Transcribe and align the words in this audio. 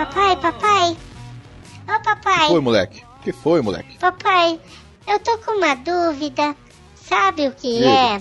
Papai, 0.00 0.34
papai. 0.36 0.96
Ô, 1.86 1.92
Que 1.98 2.02
papai. 2.02 2.48
foi, 2.48 2.60
moleque? 2.60 3.02
Que 3.22 3.32
foi, 3.34 3.60
moleque? 3.60 3.98
Papai, 3.98 4.58
eu 5.06 5.20
tô 5.20 5.36
com 5.36 5.58
uma 5.58 5.74
dúvida. 5.74 6.56
Sabe 6.94 7.48
o 7.48 7.52
que 7.52 7.84
é? 7.84 8.18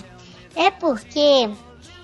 É 0.58 0.72
porque 0.72 1.50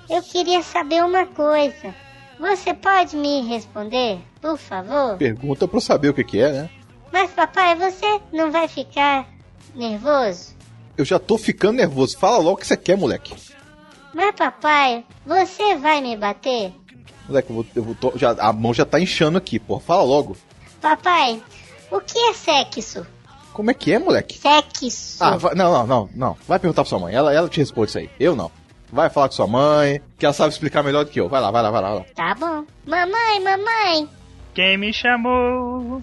eu 0.09 0.23
queria 0.23 0.63
saber 0.63 1.03
uma 1.03 1.25
coisa. 1.25 1.93
Você 2.39 2.73
pode 2.73 3.17
me 3.17 3.41
responder, 3.41 4.17
por 4.39 4.57
favor? 4.57 5.17
Pergunta 5.17 5.67
pra 5.67 5.75
eu 5.75 5.81
saber 5.81 6.07
o 6.07 6.13
que 6.13 6.23
que 6.23 6.39
é, 6.39 6.53
né? 6.53 6.69
Mas, 7.11 7.31
papai, 7.31 7.75
você 7.75 8.21
não 8.31 8.51
vai 8.51 8.69
ficar 8.69 9.27
nervoso? 9.75 10.55
Eu 10.97 11.03
já 11.03 11.19
tô 11.19 11.37
ficando 11.37 11.73
nervoso. 11.79 12.17
Fala 12.17 12.37
logo 12.37 12.51
o 12.53 12.57
que 12.57 12.65
você 12.67 12.77
quer, 12.77 12.95
moleque. 12.95 13.35
Mas, 14.13 14.33
papai, 14.35 15.03
você 15.25 15.75
vai 15.75 15.99
me 15.99 16.15
bater? 16.15 16.73
Moleque, 17.27 17.49
eu 17.49 17.55
vou, 17.55 17.65
eu 17.75 17.83
vou 17.83 17.95
tô- 17.95 18.13
já, 18.15 18.31
a 18.31 18.53
mão 18.53 18.73
já 18.73 18.85
tá 18.85 18.99
inchando 18.99 19.37
aqui, 19.37 19.59
pô. 19.59 19.79
Fala 19.79 20.03
logo. 20.03 20.37
Papai, 20.81 21.41
o 21.91 21.99
que 21.99 22.17
é 22.19 22.33
sexo? 22.33 23.05
Como 23.53 23.71
é 23.71 23.73
que 23.73 23.93
é, 23.93 23.99
moleque? 23.99 24.37
Sexo. 24.37 25.23
Ah, 25.23 25.37
vai- 25.37 25.55
não, 25.55 25.71
não, 25.71 25.87
não, 25.87 26.09
não. 26.13 26.37
Vai 26.47 26.59
perguntar 26.59 26.83
pra 26.83 26.89
sua 26.89 26.99
mãe. 26.99 27.15
Ela, 27.15 27.33
ela 27.33 27.49
te 27.49 27.59
responde 27.59 27.89
isso 27.89 27.97
aí. 27.97 28.09
Eu 28.19 28.35
não. 28.35 28.51
Vai 28.91 29.09
falar 29.09 29.27
com 29.29 29.33
sua 29.35 29.47
mãe, 29.47 30.01
que 30.19 30.25
ela 30.25 30.33
sabe 30.33 30.51
explicar 30.53 30.83
melhor 30.83 31.05
do 31.05 31.11
que 31.11 31.19
eu. 31.19 31.27
Vai 31.29 31.41
lá, 31.41 31.49
vai 31.51 31.63
lá, 31.63 31.71
vai 31.71 31.81
lá. 31.81 31.89
Vai 31.89 31.99
lá. 31.99 32.05
Tá 32.15 32.35
bom. 32.35 32.63
Mamãe, 32.85 33.39
mamãe. 33.43 34.09
Quem 34.53 34.77
me 34.77 34.93
chamou? 34.93 36.01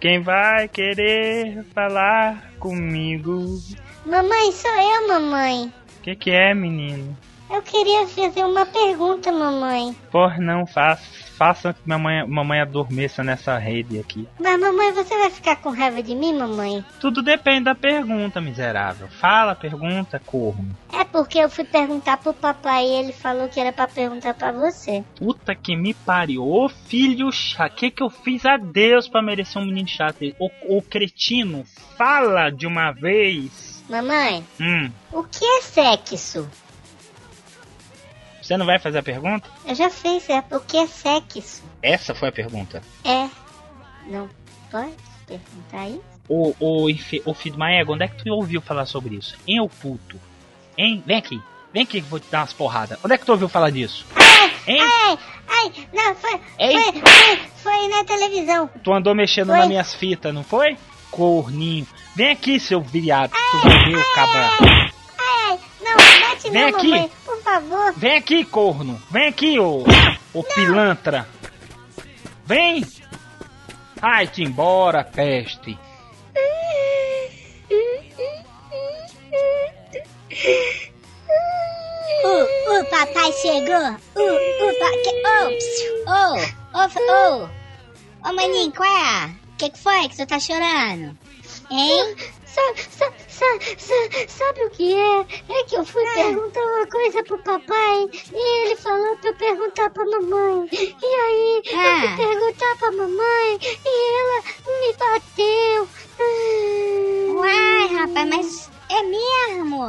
Quem 0.00 0.20
vai 0.22 0.68
querer 0.68 1.64
falar 1.74 2.50
comigo? 2.58 3.58
Mamãe, 4.06 4.52
sou 4.52 4.70
eu, 4.70 5.08
mamãe. 5.08 5.72
O 5.98 6.02
que, 6.02 6.14
que 6.16 6.30
é, 6.30 6.54
menino? 6.54 7.16
Eu 7.54 7.62
queria 7.62 8.04
fazer 8.08 8.44
uma 8.44 8.66
pergunta, 8.66 9.30
mamãe. 9.30 9.94
Por 10.10 10.38
não 10.40 10.66
faça, 10.66 11.04
faça 11.36 11.72
que 11.72 11.80
mamãe, 11.88 12.26
mamãe 12.26 12.60
adormeça 12.60 13.22
nessa 13.22 13.56
rede 13.58 13.96
aqui. 14.00 14.26
Mas, 14.40 14.58
mamãe, 14.60 14.90
você 14.92 15.16
vai 15.16 15.30
ficar 15.30 15.54
com 15.56 15.70
raiva 15.70 16.02
de 16.02 16.16
mim, 16.16 16.36
mamãe? 16.36 16.84
Tudo 17.00 17.22
depende 17.22 17.64
da 17.66 17.74
pergunta, 17.76 18.40
miserável. 18.40 19.06
Fala, 19.06 19.54
pergunta, 19.54 20.20
corno. 20.26 20.76
É 20.92 21.04
porque 21.04 21.38
eu 21.38 21.48
fui 21.48 21.62
perguntar 21.62 22.16
pro 22.16 22.34
papai 22.34 22.86
e 22.86 22.92
ele 22.98 23.12
falou 23.12 23.48
que 23.48 23.60
era 23.60 23.72
pra 23.72 23.86
perguntar 23.86 24.34
pra 24.34 24.50
você. 24.50 25.04
Puta 25.16 25.54
que 25.54 25.76
me 25.76 25.94
pariu. 25.94 26.44
Ô 26.44 26.68
filho 26.68 27.30
chato, 27.30 27.76
que 27.76 27.90
que 27.92 28.02
eu 28.02 28.10
fiz 28.10 28.44
a 28.44 28.56
Deus 28.56 29.06
pra 29.08 29.22
merecer 29.22 29.62
um 29.62 29.66
menino 29.66 29.86
chato? 29.86 30.16
Ô, 30.40 30.50
ô 30.68 30.82
cretino, 30.82 31.64
fala 31.96 32.50
de 32.50 32.66
uma 32.66 32.90
vez. 32.90 33.84
Mamãe, 33.88 34.42
Hum, 34.60 34.90
o 35.12 35.22
que 35.22 35.44
é 35.44 35.60
sexo? 35.60 36.48
Você 38.44 38.56
não 38.58 38.66
vai 38.66 38.78
fazer 38.78 38.98
a 38.98 39.02
pergunta? 39.02 39.48
Eu 39.66 39.74
já 39.74 39.88
fiz, 39.88 40.28
é 40.28 40.44
o 40.50 40.60
que 40.60 40.76
é 40.76 40.86
sexo? 40.86 41.62
Essa 41.82 42.14
foi 42.14 42.28
a 42.28 42.32
pergunta. 42.32 42.82
É. 43.02 43.28
Não 44.06 44.28
pode 44.70 44.92
perguntar 45.26 45.88
isso? 45.88 46.02
Ô, 46.28 46.54
ô, 46.60 46.86
ô 47.24 47.34
filho 47.34 47.56
de 47.56 47.90
onde 47.90 48.04
é 48.04 48.08
que 48.08 48.22
tu 48.22 48.30
ouviu 48.30 48.60
falar 48.60 48.84
sobre 48.86 49.16
isso? 49.16 49.36
Hein, 49.46 49.60
ô 49.60 49.68
puto? 49.68 50.20
Hein? 50.76 51.02
Vem 51.06 51.16
aqui. 51.16 51.40
Vem 51.72 51.84
aqui 51.84 52.00
que 52.00 52.06
eu 52.06 52.10
vou 52.10 52.20
te 52.20 52.30
dar 52.30 52.40
umas 52.40 52.52
porradas. 52.52 52.98
Onde 53.02 53.14
é 53.14 53.18
que 53.18 53.24
tu 53.24 53.32
ouviu 53.32 53.48
falar 53.48 53.70
disso? 53.70 54.04
Hein? 54.66 54.80
Ai, 54.80 55.18
ai, 55.48 55.72
não, 55.92 56.14
foi, 56.14 56.40
foi, 56.56 56.92
foi, 57.00 57.36
foi 57.62 57.88
na 57.88 58.04
televisão. 58.04 58.70
Tu 58.82 58.92
andou 58.92 59.14
mexendo 59.14 59.48
Foi. 59.48 59.58
nas 59.58 59.68
minhas 59.68 59.94
fitas, 59.94 60.32
não 60.34 60.42
foi? 60.42 60.76
Corninho. 61.10 61.86
Vem 62.14 62.30
aqui, 62.30 62.58
seu 62.58 62.80
viado. 62.80 63.30
Tu 63.30 63.68
vai 63.68 63.84
ver 63.84 63.96
o 63.96 64.14
cabra. 64.14 64.93
Ai, 65.46 65.50
ai, 65.50 65.58
não, 65.80 65.96
bate 66.28 66.50
Vem 66.50 66.62
não, 66.70 66.78
aqui. 66.78 66.88
mamãe, 66.90 67.10
por 67.24 67.42
favor. 67.42 67.92
Vem 67.96 68.16
aqui, 68.16 68.44
corno. 68.44 69.02
Vem 69.10 69.28
aqui, 69.28 69.58
ô, 69.58 69.84
ô 70.32 70.42
pilantra. 70.42 71.28
Vem. 72.46 72.84
Ai-te 74.00 74.42
embora, 74.42 75.04
peste. 75.04 75.78
O, 82.24 82.80
o 82.80 82.84
papai 82.86 83.32
chegou. 83.32 83.96
O, 84.14 84.68
o 84.68 84.78
papai. 84.78 85.54
Ô, 86.06 86.34
ô, 86.76 86.80
ô, 86.80 87.42
ô. 87.42 87.48
Ô, 88.28 88.32
maninho, 88.32 88.72
qual 88.72 88.88
é? 88.88 89.26
O 89.26 89.56
que, 89.58 89.70
que 89.70 89.78
foi 89.78 90.08
que 90.08 90.16
você 90.16 90.26
tá 90.26 90.40
chorando? 90.40 91.16
Hein? 91.70 92.16
Sabe, 92.54 92.80
sabe, 92.88 93.14
sabe, 93.80 94.28
sabe 94.30 94.64
o 94.64 94.70
que 94.70 94.94
é? 94.94 95.20
É 95.48 95.64
que 95.64 95.74
eu 95.76 95.84
fui 95.84 96.04
perguntar 96.14 96.60
uma 96.60 96.86
coisa 96.86 97.22
pro 97.24 97.38
papai 97.42 98.08
e 98.32 98.62
ele 98.66 98.76
falou 98.76 99.16
pra 99.16 99.30
eu 99.30 99.34
perguntar 99.34 99.90
pra 99.90 100.04
mamãe. 100.04 100.68
E 100.72 101.04
aí 101.04 101.62
eu 101.66 101.78
Ah. 101.80 102.00
fui 102.16 102.26
perguntar 102.26 102.76
pra 102.78 102.92
mamãe 102.92 103.58
e 103.84 104.18
ela 104.20 104.42
me 104.80 104.92
bateu. 104.92 105.88
Uai, 107.34 107.86
rapaz, 107.94 108.28
mas 108.28 108.70
é 108.90 109.02
mesmo? 109.02 109.84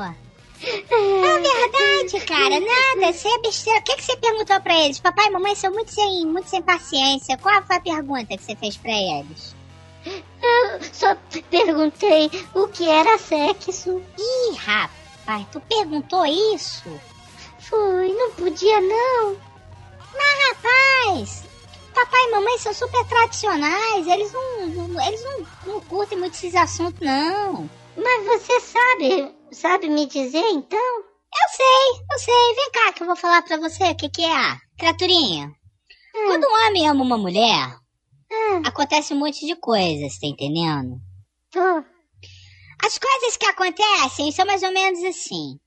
É 0.63 1.39
verdade, 1.39 2.25
cara. 2.25 2.59
Nada, 2.59 3.13
você 3.13 3.27
é 3.27 3.37
besteira. 3.39 3.79
O 3.79 3.83
que, 3.83 3.95
que 3.97 4.03
você 4.03 4.17
perguntou 4.17 4.59
pra 4.61 4.83
eles? 4.85 4.99
Papai 4.99 5.27
e 5.27 5.31
mamãe 5.31 5.53
são 5.55 5.71
muito 5.71 5.91
sem, 5.91 6.25
muito 6.25 6.49
sem 6.49 6.61
paciência. 6.63 7.37
Qual 7.37 7.61
foi 7.63 7.75
a 7.75 7.81
pergunta 7.81 8.35
que 8.37 8.43
você 8.43 8.55
fez 8.55 8.75
pra 8.77 8.91
eles? 8.91 9.55
Só 10.93 11.15
perguntei 11.49 12.29
o 12.53 12.67
que 12.67 12.89
era 12.89 13.17
sexo. 13.17 14.01
Ih, 14.17 14.55
rapaz, 14.57 15.45
tu 15.51 15.59
perguntou 15.61 16.25
isso? 16.25 16.89
Fui, 17.59 18.13
não 18.13 18.31
podia 18.31 18.79
não. 18.81 19.37
Mas, 20.13 20.47
rapaz, 20.49 21.43
papai 21.93 22.21
e 22.23 22.31
mamãe 22.31 22.57
são 22.59 22.73
super 22.73 23.03
tradicionais. 23.05 24.07
Eles 24.07 24.31
não, 24.31 24.67
não- 24.67 25.07
eles 25.07 25.23
não, 25.23 25.45
não 25.73 25.81
curtem 25.81 26.17
muito 26.17 26.33
esses 26.35 26.55
assuntos, 26.55 26.99
não. 27.01 27.69
Mas 27.97 28.25
você 28.25 28.59
sabe, 28.59 29.35
sabe 29.51 29.89
me 29.89 30.05
dizer 30.05 30.45
então? 30.51 30.97
Eu 31.37 31.49
sei, 31.55 32.05
eu 32.11 32.19
sei. 32.19 32.55
Vem 32.55 32.71
cá 32.71 32.93
que 32.93 33.03
eu 33.03 33.07
vou 33.07 33.15
falar 33.15 33.41
pra 33.41 33.57
você 33.57 33.83
o 33.91 33.95
que, 33.95 34.09
que 34.09 34.23
é. 34.23 34.57
Criaturinha, 34.77 35.51
quando 36.27 36.45
um 36.45 36.67
homem 36.67 36.87
ama 36.89 37.03
uma 37.03 37.17
mulher, 37.17 37.75
acontece 38.65 39.13
um 39.13 39.17
monte 39.19 39.45
de 39.45 39.55
coisas, 39.55 40.17
tá 40.19 40.27
entendendo? 40.27 40.99
Tô. 41.51 41.59
As 42.85 42.97
coisas 42.97 43.37
que 43.37 43.45
acontecem 43.45 44.31
são 44.31 44.45
mais 44.45 44.61
ou 44.63 44.71
menos 44.71 45.03
assim. 45.03 45.57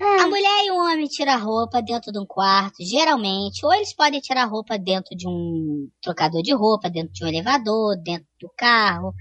A 0.00 0.28
mulher 0.28 0.64
e 0.64 0.70
o 0.70 0.76
homem 0.76 1.06
tiram 1.08 1.32
a 1.32 1.36
roupa 1.36 1.82
dentro 1.82 2.12
de 2.12 2.18
um 2.20 2.26
quarto, 2.26 2.84
geralmente, 2.84 3.64
ou 3.66 3.72
eles 3.74 3.92
podem 3.92 4.20
tirar 4.20 4.42
a 4.42 4.46
roupa 4.46 4.78
dentro 4.78 5.16
de 5.16 5.26
um 5.26 5.88
trocador 6.00 6.40
de 6.42 6.52
roupa, 6.54 6.88
dentro 6.88 7.12
de 7.12 7.24
um 7.24 7.28
elevador, 7.28 7.96
dentro 7.96 8.26
do 8.40 8.48
carro, 8.56 9.12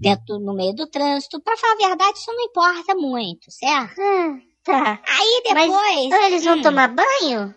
dentro 0.00 0.40
no 0.40 0.54
meio 0.54 0.74
do 0.74 0.88
trânsito. 0.88 1.40
Pra 1.40 1.56
falar 1.56 1.74
a 1.74 1.88
verdade, 1.88 2.18
isso 2.18 2.32
não 2.32 2.42
importa 2.42 2.94
muito, 2.96 3.48
certo? 3.50 3.94
tá. 4.64 5.00
Aí 5.08 5.42
Mas 5.54 5.70
depois. 5.70 6.24
eles 6.26 6.44
vão 6.44 6.58
Hum. 6.58 6.62
tomar 6.62 6.88
banho? 6.88 7.54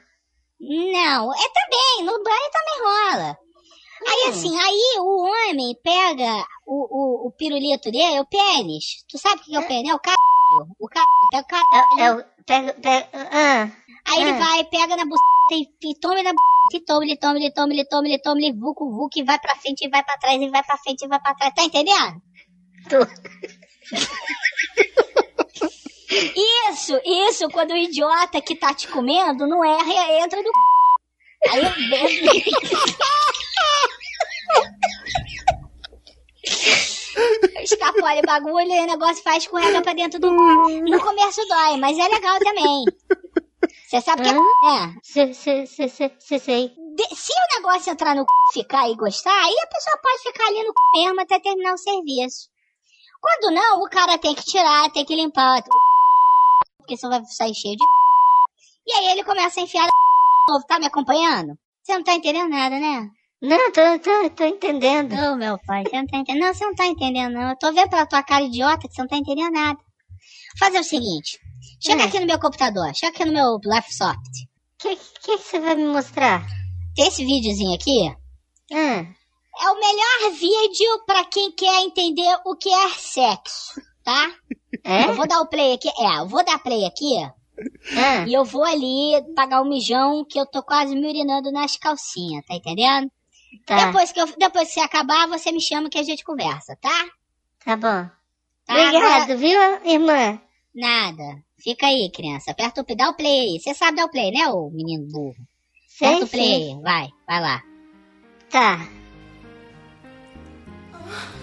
Não, 0.59 1.34
é 1.34 1.48
também, 1.50 2.06
no 2.06 2.24
banho 2.24 2.52
também 2.52 2.80
rola. 2.84 3.38
Aí 4.07 4.25
Hum. 4.25 4.29
assim, 4.29 4.57
aí 4.59 4.95
o 5.00 5.23
homem 5.23 5.78
pega 5.84 6.45
o, 6.66 7.25
o, 7.25 7.28
o 7.28 7.31
pirulito 7.31 7.91
dele, 7.91 8.19
o 8.19 8.25
pênis. 8.25 9.03
Tu 9.09 9.17
sabe 9.17 9.41
o 9.41 9.44
que 9.44 9.56
é 9.56 9.59
o 9.59 9.67
pênis? 9.67 9.89
É 9.89 9.95
o 9.95 10.00
c... 10.03 10.12
O 10.79 10.88
c... 10.88 10.94
Pega 11.31 11.45
o 11.45 11.56
c... 11.56 11.62
É, 11.73 12.06
é 12.06 12.13
o. 12.13 12.23
Pega. 12.45 12.73
pega 12.73 13.07
ah, 13.13 13.69
Aí 14.07 14.22
ele 14.22 14.31
ah. 14.31 14.40
vai, 14.40 14.63
pega 14.66 14.95
na 14.95 15.06
buceta 15.06 15.53
e, 15.53 15.69
e 15.84 15.95
toma 16.00 16.23
na 16.23 16.31
buceta, 16.34 16.75
e 16.75 16.79
toma, 16.81 17.03
ele 17.06 17.17
toma, 17.17 17.38
ele 17.38 17.51
toma, 17.51 17.73
ele 17.73 17.85
toma, 17.85 18.07
ele 18.07 18.19
toma, 18.19 18.40
ele 18.40 18.53
vuca, 18.53 18.85
vuca, 18.85 19.19
e 19.19 19.23
vai 19.23 19.40
pra 19.40 19.56
frente, 19.56 19.85
e 19.85 19.90
vai 19.90 20.03
pra 20.03 20.17
trás, 20.17 20.41
e 20.41 20.50
vai 20.50 20.63
pra 20.63 20.78
frente, 20.78 21.06
e 21.06 21.07
vai 21.07 21.19
pra 21.19 21.35
trás. 21.35 21.53
Tá 21.53 21.63
entendendo? 21.63 22.22
Isso, 26.70 26.99
isso, 27.05 27.49
quando 27.52 27.72
o 27.72 27.78
idiota 27.78 28.41
que 28.41 28.53
tá 28.53 28.73
te 28.73 28.85
comendo 28.90 29.47
não 29.47 29.64
erra 29.64 29.93
e 29.93 30.20
entra 30.22 30.41
no 30.41 30.49
c... 30.49 30.52
Aí 31.49 31.61
Escapole 37.62 38.20
o 38.20 38.26
bagulho 38.26 38.72
e 38.72 38.80
o 38.82 38.88
negócio 38.88 39.24
faz 39.24 39.44
escorrega 39.44 39.82
pra 39.82 39.94
dentro 39.94 40.20
do 40.20 40.36
cu. 40.36 40.70
No 40.90 41.00
começo 41.00 41.46
dói, 41.48 41.78
mas 41.78 41.98
é 41.98 42.08
legal 42.08 42.40
também. 42.40 42.86
Você 43.88 44.02
sabe 44.02 44.24
que 44.24 44.30
é. 44.30 44.34
é. 44.34 44.94
Sei, 45.03 45.34
sei, 45.34 45.66
sei. 46.40 46.70
De- 46.70 47.16
se 47.16 47.32
o 47.32 47.56
negócio 47.56 47.92
entrar 47.92 48.16
no 48.16 48.22
c... 48.22 48.62
ficar 48.62 48.90
e 48.90 48.96
gostar, 48.96 49.38
aí 49.44 49.56
a 49.64 49.68
pessoa 49.68 50.00
pode 50.02 50.24
ficar 50.24 50.48
ali 50.48 50.64
no 50.64 50.72
c... 50.72 50.74
mesmo 50.96 51.22
até 51.22 51.40
terminar 51.40 51.74
o 51.74 51.78
serviço. 51.78 52.50
Quando 53.22 53.53
não, 53.53 53.82
o 53.82 53.90
cara 53.90 54.18
tem 54.18 54.34
que 54.34 54.44
tirar, 54.44 54.90
tem 54.92 55.06
que 55.06 55.16
limpar 55.16 55.62
porque 56.78 56.98
senão 56.98 57.22
vai 57.22 57.26
sair 57.26 57.53
cheio 57.53 57.76
de 57.76 57.84
c... 57.84 57.90
E 58.88 58.94
aí 58.94 59.12
ele 59.12 59.24
começa 59.24 59.59
a 59.59 59.64
enfiar 59.64 59.86
de 59.86 59.92
novo. 60.50 60.66
Tá 60.66 60.80
me 60.80 60.88
acompanhando? 60.88 61.58
Você 61.84 61.94
não 61.94 62.03
tá 62.03 62.14
entendendo 62.14 62.50
nada, 62.50 62.80
né? 62.80 63.09
Não, 63.41 63.72
tô, 63.72 63.82
tô, 63.99 64.29
tô 64.29 64.43
entendendo. 64.46 65.14
Ô, 65.14 65.35
meu 65.35 65.58
pai, 65.66 65.84
você 65.84 65.96
não 65.97 66.05
tá 66.08 66.17
entendendo. 66.17 66.43
Não, 66.46 66.53
você 66.53 66.66
não 66.66 66.76
tá 66.76 66.85
entendendo, 66.85 67.34
não. 67.34 67.49
Eu 67.49 67.58
tô 67.58 67.73
vendo 67.73 67.90
pela 67.90 68.05
tua 68.05 68.22
cara 68.23 68.43
idiota 68.43 68.88
que 68.88 68.93
você 68.93 69.02
não 69.02 69.08
tá 69.08 69.17
entendendo 69.17 69.52
nada. 69.53 69.78
Vou 69.79 70.59
fazer 70.59 70.79
o 70.79 70.84
seguinte. 70.84 71.40
Chega 71.84 72.03
É. 72.03 72.05
aqui 72.05 72.20
no 72.20 72.28
meu 72.28 72.40
computador. 72.40 72.93
Chega 72.93 73.14
aqui 73.16 73.26
no 73.26 73.34
meu 73.34 73.58
Lifesoft. 73.66 74.20
O 74.20 74.78
que, 74.78 74.96
que 74.96 75.20
que 75.22 75.38
você 75.38 75.59
vai 75.59 75.76
me 75.76 75.85
mostrar? 75.85 76.46
Esse 76.97 77.26
videozinho 77.26 77.73
aqui 77.73 78.14
Ah, 78.73 79.05
é 79.64 79.70
o 79.70 79.79
melhor 79.79 80.32
vídeo 80.34 81.03
para 81.05 81.26
quem 81.26 81.52
quer 81.52 81.82
entender 81.82 82.38
o 82.46 82.55
que 82.55 82.70
é 82.70 82.90
sexo, 82.90 83.82
tá? 84.03 84.32
É? 84.84 85.05
Eu 85.05 85.14
vou 85.16 85.28
dar 85.28 85.40
o 85.41 85.47
play 85.47 85.73
aqui. 85.73 85.90
É, 85.90 86.20
eu 86.20 86.28
vou 86.28 86.43
dar 86.43 86.59
play 86.59 86.85
aqui. 86.85 87.17
É. 87.97 88.26
E 88.28 88.34
eu 88.34 88.43
vou 88.43 88.64
ali 88.64 89.14
pagar 89.35 89.61
o 89.61 89.66
um 89.66 89.70
mijão 89.70 90.26
que 90.28 90.40
eu 90.40 90.46
tô 90.46 90.61
quase 90.64 90.96
me 90.96 91.08
urinando 91.08 91.52
nas 91.52 91.76
calcinhas, 91.78 92.46
tá 92.46 92.55
entendendo? 92.55 93.09
Tá. 93.66 93.86
Depois, 93.86 94.12
que 94.12 94.20
eu, 94.20 94.28
depois 94.38 94.68
que 94.70 94.74
você 94.76 94.80
acabar, 94.80 95.28
você 95.28 95.52
me 95.52 95.62
chama 95.62 95.90
que 95.90 95.98
a 95.98 96.03
gente 96.03 96.24
conversa, 96.24 96.78
tá? 96.82 97.09
Tá 97.64 97.76
bom. 97.76 98.09
Tá, 98.66 98.74
Obrigado, 98.74 99.24
agora... 99.24 99.38
viu, 99.38 99.59
irmã? 99.86 100.42
Nada. 100.74 101.44
Fica 101.59 101.88
aí, 101.88 102.09
criança. 102.12 102.52
Aperta 102.52 102.82
o 102.82 102.96
Dá 102.96 103.09
o 103.09 103.16
play 103.16 103.40
aí. 103.42 103.59
Você 103.59 103.74
sabe 103.74 103.98
dar 103.98 104.06
o 104.06 104.09
play, 104.09 104.32
né, 104.32 104.48
ô 104.48 104.70
menino 104.72 105.06
burro? 105.12 105.36
Sei, 105.88 106.08
Aperta 106.08 106.26
o 106.26 106.30
play 106.30 106.53
aí. 106.53 106.82
Vai, 106.82 107.09
vai 107.28 107.42
lá. 107.42 107.64
Tá. 108.50 108.88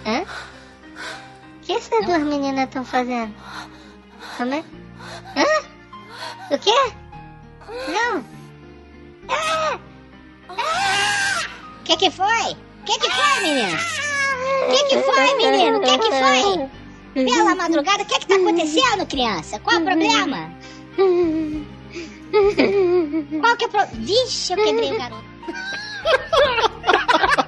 Hã? 0.06 0.22
O 0.22 1.60
que 1.60 1.72
essas 1.72 2.06
duas 2.06 2.22
meninas 2.22 2.64
estão 2.64 2.84
fazendo? 2.84 3.34
Como 4.36 4.54
é? 4.54 4.64
Hã? 5.36 5.68
O 6.54 6.58
quê? 6.58 6.94
Não. 7.92 8.24
Ah! 9.28 9.78
Ah! 10.48 11.37
Que 11.88 11.96
que 11.96 12.10
foi? 12.10 12.54
Que 12.84 12.98
que 12.98 13.10
foi, 13.10 13.40
menino? 13.40 13.78
Que 14.70 14.84
que 14.84 14.98
foi, 14.98 15.34
menino? 15.36 15.80
Que 15.80 15.96
que 15.96 16.10
foi? 16.10 16.68
Pela 17.14 17.54
madrugada, 17.54 18.02
o 18.02 18.06
que 18.06 18.18
que 18.18 18.26
tá 18.26 18.34
acontecendo, 18.34 19.06
criança? 19.06 19.58
Qual 19.60 19.76
é 19.76 19.78
o 19.78 19.84
problema? 19.84 20.52
Qual 23.40 23.56
que 23.56 23.64
é 23.64 23.68
o 23.68 23.70
problema? 23.70 24.04
Vixe, 24.04 24.52
eu 24.52 24.62
quebrei 24.62 24.92
o 24.92 24.98
garoto. 24.98 25.24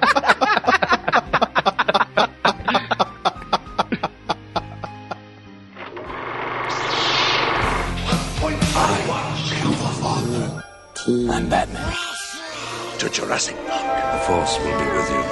Force 14.27 14.59
will 14.59 14.77
be 14.77 14.85
with 14.85 15.09
you. 15.09 15.30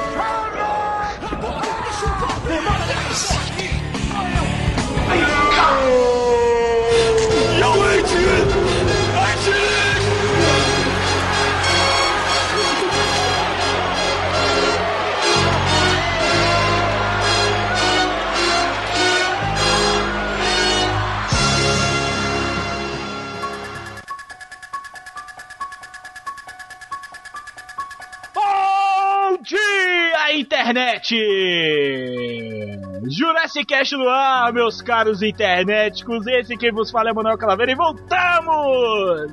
Internet! 31.16 32.80
Jurassic 33.10 33.66
Cast 33.66 33.96
no 33.96 34.08
ar, 34.08 34.54
meus 34.54 34.82
caros 34.82 35.22
internéticos. 35.22 36.28
Esse 36.28 36.58
quem 36.58 36.72
vos 36.72 36.92
fala 36.92 37.10
é 37.10 37.14
Manuel 37.14 37.38
Calaveira 37.38 37.72
e 37.72 37.76
voltamos! 37.76 39.32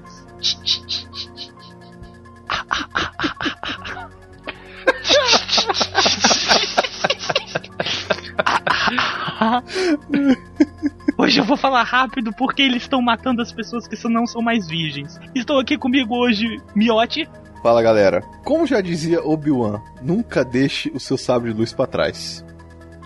Hoje 11.18 11.40
eu 11.40 11.44
vou 11.44 11.56
falar 11.56 11.82
rápido 11.82 12.32
porque 12.32 12.62
eles 12.62 12.82
estão 12.82 13.00
matando 13.02 13.42
as 13.42 13.52
pessoas 13.52 13.86
que 13.88 13.96
não 14.08 14.26
são 14.26 14.42
mais 14.42 14.68
virgens. 14.68 15.18
Estou 15.34 15.58
aqui 15.58 15.76
comigo 15.76 16.16
hoje, 16.16 16.60
Miotti. 16.74 17.28
Fala 17.62 17.82
galera. 17.82 18.22
Como 18.44 18.66
já 18.66 18.80
dizia 18.80 19.24
Obi-Wan, 19.24 19.80
nunca 20.02 20.44
deixe 20.44 20.90
o 20.90 21.00
seu 21.00 21.16
sabre 21.16 21.52
de 21.52 21.58
luz 21.58 21.72
para 21.72 21.86
trás. 21.86 22.44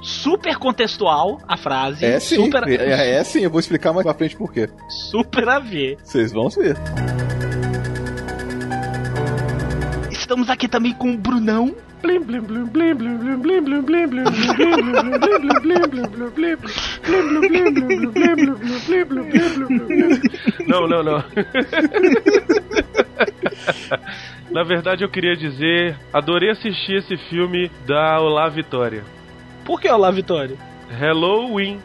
Super 0.03 0.57
contextual 0.57 1.39
a 1.47 1.57
frase. 1.57 2.05
É 2.05 2.19
sim. 2.19 2.37
Super... 2.37 2.69
É, 2.69 3.17
é 3.17 3.25
sim, 3.25 3.41
eu 3.41 3.51
vou 3.51 3.61
explicar 3.61 3.93
mais 3.93 4.05
pra 4.05 4.15
frente 4.15 4.37
por 4.37 4.53
quê. 4.53 4.69
Super 5.11 5.49
a 5.49 5.59
ver. 5.59 5.99
Vocês 6.03 6.33
vão 6.33 6.49
ver. 6.49 6.77
Estamos 10.11 10.49
aqui 10.49 10.69
também 10.69 10.95
com 10.95 11.13
o 11.13 11.19
Brunão. 11.19 11.75
Não, 20.67 20.87
não, 20.89 21.03
não. 21.03 21.25
Na 24.51 24.63
verdade, 24.65 25.05
eu 25.05 25.09
queria 25.09 25.37
dizer, 25.37 25.97
adorei 26.13 26.51
assistir 26.51 26.97
esse 26.97 27.17
filme 27.29 27.71
da 27.87 28.21
Olá 28.21 28.49
Vitória. 28.49 29.05
Por 29.65 29.81
que 29.81 29.89
Olá 29.89 30.11
Vitória? 30.11 30.57
Halloween. 30.91 31.81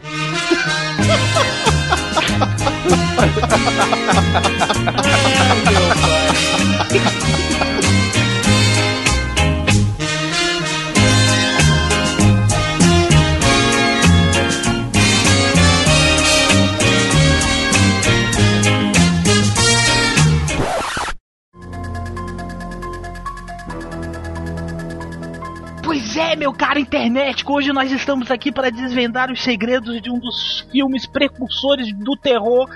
É, 26.36 26.38
meu 26.38 26.54
caro 26.54 26.78
internet, 26.78 27.44
hoje 27.48 27.72
nós 27.72 27.92
estamos 27.92 28.30
aqui 28.30 28.52
para 28.52 28.70
desvendar 28.70 29.32
os 29.32 29.42
segredos 29.42 30.02
de 30.02 30.12
um 30.12 30.20
dos 30.20 30.68
filmes 30.70 31.08
precursores 31.08 31.92
do 31.94 32.16
terror. 32.18 32.70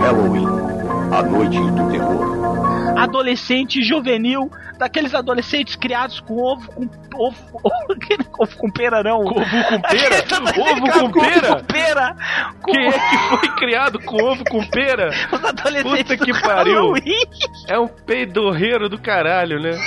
Halloween, 0.00 0.46
a 1.12 1.22
noite 1.22 1.58
do 1.58 1.90
terror. 1.90 2.98
Adolescente 2.98 3.82
juvenil, 3.82 4.50
daqueles 4.78 5.14
adolescentes 5.14 5.76
criados 5.76 6.18
com 6.20 6.38
ovo 6.38 6.72
com 6.72 6.88
ovo, 7.14 7.36
ovo, 7.62 7.94
ovo 8.38 8.56
com 8.56 8.70
pera 8.70 9.02
não. 9.02 9.20
Ovo 9.20 9.34
com 9.34 9.80
pera? 9.80 10.24
ovo 10.58 11.10
com 11.12 11.20
pera? 11.20 11.56
Com 11.56 11.64
pera. 11.64 12.16
Quem 12.64 12.86
é 12.88 12.92
que 12.92 13.18
foi 13.28 13.56
criado 13.56 14.00
com 14.00 14.16
ovo 14.16 14.44
com 14.44 14.66
pera? 14.66 15.10
Os 15.30 15.44
adolescentes 15.44 16.02
Puta 16.02 16.24
que 16.24 16.42
pariu. 16.42 16.94
É 17.68 17.78
um 17.78 17.86
peidorreiro 17.86 18.88
do 18.88 18.98
caralho, 18.98 19.60
né? 19.60 19.78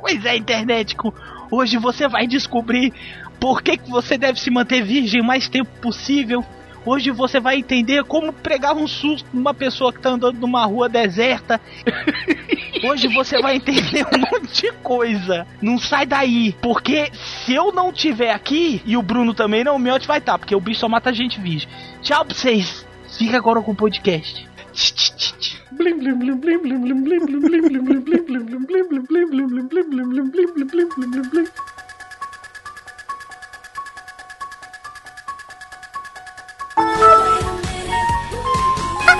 pois 0.00 0.24
é, 0.24 0.36
internet 0.36 0.96
com 0.96 1.12
Hoje 1.50 1.76
você 1.76 2.06
vai 2.06 2.26
descobrir 2.26 2.92
por 3.40 3.62
que, 3.62 3.76
que 3.76 3.90
você 3.90 4.16
deve 4.16 4.38
se 4.38 4.50
manter 4.50 4.82
virgem 4.82 5.20
o 5.20 5.24
mais 5.24 5.48
tempo 5.48 5.70
possível. 5.80 6.44
Hoje 6.84 7.10
você 7.10 7.38
vai 7.38 7.56
entender 7.56 8.04
como 8.04 8.32
pregar 8.32 8.74
um 8.74 8.86
susto 8.86 9.28
numa 9.32 9.52
pessoa 9.52 9.92
que 9.92 10.00
tá 10.00 10.10
andando 10.10 10.38
numa 10.38 10.64
rua 10.64 10.88
deserta. 10.88 11.60
Hoje 12.82 13.08
você 13.08 13.40
vai 13.40 13.56
entender 13.56 14.06
um 14.06 14.18
monte 14.18 14.62
de 14.62 14.72
coisa. 14.82 15.46
Não 15.60 15.78
sai 15.78 16.06
daí. 16.06 16.54
Porque 16.62 17.10
se 17.12 17.52
eu 17.52 17.72
não 17.72 17.92
tiver 17.92 18.32
aqui, 18.32 18.80
e 18.86 18.96
o 18.96 19.02
Bruno 19.02 19.34
também 19.34 19.62
não, 19.62 19.76
o 19.76 19.78
Miotti 19.78 20.06
vai 20.06 20.18
estar, 20.18 20.38
porque 20.38 20.54
o 20.54 20.60
bicho 20.60 20.80
só 20.80 20.88
mata 20.88 21.12
gente 21.12 21.38
virgem. 21.38 21.68
Tchau 22.00 22.24
pra 22.24 22.34
vocês. 22.34 22.86
Fica 23.18 23.36
agora 23.36 23.60
com 23.60 23.72
o 23.72 23.76
podcast. 23.76 24.48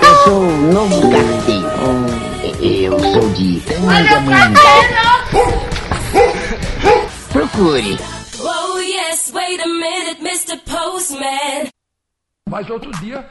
Eu 0.03 0.15
sou 0.23 0.41
o 0.41 0.57
novo 0.73 1.01
carteiro. 1.11 1.71
Eu 2.61 2.99
sou 2.99 3.29
de 3.33 3.59
Tangamanga. 3.61 4.59
Procure. 7.31 7.97
Oh 8.39 8.79
yes, 8.79 9.31
wait 9.33 9.59
a 9.61 9.67
minute, 9.67 10.21
Mr. 10.21 10.57
Postman. 10.57 11.69
Mas 12.49 12.69
outro 12.69 12.91
dia 12.99 13.25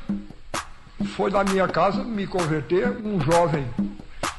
foi 1.04 1.30
na 1.30 1.44
minha 1.44 1.66
casa 1.68 2.04
me 2.04 2.26
converter 2.26 2.88
um 3.04 3.20
jovem. 3.20 3.66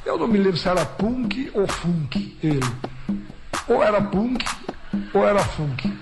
Eu 0.06 0.18
não 0.18 0.28
me 0.28 0.38
lembro 0.38 0.58
se 0.58 0.68
era 0.68 0.86
punk 0.86 1.52
ou 1.54 1.68
funk 1.68 2.38
ele. 2.42 2.60
Ou 3.68 3.84
era 3.84 4.02
punk 4.02 4.44
ou 5.14 5.28
era 5.28 5.40
funk. 5.40 5.94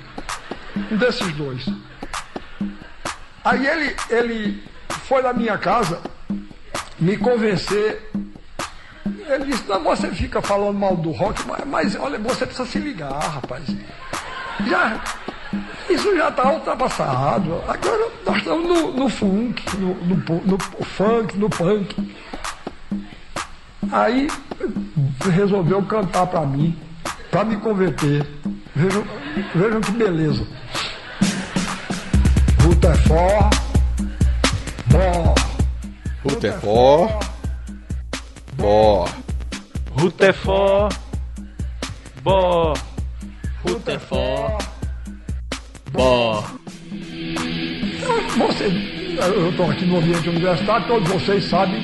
Um 0.91 0.97
desses 0.97 1.33
dois. 1.33 1.65
Aí 3.43 3.65
ele, 3.65 3.95
ele 4.09 4.63
foi 5.05 5.21
na 5.21 5.33
minha 5.33 5.57
casa 5.57 6.01
me 6.99 7.17
convencer 7.17 8.11
Ele 9.27 9.45
disse, 9.45 9.67
não, 9.67 9.83
você 9.83 10.09
fica 10.09 10.41
falando 10.41 10.77
mal 10.77 10.95
do 10.95 11.11
rock, 11.11 11.41
mas, 11.47 11.65
mas 11.65 11.95
olha, 11.95 12.17
você 12.17 12.45
precisa 12.45 12.67
se 12.67 12.79
ligar, 12.79 13.13
rapaz. 13.13 13.63
Já, 14.67 15.01
isso 15.89 16.15
já 16.15 16.29
está 16.29 16.51
ultrapassado. 16.51 17.61
Agora 17.67 18.11
nós 18.25 18.37
estamos 18.37 18.67
no, 18.67 18.93
no 18.93 19.09
funk, 19.09 19.63
no, 19.77 19.95
no, 19.95 20.41
no, 20.45 20.85
funk, 20.85 21.37
no 21.37 21.49
punk. 21.49 22.15
Aí 23.91 24.27
resolveu 25.31 25.81
cantar 25.83 26.27
para 26.27 26.45
mim, 26.45 26.77
para 27.31 27.43
me 27.43 27.57
converter. 27.57 28.25
Vejam, 28.75 29.03
vejam 29.55 29.81
que 29.81 29.91
beleza. 29.91 30.45
Rutherford, 32.63 33.57
Bó. 34.87 35.35
Rutherford, 36.23 37.25
Bó. 38.55 39.07
Rutherford, 39.97 40.95
Bó. 42.21 42.73
Rutherford, 43.65 44.65
Bó. 45.91 46.43
Você, 48.37 48.71
eu 49.35 49.49
estou 49.49 49.69
aqui 49.69 49.85
no 49.85 49.97
ambiente 49.97 50.29
universitário, 50.29 50.87
todos 50.87 51.09
vocês 51.09 51.43
sabem 51.45 51.81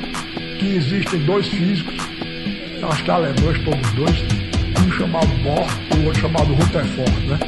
que 0.60 0.76
existem 0.76 1.20
dois 1.26 1.48
físicos, 1.48 1.96
acho 2.90 3.04
que 3.04 3.12
alemães 3.12 3.64
todos 3.64 3.92
dois, 3.94 4.16
um 4.80 4.92
chamado 4.92 5.28
Bohr 5.44 5.68
e 5.96 6.00
o 6.00 6.06
outro 6.06 6.22
chamado 6.22 6.54
Rutherford, 6.54 7.28
né? 7.28 7.40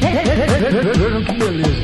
Vejam 0.00 1.24
que 1.24 1.32
beleza. 1.32 1.82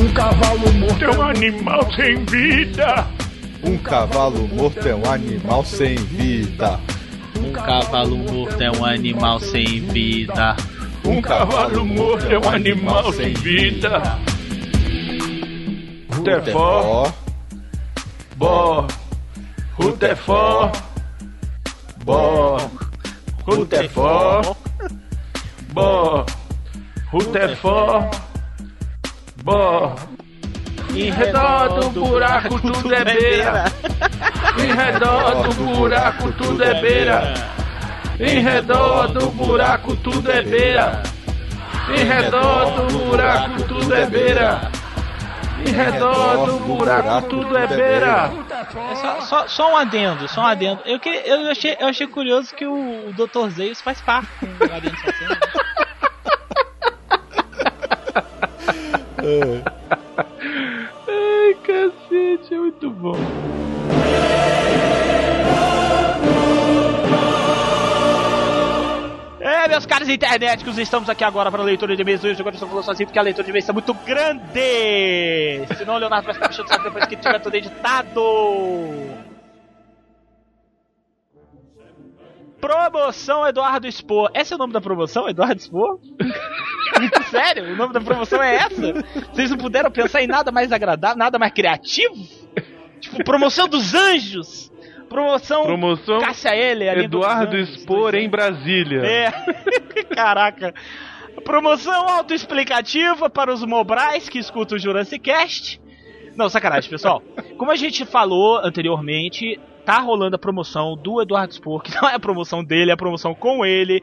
Um 0.00 0.12
cavalo 0.12 0.72
morto 0.74 1.04
é 1.04 1.16
um 1.16 1.22
animal 1.22 1.92
sem 1.92 2.24
vida. 2.24 3.06
Um 3.64 3.78
cavalo 3.78 4.48
morto 4.48 4.86
é 4.86 4.94
um 4.94 5.10
animal 5.10 5.64
sem 5.64 5.96
vida. 5.96 6.78
Um 7.38 7.52
cavalo 7.52 8.16
morto 8.16 8.62
é 8.62 8.70
um 8.70 8.84
animal 8.84 9.40
sem 9.40 9.80
vida. 9.80 10.56
Um 11.06 11.22
cavalo 11.22 11.84
morto 11.84 12.26
é 12.26 12.36
um 12.36 12.48
animal 12.48 13.12
sem 13.12 13.32
vida. 13.34 14.18
Rutherford. 16.10 17.14
Bó. 18.36 18.86
Rutherford. 19.78 20.82
Bó. 22.04 22.58
Rutherford. 23.46 24.56
Bó. 25.72 26.26
Rutherford. 27.12 28.18
Bó. 29.44 29.94
Em 30.92 31.10
redor 31.10 31.68
do 31.78 31.90
buraco 31.90 32.60
tudo 32.60 32.94
é 32.94 33.04
beira. 33.04 33.64
Em 34.58 34.74
redor 34.74 35.48
do 35.48 35.76
buraco 35.76 36.32
tudo 36.32 36.64
é 36.64 36.80
beira. 36.80 37.55
Em 38.18 38.40
redor 38.40 39.08
do 39.08 39.28
buraco 39.28 39.94
tudo 39.96 40.30
é 40.32 40.40
beira. 40.42 41.02
Em 41.90 42.04
redor 42.04 42.86
do 42.86 42.98
buraco 42.98 43.62
tudo 43.64 43.94
é 43.94 44.06
beira. 44.06 44.70
Em 45.66 45.70
redor 45.70 46.46
do 46.46 46.58
buraco 46.60 47.28
tudo 47.28 47.56
é 47.56 47.66
beira. 47.66 48.30
É 48.90 48.94
só, 48.96 49.20
só, 49.20 49.48
só, 49.48 49.72
um 49.72 49.76
adendo, 49.76 50.26
só 50.28 50.40
um 50.40 50.46
adendo. 50.46 50.80
Eu, 50.86 50.98
que, 50.98 51.10
eu, 51.10 51.50
achei, 51.50 51.76
eu 51.78 51.88
achei 51.88 52.06
curioso 52.06 52.54
que 52.54 52.64
o, 52.64 53.08
o 53.08 53.12
Dr. 53.12 53.50
Zeus 53.50 53.82
faz 53.82 54.00
parte 54.00 54.28
do 54.40 54.64
adendo 54.64 54.96
Ai, 61.08 61.54
cacete, 61.64 62.54
é 62.54 62.58
muito 62.58 62.90
bom. 62.90 63.16
É, 69.66 69.68
meus 69.68 69.84
caros 69.84 70.08
internéticos, 70.08 70.78
estamos 70.78 71.10
aqui 71.10 71.24
agora 71.24 71.50
para 71.50 71.60
a 71.60 71.64
leitura 71.64 71.96
de 71.96 72.02
e-mails. 72.02 72.22
Hoje 72.22 72.40
agora 72.40 72.54
estou 72.54 72.68
falando 72.68 72.84
sozinho 72.84 73.08
porque 73.08 73.18
a 73.18 73.22
leitura 73.22 73.42
de 73.42 73.50
e-mails 73.50 73.64
está 73.64 73.72
muito 73.72 73.92
grande. 73.94 75.66
Senão 75.76 75.96
o 75.96 75.98
Leonardo 75.98 76.24
vai 76.24 76.34
ficar 76.34 76.46
mexendo 76.46 76.70
o 76.70 76.82
depois 76.84 77.04
que 77.06 77.16
tiver 77.16 77.40
tudo 77.40 77.56
editado. 77.56 78.22
Promoção 82.60 83.44
Eduardo 83.44 83.88
Expor. 83.88 84.30
Esse 84.34 84.52
é 84.52 84.54
o 84.54 84.58
nome 84.60 84.72
da 84.72 84.80
promoção, 84.80 85.28
Eduardo 85.28 85.60
Expor? 85.60 85.98
Sério? 87.28 87.72
O 87.72 87.76
nome 87.76 87.92
da 87.92 88.00
promoção 88.00 88.40
é 88.40 88.54
essa? 88.54 88.92
Vocês 89.32 89.50
não 89.50 89.58
puderam 89.58 89.90
pensar 89.90 90.22
em 90.22 90.28
nada 90.28 90.52
mais 90.52 90.70
agradável, 90.70 91.18
nada 91.18 91.40
mais 91.40 91.52
criativo? 91.52 92.14
Tipo, 93.00 93.24
promoção 93.24 93.66
dos 93.66 93.94
anjos! 93.94 94.70
Promoção, 95.08 95.64
Promoção 95.64 96.18
Cássia 96.20 96.54
Eller, 96.54 96.98
Eduardo 96.98 97.56
Expor 97.56 98.14
em 98.14 98.28
Brasília. 98.28 99.02
É. 99.04 99.30
Caraca. 100.14 100.74
Promoção 101.44 102.08
autoexplicativa 102.08 103.30
para 103.30 103.52
os 103.52 103.64
Mobrais 103.64 104.28
que 104.28 104.38
escutam 104.38 104.76
o 104.76 104.80
Jurassic 104.80 105.20
Cast. 105.20 105.80
Não, 106.34 106.48
sacanagem, 106.48 106.90
pessoal. 106.90 107.22
Como 107.56 107.70
a 107.70 107.76
gente 107.76 108.04
falou 108.04 108.58
anteriormente, 108.58 109.58
tá 109.84 109.98
rolando 110.00 110.36
a 110.36 110.38
promoção 110.38 110.96
do 110.96 111.22
Eduardo 111.22 111.54
Spor, 111.54 111.82
que 111.82 111.94
não 111.94 112.08
é 112.08 112.14
a 112.14 112.20
promoção 112.20 112.64
dele, 112.64 112.90
é 112.90 112.94
a 112.94 112.96
promoção 112.96 113.34
com 113.34 113.64
ele, 113.64 114.02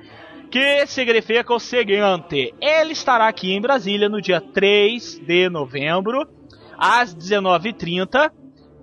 que 0.49 0.85
significa 0.87 1.53
o 1.53 1.59
seguinte: 1.59 2.53
ele 2.61 2.93
estará 2.93 3.27
aqui 3.27 3.53
em 3.53 3.61
Brasília 3.61 4.07
no 4.07 4.21
dia 4.21 4.39
3 4.39 5.19
de 5.19 5.49
novembro, 5.49 6.27
às 6.77 7.13
19h30 7.13 8.31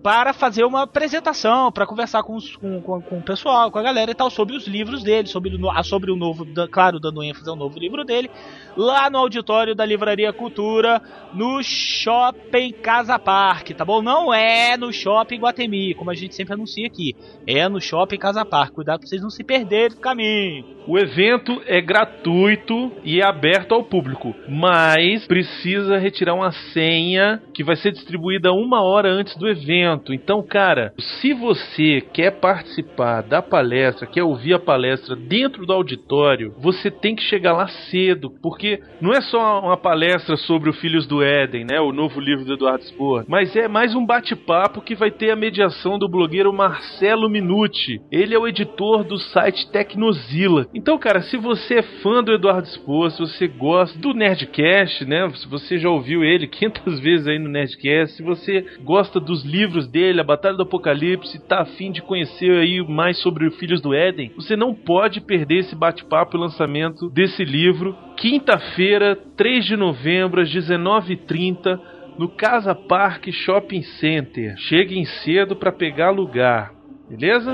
para 0.03 0.33
fazer 0.33 0.65
uma 0.65 0.83
apresentação, 0.83 1.71
para 1.71 1.87
conversar 1.87 2.23
com, 2.23 2.35
os, 2.35 2.57
com, 2.57 2.81
com, 2.81 3.01
com, 3.03 3.19
o 3.19 3.23
pessoal, 3.23 3.71
com 3.71 3.79
a 3.79 3.83
galera 3.83 4.11
e 4.11 4.15
tal, 4.15 4.31
sobre 4.31 4.57
os 4.57 4.67
livros 4.67 5.03
dele, 5.03 5.29
sobre, 5.29 5.59
sobre 5.85 6.11
o 6.11 6.17
novo, 6.17 6.47
claro, 6.71 6.99
dando 6.99 7.23
ênfase 7.23 7.49
ao 7.49 7.57
novo 7.57 7.79
livro 7.79 8.05
dele, 8.05 8.31
lá 8.77 9.11
no 9.11 9.19
auditório 9.19 9.75
da 9.75 9.85
Livraria 9.85 10.33
Cultura, 10.33 11.01
no 11.35 11.63
Shopping 11.63 12.73
Casa 12.73 13.19
Parque, 13.19 13.75
tá 13.75 13.85
bom? 13.85 14.01
Não 14.01 14.33
é 14.33 14.77
no 14.77 14.93
Shopping 14.93 15.39
Guatemi, 15.39 15.95
como 15.95 16.11
a 16.11 16.15
gente 16.15 16.35
sempre 16.35 16.55
anuncia 16.55 16.87
aqui, 16.87 17.15
é 17.47 17.69
no 17.69 17.81
Shopping 17.81 18.19
Casa 18.19 18.45
Parque, 18.45 18.75
cuidado 18.75 19.01
pra 19.01 19.09
vocês 19.09 19.23
não 19.23 19.31
se 19.31 19.45
perderem 19.45 19.97
do 19.97 20.01
caminho. 20.01 20.65
O 20.87 20.99
evento 20.99 21.61
é 21.67 21.81
gratuito 21.81 22.91
e 23.05 23.21
é 23.21 23.25
aberto 23.25 23.75
ao 23.75 23.85
público, 23.85 24.35
mas 24.49 25.27
precisa 25.27 25.99
retirar 25.99 26.35
uma 26.35 26.53
senha 26.73 27.43
que 27.53 27.63
vai 27.63 27.77
ser 27.77 27.93
distribuída 27.93 28.53
uma 28.53 28.83
hora 28.83 29.11
antes 29.11 29.37
do 29.37 29.49
evento 29.49 29.90
evento. 29.91 30.13
Então, 30.13 30.43
cara, 30.43 30.93
se 30.99 31.33
você 31.33 32.01
quer 32.13 32.33
participar 32.41 33.23
da 33.23 33.43
palestra, 33.43 34.07
quer 34.07 34.23
ouvir 34.23 34.55
a 34.55 34.59
palestra 34.59 35.15
dentro 35.15 35.67
do 35.67 35.73
auditório, 35.73 36.55
você 36.61 36.91
tem 36.91 37.15
que 37.15 37.23
chegar 37.23 37.53
lá 37.53 37.69
cedo, 37.91 38.33
porque 38.43 38.81
não 39.01 39.13
é 39.13 39.21
só 39.21 39.61
uma 39.61 39.77
palestra 39.77 40.37
sobre 40.37 40.71
o 40.71 40.73
Filhos 40.73 41.07
do 41.07 41.23
Éden, 41.23 41.65
né, 41.65 41.81
o 41.81 41.93
novo 41.93 42.21
livro 42.21 42.45
do 42.45 42.55
Eduardo 42.55 42.85
Spohr, 42.85 43.25
mas 43.29 43.55
é 43.55 43.69
mais 43.69 43.95
um 43.95 44.05
bate-papo 44.05 44.81
que 44.81 44.95
vai 44.95 45.11
ter 45.11 45.31
a 45.31 45.37
mediação 45.37 45.99
do 45.99 46.09
blogueiro 46.09 46.53
Marcelo 46.53 47.29
Minuti. 47.29 48.01
Ele 48.11 48.35
é 48.35 48.39
o 48.39 48.49
editor 48.49 49.05
do 49.05 49.19
site 49.19 49.71
Tecnozilla. 49.71 50.67
Então, 50.75 50.99
cara, 50.99 51.23
se 51.23 51.37
você 51.37 51.77
é 51.77 51.83
fã 51.83 52.23
do 52.23 52.33
Eduardo 52.33 52.69
Spohr, 52.69 53.11
se 53.11 53.21
você 53.21 53.47
gosta 53.47 53.99
do 53.99 54.15
Nerdcast, 54.15 55.05
né, 55.05 55.29
se 55.35 55.49
você 55.49 55.79
já 55.79 55.89
ouviu 55.89 56.25
ele 56.25 56.47
500 56.49 57.01
vezes 57.01 57.27
aí 57.27 57.39
no 57.39 57.49
Nerdcast, 57.49 58.17
se 58.17 58.23
você 58.23 58.65
gosta 58.83 59.21
dos 59.21 59.45
livros 59.45 59.80
livros 59.81 59.89
dele, 59.89 60.21
a 60.21 60.25
Batalha 60.25 60.57
do 60.57 60.63
Apocalipse, 60.63 61.39
tá 61.47 61.61
afim 61.61 61.91
de 61.91 62.03
conhecer 62.03 62.51
aí 62.51 62.87
mais 62.87 63.19
sobre 63.19 63.47
os 63.47 63.57
Filhos 63.57 63.81
do 63.81 63.95
Éden, 63.95 64.33
você 64.37 64.57
não 64.57 64.75
pode 64.75 65.21
perder 65.21 65.61
esse 65.61 65.75
bate-papo 65.75 66.37
e 66.37 66.41
lançamento 66.41 67.09
desse 67.11 67.45
livro. 67.45 67.97
Quinta-feira, 68.17 69.17
3 69.37 69.65
de 69.65 69.77
novembro, 69.77 70.41
às 70.41 70.49
19h30, 70.51 71.81
no 72.19 72.29
Casa 72.29 72.75
Park 72.75 73.29
Shopping 73.31 73.83
Center. 73.83 74.55
Cheguem 74.59 75.05
cedo 75.05 75.57
para 75.57 75.73
pegar 75.73 76.11
lugar, 76.11 76.73
beleza? 77.09 77.53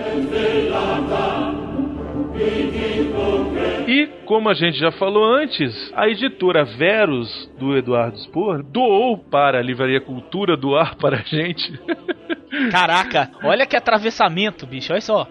E, 3.86 4.08
como 4.24 4.48
a 4.48 4.54
gente 4.54 4.78
já 4.78 4.90
falou 4.90 5.24
antes, 5.24 5.92
a 5.94 6.08
editora 6.08 6.64
Verus, 6.64 7.50
do 7.58 7.76
Eduardo 7.76 8.18
Spor, 8.18 8.62
doou 8.62 9.16
para 9.16 9.58
a 9.58 9.62
Livraria 9.62 10.00
Cultura 10.00 10.56
doar 10.56 10.96
para 10.96 11.18
a 11.18 11.22
gente. 11.22 11.78
Caraca, 12.70 13.30
olha 13.44 13.66
que 13.66 13.76
atravessamento, 13.76 14.66
bicho, 14.66 14.92
olha 14.92 15.00
só. 15.00 15.28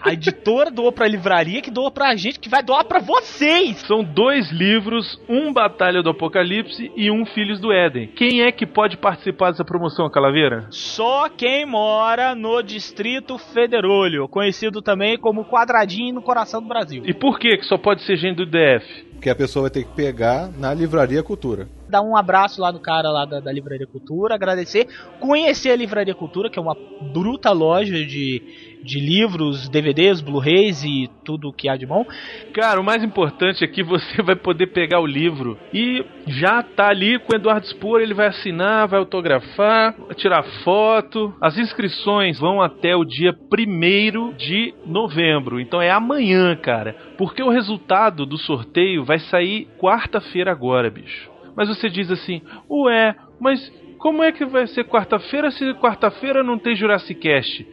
A 0.00 0.12
editora 0.12 0.70
doou 0.70 0.92
pra 0.92 1.08
livraria 1.08 1.62
que 1.62 1.70
doa 1.70 1.90
pra 1.90 2.14
gente, 2.14 2.38
que 2.38 2.48
vai 2.48 2.62
doar 2.62 2.84
pra 2.84 3.00
vocês. 3.00 3.78
São 3.86 4.02
dois 4.02 4.50
livros, 4.50 5.20
um 5.28 5.52
Batalha 5.52 6.02
do 6.02 6.10
Apocalipse 6.10 6.90
e 6.96 7.10
um 7.10 7.24
Filhos 7.26 7.60
do 7.60 7.72
Éden. 7.72 8.08
Quem 8.08 8.42
é 8.42 8.52
que 8.52 8.66
pode 8.66 8.96
participar 8.96 9.50
dessa 9.50 9.64
promoção, 9.64 10.10
Calaveira? 10.10 10.66
Só 10.70 11.28
quem 11.28 11.66
mora 11.66 12.34
no 12.34 12.62
Distrito 12.62 13.38
Federolho, 13.38 14.28
conhecido 14.28 14.82
também 14.82 15.18
como 15.18 15.44
Quadradinho 15.44 16.14
no 16.14 16.22
coração 16.22 16.60
do 16.62 16.68
Brasil. 16.68 17.02
E 17.06 17.14
por 17.14 17.38
que 17.38 17.56
que 17.56 17.64
só 17.64 17.78
pode 17.78 18.02
ser 18.02 18.16
gente 18.16 18.36
do 18.36 18.46
DF? 18.46 19.08
Porque 19.18 19.30
a 19.30 19.34
pessoa 19.34 19.64
vai 19.64 19.70
ter 19.70 19.82
que 19.82 19.92
pegar 19.96 20.48
na 20.56 20.72
Livraria 20.72 21.24
Cultura. 21.24 21.68
Dar 21.88 22.02
um 22.02 22.16
abraço 22.16 22.60
lá 22.60 22.70
no 22.70 22.78
cara 22.78 23.10
lá 23.10 23.24
da, 23.24 23.40
da 23.40 23.50
Livraria 23.50 23.86
Cultura, 23.86 24.36
agradecer, 24.36 24.86
conhecer 25.18 25.70
a 25.70 25.76
Livraria 25.76 26.14
Cultura, 26.14 26.48
que 26.48 26.56
é 26.56 26.62
uma 26.62 26.76
bruta 27.12 27.50
loja 27.50 27.94
de, 28.04 28.67
de 28.82 29.00
livros, 29.00 29.68
DVDs, 29.68 30.20
Blu-rays 30.20 30.82
e 30.84 31.08
tudo 31.24 31.52
que 31.52 31.68
há 31.68 31.76
de 31.76 31.86
bom. 31.86 32.06
Cara, 32.52 32.80
o 32.80 32.84
mais 32.84 33.02
importante 33.02 33.64
é 33.64 33.66
que 33.66 33.82
você 33.82 34.20
vai 34.22 34.36
poder 34.36 34.68
pegar 34.68 35.00
o 35.00 35.06
livro 35.06 35.58
e 35.72 36.04
já 36.26 36.62
tá 36.62 36.88
ali 36.88 37.18
com 37.18 37.32
o 37.32 37.36
Eduardo 37.36 37.66
Spor, 37.66 38.00
ele 38.00 38.14
vai 38.14 38.28
assinar, 38.28 38.88
vai 38.88 38.98
autografar, 38.98 39.94
tirar 40.16 40.42
foto. 40.64 41.34
As 41.40 41.58
inscrições 41.58 42.38
vão 42.38 42.60
até 42.62 42.94
o 42.94 43.04
dia 43.04 43.32
1 43.32 44.36
de 44.36 44.74
novembro, 44.86 45.60
então 45.60 45.80
é 45.80 45.90
amanhã, 45.90 46.56
cara. 46.56 46.96
Porque 47.16 47.42
o 47.42 47.50
resultado 47.50 48.24
do 48.24 48.38
sorteio 48.38 49.04
vai 49.04 49.18
sair 49.18 49.68
quarta-feira 49.78 50.50
agora, 50.50 50.90
bicho. 50.90 51.30
Mas 51.56 51.68
você 51.68 51.88
diz 51.88 52.10
assim, 52.10 52.40
ué, 52.70 53.16
mas 53.40 53.72
como 53.98 54.22
é 54.22 54.30
que 54.30 54.44
vai 54.44 54.66
ser 54.68 54.84
quarta-feira 54.84 55.50
se 55.50 55.74
quarta-feira 55.74 56.42
não 56.42 56.58
tem 56.58 56.76
Jurassic 56.76 57.20
Cast? 57.20 57.66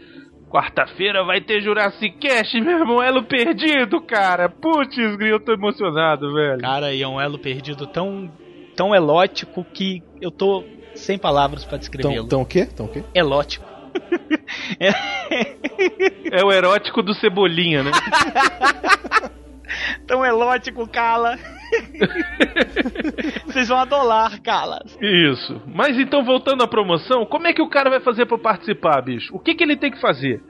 Quarta-feira 0.49 1.23
vai 1.23 1.41
ter 1.41 1.61
Jurassic 1.61 2.17
Cast, 2.17 2.59
meu 2.61 2.79
irmão, 2.79 3.03
elo 3.03 3.23
perdido, 3.23 3.99
cara. 4.01 4.47
Putz, 4.47 4.97
eu 4.97 5.39
tô 5.39 5.53
emocionado, 5.53 6.33
velho. 6.33 6.59
Cara, 6.59 6.93
e 6.93 7.01
é 7.01 7.07
um 7.07 7.19
elo 7.19 7.37
perdido 7.37 7.87
tão, 7.87 8.31
tão 8.75 8.95
elótico 8.95 9.65
que 9.73 10.01
eu 10.21 10.31
tô 10.31 10.63
sem 10.93 11.17
palavras 11.17 11.65
para 11.65 11.77
descrevê-lo. 11.77 12.27
Tão, 12.27 12.27
tão 12.27 12.41
o 12.41 12.45
quê? 12.45 12.65
Tão 12.65 12.85
o 12.85 12.89
quê? 12.89 13.03
Elótico. 13.13 13.65
é... 14.79 14.91
é 16.31 16.43
o 16.43 16.51
erótico 16.51 17.01
do 17.01 17.13
Cebolinha, 17.13 17.83
né? 17.83 17.91
tão 20.07 20.25
elótico, 20.25 20.87
cala. 20.87 21.37
Vocês 23.45 23.67
vão 23.67 23.77
adorar, 23.77 24.39
Calas. 24.41 24.97
Isso. 25.01 25.61
Mas 25.67 25.97
então, 25.97 26.23
voltando 26.23 26.63
à 26.63 26.67
promoção, 26.67 27.25
como 27.25 27.47
é 27.47 27.53
que 27.53 27.61
o 27.61 27.69
cara 27.69 27.89
vai 27.89 27.99
fazer 27.99 28.25
para 28.25 28.37
participar, 28.37 29.01
bicho? 29.01 29.35
O 29.35 29.39
que, 29.39 29.55
que 29.55 29.63
ele 29.63 29.75
tem 29.75 29.91
que 29.91 30.01
fazer? 30.01 30.41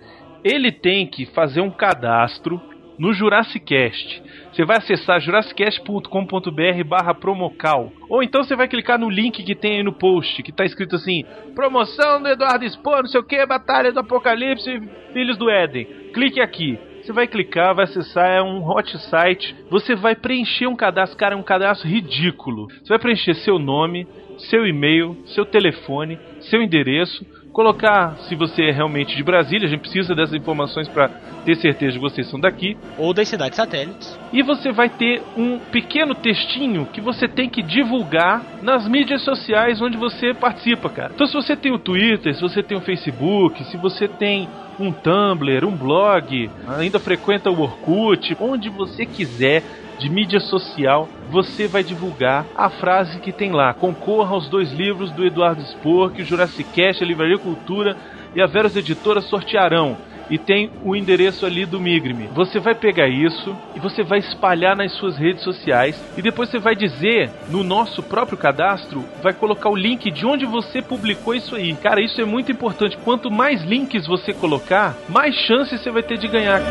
Ele 0.44 0.72
tem 0.72 1.08
que 1.08 1.26
fazer 1.28 1.62
um 1.62 1.72
cadastro 1.72 2.62
no 2.98 3.14
Jurassicast. 3.14 4.24
Você 4.52 4.64
vai 4.64 4.78
acessar 4.78 5.20
jurassicast.com.br 5.20 6.84
barra 6.88 7.14
promocal. 7.14 7.92
Ou 8.10 8.24
então 8.24 8.44
você 8.44 8.56
vai 8.56 8.68
clicar 8.68 8.98
no 8.98 9.10
link 9.10 9.44
que 9.44 9.56
tem 9.56 9.78
aí 9.78 9.84
no 9.84 9.94
post, 9.94 10.42
que 10.44 10.52
tá 10.52 10.64
escrito 10.64 10.96
assim: 10.96 11.24
Promoção 11.54 12.22
do 12.22 12.30
Eduardo 12.30 12.64
Expor, 12.64 13.00
não 13.00 13.08
sei 13.08 13.20
o 13.20 13.24
que, 13.24 13.46
Batalha 13.46 13.92
do 13.92 14.00
Apocalipse, 14.00 14.82
Filhos 15.14 15.38
do 15.38 15.50
Éden. 15.50 15.86
Clique 16.14 16.40
aqui. 16.40 16.80
Você 17.06 17.14
vai 17.14 17.28
clicar, 17.28 17.76
vai 17.76 17.84
acessar, 17.84 18.32
é 18.32 18.42
um 18.42 18.68
hot 18.68 18.98
site. 18.98 19.56
Você 19.70 19.96
vai 19.96 20.16
preencher 20.16 20.66
um 20.66 20.76
cadastro, 20.76 21.16
cara, 21.16 21.36
é 21.36 21.38
um 21.38 21.44
cadastro 21.44 21.88
ridículo. 21.88 22.66
Você 22.68 22.90
vai 22.90 22.98
preencher 22.98 23.36
seu 23.36 23.60
nome, 23.60 24.08
seu 24.40 24.66
e-mail, 24.66 25.16
seu 25.28 25.46
telefone, 25.46 26.18
seu 26.40 26.64
endereço, 26.64 27.24
colocar 27.54 28.18
se 28.28 28.36
você 28.36 28.64
é 28.64 28.72
realmente 28.72 29.16
de 29.16 29.24
Brasília, 29.24 29.68
a 29.68 29.70
gente 29.70 29.82
precisa 29.82 30.16
dessas 30.16 30.34
informações 30.34 30.90
para 30.90 31.08
ter 31.46 31.56
certeza 31.56 31.94
de 31.94 32.00
que 32.00 32.04
vocês 32.04 32.28
são 32.28 32.40
daqui. 32.40 32.76
Ou 32.98 33.14
das 33.14 33.30
cidades 33.30 33.56
satélites. 33.56 34.20
E 34.34 34.42
você 34.42 34.72
vai 34.72 34.90
ter 34.90 35.22
um 35.38 35.60
pequeno 35.60 36.16
textinho 36.16 36.88
que 36.88 37.00
você 37.00 37.28
tem 37.28 37.48
que 37.48 37.62
divulgar 37.62 38.44
nas 38.64 38.88
mídias 38.90 39.22
sociais 39.22 39.80
onde 39.80 39.96
você 39.96 40.34
participa, 40.34 40.90
cara. 40.90 41.12
Então 41.14 41.28
se 41.28 41.34
você 41.34 41.56
tem 41.56 41.72
o 41.72 41.78
Twitter, 41.78 42.34
se 42.36 42.42
você 42.42 42.64
tem 42.64 42.76
o 42.76 42.82
Facebook, 42.82 43.64
se 43.66 43.78
você 43.78 44.08
tem 44.08 44.50
um 44.80 44.92
Tumblr, 44.92 45.66
um 45.66 45.76
blog, 45.76 46.50
ainda 46.68 47.00
frequenta 47.00 47.50
o 47.50 47.62
Orkut, 47.62 48.36
onde 48.40 48.70
você 48.70 49.06
quiser 49.06 49.64
de 49.98 50.10
mídia 50.10 50.40
social, 50.40 51.08
você 51.30 51.68
vai 51.68 51.84
divulgar 51.84 52.46
a 52.56 52.70
frase 52.70 53.20
que 53.20 53.32
tem 53.32 53.52
lá. 53.52 53.74
Concorra 53.74 54.34
aos 54.34 54.50
dois 54.50 54.72
livros 54.72 55.12
do 55.12 55.26
Eduardo 55.26 55.62
Spor, 55.62 56.12
que 56.12 56.22
o 56.22 56.26
Jurassic 56.26 56.70
Cast, 56.72 57.04
a 57.04 57.08
Livraria 57.08 57.38
Cultura 57.38 57.96
e 58.36 58.42
a 58.42 58.46
Veras 58.46 58.76
Editora 58.76 59.22
sortearão 59.22 59.98
e 60.30 60.38
tem 60.38 60.70
o 60.84 60.96
endereço 60.96 61.46
ali 61.46 61.66
do 61.66 61.80
Migrime. 61.80 62.30
Você 62.34 62.60
vai 62.60 62.76
pegar 62.76 63.08
isso 63.08 63.56
e 63.76 63.80
você 63.80 64.04
vai 64.04 64.20
espalhar 64.20 64.76
nas 64.76 64.92
suas 64.94 65.18
redes 65.18 65.44
sociais 65.44 66.02
e 66.18 66.22
depois 66.22 66.50
você 66.50 66.60
vai 66.60 66.76
dizer 66.76 67.30
no 67.50 67.64
nosso 67.64 68.02
próprio 68.04 68.38
cadastro, 68.38 69.04
vai 69.22 69.34
colocar 69.34 69.70
o 69.70 69.76
link 69.76 70.10
de 70.12 70.26
onde 70.26 70.46
você 70.46 70.82
publicou 70.82 71.34
isso 71.34 71.56
aí. 71.56 71.74
Cara, 71.76 72.02
isso 72.02 72.20
é 72.20 72.26
muito 72.26 72.52
importante. 72.52 72.98
Quanto 72.98 73.30
mais 73.32 73.64
links 73.64 74.08
você 74.08 74.34
colocar, 74.34 74.96
mais 75.10 75.36
chances 75.36 75.82
você 75.82 75.92
vai 75.92 76.04
ter 76.04 76.18
de 76.18 76.28
ganhar. 76.28 76.62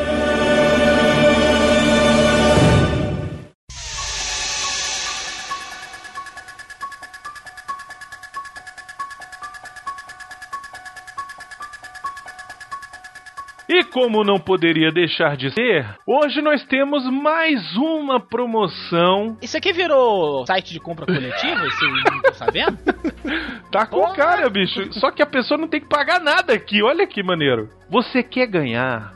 Como 13.95 14.25
não 14.25 14.41
poderia 14.41 14.91
deixar 14.91 15.37
de 15.37 15.53
ser, 15.53 15.87
hoje 16.05 16.43
nós 16.43 16.65
temos 16.65 17.09
mais 17.09 17.77
uma 17.77 18.19
promoção. 18.19 19.39
Isso 19.41 19.57
aqui 19.57 19.73
virou 19.73 20.45
site 20.45 20.73
de 20.73 20.81
compra 20.81 21.07
coletiva? 21.07 21.63
Você 21.63 21.87
não 21.87 22.21
tá 22.21 22.35
sabendo? 22.35 22.79
tá 23.71 23.87
com 23.87 24.13
cara, 24.13 24.51
bicho. 24.51 24.93
Só 24.95 25.13
que 25.13 25.23
a 25.23 25.27
pessoa 25.27 25.57
não 25.57 25.69
tem 25.69 25.81
que 25.81 25.89
pagar 25.89 26.21
nada 26.21 26.53
aqui. 26.53 26.83
Olha 26.83 27.07
que 27.07 27.23
maneiro. 27.23 27.71
Você 27.89 28.21
quer 28.25 28.49
ganhar? 28.49 29.15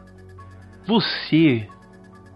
Você, 0.87 1.67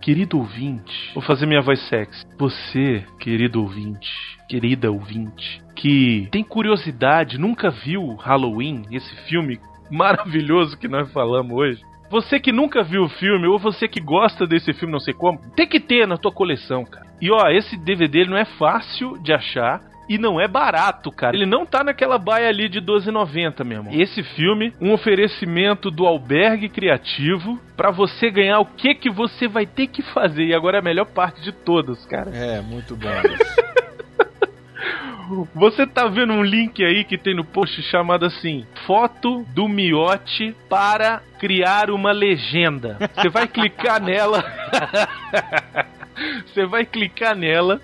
querido 0.01 0.37
ouvinte, 0.37 1.13
vou 1.15 1.23
fazer 1.23 1.47
minha 1.47 1.63
voz 1.63 1.81
sexy. 1.89 2.27
Você, 2.37 3.05
querido 3.21 3.63
ouvinte, 3.63 4.11
querida 4.49 4.91
ouvinte, 4.91 5.63
que 5.77 6.29
tem 6.33 6.43
curiosidade, 6.43 7.39
nunca 7.39 7.71
viu 7.71 8.17
Halloween, 8.17 8.83
esse 8.91 9.15
filme 9.29 9.61
maravilhoso 9.89 10.77
que 10.77 10.89
nós 10.89 11.09
falamos 11.13 11.53
hoje 11.53 11.92
você 12.13 12.39
que 12.39 12.53
nunca 12.53 12.83
viu 12.83 13.05
o 13.05 13.09
filme, 13.09 13.47
ou 13.47 13.59
você 13.59 13.89
que 13.89 13.99
gosta 13.99 14.47
desse 14.47 14.75
filme, 14.75 14.93
não 14.93 15.01
sei 15.01 15.15
como, 15.15 15.41
tem 15.57 15.67
que 15.67 15.81
ter 15.81 16.07
na 16.07 16.19
tua 16.19 16.31
coleção, 16.31 16.85
cara. 16.85 17.07
E 17.23 17.31
ó, 17.31 17.49
esse 17.49 17.75
DVD 17.75 18.27
não 18.27 18.37
é 18.37 18.45
fácil 18.45 19.17
de 19.23 19.33
achar. 19.33 19.81
E 20.09 20.19
não 20.19 20.39
é 20.39 20.47
barato, 20.47 21.11
cara. 21.11 21.35
Ele 21.35 21.47
não 21.47 21.65
tá 21.65 21.83
naquela 21.83 22.19
baia 22.19 22.49
ali 22.49 22.69
de 22.69 22.83
12,90, 22.83 23.65
meu 23.65 23.79
irmão. 23.79 23.93
Esse 23.95 24.23
filme, 24.23 24.75
um 24.79 24.93
oferecimento 24.93 25.91
do 25.91 26.05
Albergue 26.05 26.69
Criativo 26.69 27.59
para 27.77 27.91
você 27.91 28.29
ganhar 28.31 28.59
o 28.59 28.67
que 28.67 28.95
que 28.95 29.09
você 29.09 29.49
vai 29.49 29.65
ter 29.65 29.87
que 29.87 30.03
fazer. 30.03 30.45
E 30.45 30.55
agora 30.55 30.79
é 30.79 30.81
a 30.81 30.85
melhor 30.85 31.07
parte 31.07 31.41
de 31.41 31.53
todas, 31.53 32.05
cara. 32.05 32.31
É, 32.35 32.61
muito 32.61 32.95
bom. 32.95 33.09
Você 35.55 35.87
tá 35.87 36.07
vendo 36.07 36.33
um 36.33 36.43
link 36.43 36.85
aí 36.85 37.05
que 37.05 37.19
tem 37.19 37.35
no 37.35 37.45
post 37.45 37.83
chamado 37.83 38.25
assim: 38.25 38.67
Foto 38.87 39.45
do 39.55 39.69
miote 39.69 40.55
para 40.69 41.23
criar 41.39 41.91
uma 41.91 42.13
legenda. 42.13 42.99
Você 43.15 43.29
vai 43.29 43.47
clicar 43.49 44.01
nela. 44.01 44.45
Você 46.47 46.67
vai 46.67 46.85
clicar 46.85 47.37
nela 47.37 47.81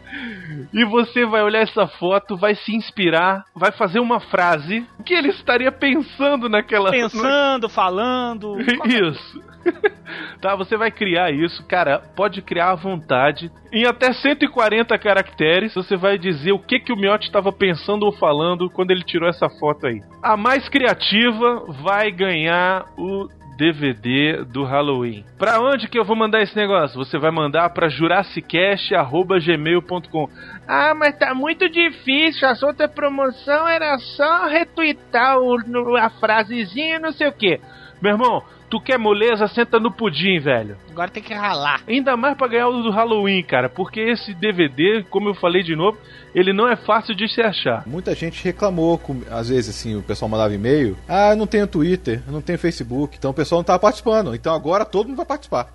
e 0.73 0.85
você 0.85 1.25
vai 1.25 1.43
olhar 1.43 1.61
essa 1.61 1.87
foto, 1.87 2.37
vai 2.37 2.55
se 2.55 2.75
inspirar, 2.75 3.45
vai 3.55 3.73
fazer 3.73 4.01
uma 4.01 4.21
frase 4.21 4.87
que 5.05 5.15
ele 5.15 5.29
estaria 5.29 5.73
pensando 5.73 6.49
naquela. 6.49 6.91
Pensando, 6.91 7.69
falando. 7.69 8.59
Isso. 8.61 9.49
tá, 10.41 10.55
você 10.55 10.77
vai 10.77 10.91
criar 10.91 11.31
isso, 11.31 11.67
cara, 11.67 12.01
pode 12.17 12.43
criar 12.43 12.71
à 12.71 12.75
vontade. 12.75 13.51
Em 13.73 13.87
até 13.87 14.13
140 14.13 14.97
caracteres, 14.99 15.75
você 15.75 15.97
vai 15.97 16.19
dizer 16.19 16.53
o 16.53 16.59
que 16.59 16.81
que 16.81 16.93
o 16.93 16.97
Miotti 16.97 17.27
estava 17.27 17.53
pensando 17.53 18.05
ou 18.05 18.13
falando 18.13 18.71
quando 18.71 18.91
ele 18.91 19.03
tirou 19.03 19.29
essa 19.29 19.49
foto 19.49 19.87
aí. 19.87 20.01
A 20.23 20.37
mais 20.37 20.69
criativa 20.69 21.65
vai 21.83 22.11
ganhar 22.11 22.87
o 22.97 23.29
DVD 23.59 24.45
do 24.45 24.63
Halloween. 24.63 25.25
Pra 25.37 25.61
onde 25.61 25.89
que 25.89 25.99
eu 25.99 26.05
vou 26.05 26.15
mandar 26.15 26.41
esse 26.41 26.57
negócio? 26.57 26.97
Você 26.97 27.19
vai 27.19 27.33
mandar 27.33 27.69
pra 27.71 27.89
jurassicast.gmail.com 27.89 30.29
Ah, 30.67 30.95
mas 30.95 31.19
tá 31.19 31.35
muito 31.35 31.69
difícil, 31.69 32.49
a 32.49 32.55
outra 32.65 32.89
promoção 32.89 33.67
era 33.67 33.99
só 33.99 34.47
retweetar 34.47 35.41
o, 35.41 35.57
a 35.97 36.09
frasezinha 36.09 37.01
não 37.01 37.11
sei 37.11 37.27
o 37.27 37.33
que. 37.33 37.61
Meu 38.01 38.13
irmão, 38.13 38.45
Tu 38.71 38.81
quer 38.81 38.99
moleza, 38.99 39.49
senta 39.49 39.81
no 39.81 39.91
pudim, 39.91 40.39
velho. 40.39 40.77
Agora 40.91 41.11
tem 41.11 41.23
que 41.23 41.33
ralar. 41.33 41.81
Ainda 41.89 42.17
mais 42.17 42.37
pra 42.37 42.49
ganhar 42.49 42.69
o 42.69 42.83
do 42.83 42.91
Halloween, 42.91 43.43
cara. 43.43 43.69
Porque 43.69 43.99
esse 44.01 44.35
DVD, 44.35 45.03
como 45.09 45.31
eu 45.31 45.35
falei 45.35 45.63
de 45.63 45.75
novo, 45.75 45.97
ele 46.35 46.53
não 46.53 46.69
é 46.69 46.77
fácil 46.77 47.15
de 47.15 47.27
se 47.29 47.41
achar. 47.41 47.87
Muita 47.87 48.15
gente 48.15 48.45
reclamou, 48.45 48.99
com, 48.99 49.23
às 49.31 49.49
vezes 49.49 49.71
assim, 49.75 49.97
o 49.97 50.03
pessoal 50.03 50.29
mandava 50.29 50.53
e-mail. 50.55 50.97
Ah, 51.09 51.31
eu 51.31 51.37
não 51.37 51.47
tenho 51.47 51.67
Twitter, 51.67 52.23
eu 52.27 52.33
não 52.33 52.43
tenho 52.43 52.59
Facebook. 52.59 53.17
Então 53.17 53.31
o 53.31 53.35
pessoal 53.35 53.61
não 53.61 53.65
tava 53.65 53.79
participando. 53.79 54.35
Então 54.35 54.55
agora 54.55 54.85
todo 54.85 55.07
mundo 55.07 55.17
vai 55.17 55.27
participar. 55.27 55.69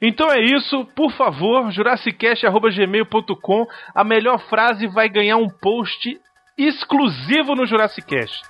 Então 0.00 0.30
é 0.32 0.40
isso, 0.40 0.86
por 0.94 1.12
favor, 1.12 1.70
jurassicast.gmail.com. 1.72 3.66
A 3.94 4.04
melhor 4.04 4.38
frase 4.48 4.86
vai 4.86 5.08
ganhar 5.08 5.36
um 5.36 5.48
post 5.48 6.18
exclusivo 6.56 7.54
no 7.54 7.66
Jurassic 7.66 8.06
Cast. 8.06 8.42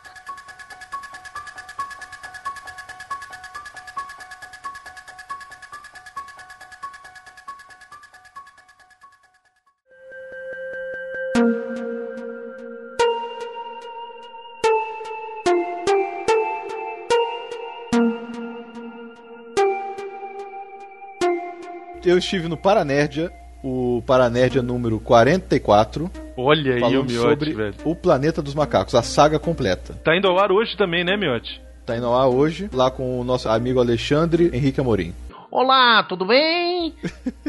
Eu 22.19 22.21
estive 22.21 22.49
no 22.49 22.57
Paranerdia, 22.57 23.31
o 23.63 24.03
Paranerdia 24.05 24.61
número 24.61 24.99
44. 24.99 26.11
Olha 26.37 26.75
aí 26.75 26.97
o 26.97 27.05
Miotti, 27.05 27.15
sobre 27.15 27.55
velho. 27.55 27.75
o 27.85 27.95
Planeta 27.95 28.43
dos 28.43 28.57
Macacos, 28.57 28.97
a 28.97 29.03
saga 29.03 29.39
completa. 29.39 29.95
Tá 30.03 30.17
indo 30.17 30.27
ao 30.27 30.37
ar 30.37 30.51
hoje 30.51 30.77
também, 30.77 31.05
né, 31.05 31.17
Miotti? 31.17 31.63
Tá 31.87 31.97
indo 31.97 32.07
ao 32.07 32.21
ar 32.21 32.27
hoje, 32.27 32.69
lá 32.73 32.91
com 32.91 33.21
o 33.21 33.23
nosso 33.23 33.49
amigo 33.49 33.79
Alexandre 33.79 34.51
Henrique 34.53 34.81
Amorim. 34.81 35.15
Olá, 35.49 36.03
tudo 36.03 36.27
bem? 36.27 36.93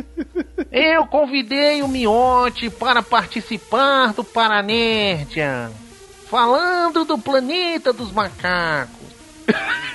Eu 0.72 1.08
convidei 1.08 1.82
o 1.82 1.88
Miote 1.88 2.70
para 2.70 3.02
participar 3.02 4.14
do 4.14 4.24
Paranerdia, 4.24 5.72
falando 6.30 7.06
do 7.06 7.18
planeta 7.18 7.92
dos 7.92 8.12
macacos. 8.12 9.00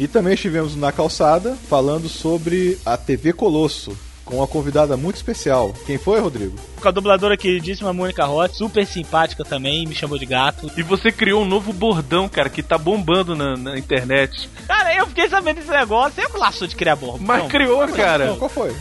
E 0.00 0.08
também 0.08 0.32
estivemos 0.32 0.74
na 0.74 0.90
calçada 0.90 1.54
falando 1.68 2.08
sobre 2.08 2.78
a 2.86 2.96
TV 2.96 3.34
Colosso, 3.34 3.94
com 4.24 4.36
uma 4.36 4.46
convidada 4.46 4.96
muito 4.96 5.16
especial. 5.16 5.74
Quem 5.84 5.98
foi, 5.98 6.18
Rodrigo? 6.18 6.56
Com 6.80 6.88
a 6.88 6.90
dubladora 6.90 7.36
queridíssima 7.36 7.92
Mônica 7.92 8.24
Roth, 8.24 8.54
super 8.54 8.86
simpática 8.86 9.44
também, 9.44 9.86
me 9.86 9.94
chamou 9.94 10.16
de 10.16 10.24
gato. 10.24 10.72
E 10.74 10.82
você 10.82 11.12
criou 11.12 11.42
um 11.42 11.44
novo 11.44 11.70
bordão, 11.70 12.30
cara, 12.30 12.48
que 12.48 12.62
tá 12.62 12.78
bombando 12.78 13.36
na, 13.36 13.58
na 13.58 13.78
internet. 13.78 14.48
Cara, 14.66 14.94
eu 14.94 15.06
fiquei 15.06 15.28
sabendo 15.28 15.56
desse 15.56 15.70
negócio, 15.70 16.22
eu 16.22 16.40
laço 16.40 16.66
de 16.66 16.74
criar 16.74 16.96
bordão. 16.96 17.26
Mas 17.26 17.46
criou, 17.48 17.86
cara. 17.88 18.28
Não, 18.28 18.38
qual 18.38 18.48
foi? 18.48 18.74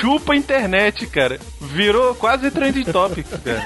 Chupa 0.00 0.32
a 0.32 0.36
internet, 0.36 1.06
cara. 1.06 1.38
Virou 1.60 2.12
quase 2.16 2.50
trending 2.50 2.86
topic, 2.86 3.24
cara. 3.44 3.64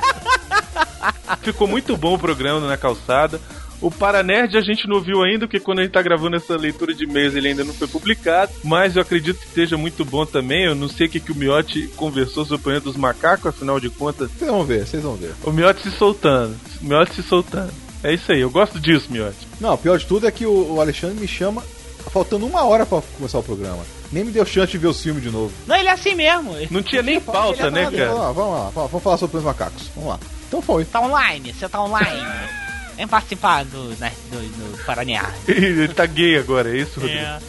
Ficou 1.41 1.67
muito 1.67 1.97
bom 1.97 2.17
o 2.17 2.19
programa 2.19 2.69
na 2.69 2.77
calçada. 2.77 3.41
O 3.81 3.91
Paranerd 3.91 4.57
a 4.57 4.61
gente 4.61 4.87
não 4.87 5.01
viu 5.01 5.23
ainda, 5.23 5.47
porque 5.47 5.61
quando 5.61 5.79
a 5.79 5.83
gente 5.83 5.93
tá 5.93 6.03
gravando 6.03 6.37
essa 6.37 6.57
leitura 6.57 6.93
de 6.95 7.05
e-mails 7.05 7.35
ele 7.35 7.49
ainda 7.49 7.65
não 7.65 7.73
foi 7.73 7.89
publicado. 7.89 8.53
Mas 8.63 8.97
eu 8.97 9.03
acredito 9.03 9.39
que 9.39 9.47
esteja 9.47 9.77
muito 9.77 10.05
bom 10.05 10.27
também. 10.27 10.67
Eu 10.67 10.75
não 10.75 10.89
sei 10.89 11.07
o 11.07 11.11
que, 11.11 11.21
que 11.21 11.33
o 11.33 11.35
Miotti 11.35 11.89
conversou 11.97 12.45
sobre 12.45 12.61
o 12.61 12.65
planeta 12.65 12.85
dos 12.85 12.97
macacos, 12.97 13.47
afinal 13.47 13.81
de 13.81 13.89
contas. 13.89 14.31
Vocês 14.31 14.51
vão 14.51 14.65
ver, 14.65 14.87
vocês 14.87 15.03
vão 15.03 15.15
ver. 15.15 15.33
O 15.43 15.51
Miotti 15.51 15.83
se 15.83 15.91
soltando. 15.93 16.55
O 16.83 16.85
Miotti 16.85 17.15
se 17.15 17.23
soltando. 17.23 17.73
É 18.03 18.15
isso 18.15 18.33
aí, 18.33 18.41
eu 18.41 18.51
gosto 18.51 18.81
disso, 18.81 19.09
Miotti. 19.11 19.47
Não, 19.61 19.75
o 19.75 19.79
pior 19.79 19.99
de 19.99 20.07
tudo 20.07 20.27
é 20.27 20.31
que 20.31 20.47
o, 20.47 20.81
Alexandre 20.81 21.21
me 21.21 21.29
chama 21.29 21.63
faltando 22.11 22.47
uma 22.47 22.65
hora 22.65 22.87
pra 22.87 23.03
começar 23.17 23.39
o 23.39 23.43
programa. 23.43 23.85
Nem 24.11 24.25
me 24.25 24.33
deu 24.33 24.45
chance 24.45 24.73
de 24.73 24.79
ver 24.79 24.89
o 24.89 24.95
filme 24.95 25.21
de 25.21 25.31
novo. 25.31 25.53
Não, 25.67 25.77
ele 25.77 25.89
é 25.89 25.93
assim 25.93 26.15
mesmo. 26.15 26.55
Não 26.71 26.83
tinha 26.83 27.03
nem 27.03 27.21
pauta, 27.21 27.71
né, 27.71 27.85
Vamos 27.85 27.99
cara? 27.99 28.13
lá, 28.13 28.33
vamos 28.33 28.53
lá, 28.53 28.71
vamos 28.75 28.91
vamos 28.91 29.03
falar 29.03 29.19
sobre 29.19 29.37
os 29.37 29.45
macacos. 29.45 29.91
Vamos 29.95 30.11
lá. 30.11 30.21
Então 30.49 30.63
foi. 30.63 30.85
Tá 30.85 31.01
online, 31.01 31.53
você 31.53 31.69
tá 31.69 31.83
online. 31.83 32.21
Vem 33.01 33.09
participar 33.09 33.65
do, 33.65 33.97
né, 33.99 34.13
do, 34.31 34.39
do 34.39 34.85
Paraná. 34.85 35.33
Ele 35.49 35.89
tá 35.89 36.05
gay 36.05 36.37
agora, 36.37 36.69
é 36.69 36.83
isso, 36.83 37.01
Rodrigo? 37.01 37.19
É. 37.19 37.41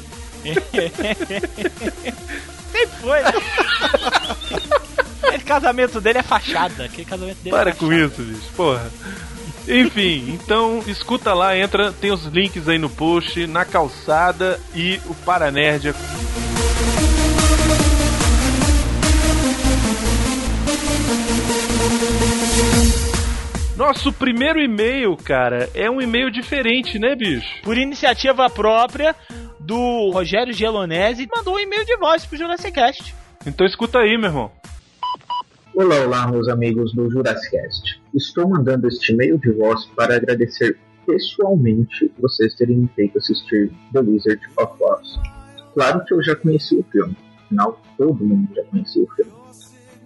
Sempre 2.71 2.95
foi. 3.01 3.21
né? 3.21 3.33
Esse 5.33 5.43
casamento 5.43 5.99
dele 5.99 6.19
é 6.19 6.23
fachada. 6.23 6.85
Aquele 6.85 7.03
casamento 7.03 7.39
dele 7.39 7.53
Para 7.53 7.71
é 7.71 7.73
com 7.73 7.91
isso, 7.91 8.21
bicho, 8.21 8.49
porra. 8.55 8.89
Enfim, 9.67 10.39
então 10.41 10.81
escuta 10.87 11.33
lá, 11.33 11.57
entra, 11.57 11.91
tem 11.91 12.11
os 12.11 12.23
links 12.27 12.69
aí 12.69 12.77
no 12.77 12.89
post, 12.89 13.45
na 13.45 13.65
calçada 13.65 14.57
e 14.73 15.01
o 15.05 15.13
Paranerdia. 15.13 15.93
Nosso 23.81 24.13
primeiro 24.13 24.59
e-mail, 24.59 25.17
cara, 25.17 25.67
é 25.73 25.89
um 25.89 25.99
e-mail 25.99 26.29
diferente, 26.29 26.99
né, 26.99 27.15
bicho? 27.15 27.63
Por 27.63 27.75
iniciativa 27.75 28.47
própria 28.47 29.15
do 29.59 30.11
Rogério 30.11 30.53
Gelonese, 30.53 31.27
mandou 31.35 31.55
um 31.55 31.59
e-mail 31.59 31.83
de 31.83 31.97
voz 31.97 32.23
pro 32.23 32.37
Jurassic 32.37 32.73
Cast. 32.73 33.15
Então 33.43 33.65
escuta 33.65 33.97
aí, 33.97 34.19
meu 34.19 34.29
irmão. 34.29 34.51
Olá, 35.73 35.95
olá, 36.05 36.27
meus 36.27 36.47
amigos 36.47 36.93
do 36.93 37.09
Jurassicast. 37.09 37.99
Estou 38.13 38.47
mandando 38.47 38.87
este 38.87 39.13
e-mail 39.13 39.39
de 39.39 39.49
voz 39.49 39.83
para 39.95 40.15
agradecer 40.15 40.77
pessoalmente 41.07 42.11
vocês 42.19 42.53
terem 42.53 42.77
me 42.77 42.87
feito 42.89 43.17
assistir 43.17 43.71
The 43.93 43.99
Wizard 44.01 44.41
of 44.59 44.73
Oz. 44.79 45.19
Claro 45.73 46.05
que 46.05 46.13
eu 46.13 46.21
já 46.21 46.35
conheci 46.35 46.75
o 46.75 46.85
filme, 46.91 47.17
afinal 47.45 47.81
todo 47.97 48.23
mundo 48.23 48.47
já 48.55 48.63
conhecia 48.65 49.01
o 49.01 49.07
filme. 49.15 49.31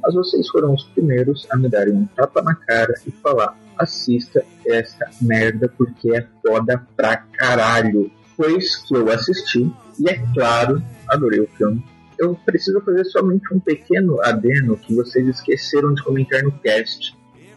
Mas 0.01 0.13
vocês 0.13 0.47
foram 0.47 0.73
os 0.73 0.83
primeiros 0.85 1.45
a 1.51 1.57
me 1.57 1.67
darem 1.67 1.93
um 1.93 2.05
tapa 2.15 2.41
na 2.41 2.55
cara 2.55 2.93
e 3.05 3.11
falar: 3.11 3.64
assista 3.77 4.43
essa 4.65 5.09
merda 5.21 5.71
porque 5.77 6.15
é 6.15 6.25
foda 6.45 6.85
pra 6.95 7.17
caralho. 7.17 8.11
Pois 8.37 8.75
que 8.77 8.95
eu 8.95 9.09
assisti 9.11 9.71
e, 9.99 10.09
é 10.09 10.21
claro, 10.33 10.83
adorei 11.07 11.39
o 11.39 11.47
filme 11.57 11.83
eu 12.17 12.37
preciso 12.45 12.81
fazer 12.81 13.05
somente 13.05 13.53
um 13.53 13.59
pequeno 13.59 14.21
adeno 14.21 14.77
que 14.77 14.93
vocês 14.93 15.27
esqueceram 15.27 15.93
de 15.93 16.03
comentar 16.03 16.43
no 16.43 16.51
cast. 16.51 17.15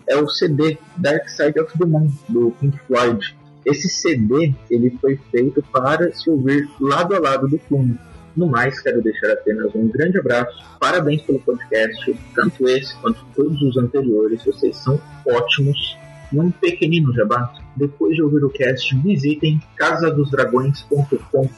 É 0.08 0.16
o 0.16 0.28
CD 0.28 0.78
Dark 0.96 1.28
Side 1.28 1.60
of 1.60 1.76
the 1.78 1.84
Moon 1.84 2.10
do 2.28 2.50
Pink 2.52 2.78
Floyd. 2.86 3.36
Esse 3.64 3.88
CD 3.88 4.54
ele 4.70 4.96
foi 5.00 5.18
feito 5.30 5.62
para 5.72 6.12
se 6.12 6.30
ouvir 6.30 6.68
lado 6.80 7.14
a 7.14 7.18
lado 7.18 7.48
do 7.48 7.58
filme. 7.58 7.98
No 8.34 8.46
mais, 8.46 8.80
quero 8.80 9.02
deixar 9.02 9.32
apenas 9.32 9.74
um 9.74 9.88
grande 9.88 10.18
abraço. 10.18 10.64
Parabéns 10.78 11.22
pelo 11.22 11.40
podcast, 11.40 12.16
tanto 12.34 12.68
esse 12.68 12.94
quanto 12.96 13.24
todos 13.34 13.60
os 13.60 13.76
anteriores. 13.76 14.44
Vocês 14.44 14.76
são 14.76 14.98
ótimos. 15.26 15.98
Um 16.32 16.50
pequenino 16.50 17.12
jabá. 17.14 17.52
Depois 17.76 18.14
de 18.14 18.22
ouvir 18.22 18.44
o 18.44 18.50
cast, 18.50 18.94
visitem 18.96 19.60
casadosdragões.com, 19.76 21.48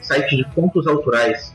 site 0.00 0.36
de 0.36 0.44
contos 0.54 0.86
autorais. 0.86 1.54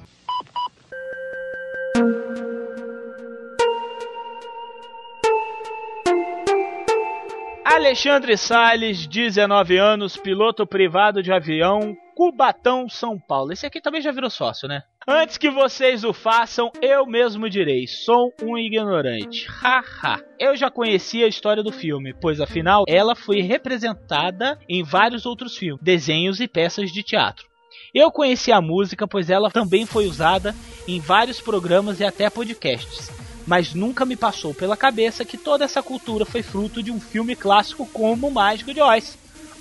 Alexandre 7.90 8.38
Salles, 8.38 9.08
19 9.08 9.78
anos, 9.78 10.16
piloto 10.16 10.64
privado 10.68 11.24
de 11.24 11.34
avião, 11.34 11.98
Cubatão, 12.16 12.88
São 12.88 13.18
Paulo. 13.18 13.52
Esse 13.52 13.66
aqui 13.66 13.82
também 13.82 14.00
já 14.00 14.12
virou 14.12 14.30
sócio, 14.30 14.68
né? 14.68 14.84
Antes 15.08 15.40
que 15.40 15.50
vocês 15.50 16.04
o 16.04 16.14
façam, 16.14 16.72
eu 16.84 17.08
mesmo 17.08 17.50
direi: 17.50 17.88
sou 17.88 18.32
um 18.44 18.56
ignorante. 18.60 19.48
Haha. 19.50 20.22
eu 20.40 20.56
já 20.56 20.70
conhecia 20.70 21.26
a 21.26 21.30
história 21.30 21.64
do 21.64 21.72
filme, 21.72 22.14
pois 22.14 22.40
afinal 22.40 22.84
ela 22.88 23.16
foi 23.16 23.42
representada 23.42 24.60
em 24.70 24.84
vários 24.84 25.26
outros 25.26 25.58
filmes, 25.58 25.84
desenhos 25.84 26.40
e 26.40 26.48
peças 26.48 26.92
de 26.92 27.02
teatro. 27.02 27.48
Eu 27.92 28.12
conheci 28.12 28.52
a 28.52 28.62
música, 28.62 29.08
pois 29.08 29.32
ela 29.32 29.50
também 29.50 29.88
foi 29.88 30.06
usada 30.06 30.54
em 30.88 31.00
vários 31.00 31.42
programas 31.42 32.00
e 32.00 32.06
até 32.06 32.30
podcasts. 32.30 33.29
Mas 33.50 33.74
nunca 33.74 34.06
me 34.06 34.16
passou 34.16 34.54
pela 34.54 34.78
cabeça 34.78 35.26
que 35.26 35.36
toda 35.36 35.66
essa 35.66 35.82
cultura 35.82 36.24
foi 36.24 36.44
fruto 36.44 36.84
de 36.84 36.92
um 36.92 37.00
filme 37.02 37.36
clássico 37.36 37.84
como 37.92 38.28
O 38.28 38.32
Mágico 38.32 38.72
de 38.76 38.80
Oz. 38.80 39.18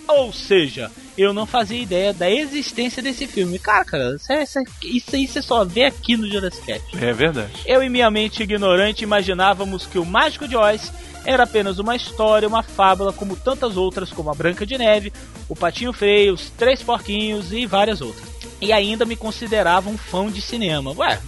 Ou 0.06 0.30
seja, 0.30 0.90
eu 1.16 1.32
não 1.32 1.46
fazia 1.46 1.80
ideia 1.80 2.12
da 2.12 2.30
existência 2.30 3.02
desse 3.02 3.26
filme. 3.26 3.58
Cara, 3.58 3.86
cara, 3.86 4.14
isso, 4.16 4.30
é- 4.30 4.42
isso, 4.42 4.58
é- 4.58 5.16
aí 5.16 5.26
você 5.26 5.40
só 5.40 5.64
vê 5.64 5.84
aqui 5.86 6.18
no 6.18 6.28
Jurassic 6.30 6.66
Cast. 6.66 7.02
É 7.02 7.14
verdade. 7.14 7.50
Eu 7.64 7.82
e 7.82 7.88
minha 7.88 8.10
mente 8.10 8.42
ignorante 8.42 9.04
imaginávamos 9.04 9.86
que 9.86 9.98
o 9.98 10.04
Mágico 10.04 10.46
de 10.46 10.54
Oz 10.54 10.92
era 11.24 11.44
apenas 11.44 11.78
uma 11.78 11.96
história, 11.96 12.46
uma 12.46 12.62
fábula, 12.62 13.10
como 13.10 13.36
tantas 13.36 13.78
outras, 13.78 14.10
como 14.10 14.28
a 14.30 14.34
Branca 14.34 14.66
de 14.66 14.76
Neve, 14.76 15.10
o 15.48 15.56
Patinho 15.56 15.94
Feio, 15.94 16.34
os 16.34 16.50
Três 16.50 16.82
Porquinhos 16.82 17.54
e 17.54 17.64
várias 17.64 18.02
outras. 18.02 18.28
E 18.60 18.70
ainda 18.70 19.06
me 19.06 19.16
considerava 19.16 19.88
um 19.88 19.96
fã 19.96 20.30
de 20.30 20.42
cinema. 20.42 20.92
Ué, 20.92 21.18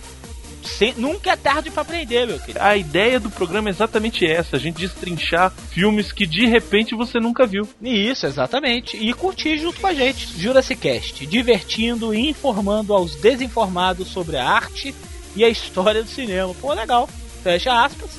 sem- 0.62 0.94
nunca 0.96 1.33
é 1.33 1.37
tarde 1.37 1.70
pra 1.70 1.83
aprender, 1.83 2.27
meu 2.27 2.38
querido. 2.38 2.59
A 2.62 2.77
ideia 2.77 3.18
do 3.20 3.31
programa 3.31 3.68
é 3.68 3.70
exatamente 3.70 4.27
essa: 4.27 4.57
a 4.57 4.59
gente 4.59 4.81
destrinchar 4.81 5.53
filmes 5.70 6.12
que 6.12 6.27
de 6.27 6.46
repente 6.46 6.94
você 6.94 7.18
nunca 7.20 7.46
viu. 7.46 7.68
Isso, 7.83 8.27
exatamente. 8.27 8.96
E 8.96 9.12
curtir 9.12 9.59
junto 9.59 9.81
com 9.81 9.87
a 9.87 9.94
gente. 9.94 10.29
Jurassic 10.38 10.81
Cast, 10.81 11.27
divertindo 11.27 12.14
e 12.14 12.29
informando 12.29 12.94
aos 12.94 13.14
desinformados 13.16 14.09
sobre 14.09 14.37
a 14.37 14.49
arte 14.49 14.94
e 15.37 15.44
a 15.44 15.49
história 15.49 16.03
do 16.03 16.09
cinema. 16.11 16.55
Pô, 16.61 16.73
legal. 16.73 17.09
Fecha 17.42 17.73
aspas. 17.85 18.11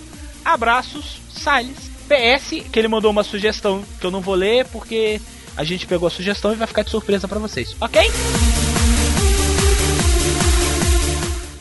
Abraços, 0.43 1.19
Salles. 1.33 1.91
PS, 2.07 2.61
que 2.71 2.77
ele 2.79 2.87
mandou 2.89 3.09
uma 3.11 3.23
sugestão 3.23 3.83
que 3.99 4.05
eu 4.05 4.11
não 4.11 4.19
vou 4.19 4.35
ler 4.35 4.65
porque 4.65 5.21
a 5.55 5.63
gente 5.63 5.85
pegou 5.85 6.07
a 6.07 6.11
sugestão 6.11 6.51
e 6.51 6.55
vai 6.55 6.67
ficar 6.67 6.83
de 6.83 6.89
surpresa 6.89 7.25
pra 7.27 7.39
vocês, 7.39 7.73
ok? 7.79 8.01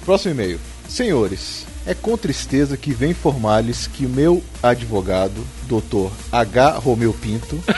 Próximo 0.04 0.32
e-mail. 0.34 0.60
Senhores, 0.90 1.66
é 1.86 1.94
com 1.94 2.16
tristeza 2.16 2.76
que 2.76 2.92
venho 2.92 3.12
informar-lhes 3.12 3.86
que 3.86 4.04
o 4.04 4.08
meu 4.08 4.42
advogado, 4.60 5.46
Dr. 5.68 6.10
H. 6.32 6.78
Romeu 6.78 7.14
Pinto, 7.14 7.62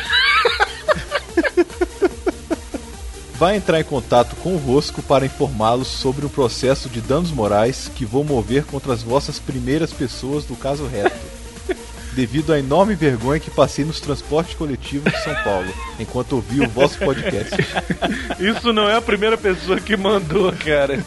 vai 3.35 3.57
entrar 3.57 3.79
em 3.79 3.85
contato 3.85 4.35
convosco 4.37 5.03
para 5.03 5.27
informá-los 5.27 5.89
sobre 5.89 6.25
um 6.25 6.29
processo 6.31 6.89
de 6.89 7.03
danos 7.03 7.31
morais 7.31 7.91
que 7.95 8.07
vou 8.07 8.25
mover 8.25 8.65
contra 8.65 8.95
as 8.95 9.03
vossas 9.03 9.39
primeiras 9.39 9.93
pessoas 9.93 10.47
do 10.47 10.57
caso 10.57 10.87
reto. 10.87 11.21
Devido 12.17 12.55
à 12.55 12.59
enorme 12.59 12.95
vergonha 12.95 13.41
que 13.41 13.51
passei 13.51 13.85
nos 13.85 14.01
transportes 14.01 14.55
coletivos 14.55 15.13
de 15.13 15.23
São 15.23 15.35
Paulo, 15.45 15.71
enquanto 16.01 16.33
ouvi 16.33 16.63
o 16.63 16.69
vosso 16.69 16.99
podcast. 16.99 17.57
Isso 18.41 18.73
não 18.73 18.89
é 18.89 18.97
a 18.97 19.03
primeira 19.03 19.37
pessoa 19.37 19.79
que 19.79 19.99
mandou, 19.99 20.51
cara. 20.53 21.05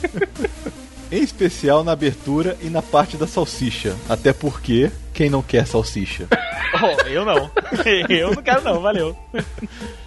Em 1.11 1.23
especial 1.23 1.83
na 1.83 1.91
abertura 1.91 2.57
e 2.61 2.69
na 2.69 2.81
parte 2.81 3.17
da 3.17 3.27
salsicha. 3.27 3.95
Até 4.09 4.33
porque, 4.33 4.91
quem 5.13 5.29
não 5.29 5.41
quer 5.41 5.67
salsicha? 5.67 6.27
oh, 6.81 7.07
eu 7.07 7.23
não. 7.23 7.49
eu 8.09 8.31
não 8.33 8.41
quero 8.41 8.63
não, 8.63 8.81
valeu. 8.81 9.15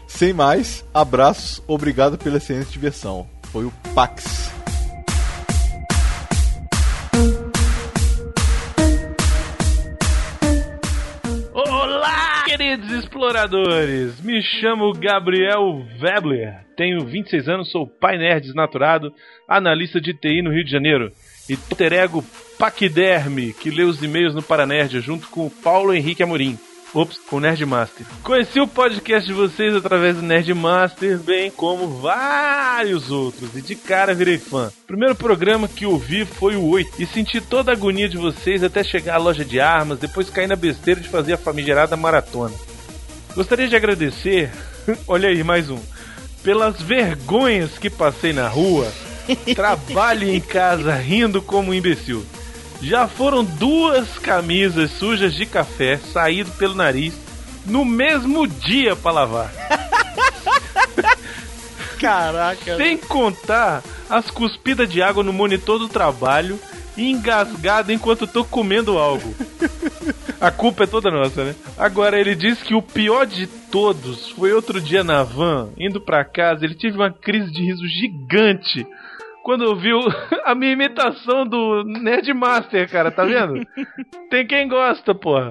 Sem 0.07 0.33
mais, 0.33 0.85
abraços, 0.93 1.63
obrigado 1.67 2.19
pela 2.19 2.39
excelente 2.39 2.71
diversão. 2.71 3.27
Foi 3.53 3.65
o 3.65 3.73
Pax. 3.95 4.51
Exploradores! 13.09 14.21
Me 14.21 14.43
chamo 14.43 14.93
Gabriel 14.93 15.83
Webler, 16.01 16.67
tenho 16.77 17.07
26 17.07 17.49
anos, 17.49 17.71
sou 17.71 17.87
pai 17.87 18.19
nerd 18.19 18.43
desnaturado, 18.43 19.13
analista 19.49 19.99
de 19.99 20.13
TI 20.13 20.43
no 20.43 20.53
Rio 20.53 20.65
de 20.65 20.71
Janeiro 20.71 21.11
e 21.49 21.57
ter 21.57 21.93
ego 21.95 22.23
Paquiderme, 22.59 23.55
que 23.55 23.71
lê 23.71 23.83
os 23.83 24.03
e-mails 24.03 24.35
no 24.35 24.43
Paranerd 24.43 25.01
junto 25.01 25.27
com 25.29 25.47
o 25.47 25.51
Paulo 25.51 25.95
Henrique 25.95 26.23
Amorim. 26.23 26.59
Ops, 26.95 27.19
com 27.29 27.37
o 27.37 27.41
Nerdmaster. 27.41 28.07
Conheci 28.23 28.59
o 28.61 28.67
podcast 28.67 29.29
de 29.29 29.35
vocês 29.35 29.75
através 29.75 30.17
do 30.17 30.23
Nerdmaster, 30.23 31.19
bem 31.19 31.51
como 31.51 32.01
vários 32.01 33.11
outros, 33.11 33.55
e 33.55 33.61
de 33.61 33.77
cara 33.77 34.15
virei 34.15 34.39
fã. 34.39 34.69
O 34.69 34.87
primeiro 34.87 35.15
programa 35.15 35.69
que 35.69 35.85
ouvi 35.85 36.25
foi 36.25 36.57
o 36.57 36.67
8, 36.67 37.03
e 37.03 37.07
senti 37.07 37.43
toda 37.43 37.71
a 37.71 37.75
agonia 37.75 38.09
de 38.09 38.17
vocês 38.17 38.65
até 38.65 38.83
chegar 38.83 39.17
à 39.17 39.19
loja 39.19 39.45
de 39.45 39.61
armas, 39.61 39.99
depois 39.99 40.31
cair 40.31 40.47
na 40.47 40.57
besteira 40.57 40.99
de 40.99 41.11
fazer 41.11 41.35
a 41.35 41.39
famigerada 41.39 41.95
maratona. 41.95 42.55
Gostaria 43.39 43.69
de 43.69 43.77
agradecer, 43.77 44.51
olha 45.07 45.29
aí, 45.29 45.45
mais 45.45 45.71
um, 45.71 45.79
pelas 46.43 46.83
vergonhas 46.83 47.79
que 47.79 47.89
passei 47.89 48.33
na 48.33 48.49
rua, 48.49 48.93
trabalho 49.55 50.29
em 50.29 50.41
casa 50.41 50.93
rindo 50.97 51.41
como 51.41 51.71
um 51.71 51.75
imbecil. 51.75 52.27
Já 52.83 53.07
foram 53.07 53.45
duas 53.45 54.19
camisas 54.19 54.91
sujas 54.91 55.35
de 55.35 55.47
café 55.47 56.01
saído 56.13 56.51
pelo 56.51 56.75
nariz 56.75 57.15
no 57.65 57.85
mesmo 57.85 58.45
dia 58.45 58.97
para 58.97 59.13
lavar. 59.13 59.53
Caraca. 62.01 62.77
Sem 62.77 62.97
contar 62.97 63.85
as 64.11 64.33
cuspidas 64.33 64.91
de 64.91 65.01
água 65.01 65.23
no 65.23 65.33
monitor 65.33 65.79
do 65.79 65.89
trabalho 65.89 66.59
engasgado 66.99 67.93
enquanto 67.93 68.27
tô 68.27 68.45
comendo 68.45 68.99
algo. 68.99 69.35
A 70.41 70.51
culpa 70.51 70.85
é 70.85 70.87
toda 70.87 71.11
nossa, 71.11 71.45
né? 71.45 71.55
Agora 71.77 72.19
ele 72.19 72.35
diz 72.35 72.63
que 72.63 72.75
o 72.75 72.83
pior 72.83 73.27
de 73.27 73.47
todos 73.47 74.31
foi 74.31 74.53
outro 74.53 74.81
dia 74.81 75.03
na 75.03 75.23
van, 75.23 75.71
indo 75.79 76.01
para 76.01 76.25
casa, 76.25 76.65
ele 76.65 76.75
teve 76.75 76.97
uma 76.97 77.13
crise 77.13 77.53
de 77.53 77.63
riso 77.63 77.87
gigante 77.87 78.87
quando 79.49 79.63
ouviu 79.63 79.99
a 80.45 80.55
minha 80.55 80.73
imitação 80.73 81.47
do 81.47 81.83
Nerdmaster, 81.83 82.87
cara, 82.91 83.11
tá 83.11 83.25
vendo? 83.25 83.67
Tem 84.29 84.47
quem 84.47 84.69
gosta, 84.69 85.15
porra. 85.15 85.49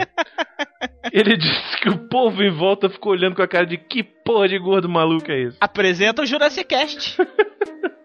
Ele 1.12 1.36
disse 1.36 1.82
que 1.82 1.90
o 1.90 2.08
povo 2.08 2.44
em 2.44 2.52
volta 2.52 2.92
ficou 2.92 3.14
olhando 3.14 3.36
com 3.36 3.42
a 3.42 3.48
cara 3.48 3.66
de 3.66 3.76
que 3.76 4.04
porra 4.04 4.48
de 4.48 4.60
gordo 4.60 4.88
maluco 4.88 5.32
é 5.32 5.42
esse? 5.42 5.58
Apresenta 5.60 6.22
o 6.22 6.28
Jurassic 6.28 6.68
Cast. 6.68 7.18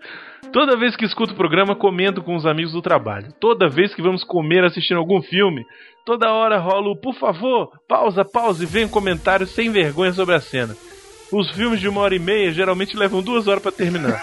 Toda 0.53 0.77
vez 0.77 0.95
que 0.95 1.07
escuto 1.07 1.33
o 1.33 1.37
programa, 1.37 1.75
comento 1.75 2.23
com 2.23 2.37
os 2.37 2.45
amigos 2.45 2.73
do 2.73 2.83
trabalho. 2.83 3.33
Toda 3.41 3.71
vez 3.71 3.95
que 3.95 4.03
vamos 4.03 4.23
comer 4.23 4.63
assistindo 4.63 4.99
algum 4.99 5.23
filme, 5.23 5.65
toda 6.05 6.31
hora 6.31 6.59
rola 6.59 6.91
o 6.91 6.97
por 6.97 7.15
favor, 7.15 7.71
pausa, 7.89 8.23
pausa 8.23 8.63
e 8.63 8.67
vem 8.67 8.85
um 8.85 8.89
comentário 8.89 9.47
sem 9.47 9.71
vergonha 9.71 10.13
sobre 10.13 10.35
a 10.35 10.41
cena. 10.41 10.77
Os 11.33 11.51
filmes 11.53 11.81
de 11.81 11.89
uma 11.89 12.03
hora 12.03 12.15
e 12.15 12.19
meia 12.19 12.53
geralmente 12.53 12.95
levam 12.95 13.23
duas 13.23 13.49
horas 13.49 13.63
para 13.63 13.73
terminar. 13.73 14.23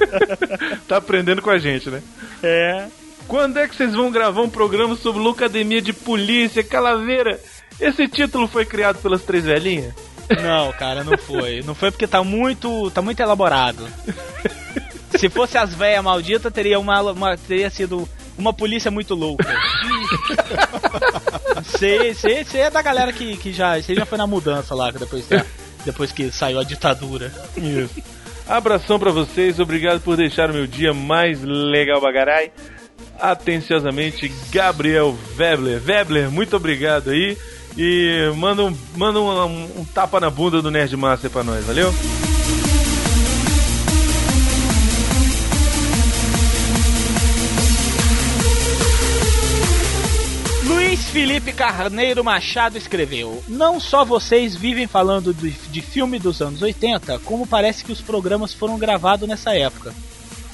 tá 0.88 0.96
aprendendo 0.96 1.42
com 1.42 1.50
a 1.50 1.58
gente, 1.58 1.90
né? 1.90 2.02
É. 2.42 2.86
Quando 3.28 3.58
é 3.58 3.68
que 3.68 3.76
vocês 3.76 3.94
vão 3.94 4.10
gravar 4.10 4.40
um 4.40 4.48
programa 4.48 4.96
sobre 4.96 5.20
Locademia 5.20 5.82
de 5.82 5.92
Polícia, 5.92 6.64
Calaveira? 6.64 7.38
Esse 7.78 8.08
título 8.08 8.48
foi 8.48 8.64
criado 8.64 9.02
pelas 9.02 9.22
três 9.22 9.44
velhinhas? 9.44 9.94
Não, 10.42 10.72
cara, 10.72 11.04
não 11.04 11.18
foi. 11.18 11.60
Não 11.62 11.74
foi 11.74 11.90
porque 11.90 12.06
tá 12.06 12.24
muito, 12.24 12.90
tá 12.92 13.02
muito 13.02 13.20
elaborado. 13.20 13.86
Se 15.16 15.28
fosse 15.28 15.58
as 15.58 15.74
velhas 15.74 16.04
malditas, 16.04 16.52
teria 16.52 16.78
uma, 16.78 17.00
uma, 17.00 17.36
teria 17.36 17.70
sido 17.70 18.08
uma 18.38 18.52
polícia 18.52 18.90
muito 18.90 19.14
louca. 19.14 19.48
Você 21.62 22.46
é 22.54 22.70
da 22.70 22.82
galera 22.82 23.12
que, 23.12 23.36
que 23.36 23.52
já, 23.52 23.80
você 23.80 23.94
já 23.94 24.06
foi 24.06 24.18
na 24.18 24.26
mudança 24.26 24.74
lá 24.74 24.90
depois 24.90 25.26
depois 25.84 26.12
que 26.12 26.30
saiu 26.30 26.58
a 26.58 26.64
ditadura. 26.64 27.32
Isso. 27.56 28.02
Abração 28.46 28.98
para 28.98 29.12
vocês, 29.12 29.60
obrigado 29.60 30.00
por 30.00 30.16
deixar 30.16 30.50
o 30.50 30.54
meu 30.54 30.66
dia 30.66 30.92
mais 30.92 31.42
legal 31.42 32.00
bagarai. 32.00 32.50
Atenciosamente, 33.18 34.32
Gabriel 34.50 35.16
Webler. 35.38 35.80
Webler, 35.86 36.30
muito 36.30 36.56
obrigado 36.56 37.10
aí. 37.10 37.36
E 37.76 38.32
manda 38.36 38.64
um, 38.64 38.76
manda 38.96 39.20
um, 39.20 39.80
um, 39.80 39.84
tapa 39.84 40.18
na 40.18 40.28
bunda 40.28 40.60
do 40.60 40.70
Nerdmaster 40.70 41.30
pra 41.30 41.44
nós, 41.44 41.64
valeu? 41.64 41.94
Felipe 51.10 51.52
Carneiro 51.52 52.22
Machado 52.22 52.78
escreveu: 52.78 53.42
Não 53.48 53.80
só 53.80 54.04
vocês 54.04 54.54
vivem 54.54 54.86
falando 54.86 55.34
de, 55.34 55.50
de 55.50 55.82
filme 55.82 56.20
dos 56.20 56.40
anos 56.40 56.62
80, 56.62 57.18
como 57.20 57.48
parece 57.48 57.84
que 57.84 57.90
os 57.90 58.00
programas 58.00 58.54
foram 58.54 58.78
gravados 58.78 59.28
nessa 59.28 59.52
época. 59.52 59.92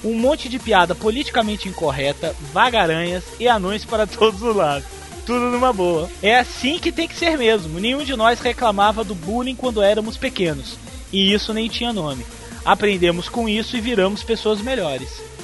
Um 0.03 0.15
monte 0.15 0.49
de 0.49 0.59
piada 0.59 0.95
politicamente 0.95 1.69
incorreta, 1.69 2.35
vagaranhas 2.55 3.23
e 3.39 3.47
anões 3.47 3.85
para 3.85 4.07
todos 4.09 4.41
os 4.41 4.57
lados. 4.57 4.89
Tudo 5.27 5.51
numa 5.51 5.75
boa. 5.75 6.09
É 6.23 6.39
assim 6.39 6.79
que 6.79 6.91
tem 6.91 7.07
que 7.07 7.17
ser 7.19 7.37
mesmo. 7.37 7.79
Nenhum 7.79 8.03
de 8.03 8.17
nós 8.17 8.41
reclamava 8.41 9.05
do 9.05 9.15
bullying 9.15 9.57
quando 9.57 9.83
éramos 9.83 10.17
pequenos. 10.17 10.79
E 11.13 11.35
isso 11.35 11.53
nem 11.53 11.69
tinha 11.69 11.93
nome. 11.93 12.25
Aprendemos 12.65 13.29
com 13.29 13.47
isso 13.47 13.77
e 13.77 13.81
viramos 13.81 14.23
pessoas 14.23 14.63
melhores 14.63 15.36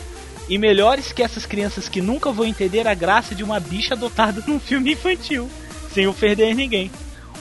e 0.48 0.58
melhores 0.58 1.12
que 1.12 1.22
essas 1.22 1.46
crianças 1.46 1.88
que 1.88 2.00
nunca 2.00 2.30
vão 2.32 2.44
entender 2.44 2.86
a 2.86 2.94
graça 2.94 3.34
de 3.34 3.44
uma 3.44 3.60
bicha 3.60 3.94
adotada 3.94 4.42
num 4.46 4.60
filme 4.60 4.92
infantil, 4.92 5.48
sem 5.92 6.06
ofender 6.06 6.54
ninguém. 6.54 6.90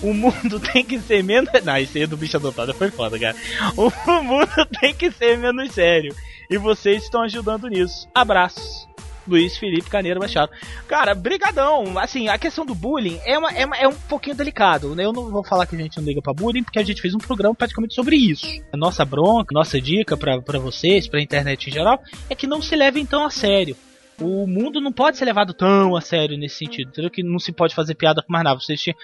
O 0.02 0.14
mundo 0.14 0.60
tem 0.72 0.84
que 0.84 1.00
ser 1.00 1.24
menos. 1.24 1.50
Não, 1.64 1.78
isso 1.78 1.98
aí 1.98 2.06
do 2.06 2.18
bicho 2.18 2.38
adotado 2.38 2.74
foi 2.74 2.90
foda, 2.90 3.20
cara. 3.20 3.36
O 3.78 4.24
mundo 4.24 4.50
tem 4.80 4.94
que 4.94 5.12
ser 5.12 5.38
menos 5.38 5.72
sério. 5.72 6.16
E 6.50 6.58
vocês 6.58 7.04
estão 7.04 7.22
ajudando 7.22 7.68
nisso. 7.68 8.08
Abraços. 8.14 8.91
Luiz 9.28 9.58
Felipe 9.58 9.90
Caneiro 9.90 10.20
Machado. 10.20 10.52
Cara, 10.88 11.14
brigadão. 11.14 11.98
Assim, 11.98 12.28
a 12.28 12.38
questão 12.38 12.66
do 12.66 12.76
bullying 12.76 13.20
é, 13.26 13.38
uma, 13.38 13.52
é, 13.52 13.66
uma, 13.66 13.78
é, 13.78 13.88
um 13.88 13.94
pouquinho 13.94 14.36
delicado. 14.36 14.96
Né? 14.96 15.06
Eu 15.06 15.14
não 15.14 15.30
vou 15.30 15.44
falar 15.44 15.66
que 15.66 15.76
a 15.76 15.80
gente 15.80 15.98
não 15.98 16.06
liga 16.06 16.22
pra 16.22 16.34
bullying, 16.34 16.64
porque 16.64 16.80
a 16.80 16.84
gente 16.84 17.02
fez 17.02 17.14
um 17.14 17.20
programa 17.20 17.56
praticamente 17.56 17.94
sobre 17.94 18.16
isso. 18.16 18.48
A 18.72 18.78
nossa 18.78 19.06
bronca, 19.06 19.54
nossa 19.54 19.80
dica 19.80 20.18
para 20.18 20.60
vocês, 20.60 21.08
pra 21.08 21.22
internet 21.22 21.70
em 21.70 21.74
geral, 21.74 22.00
é 22.30 22.36
que 22.36 22.48
não 22.48 22.62
se 22.62 22.76
levem 22.76 23.06
tão 23.06 23.26
a 23.26 23.30
sério. 23.30 23.76
O 24.20 24.46
mundo 24.46 24.80
não 24.80 24.92
pode 24.92 25.18
ser 25.18 25.26
levado 25.26 25.52
tão 25.52 25.96
a 25.96 26.02
sério 26.02 26.38
nesse 26.38 26.58
sentido, 26.58 26.90
entendeu? 26.90 27.10
Que 27.10 27.24
não 27.24 27.40
se 27.40 27.52
pode 27.52 27.74
fazer 27.74 27.96
piada 27.96 28.22
com 28.22 28.32
mais 28.32 28.44
nada. 28.44 28.60
Vocês 28.60 28.80
tinham 28.80 28.96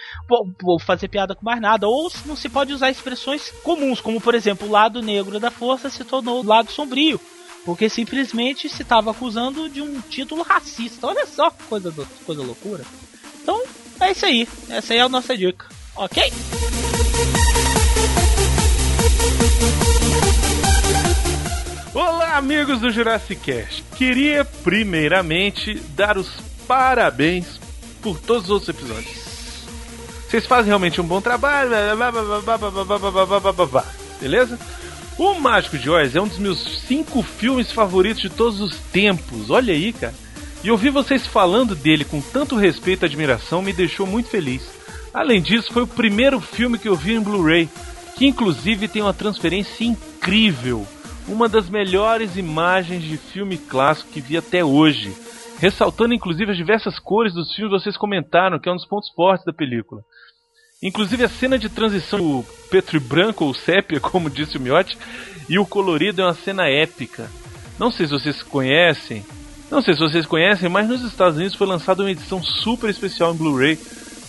fazer 0.78 1.08
piada 1.08 1.34
com 1.34 1.44
mais 1.44 1.60
nada. 1.60 1.88
Ou 1.88 2.08
não 2.24 2.36
se 2.36 2.48
pode 2.48 2.72
usar 2.72 2.88
expressões 2.88 3.50
comuns, 3.64 4.00
como 4.00 4.20
por 4.20 4.34
exemplo, 4.34 4.68
o 4.68 4.70
lado 4.70 5.02
negro 5.02 5.40
da 5.40 5.50
força 5.50 5.90
se 5.90 6.04
tornou 6.04 6.40
o 6.40 6.46
lado 6.46 6.70
sombrio 6.70 7.20
porque 7.68 7.90
simplesmente 7.90 8.66
se 8.66 8.80
estava 8.80 9.10
acusando 9.10 9.68
de 9.68 9.82
um 9.82 10.00
título 10.00 10.40
racista. 10.40 11.06
Olha 11.06 11.26
só 11.26 11.50
que 11.50 11.64
coisa, 11.64 11.90
do, 11.90 12.06
coisa 12.24 12.40
loucura. 12.40 12.82
Então, 13.42 13.62
é 14.00 14.10
isso 14.10 14.24
aí. 14.24 14.48
Essa 14.70 14.94
aí 14.94 15.00
é 15.00 15.02
a 15.02 15.08
nossa 15.10 15.36
dica. 15.36 15.66
Ok? 15.94 16.32
Olá, 21.92 22.38
amigos 22.38 22.80
do 22.80 22.90
Jurassic 22.90 23.38
Cast. 23.42 23.84
Queria 23.98 24.46
primeiramente 24.46 25.74
dar 25.90 26.16
os 26.16 26.30
parabéns 26.66 27.60
por 28.00 28.18
todos 28.18 28.44
os 28.44 28.50
outros 28.50 28.70
episódios. 28.70 29.28
Vocês 30.26 30.46
fazem 30.46 30.68
realmente 30.68 31.02
um 31.02 31.06
bom 31.06 31.20
trabalho. 31.20 31.72
Beleza? 34.18 34.58
O 35.18 35.34
Mágico 35.34 35.76
de 35.76 35.90
Oz 35.90 36.14
é 36.14 36.20
um 36.20 36.28
dos 36.28 36.38
meus 36.38 36.62
cinco 36.86 37.22
filmes 37.24 37.72
favoritos 37.72 38.22
de 38.22 38.30
todos 38.30 38.60
os 38.60 38.78
tempos. 38.78 39.50
Olha 39.50 39.74
aí, 39.74 39.92
cara. 39.92 40.14
E 40.62 40.70
ouvir 40.70 40.90
vocês 40.90 41.26
falando 41.26 41.74
dele 41.74 42.04
com 42.04 42.20
tanto 42.20 42.54
respeito 42.54 43.04
e 43.04 43.06
admiração 43.06 43.60
me 43.60 43.72
deixou 43.72 44.06
muito 44.06 44.28
feliz. 44.28 44.70
Além 45.12 45.42
disso, 45.42 45.72
foi 45.72 45.82
o 45.82 45.88
primeiro 45.88 46.38
filme 46.38 46.78
que 46.78 46.88
eu 46.88 46.94
vi 46.94 47.14
em 47.14 47.20
Blu-ray, 47.20 47.68
que 48.16 48.26
inclusive 48.26 48.86
tem 48.86 49.02
uma 49.02 49.12
transferência 49.12 49.84
incrível. 49.84 50.86
Uma 51.26 51.48
das 51.48 51.68
melhores 51.68 52.36
imagens 52.36 53.02
de 53.02 53.16
filme 53.16 53.58
clássico 53.58 54.12
que 54.12 54.20
vi 54.20 54.36
até 54.36 54.64
hoje. 54.64 55.12
Ressaltando 55.58 56.14
inclusive 56.14 56.52
as 56.52 56.56
diversas 56.56 56.96
cores 57.00 57.34
dos 57.34 57.52
filmes 57.52 57.82
vocês 57.82 57.96
comentaram, 57.96 58.60
que 58.60 58.68
é 58.68 58.72
um 58.72 58.76
dos 58.76 58.86
pontos 58.86 59.10
fortes 59.10 59.44
da 59.44 59.52
película. 59.52 60.00
Inclusive 60.82 61.24
a 61.24 61.28
cena 61.28 61.58
de 61.58 61.68
transição 61.68 62.18
do 62.18 62.44
Petri 62.70 63.00
branco 63.00 63.44
ou 63.44 63.54
sépia, 63.54 63.98
como 64.00 64.30
disse 64.30 64.56
o 64.56 64.60
Miotti, 64.60 64.96
e 65.48 65.58
o 65.58 65.66
colorido 65.66 66.22
é 66.22 66.24
uma 66.24 66.34
cena 66.34 66.68
épica. 66.68 67.30
Não 67.78 67.90
sei 67.90 68.06
se 68.06 68.12
vocês 68.12 68.42
conhecem, 68.42 69.24
Não 69.70 69.82
sei 69.82 69.94
se 69.94 70.00
vocês 70.00 70.24
conhecem, 70.24 70.68
mas 70.68 70.88
nos 70.88 71.02
Estados 71.02 71.36
Unidos 71.36 71.54
foi 71.54 71.66
lançada 71.66 72.02
uma 72.02 72.10
edição 72.10 72.42
super 72.42 72.88
especial 72.88 73.34
em 73.34 73.36
Blu-ray 73.36 73.78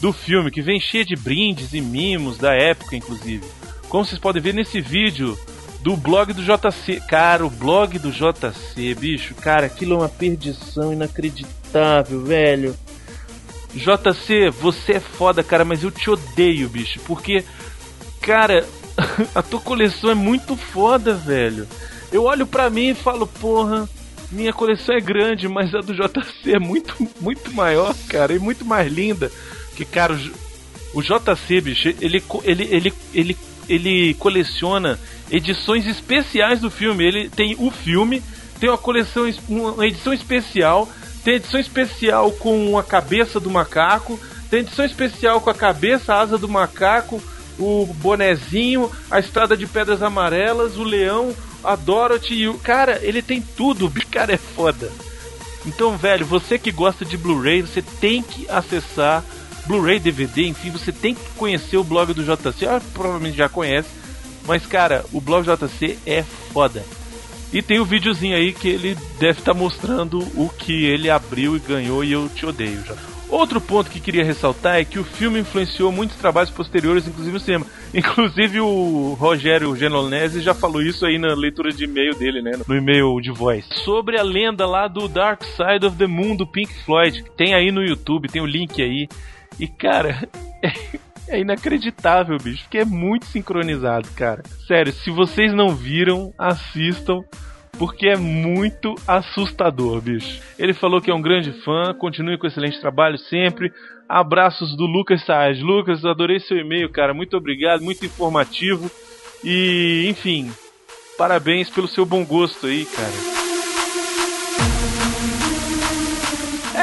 do 0.02 0.12
filme, 0.12 0.52
que 0.52 0.62
vem 0.62 0.80
cheia 0.80 1.06
de 1.06 1.16
brindes 1.16 1.74
e 1.74 1.82
mimos 1.82 2.38
da 2.38 2.54
época, 2.54 2.96
inclusive. 2.96 3.46
Como 3.88 4.04
vocês 4.04 4.20
podem 4.20 4.42
ver 4.42 4.54
nesse 4.54 4.82
vídeo 4.82 5.38
do 5.82 5.96
blog 5.96 6.34
do 6.34 6.44
JC. 6.44 7.00
Cara, 7.08 7.46
o 7.46 7.50
blog 7.50 7.98
do 8.00 8.12
JC, 8.12 8.94
bicho, 8.96 9.34
cara, 9.36 9.68
aquilo 9.68 9.94
é 9.94 9.98
uma 9.98 10.10
perdição 10.10 10.92
inacreditável, 10.92 12.24
velho. 12.24 12.76
JC, 13.74 14.50
você 14.50 14.94
é 14.94 15.00
foda, 15.00 15.44
cara, 15.44 15.64
mas 15.64 15.84
eu 15.84 15.92
te 15.92 16.10
odeio, 16.10 16.70
bicho, 16.70 17.00
porque, 17.06 17.44
cara, 18.22 18.66
a 19.34 19.42
tua 19.42 19.60
coleção 19.60 20.10
é 20.10 20.16
muito 20.16 20.56
foda, 20.56 21.14
velho. 21.14 21.68
Eu 22.12 22.24
olho 22.24 22.48
pra 22.48 22.70
mim 22.70 22.90
e 22.90 22.96
falo, 22.96 23.28
porra, 23.28 23.88
minha 24.32 24.54
coleção 24.54 24.96
é 24.96 25.00
grande, 25.00 25.48
mas 25.48 25.74
a 25.74 25.80
do 25.80 25.94
JC 25.94 26.54
é 26.54 26.60
muito, 26.60 26.96
muito 27.20 27.52
maior, 27.52 27.96
cara, 28.08 28.34
e 28.34 28.40
muito 28.40 28.66
mais 28.66 28.92
linda. 28.92 29.32
Que, 29.76 29.86
cara, 29.86 30.14
o, 30.14 31.00
o 31.00 31.02
JC, 31.02 31.62
bicho, 31.62 31.90
ele, 32.02 32.24
ele, 32.44 32.68
ele, 32.72 32.94
ele, 33.14 33.38
ele 33.68 34.14
coleciona 34.16 35.00
edições 35.32 35.86
especiais 35.86 36.60
do 36.60 36.70
filme. 36.70 37.04
Ele 37.04 37.30
tem 37.30 37.56
o 37.58 37.72
filme, 37.72 38.22
tem 38.60 38.70
uma 38.70 38.78
coleção, 38.78 39.32
uma 39.48 39.88
edição 39.88 40.14
especial, 40.14 40.90
tem 41.30 41.36
edição 41.36 41.60
especial 41.60 42.32
com 42.32 42.76
a 42.76 42.82
cabeça 42.82 43.40
do 43.40 43.52
macaco, 43.52 44.20
tem 44.50 44.62
edição 44.62 44.84
especial 44.84 45.40
com 45.40 45.52
a 45.52 45.54
cabeça, 45.54 46.12
a 46.12 46.22
asa 46.22 46.40
do 46.40 46.50
macaco, 46.50 47.22
o 47.60 47.86
bonezinho, 47.86 48.92
a 49.12 49.20
estrada 49.20 49.56
de 49.56 49.68
pedras 49.68 50.02
amarelas, 50.02 50.76
o 50.76 50.84
leão, 50.84 51.36
a 51.64 51.76
Dorothy 51.76 52.34
e 52.34 52.50
o. 52.50 52.56
Cara, 52.56 52.98
ele 53.04 53.22
tem 53.22 53.44
tudo, 53.44 53.86
o 53.86 54.08
cara 54.08 54.34
é 54.34 54.38
foda. 54.38 54.92
Então, 55.68 55.96
velho, 55.96 56.26
você 56.26 56.58
que 56.58 56.72
gosta 56.72 57.06
de 57.06 57.16
Blu-ray, 57.16 57.62
você 57.62 57.84
tem 57.84 58.24
que 58.24 58.50
acessar 58.50 59.24
Blu-ray, 59.68 60.00
DVD, 60.00 60.48
enfim, 60.48 60.72
você 60.72 60.92
tem 60.92 61.14
que 61.14 61.30
conhecer 61.38 61.78
o 61.78 61.84
blog 61.84 62.12
do 62.12 62.24
JC. 62.24 62.66
Ah, 62.66 62.82
provavelmente 62.92 63.38
já 63.38 63.48
conhece, 63.48 63.90
mas 64.48 64.66
cara, 64.66 65.06
o 65.14 65.22
blog 65.22 65.46
JC 65.46 66.00
é 66.08 66.24
foda. 66.24 66.84
E 67.52 67.62
tem 67.62 67.80
o 67.80 67.84
um 67.84 67.86
videozinho 67.86 68.36
aí 68.36 68.54
que 68.54 68.68
ele 68.68 68.96
deve 69.20 69.40
estar 69.40 69.54
tá 69.54 69.60
mostrando 69.60 70.20
o 70.36 70.50
que 70.50 70.86
ele 70.86 71.10
abriu 71.10 71.56
e 71.56 71.60
ganhou 71.60 72.04
e 72.04 72.12
eu 72.12 72.30
te 72.30 72.46
odeio 72.46 72.84
já. 72.86 72.96
Outro 73.30 73.62
ponto 73.62 73.92
que 73.92 74.00
queria 74.00 74.24
ressaltar 74.24 74.80
é 74.80 74.84
que 74.84 74.98
o 74.98 75.04
filme 75.04 75.40
influenciou 75.40 75.92
muitos 75.92 76.18
trabalhos 76.18 76.50
posteriores, 76.50 77.08
inclusive 77.08 77.34
no 77.34 77.40
cinema. 77.40 77.66
Inclusive 77.94 78.60
o 78.60 79.14
Rogério 79.14 79.76
Genolese 79.76 80.42
já 80.42 80.54
falou 80.54 80.82
isso 80.82 81.06
aí 81.06 81.20
na 81.20 81.34
leitura 81.36 81.72
de 81.72 81.84
e-mail 81.84 82.16
dele, 82.16 82.42
né? 82.42 82.52
No 82.68 82.76
e-mail 82.76 83.20
de 83.22 83.32
voz. 83.32 83.66
Sobre 83.84 84.20
a 84.20 84.24
lenda 84.24 84.66
lá 84.66 84.88
do 84.88 85.08
Dark 85.08 85.44
Side 85.44 85.86
of 85.86 85.96
the 85.98 86.08
Moon 86.08 86.36
do 86.36 86.46
Pink 86.46 86.74
Floyd. 86.84 87.24
Tem 87.38 87.54
aí 87.54 87.72
no 87.72 87.84
YouTube, 87.84 88.28
tem 88.28 88.42
o 88.42 88.48
link 88.48 88.82
aí. 88.82 89.08
E 89.60 89.68
cara, 89.68 90.28
é 91.30 91.40
inacreditável, 91.40 92.38
bicho, 92.38 92.64
porque 92.64 92.80
é 92.80 92.86
muito 92.86 93.26
sincronizado, 93.26 94.10
cara. 94.12 94.44
Sério, 94.68 94.92
se 94.92 95.10
vocês 95.12 95.54
não 95.54 95.76
viram, 95.76 96.34
assistam 96.38 97.24
porque 97.78 98.10
é 98.10 98.18
muito 98.18 98.94
assustador, 99.08 100.02
bicho. 100.02 100.42
Ele 100.60 100.74
falou 100.74 101.02
que 101.02 101.10
é 101.10 101.14
um 101.14 101.22
grande 101.22 101.54
fã, 101.64 101.94
continue 101.94 102.38
com 102.38 102.46
excelente 102.46 102.80
trabalho 102.82 103.18
sempre. 103.18 103.72
Abraços 104.08 104.76
do 104.76 104.86
Lucas 104.86 105.24
Saez. 105.26 105.62
Lucas, 105.62 106.04
adorei 106.04 106.40
seu 106.42 106.58
e-mail, 106.58 106.90
cara. 106.92 107.14
Muito 107.14 107.38
obrigado, 107.38 107.82
muito 107.82 108.06
informativo. 108.06 108.92
E, 109.44 110.08
enfim, 110.10 110.52
parabéns 111.18 111.70
pelo 111.70 111.88
seu 111.88 112.06
bom 112.06 112.26
gosto 112.26 112.68
aí, 112.68 112.86
cara. 112.86 113.39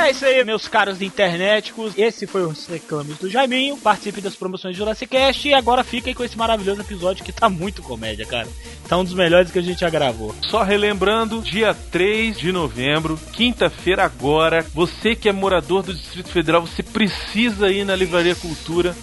É 0.07 0.13
isso 0.13 0.25
aí, 0.25 0.45
meus 0.45 0.69
caros 0.69 1.03
internéticos. 1.03 1.93
Esse 1.99 2.29
foi 2.29 2.45
o 2.45 2.55
Reclames 2.69 3.19
do 3.19 3.29
Jaiminho. 3.29 3.77
Participe 3.77 4.21
das 4.21 4.37
promoções 4.37 4.73
de 4.73 4.79
Jurassic 4.79 5.11
Cast. 5.11 5.49
E 5.49 5.53
agora 5.53 5.83
fiquem 5.83 6.15
com 6.15 6.23
esse 6.23 6.39
maravilhoso 6.39 6.81
episódio 6.81 7.25
que 7.25 7.33
tá 7.33 7.49
muito 7.49 7.83
comédia, 7.83 8.25
cara. 8.25 8.47
Tá 8.89 8.97
um 8.97 9.03
dos 9.03 9.15
melhores 9.15 9.51
que 9.51 9.59
a 9.59 9.63
gente 9.63 9.81
já 9.81 9.91
gravou. 9.91 10.33
Só 10.49 10.63
relembrando, 10.63 11.43
dia 11.43 11.75
3 11.91 12.39
de 12.39 12.53
novembro, 12.53 13.19
quinta-feira 13.33 14.05
agora, 14.05 14.65
você 14.73 15.17
que 15.17 15.29
é 15.29 15.33
morador 15.33 15.83
do 15.83 15.93
Distrito 15.93 16.29
Federal, 16.29 16.65
você 16.65 16.85
precisa 16.85 17.69
ir 17.73 17.85
na 17.85 17.97
Livraria 17.97 18.37
Cultura 18.37 18.95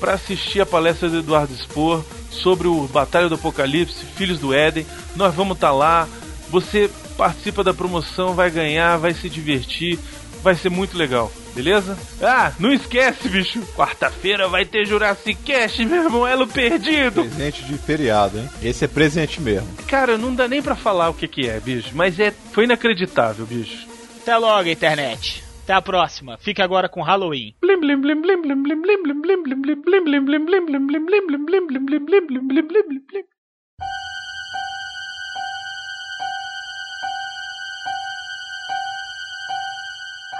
para 0.00 0.14
assistir 0.14 0.60
a 0.60 0.66
palestra 0.66 1.08
do 1.08 1.20
Eduardo 1.20 1.54
Spor 1.54 2.04
sobre 2.32 2.66
o 2.66 2.88
Batalha 2.88 3.28
do 3.28 3.36
Apocalipse, 3.36 4.04
Filhos 4.16 4.40
do 4.40 4.52
Éden. 4.52 4.84
Nós 5.14 5.32
vamos 5.36 5.56
estar 5.56 5.68
tá 5.68 5.72
lá. 5.72 6.08
Você 6.50 6.90
participa 7.16 7.62
da 7.62 7.74
promoção, 7.74 8.34
vai 8.34 8.50
ganhar, 8.50 8.96
vai 8.96 9.14
se 9.14 9.28
divertir 9.28 10.00
vai 10.42 10.54
ser 10.54 10.70
muito 10.70 10.96
legal, 10.96 11.32
beleza? 11.54 11.96
Ah, 12.22 12.52
não 12.58 12.72
esquece, 12.72 13.28
bicho. 13.28 13.60
Quarta-feira 13.74 14.48
vai 14.48 14.64
ter 14.64 14.86
Jurassic 14.86 15.42
Cast, 15.42 15.84
meu 15.84 16.04
irmão, 16.04 16.26
elo 16.26 16.46
perdido. 16.46 17.22
Presente 17.22 17.64
de 17.64 17.78
feriado, 17.78 18.38
hein? 18.38 18.48
Esse 18.62 18.84
é 18.84 18.88
presente 18.88 19.40
mesmo. 19.40 19.68
Cara, 19.86 20.18
não 20.18 20.34
dá 20.34 20.48
nem 20.48 20.62
para 20.62 20.76
falar 20.76 21.08
o 21.08 21.14
que 21.14 21.28
que 21.28 21.48
é, 21.48 21.60
bicho, 21.60 21.90
mas 21.94 22.18
é 22.18 22.32
foi 22.52 22.64
inacreditável, 22.64 23.46
bicho. 23.46 23.86
Até 24.22 24.36
logo, 24.36 24.68
internet. 24.68 25.44
Até 25.64 25.74
a 25.74 25.82
próxima. 25.82 26.38
Fique 26.38 26.62
agora 26.62 26.88
com 26.88 27.02
Halloween. 27.02 27.54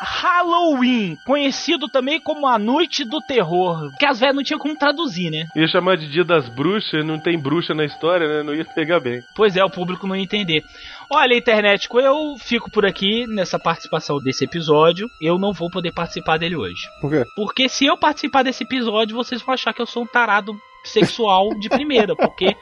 Halloween, 0.01 1.17
conhecido 1.25 1.89
também 1.89 2.21
como 2.21 2.47
a 2.47 2.59
Noite 2.59 3.05
do 3.05 3.21
Terror, 3.21 3.91
que 3.99 4.07
as 4.07 4.21
velhas 4.21 4.37
não 4.37 4.43
tinham 4.43 4.59
como 4.59 4.77
traduzir, 4.77 5.31
né? 5.31 5.47
Ia 5.57 5.69
chamar 5.69 5.97
de 5.97 6.09
Dia 6.09 6.25
das 6.25 6.49
Bruxas, 6.49 7.05
não 7.05 7.19
tem 7.19 7.39
bruxa 7.39 7.75
na 7.75 7.85
história, 7.85 8.29
né? 8.29 8.43
Não 8.43 8.55
ia 8.55 8.65
pegar 8.65 9.01
bem. 9.01 9.23
Pois 9.35 9.57
é, 9.57 9.65
o 9.65 9.71
público 9.71 10.07
não 10.07 10.17
ia 10.17 10.23
entender. 10.23 10.63
Olha, 11.11 11.35
internet, 11.35 11.89
eu 11.91 12.37
fico 12.39 12.71
por 12.71 12.85
aqui 12.85 13.27
nessa 13.27 13.59
participação 13.59 14.19
desse 14.19 14.45
episódio. 14.45 15.09
Eu 15.21 15.39
não 15.39 15.53
vou 15.53 15.71
poder 15.71 15.93
participar 15.93 16.39
dele 16.39 16.57
hoje. 16.57 16.83
Por 17.01 17.11
quê? 17.11 17.25
Porque 17.35 17.69
se 17.69 17.87
eu 17.87 17.97
participar 17.97 18.43
desse 18.43 18.65
episódio, 18.65 19.17
vocês 19.17 19.43
vão 19.43 19.55
achar 19.55 19.73
que 19.73 19.81
eu 19.81 19.87
sou 19.87 20.03
um 20.03 20.07
tarado 20.07 20.57
sexual 20.85 21.51
de 21.59 21.69
primeira, 21.69 22.15
porque 22.15 22.57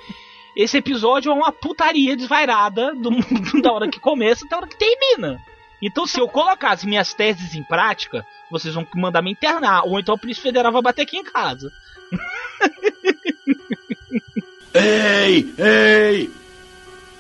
esse 0.57 0.79
episódio 0.79 1.31
é 1.31 1.35
uma 1.35 1.53
putaria 1.53 2.17
desvairada 2.17 2.95
do, 2.95 3.11
da 3.61 3.73
hora 3.73 3.89
que 3.89 4.01
começa 4.01 4.45
até 4.47 4.55
a 4.55 4.59
hora 4.59 4.69
que 4.69 4.79
termina. 4.79 5.39
Então, 5.83 6.07
se 6.07 6.19
eu 6.19 6.29
colocasse 6.29 6.87
minhas 6.87 7.13
teses 7.13 7.55
em 7.55 7.63
prática, 7.63 8.27
vocês 8.51 8.75
vão 8.75 8.87
mandar 8.95 9.23
me 9.23 9.31
internar. 9.31 9.85
Ou 9.85 10.01
então 10.01 10.15
a 10.15 10.19
Polícia 10.19 10.43
Federal 10.43 10.73
vai 10.73 10.83
bater 10.83 11.03
aqui 11.03 11.17
em 11.17 11.25
casa. 11.25 11.73
ei, 14.75 15.55
ei! 15.59 16.31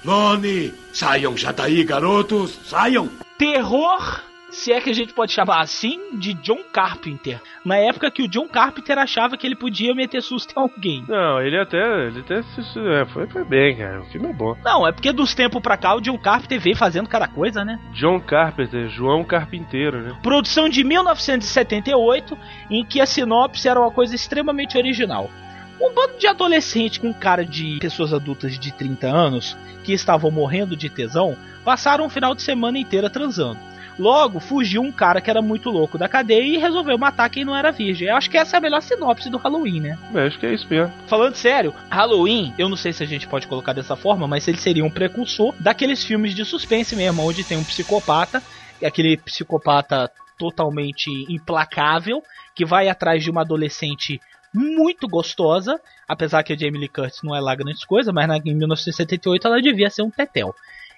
Lone, 0.04 0.72
saiam 0.92 1.36
já 1.36 1.52
daí, 1.52 1.84
garotos! 1.84 2.58
Saiam! 2.64 3.10
Terror 3.36 4.22
se 4.56 4.72
é 4.72 4.80
que 4.80 4.88
a 4.88 4.94
gente 4.94 5.12
pode 5.12 5.32
chamar 5.32 5.60
assim, 5.60 6.00
de 6.14 6.32
John 6.34 6.60
Carpenter. 6.72 7.40
Na 7.64 7.76
época 7.76 8.10
que 8.10 8.22
o 8.22 8.28
John 8.28 8.48
Carpenter 8.48 8.98
achava 8.98 9.36
que 9.36 9.46
ele 9.46 9.54
podia 9.54 9.94
meter 9.94 10.22
susto 10.22 10.54
em 10.56 10.60
alguém. 10.60 11.04
Não, 11.06 11.40
ele 11.40 11.60
até. 11.60 12.06
Ele 12.06 12.20
até 12.20 12.38
é, 12.38 13.04
foi, 13.06 13.26
foi 13.26 13.44
bem, 13.44 13.76
cara. 13.76 14.00
O 14.00 14.06
filme 14.06 14.30
é 14.30 14.32
bom. 14.32 14.56
Não, 14.64 14.86
é 14.86 14.92
porque 14.92 15.12
dos 15.12 15.34
tempos 15.34 15.60
pra 15.60 15.76
cá 15.76 15.94
o 15.94 16.00
John 16.00 16.18
Carpenter 16.18 16.58
veio 16.58 16.74
fazendo 16.74 17.06
cada 17.06 17.28
coisa, 17.28 17.64
né? 17.64 17.78
John 17.92 18.18
Carpenter, 18.18 18.88
João 18.88 19.22
Carpinteiro, 19.22 20.00
né? 20.00 20.16
Produção 20.22 20.70
de 20.70 20.82
1978, 20.82 22.36
em 22.70 22.82
que 22.82 23.00
a 23.00 23.06
sinopse 23.06 23.68
era 23.68 23.78
uma 23.78 23.90
coisa 23.90 24.14
extremamente 24.14 24.78
original. 24.78 25.30
Um 25.78 25.92
bando 25.92 26.18
de 26.18 26.26
adolescente 26.26 26.98
com 26.98 27.12
cara 27.12 27.44
de 27.44 27.76
pessoas 27.78 28.14
adultas 28.14 28.58
de 28.58 28.72
30 28.72 29.06
anos 29.06 29.54
que 29.84 29.92
estavam 29.92 30.30
morrendo 30.30 30.74
de 30.74 30.88
tesão 30.88 31.36
passaram 31.62 32.06
um 32.06 32.10
final 32.10 32.34
de 32.34 32.40
semana 32.40 32.78
inteira 32.78 33.10
transando. 33.10 33.75
Logo, 33.98 34.40
fugiu 34.40 34.82
um 34.82 34.92
cara 34.92 35.20
que 35.20 35.30
era 35.30 35.40
muito 35.40 35.70
louco 35.70 35.96
da 35.96 36.08
cadeia 36.08 36.42
e 36.42 36.58
resolveu 36.58 36.98
matar 36.98 37.30
quem 37.30 37.44
não 37.44 37.56
era 37.56 37.72
virgem. 37.72 38.08
Eu 38.08 38.16
acho 38.16 38.30
que 38.30 38.36
essa 38.36 38.56
é 38.56 38.58
a 38.58 38.60
melhor 38.60 38.82
sinopse 38.82 39.30
do 39.30 39.38
Halloween, 39.38 39.80
né? 39.80 39.98
Eu 40.12 40.26
acho 40.26 40.38
que 40.38 40.46
é 40.46 40.54
isso 40.54 40.66
mesmo. 40.68 40.92
Falando 41.06 41.34
sério, 41.34 41.74
Halloween, 41.88 42.52
eu 42.58 42.68
não 42.68 42.76
sei 42.76 42.92
se 42.92 43.02
a 43.02 43.06
gente 43.06 43.26
pode 43.26 43.46
colocar 43.46 43.72
dessa 43.72 43.96
forma, 43.96 44.28
mas 44.28 44.46
ele 44.46 44.58
seria 44.58 44.84
um 44.84 44.90
precursor 44.90 45.54
daqueles 45.58 46.04
filmes 46.04 46.34
de 46.34 46.44
suspense 46.44 46.94
mesmo, 46.94 47.26
onde 47.26 47.44
tem 47.44 47.56
um 47.56 47.64
psicopata, 47.64 48.42
aquele 48.84 49.16
psicopata 49.16 50.10
totalmente 50.38 51.10
implacável, 51.32 52.22
que 52.54 52.64
vai 52.64 52.88
atrás 52.88 53.22
de 53.24 53.30
uma 53.30 53.40
adolescente 53.40 54.20
muito 54.52 55.06
gostosa, 55.06 55.80
apesar 56.08 56.42
que 56.42 56.52
a 56.52 56.56
Jamie 56.56 56.80
Lee 56.80 56.88
Curtis 56.88 57.20
não 57.22 57.34
é 57.34 57.40
lá 57.40 57.54
grandes 57.54 57.84
coisa, 57.84 58.12
mas 58.12 58.28
em 58.44 58.54
1978 58.54 59.46
ela 59.46 59.60
devia 59.60 59.90
ser 59.90 60.02
um 60.02 60.10
tetel. 60.10 60.54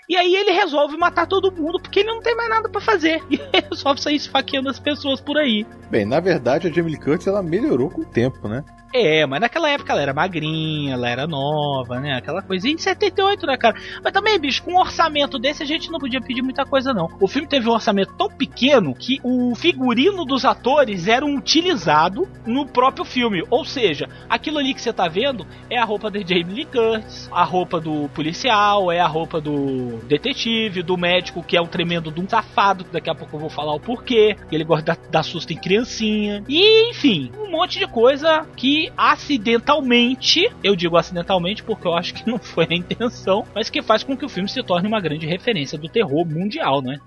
E 0.08 0.16
aí 0.16 0.34
ele 0.34 0.52
resolve 0.52 0.96
matar 0.96 1.26
todo 1.26 1.52
mundo 1.52 1.78
porque 1.80 2.00
ele 2.00 2.08
não 2.08 2.22
tem 2.22 2.34
mais 2.34 2.48
nada 2.48 2.68
para 2.68 2.80
fazer. 2.80 3.22
E 3.30 3.38
resolve 3.68 4.00
sair 4.00 4.16
esfaqueando 4.16 4.70
as 4.70 4.78
pessoas 4.78 5.20
por 5.20 5.36
aí. 5.36 5.66
Bem, 5.90 6.06
na 6.06 6.18
verdade 6.18 6.66
a 6.66 6.70
Jamie 6.70 6.92
Lee 6.92 7.00
Curtis 7.00 7.26
ela 7.26 7.42
melhorou 7.42 7.90
com 7.90 8.00
o 8.00 8.06
tempo, 8.06 8.48
né? 8.48 8.64
É, 8.92 9.26
mas 9.26 9.40
naquela 9.40 9.68
época 9.68 9.92
ela 9.92 10.00
era 10.00 10.14
magrinha, 10.14 10.94
ela 10.94 11.08
era 11.08 11.26
nova, 11.26 12.00
né? 12.00 12.16
Aquela 12.16 12.40
coisa. 12.40 12.68
E 12.68 12.72
em 12.72 12.78
78, 12.78 13.46
né, 13.46 13.56
cara? 13.56 13.76
Mas 14.02 14.12
também, 14.12 14.38
bicho, 14.38 14.62
com 14.62 14.72
um 14.72 14.78
orçamento 14.78 15.38
desse 15.38 15.62
a 15.62 15.66
gente 15.66 15.90
não 15.90 15.98
podia 15.98 16.20
pedir 16.20 16.42
muita 16.42 16.64
coisa, 16.64 16.94
não. 16.94 17.08
O 17.20 17.28
filme 17.28 17.46
teve 17.46 17.68
um 17.68 17.72
orçamento 17.72 18.14
tão 18.16 18.28
pequeno 18.28 18.94
que 18.94 19.20
o 19.22 19.54
figurino 19.54 20.24
dos 20.24 20.44
atores 20.44 21.06
era 21.06 21.24
utilizado 21.24 22.26
no 22.46 22.66
próprio 22.66 23.04
filme. 23.04 23.44
Ou 23.50 23.64
seja, 23.64 24.08
aquilo 24.28 24.58
ali 24.58 24.72
que 24.72 24.80
você 24.80 24.92
tá 24.92 25.06
vendo 25.06 25.46
é 25.68 25.78
a 25.78 25.84
roupa 25.84 26.10
de 26.10 26.20
Jamie 26.20 26.54
Lee 26.54 26.64
Curtis, 26.64 27.28
a 27.30 27.44
roupa 27.44 27.80
do 27.80 28.08
policial, 28.14 28.90
é 28.90 29.00
a 29.00 29.06
roupa 29.06 29.40
do 29.40 29.98
detetive, 30.06 30.82
do 30.82 30.96
médico, 30.96 31.42
que 31.42 31.56
é 31.56 31.60
um 31.60 31.66
tremendo 31.66 32.10
de 32.10 32.20
um 32.20 32.28
safado, 32.28 32.84
que 32.84 32.92
daqui 32.92 33.10
a 33.10 33.14
pouco 33.14 33.36
eu 33.36 33.40
vou 33.40 33.50
falar 33.50 33.74
o 33.74 33.80
porquê. 33.80 34.36
Ele 34.50 34.64
gosta 34.64 34.92
de 34.94 35.10
dar 35.10 35.22
susto 35.22 35.52
em 35.52 35.56
criancinha. 35.56 36.42
E, 36.48 36.90
enfim, 36.90 37.30
um 37.38 37.50
monte 37.50 37.78
de 37.78 37.86
coisa 37.86 38.46
que 38.56 38.77
acidentalmente, 38.96 40.50
eu 40.62 40.76
digo 40.76 40.96
acidentalmente 40.96 41.62
porque 41.62 41.86
eu 41.86 41.94
acho 41.94 42.14
que 42.14 42.28
não 42.28 42.38
foi 42.38 42.66
a 42.70 42.74
intenção, 42.74 43.44
mas 43.54 43.70
que 43.70 43.82
faz 43.82 44.02
com 44.02 44.16
que 44.16 44.24
o 44.24 44.28
filme 44.28 44.48
se 44.48 44.62
torne 44.62 44.88
uma 44.88 45.00
grande 45.00 45.26
referência 45.26 45.78
do 45.78 45.88
terror 45.88 46.26
mundial, 46.26 46.82
né? 46.82 46.98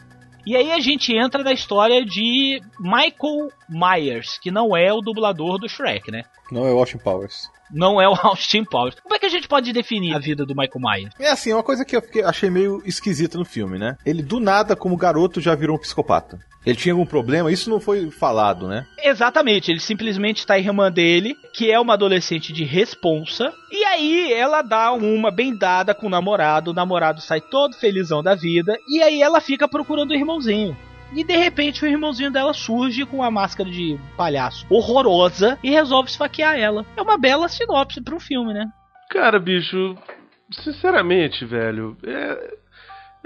E 0.45 0.55
aí 0.55 0.71
a 0.71 0.79
gente 0.79 1.15
entra 1.15 1.43
na 1.43 1.53
história 1.53 2.03
de 2.03 2.61
Michael 2.79 3.49
Myers, 3.69 4.39
que 4.39 4.49
não 4.49 4.75
é 4.75 4.91
o 4.91 5.01
dublador 5.01 5.59
do 5.59 5.69
Shrek, 5.69 6.11
né? 6.11 6.23
Não 6.51 6.65
é 6.65 6.71
Austin 6.71 6.97
Powers. 6.97 7.49
Não 7.73 8.01
é 8.01 8.07
o 8.07 8.13
Austin 8.21 8.63
Powers. 8.63 8.95
Como 9.01 9.15
é 9.15 9.19
que 9.19 9.25
a 9.25 9.29
gente 9.29 9.47
pode 9.47 9.71
definir 9.71 10.15
a 10.15 10.19
vida 10.19 10.45
do 10.45 10.55
Michael 10.55 10.79
Myers? 10.79 11.13
É 11.19 11.29
assim, 11.29 11.53
uma 11.53 11.63
coisa 11.63 11.85
que 11.85 11.95
eu 11.95 12.01
fiquei, 12.01 12.23
achei 12.23 12.49
meio 12.49 12.81
esquisita 12.85 13.37
no 13.37 13.45
filme, 13.45 13.77
né? 13.77 13.97
Ele 14.05 14.21
do 14.21 14.39
nada, 14.39 14.75
como 14.75 14.97
garoto, 14.97 15.41
já 15.41 15.55
virou 15.55 15.75
um 15.75 15.79
psicopata. 15.79 16.39
Ele 16.65 16.75
tinha 16.75 16.93
algum 16.93 17.05
problema? 17.05 17.51
Isso 17.51 17.69
não 17.69 17.79
foi 17.79 18.11
falado, 18.11 18.67
né? 18.67 18.85
Exatamente, 19.03 19.71
ele 19.71 19.79
simplesmente 19.79 20.37
está 20.37 20.53
a 20.53 20.59
irmã 20.59 20.91
dele, 20.91 21.35
que 21.53 21.71
é 21.71 21.79
uma 21.79 21.93
adolescente 21.93 22.53
de 22.53 22.63
responsa, 22.63 23.51
e 23.71 23.83
aí 23.83 24.31
ela 24.31 24.61
dá 24.61 24.91
uma 24.91 25.31
bem 25.31 25.57
dada 25.57 25.95
com 25.95 26.05
o 26.05 26.09
namorado, 26.09 26.69
o 26.69 26.73
namorado 26.73 27.19
sai 27.19 27.41
todo 27.41 27.75
felizão 27.75 28.21
da 28.21 28.35
vida, 28.35 28.77
e 28.87 29.01
aí 29.01 29.23
ela 29.23 29.41
fica 29.41 29.67
procurando 29.67 30.11
o 30.11 30.15
irmãozinho. 30.15 30.77
E 31.13 31.23
de 31.23 31.35
repente 31.35 31.83
o 31.83 31.87
irmãozinho 31.87 32.31
dela 32.31 32.53
surge 32.53 33.05
com 33.05 33.17
uma 33.17 33.31
máscara 33.31 33.69
de 33.69 33.99
palhaço 34.15 34.65
horrorosa 34.69 35.59
e 35.63 35.69
resolve 35.69 36.09
esfaquear 36.09 36.57
ela. 36.57 36.85
É 36.95 37.01
uma 37.01 37.17
bela 37.17 37.49
sinopse 37.49 38.01
para 38.01 38.15
um 38.15 38.19
filme, 38.19 38.53
né? 38.53 38.69
Cara, 39.09 39.39
bicho, 39.39 39.95
sinceramente, 40.51 41.45
velho, 41.45 41.97
é, 42.05 42.55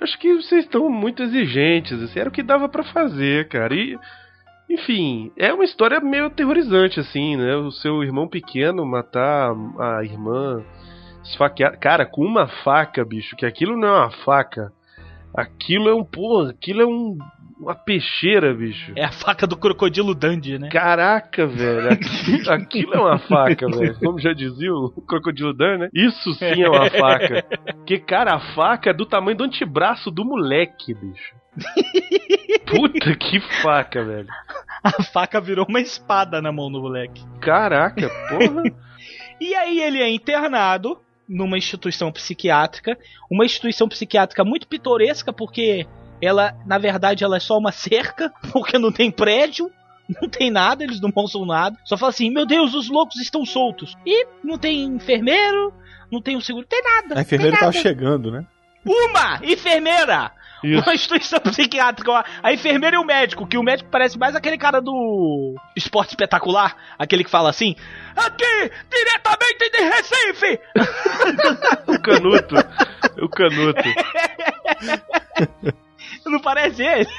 acho 0.01 0.17
que 0.17 0.33
vocês 0.33 0.65
estão 0.65 0.89
muito 0.89 1.21
exigentes, 1.21 2.01
assim, 2.01 2.19
era 2.19 2.29
o 2.29 2.31
que 2.31 2.41
dava 2.41 2.67
para 2.67 2.83
fazer, 2.83 3.47
cara. 3.49 3.73
E 3.75 3.97
enfim, 4.69 5.31
é 5.37 5.53
uma 5.53 5.63
história 5.63 5.99
meio 5.99 6.25
aterrorizante 6.25 6.99
assim, 6.99 7.37
né? 7.37 7.55
O 7.55 7.71
seu 7.71 8.03
irmão 8.03 8.27
pequeno 8.27 8.83
matar 8.83 9.53
a 9.79 10.03
irmã, 10.03 10.63
esfaquear, 11.23 11.77
cara, 11.79 12.05
com 12.05 12.25
uma 12.25 12.47
faca, 12.47 13.05
bicho, 13.05 13.35
que 13.35 13.45
aquilo 13.45 13.77
não 13.77 13.87
é 13.87 13.99
uma 13.99 14.11
faca. 14.11 14.71
Aquilo 15.35 15.89
é 15.89 15.93
um, 15.93 16.03
pô, 16.03 16.47
aquilo 16.49 16.81
é 16.81 16.85
um 16.85 17.17
uma 17.65 17.73
peixeira, 17.73 18.53
bicho. 18.53 18.93
É 18.95 19.03
a 19.03 19.11
faca 19.11 19.47
do 19.47 19.57
crocodilo 19.57 20.13
Dandy, 20.13 20.59
né? 20.59 20.69
Caraca, 20.69 21.47
velho. 21.47 21.91
Aquilo, 21.91 22.51
aquilo 22.53 22.93
é 22.93 22.99
uma 22.99 23.17
faca, 23.17 23.67
velho. 23.67 23.97
Como 23.99 24.19
já 24.19 24.33
dizia 24.33 24.71
o 24.71 24.91
crocodilo 25.01 25.51
Dandy, 25.51 25.79
né? 25.79 25.89
Isso 25.91 26.31
sim 26.35 26.61
é 26.61 26.69
uma 26.69 26.87
faca. 26.91 27.43
Porque, 27.73 27.97
cara, 27.97 28.35
a 28.35 28.39
faca 28.53 28.91
é 28.91 28.93
do 28.93 29.03
tamanho 29.03 29.37
do 29.37 29.43
antebraço 29.45 30.11
do 30.11 30.23
moleque, 30.23 30.93
bicho. 30.93 31.33
Puta 32.67 33.15
que 33.15 33.39
faca, 33.63 34.03
velho. 34.03 34.27
A 34.83 35.01
faca 35.01 35.41
virou 35.41 35.65
uma 35.67 35.81
espada 35.81 36.39
na 36.43 36.51
mão 36.51 36.71
do 36.71 36.79
moleque. 36.79 37.25
Caraca, 37.41 38.07
porra. 38.29 38.63
e 39.41 39.55
aí 39.55 39.81
ele 39.81 40.03
é 40.03 40.09
internado 40.09 40.99
numa 41.27 41.57
instituição 41.57 42.11
psiquiátrica, 42.11 42.95
uma 43.31 43.43
instituição 43.43 43.89
psiquiátrica 43.89 44.43
muito 44.43 44.67
pitoresca 44.67 45.33
porque 45.33 45.87
ela, 46.21 46.55
na 46.65 46.77
verdade, 46.77 47.23
ela 47.23 47.37
é 47.37 47.39
só 47.39 47.57
uma 47.57 47.71
cerca, 47.71 48.31
porque 48.51 48.77
não 48.77 48.91
tem 48.91 49.11
prédio, 49.11 49.69
não 50.21 50.29
tem 50.29 50.51
nada, 50.51 50.83
eles 50.83 51.01
não 51.01 51.11
mostram 51.15 51.45
nada. 51.45 51.77
Só 51.83 51.97
fala 51.97 52.11
assim: 52.11 52.29
meu 52.29 52.45
Deus, 52.45 52.73
os 52.73 52.89
loucos 52.89 53.17
estão 53.17 53.45
soltos. 53.45 53.95
E 54.05 54.27
não 54.43 54.57
tem 54.57 54.83
enfermeiro, 54.83 55.73
não 56.11 56.21
tem 56.21 56.37
um 56.37 56.41
seguro, 56.41 56.65
tem 56.67 56.81
nada. 56.81 57.19
A 57.19 57.21
enfermeira 57.21 57.57
tava 57.57 57.71
chegando, 57.71 58.31
né? 58.31 58.45
Uma 58.85 59.39
enfermeira! 59.43 60.31
Isso. 60.63 60.81
Uma 60.81 60.93
instituição 60.93 61.39
psiquiátrica. 61.51 62.25
A 62.41 62.53
enfermeira 62.53 62.95
e 62.95 62.99
o 62.99 63.03
médico, 63.03 63.45
que 63.45 63.57
o 63.57 63.63
médico 63.63 63.89
parece 63.91 64.17
mais 64.17 64.35
aquele 64.35 64.57
cara 64.57 64.81
do 64.81 65.55
esporte 65.75 66.11
espetacular, 66.11 66.75
aquele 66.97 67.23
que 67.23 67.29
fala 67.29 67.49
assim: 67.49 67.75
Aqui, 68.15 68.71
diretamente 68.89 69.69
de 69.71 69.81
Recife! 69.83 70.59
o 71.87 72.01
canuto. 72.01 72.55
O 73.21 73.29
canuto. 73.29 73.83
Não 76.25 76.39
parece 76.39 76.83
ele? 76.83 77.07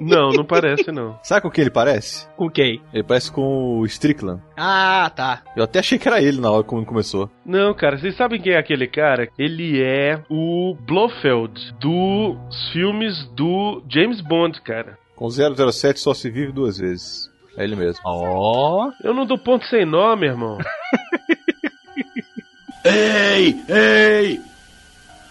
Não, 0.00 0.30
não 0.30 0.44
parece 0.44 0.90
não. 0.90 1.16
Sabe 1.22 1.42
com 1.42 1.50
quem 1.50 1.62
ele 1.62 1.70
parece? 1.70 2.26
Com 2.36 2.50
quem? 2.50 2.82
Ele 2.92 3.04
parece 3.04 3.30
com 3.30 3.78
o 3.78 3.86
Strickland. 3.86 4.42
Ah, 4.56 5.10
tá. 5.14 5.42
Eu 5.56 5.62
até 5.62 5.78
achei 5.78 5.96
que 5.98 6.08
era 6.08 6.20
ele 6.20 6.40
na 6.40 6.50
hora 6.50 6.64
quando 6.64 6.84
começou. 6.84 7.30
Não, 7.44 7.72
cara, 7.72 7.96
vocês 7.96 8.16
sabem 8.16 8.40
quem 8.40 8.54
é 8.54 8.58
aquele 8.58 8.88
cara? 8.88 9.28
Ele 9.38 9.80
é 9.80 10.20
o 10.28 10.76
Blofeld 10.80 11.72
dos 11.74 12.70
filmes 12.72 13.26
do 13.36 13.82
James 13.88 14.20
Bond, 14.20 14.60
cara. 14.62 14.98
Com 15.14 15.28
007 15.30 16.00
só 16.00 16.12
se 16.12 16.30
vive 16.30 16.52
duas 16.52 16.78
vezes. 16.78 17.30
É 17.56 17.62
ele 17.64 17.76
mesmo. 17.76 18.00
Ó. 18.04 18.88
Oh. 18.88 18.92
Eu 19.02 19.14
não 19.14 19.24
dou 19.24 19.38
ponto 19.38 19.64
sem 19.66 19.86
nó, 19.86 20.14
meu 20.16 20.30
irmão. 20.30 20.58
ei, 22.84 23.56
ei! 23.68 24.40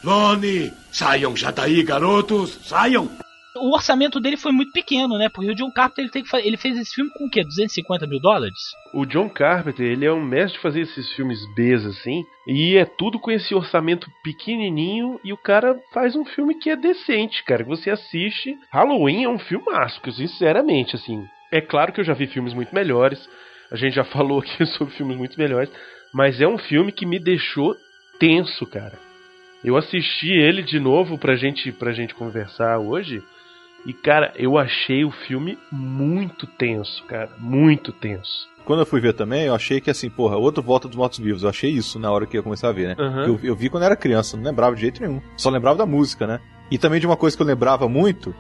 Lone, 0.03 0.71
saiam 0.95 1.35
já 1.35 1.51
daí, 1.51 1.83
garotos, 1.83 2.57
saiam! 2.63 3.09
O 3.57 3.73
orçamento 3.73 4.19
dele 4.19 4.37
foi 4.37 4.51
muito 4.51 4.71
pequeno, 4.71 5.17
né? 5.17 5.29
Porque 5.29 5.49
o 5.49 5.55
John 5.55 5.71
Carpenter 5.71 6.03
ele, 6.05 6.11
tem 6.11 6.23
que 6.23 6.35
ele 6.37 6.57
fez 6.57 6.77
esse 6.77 6.93
filme 6.93 7.09
com 7.11 7.25
o 7.25 7.29
quê? 7.29 7.43
250 7.43 8.07
mil 8.07 8.19
dólares? 8.19 8.57
O 8.93 9.05
John 9.05 9.29
Carpenter, 9.29 9.85
ele 9.85 10.05
é 10.05 10.11
um 10.11 10.23
mestre 10.23 10.53
de 10.53 10.61
fazer 10.61 10.81
esses 10.81 11.11
filmes 11.13 11.39
Bs 11.53 11.85
assim, 11.85 12.23
e 12.47 12.77
é 12.77 12.85
tudo 12.85 13.19
com 13.19 13.31
esse 13.31 13.53
orçamento 13.53 14.09
pequenininho, 14.23 15.19
e 15.23 15.33
o 15.33 15.37
cara 15.37 15.77
faz 15.93 16.15
um 16.15 16.25
filme 16.25 16.55
que 16.55 16.69
é 16.69 16.75
decente, 16.75 17.43
cara, 17.43 17.63
que 17.63 17.69
você 17.69 17.89
assiste. 17.89 18.57
Halloween 18.71 19.23
é 19.23 19.29
um 19.29 19.39
filmaço, 19.39 19.99
sinceramente, 20.13 20.95
assim. 20.95 21.25
É 21.51 21.61
claro 21.61 21.93
que 21.93 21.99
eu 22.01 22.05
já 22.05 22.13
vi 22.13 22.27
filmes 22.27 22.53
muito 22.53 22.73
melhores, 22.73 23.19
a 23.71 23.75
gente 23.75 23.95
já 23.95 24.03
falou 24.05 24.39
aqui 24.39 24.65
sobre 24.65 24.93
filmes 24.93 25.17
muito 25.17 25.37
melhores, 25.37 25.69
mas 26.13 26.39
é 26.41 26.47
um 26.47 26.57
filme 26.57 26.91
que 26.91 27.05
me 27.05 27.19
deixou 27.19 27.73
tenso, 28.19 28.65
cara. 28.65 29.04
Eu 29.65 29.75
assisti 29.75 30.29
ele 30.29 30.61
de 30.61 30.79
novo 30.79 31.17
pra 31.17 31.35
gente, 31.35 31.71
pra 31.71 31.91
gente 31.91 32.13
conversar 32.13 32.77
hoje. 32.77 33.23
E, 33.83 33.93
cara, 33.93 34.31
eu 34.35 34.59
achei 34.59 35.03
o 35.03 35.09
filme 35.09 35.57
muito 35.71 36.45
tenso, 36.45 37.03
cara. 37.05 37.31
Muito 37.39 37.91
tenso. 37.91 38.47
Quando 38.63 38.81
eu 38.81 38.85
fui 38.85 39.01
ver 39.01 39.13
também, 39.13 39.45
eu 39.45 39.55
achei 39.55 39.81
que 39.81 39.89
assim, 39.89 40.07
porra, 40.07 40.37
outro 40.37 40.61
Volta 40.61 40.87
dos 40.87 40.95
Mortos 40.95 41.17
Vivos. 41.17 41.41
Eu 41.41 41.49
achei 41.49 41.71
isso 41.71 41.97
na 41.97 42.11
hora 42.11 42.27
que 42.27 42.37
ia 42.37 42.43
começar 42.43 42.69
a 42.69 42.71
ver, 42.71 42.89
né? 42.89 42.95
Uhum. 42.99 43.23
Eu, 43.23 43.39
eu 43.41 43.55
vi 43.55 43.69
quando 43.69 43.83
era 43.83 43.95
criança, 43.95 44.37
não 44.37 44.43
lembrava 44.43 44.75
de 44.75 44.81
jeito 44.81 45.01
nenhum. 45.01 45.19
Só 45.35 45.49
lembrava 45.49 45.79
da 45.79 45.85
música, 45.85 46.27
né? 46.27 46.39
E 46.69 46.77
também 46.77 46.99
de 46.99 47.07
uma 47.07 47.17
coisa 47.17 47.35
que 47.35 47.41
eu 47.41 47.47
lembrava 47.47 47.89
muito, 47.89 48.35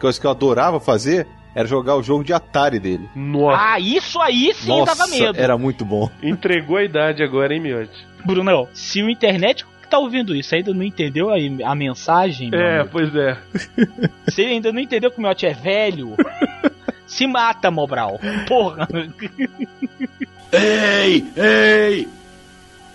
coisa 0.00 0.18
que 0.18 0.26
eu 0.26 0.30
adorava 0.30 0.80
fazer, 0.80 1.26
era 1.54 1.68
jogar 1.68 1.96
o 1.96 2.02
jogo 2.02 2.24
de 2.24 2.32
Atari 2.32 2.78
dele. 2.78 3.08
Nossa. 3.14 3.62
Ah, 3.62 3.78
isso 3.80 4.20
aí 4.20 4.52
sim 4.54 4.68
Nossa, 4.68 4.94
dava 4.94 5.10
medo. 5.10 5.38
Era 5.38 5.58
muito 5.58 5.84
bom. 5.84 6.10
Entregou 6.22 6.78
a 6.78 6.84
idade 6.84 7.22
agora, 7.22 7.54
hein, 7.54 7.60
Miotti? 7.60 8.06
Bruno, 8.24 8.68
se 8.72 9.02
o 9.02 9.10
internet 9.10 9.66
tá 9.92 9.98
ouvindo 9.98 10.34
isso 10.34 10.54
ainda 10.54 10.72
não 10.72 10.82
entendeu 10.82 11.28
a, 11.30 11.36
a 11.70 11.74
mensagem? 11.74 12.50
É, 12.54 12.80
amigo? 12.80 12.88
pois 12.90 13.14
é. 13.14 13.36
Você 14.26 14.42
ainda 14.42 14.72
não 14.72 14.80
entendeu 14.80 15.10
que 15.10 15.18
o 15.18 15.20
meu 15.20 15.30
é 15.30 15.52
velho? 15.52 16.16
Se 17.06 17.26
mata, 17.26 17.70
Mobral. 17.70 18.18
Porra. 18.48 18.88
Ei, 20.50 21.26
ei! 21.36 22.08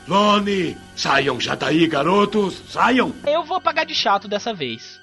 Lone, 0.07 0.75
saiam 0.95 1.39
já 1.39 1.53
daí, 1.53 1.85
garotos, 1.85 2.63
saiam! 2.67 3.13
Eu 3.27 3.43
vou 3.43 3.61
pagar 3.61 3.85
de 3.85 3.93
chato 3.93 4.27
dessa 4.27 4.53
vez. 4.53 4.99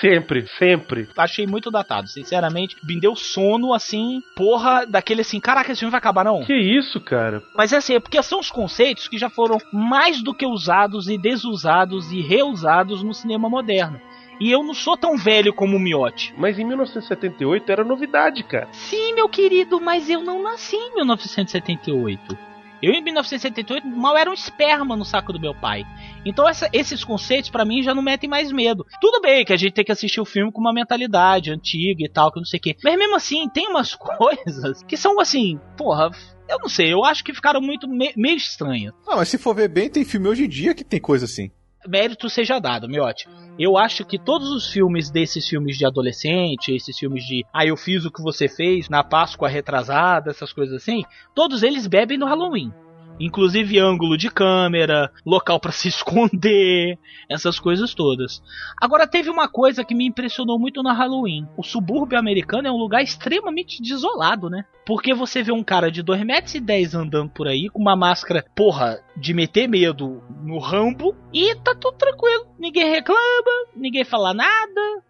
Sempre, 0.00 0.46
sempre. 0.58 1.08
Achei 1.16 1.46
muito 1.46 1.70
datado, 1.70 2.08
sinceramente. 2.08 2.76
Me 2.82 2.98
deu 3.00 3.14
sono, 3.16 3.72
assim, 3.72 4.22
porra, 4.34 4.84
daquele 4.86 5.22
assim, 5.22 5.40
caraca, 5.40 5.72
esse 5.72 5.80
filme 5.80 5.90
vai 5.90 5.98
acabar 5.98 6.24
não? 6.24 6.44
Que 6.44 6.54
isso, 6.54 7.00
cara? 7.00 7.42
Mas 7.54 7.72
é 7.72 7.76
assim, 7.76 7.94
é 7.94 8.00
porque 8.00 8.22
são 8.22 8.40
os 8.40 8.50
conceitos 8.50 9.08
que 9.08 9.18
já 9.18 9.30
foram 9.30 9.58
mais 9.72 10.22
do 10.22 10.34
que 10.34 10.46
usados 10.46 11.08
e 11.08 11.16
desusados 11.16 12.12
e 12.12 12.20
reusados 12.20 13.02
no 13.02 13.14
cinema 13.14 13.48
moderno. 13.48 14.00
E 14.38 14.50
eu 14.50 14.62
não 14.62 14.74
sou 14.74 14.96
tão 14.96 15.16
velho 15.16 15.52
como 15.54 15.76
o 15.76 15.80
Miotti. 15.80 16.34
Mas 16.36 16.58
em 16.58 16.64
1978 16.64 17.72
era 17.72 17.82
novidade, 17.82 18.42
cara. 18.44 18.68
Sim, 18.72 19.14
meu 19.14 19.28
querido, 19.28 19.80
mas 19.80 20.10
eu 20.10 20.22
não 20.22 20.42
nasci 20.42 20.76
em 20.76 20.94
1978. 20.94 22.36
Eu, 22.82 22.92
em 22.92 23.02
1978, 23.02 23.86
mal 23.86 24.16
era 24.16 24.30
um 24.30 24.34
esperma 24.34 24.96
no 24.96 25.04
saco 25.04 25.32
do 25.32 25.40
meu 25.40 25.54
pai. 25.54 25.84
Então, 26.24 26.48
essa, 26.48 26.68
esses 26.72 27.02
conceitos, 27.02 27.50
para 27.50 27.64
mim, 27.64 27.82
já 27.82 27.94
não 27.94 28.02
metem 28.02 28.28
mais 28.28 28.52
medo. 28.52 28.86
Tudo 29.00 29.20
bem 29.20 29.44
que 29.44 29.52
a 29.52 29.56
gente 29.56 29.72
tem 29.72 29.84
que 29.84 29.92
assistir 29.92 30.20
o 30.20 30.24
filme 30.24 30.52
com 30.52 30.60
uma 30.60 30.72
mentalidade 30.72 31.50
antiga 31.50 32.04
e 32.04 32.08
tal, 32.08 32.30
que 32.30 32.38
não 32.38 32.44
sei 32.44 32.58
o 32.58 32.62
quê. 32.62 32.76
Mas 32.82 32.98
mesmo 32.98 33.16
assim, 33.16 33.48
tem 33.48 33.68
umas 33.68 33.94
coisas 33.96 34.82
que 34.82 34.96
são 34.96 35.18
assim, 35.20 35.58
porra, 35.76 36.10
eu 36.48 36.58
não 36.58 36.68
sei, 36.68 36.92
eu 36.92 37.04
acho 37.04 37.24
que 37.24 37.34
ficaram 37.34 37.60
muito 37.60 37.88
me 37.88 38.12
meio 38.16 38.36
estranhas. 38.36 38.94
Não, 39.06 39.16
mas 39.16 39.28
se 39.28 39.38
for 39.38 39.54
ver 39.54 39.68
bem, 39.68 39.88
tem 39.88 40.04
filme 40.04 40.28
hoje 40.28 40.44
em 40.44 40.48
dia 40.48 40.74
que 40.74 40.84
tem 40.84 41.00
coisa 41.00 41.24
assim. 41.24 41.50
Mérito 41.88 42.28
seja 42.28 42.58
dado, 42.58 42.88
Miotti. 42.88 43.28
Eu 43.58 43.76
acho 43.78 44.04
que 44.04 44.18
todos 44.18 44.50
os 44.50 44.70
filmes 44.70 45.10
desses 45.10 45.48
filmes 45.48 45.76
de 45.78 45.86
adolescente, 45.86 46.74
esses 46.74 46.98
filmes 46.98 47.24
de 47.24 47.44
Ah, 47.52 47.64
eu 47.64 47.76
fiz 47.76 48.04
o 48.04 48.10
que 48.10 48.22
você 48.22 48.48
fez 48.48 48.88
na 48.88 49.02
Páscoa 49.02 49.48
retrasada, 49.48 50.30
essas 50.30 50.52
coisas 50.52 50.76
assim, 50.76 51.02
todos 51.34 51.62
eles 51.62 51.86
bebem 51.86 52.18
no 52.18 52.26
Halloween. 52.26 52.72
Inclusive 53.18 53.78
ângulo 53.78 54.16
de 54.16 54.30
câmera, 54.30 55.10
local 55.24 55.58
para 55.58 55.72
se 55.72 55.88
esconder, 55.88 56.98
essas 57.28 57.58
coisas 57.58 57.94
todas. 57.94 58.42
Agora 58.80 59.06
teve 59.06 59.30
uma 59.30 59.48
coisa 59.48 59.84
que 59.84 59.94
me 59.94 60.06
impressionou 60.06 60.58
muito 60.58 60.82
no 60.82 60.92
Halloween. 60.92 61.46
O 61.56 61.62
subúrbio 61.62 62.18
americano 62.18 62.68
é 62.68 62.70
um 62.70 62.76
lugar 62.76 63.02
extremamente 63.02 63.82
desolado, 63.82 64.50
né? 64.50 64.64
Porque 64.84 65.14
você 65.14 65.42
vê 65.42 65.52
um 65.52 65.64
cara 65.64 65.90
de 65.90 66.02
2,10 66.02 66.24
metros 66.24 66.54
e 66.54 66.60
dez 66.60 66.94
andando 66.94 67.30
por 67.30 67.48
aí 67.48 67.68
com 67.68 67.80
uma 67.80 67.96
máscara, 67.96 68.44
porra, 68.54 69.00
de 69.16 69.34
meter 69.34 69.68
medo 69.68 70.22
no 70.42 70.58
rambo 70.58 71.14
e 71.32 71.54
tá 71.56 71.74
tudo 71.74 71.96
tranquilo. 71.96 72.46
Ninguém 72.58 72.90
reclama, 72.90 73.66
ninguém 73.74 74.04
fala 74.04 74.32
nada. 74.32 75.02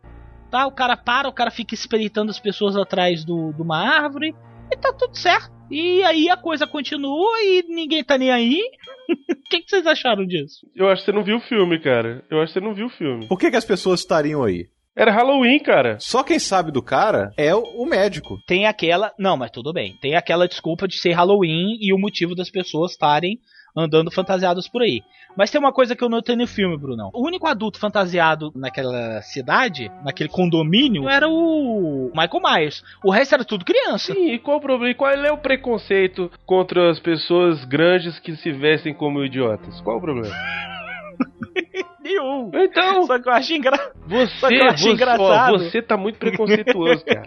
Tá, 0.51 0.67
o 0.67 0.73
cara 0.73 0.97
para, 0.97 1.29
o 1.29 1.33
cara 1.33 1.51
fica 1.51 1.75
espreitando 1.75 2.31
as 2.31 2.39
pessoas 2.39 2.77
atrás 2.77 3.25
do, 3.25 3.53
de 3.53 3.61
uma 3.61 3.79
árvore 3.79 4.35
e 4.71 4.77
tá 4.77 4.93
tudo 4.93 5.17
certo. 5.17 5.56
E 5.71 6.03
aí 6.05 6.29
a 6.29 6.37
coisa 6.37 6.67
continua 6.67 7.43
e 7.43 7.65
ninguém 7.69 8.05
tá 8.05 8.17
nem 8.17 8.31
aí. 8.31 8.61
O 9.47 9.49
que, 9.49 9.61
que, 9.61 9.71
vocês 9.71 9.87
acharam 9.87 10.27
disso? 10.27 10.67
Eu 10.75 10.89
acho 10.89 11.03
que 11.03 11.07
você 11.07 11.17
não 11.17 11.23
viu 11.23 11.37
o 11.37 11.41
filme, 11.41 11.79
cara. 11.79 12.25
Eu 12.29 12.41
acho 12.41 12.53
que 12.53 12.59
você 12.59 12.65
não 12.67 12.75
viu 12.75 12.87
o 12.87 12.91
filme. 12.91 13.29
Por 13.29 13.39
que, 13.39 13.49
que 13.49 13.57
as 13.57 13.65
pessoas 13.65 14.01
estariam 14.01 14.43
aí? 14.43 14.67
Era 14.97 15.13
Halloween, 15.13 15.61
cara. 15.61 15.97
Só 16.01 16.25
quem 16.25 16.41
sabe 16.41 16.73
do 16.73 16.83
cara 16.83 17.31
é 17.37 17.55
o 17.55 17.87
médico. 17.87 18.39
Tem 18.49 18.67
aquela. 18.67 19.13
Não, 19.17 19.37
mas 19.37 19.53
tudo 19.53 19.73
bem. 19.73 19.97
Tem 20.01 20.17
aquela 20.17 20.49
desculpa 20.49 20.89
de 20.89 20.97
ser 20.97 21.13
Halloween 21.13 21.77
e 21.81 21.95
o 21.95 21.99
motivo 21.99 22.35
das 22.35 22.51
pessoas 22.51 22.91
estarem 22.91 23.39
andando 23.77 24.11
fantasiados 24.11 24.69
por 24.69 24.83
aí. 24.83 25.03
Mas 25.37 25.51
tem 25.51 25.61
uma 25.61 25.73
coisa 25.73 25.95
que 25.95 26.03
eu 26.03 26.09
notei 26.09 26.35
no 26.35 26.47
filme, 26.47 26.77
Brunão. 26.77 27.11
O 27.13 27.27
único 27.27 27.47
adulto 27.47 27.79
fantasiado 27.79 28.51
naquela 28.55 29.21
cidade, 29.23 29.91
naquele 30.03 30.31
condomínio, 30.31 31.09
era 31.09 31.29
o 31.29 32.11
Michael 32.15 32.43
Myers. 32.43 32.83
O 33.05 33.11
resto 33.11 33.35
era 33.35 33.45
tudo 33.45 33.65
criança. 33.65 34.15
Sim, 34.15 34.33
e 34.33 34.39
qual 34.39 34.57
o 34.57 34.61
problema? 34.61 34.95
Qual 34.95 35.11
é 35.11 35.31
o 35.31 35.39
preconceito 35.39 36.31
contra 36.47 36.91
as 36.91 36.99
pessoas 36.99 37.65
grandes 37.65 38.19
que 38.19 38.35
se 38.37 38.51
vestem 38.51 38.95
como 38.95 39.25
idiotas? 39.25 39.81
Qual 39.83 39.99
o 39.99 40.01
problema? 40.01 40.35
Nenhum. 42.07 42.51
Então. 42.55 43.03
Só 43.03 43.19
que 43.19 43.29
eu 43.29 43.33
acho, 43.33 43.53
engra... 43.53 43.93
você, 44.07 44.47
eu 44.47 44.65
acho 44.67 44.85
você, 44.85 44.91
engraçado. 44.91 45.55
Ó, 45.55 45.59
você 45.59 45.83
tá 45.83 45.97
muito 45.97 46.19
preconceituoso, 46.19 47.05
cara. 47.05 47.27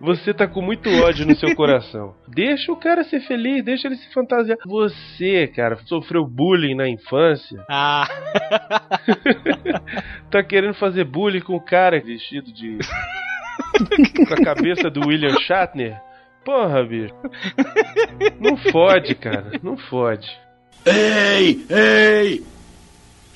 Você 0.00 0.34
tá 0.34 0.48
com 0.48 0.60
muito 0.60 0.90
ódio 1.02 1.24
no 1.24 1.36
seu 1.36 1.54
coração. 1.54 2.14
Deixa 2.26 2.72
o 2.72 2.76
cara 2.76 3.04
ser 3.04 3.20
feliz, 3.20 3.64
deixa 3.64 3.86
ele 3.86 3.96
se 3.96 4.12
fantasiar. 4.12 4.58
Você, 4.66 5.46
cara, 5.46 5.76
sofreu 5.86 6.26
bullying 6.26 6.74
na 6.74 6.88
infância. 6.88 7.64
Ah. 7.68 8.08
tá 10.30 10.42
querendo 10.42 10.74
fazer 10.74 11.04
bullying 11.04 11.40
com 11.40 11.54
o 11.54 11.64
cara 11.64 12.00
vestido 12.00 12.52
de. 12.52 12.78
com 14.26 14.34
a 14.34 14.44
cabeça 14.44 14.90
do 14.90 15.06
William 15.06 15.38
Shatner? 15.40 16.00
Porra, 16.44 16.82
bicho. 16.82 17.14
Não 18.40 18.56
fode, 18.56 19.14
cara. 19.14 19.52
Não 19.62 19.76
fode. 19.76 20.28
Ei, 20.86 21.64
ei! 21.68 22.42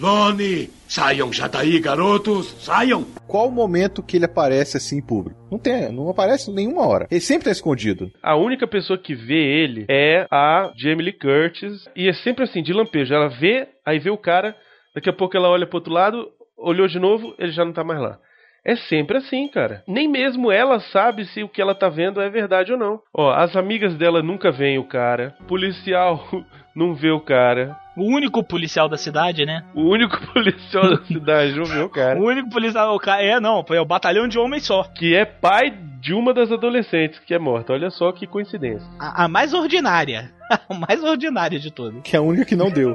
Lone, 0.00 0.68
saiam 0.88 1.32
já 1.32 1.46
daí, 1.46 1.78
garotos, 1.78 2.48
saiam! 2.64 3.04
Qual 3.28 3.48
o 3.48 3.52
momento 3.52 4.02
que 4.02 4.16
ele 4.16 4.24
aparece 4.24 4.76
assim 4.76 4.98
em 4.98 5.02
público? 5.02 5.38
Não 5.50 5.58
tem, 5.58 5.92
não 5.92 6.08
aparece 6.08 6.52
nenhuma 6.52 6.86
hora. 6.86 7.06
Ele 7.10 7.20
sempre 7.20 7.44
tá 7.44 7.50
escondido. 7.52 8.10
A 8.20 8.36
única 8.36 8.66
pessoa 8.66 8.98
que 8.98 9.14
vê 9.14 9.62
ele 9.62 9.86
é 9.88 10.26
a 10.30 10.72
Jamie 10.76 11.04
Lee 11.04 11.12
Curtis. 11.12 11.88
E 11.94 12.08
é 12.08 12.12
sempre 12.12 12.42
assim, 12.42 12.62
de 12.62 12.72
lampejo. 12.72 13.14
Ela 13.14 13.28
vê, 13.28 13.68
aí 13.86 14.00
vê 14.00 14.10
o 14.10 14.18
cara, 14.18 14.56
daqui 14.94 15.08
a 15.08 15.12
pouco 15.12 15.36
ela 15.36 15.48
olha 15.48 15.66
pro 15.66 15.78
outro 15.78 15.92
lado, 15.92 16.28
olhou 16.58 16.88
de 16.88 16.98
novo, 16.98 17.32
ele 17.38 17.52
já 17.52 17.64
não 17.64 17.72
tá 17.72 17.84
mais 17.84 18.00
lá. 18.00 18.18
É 18.64 18.76
sempre 18.76 19.18
assim, 19.18 19.46
cara. 19.46 19.82
Nem 19.86 20.08
mesmo 20.08 20.50
ela 20.50 20.80
sabe 20.80 21.26
se 21.26 21.42
o 21.42 21.48
que 21.48 21.60
ela 21.60 21.74
tá 21.74 21.88
vendo 21.88 22.20
é 22.20 22.30
verdade 22.30 22.72
ou 22.72 22.78
não. 22.78 23.00
Ó, 23.12 23.30
as 23.30 23.54
amigas 23.54 23.94
dela 23.96 24.22
nunca 24.22 24.50
veem 24.50 24.78
o 24.78 24.84
cara. 24.84 25.34
Policial 25.46 26.26
não 26.74 26.94
vê 26.94 27.10
o 27.10 27.20
cara. 27.20 27.76
O 27.96 28.04
único 28.04 28.42
policial 28.42 28.88
da 28.88 28.96
cidade, 28.96 29.44
né? 29.44 29.62
O 29.74 29.82
único 29.82 30.18
policial 30.32 30.88
da 30.88 31.04
cidade 31.04 31.54
não 31.54 31.64
vê 31.64 31.80
o 31.80 31.88
cara. 31.90 32.18
O 32.18 32.24
único 32.24 32.48
policial, 32.48 32.94
o 32.94 32.98
cara, 32.98 33.22
é 33.22 33.38
não, 33.38 33.64
é 33.70 33.80
o 33.80 33.84
batalhão 33.84 34.26
de 34.26 34.38
homens 34.38 34.64
só. 34.66 34.82
Que 34.84 35.14
é 35.14 35.24
pai 35.24 35.70
de 36.00 36.12
uma 36.14 36.34
das 36.34 36.50
adolescentes 36.50 37.20
que 37.20 37.34
é 37.34 37.38
morta. 37.38 37.72
Olha 37.72 37.90
só 37.90 38.12
que 38.12 38.26
coincidência. 38.26 38.86
A, 38.98 39.24
a 39.24 39.28
mais 39.28 39.52
ordinária. 39.52 40.32
A 40.68 40.74
mais 40.74 41.02
ordinária 41.02 41.58
de 41.58 41.70
todas. 41.70 42.02
Que 42.02 42.14
é 42.14 42.18
a 42.18 42.22
única 42.22 42.44
que 42.44 42.54
não 42.54 42.70
deu. 42.70 42.92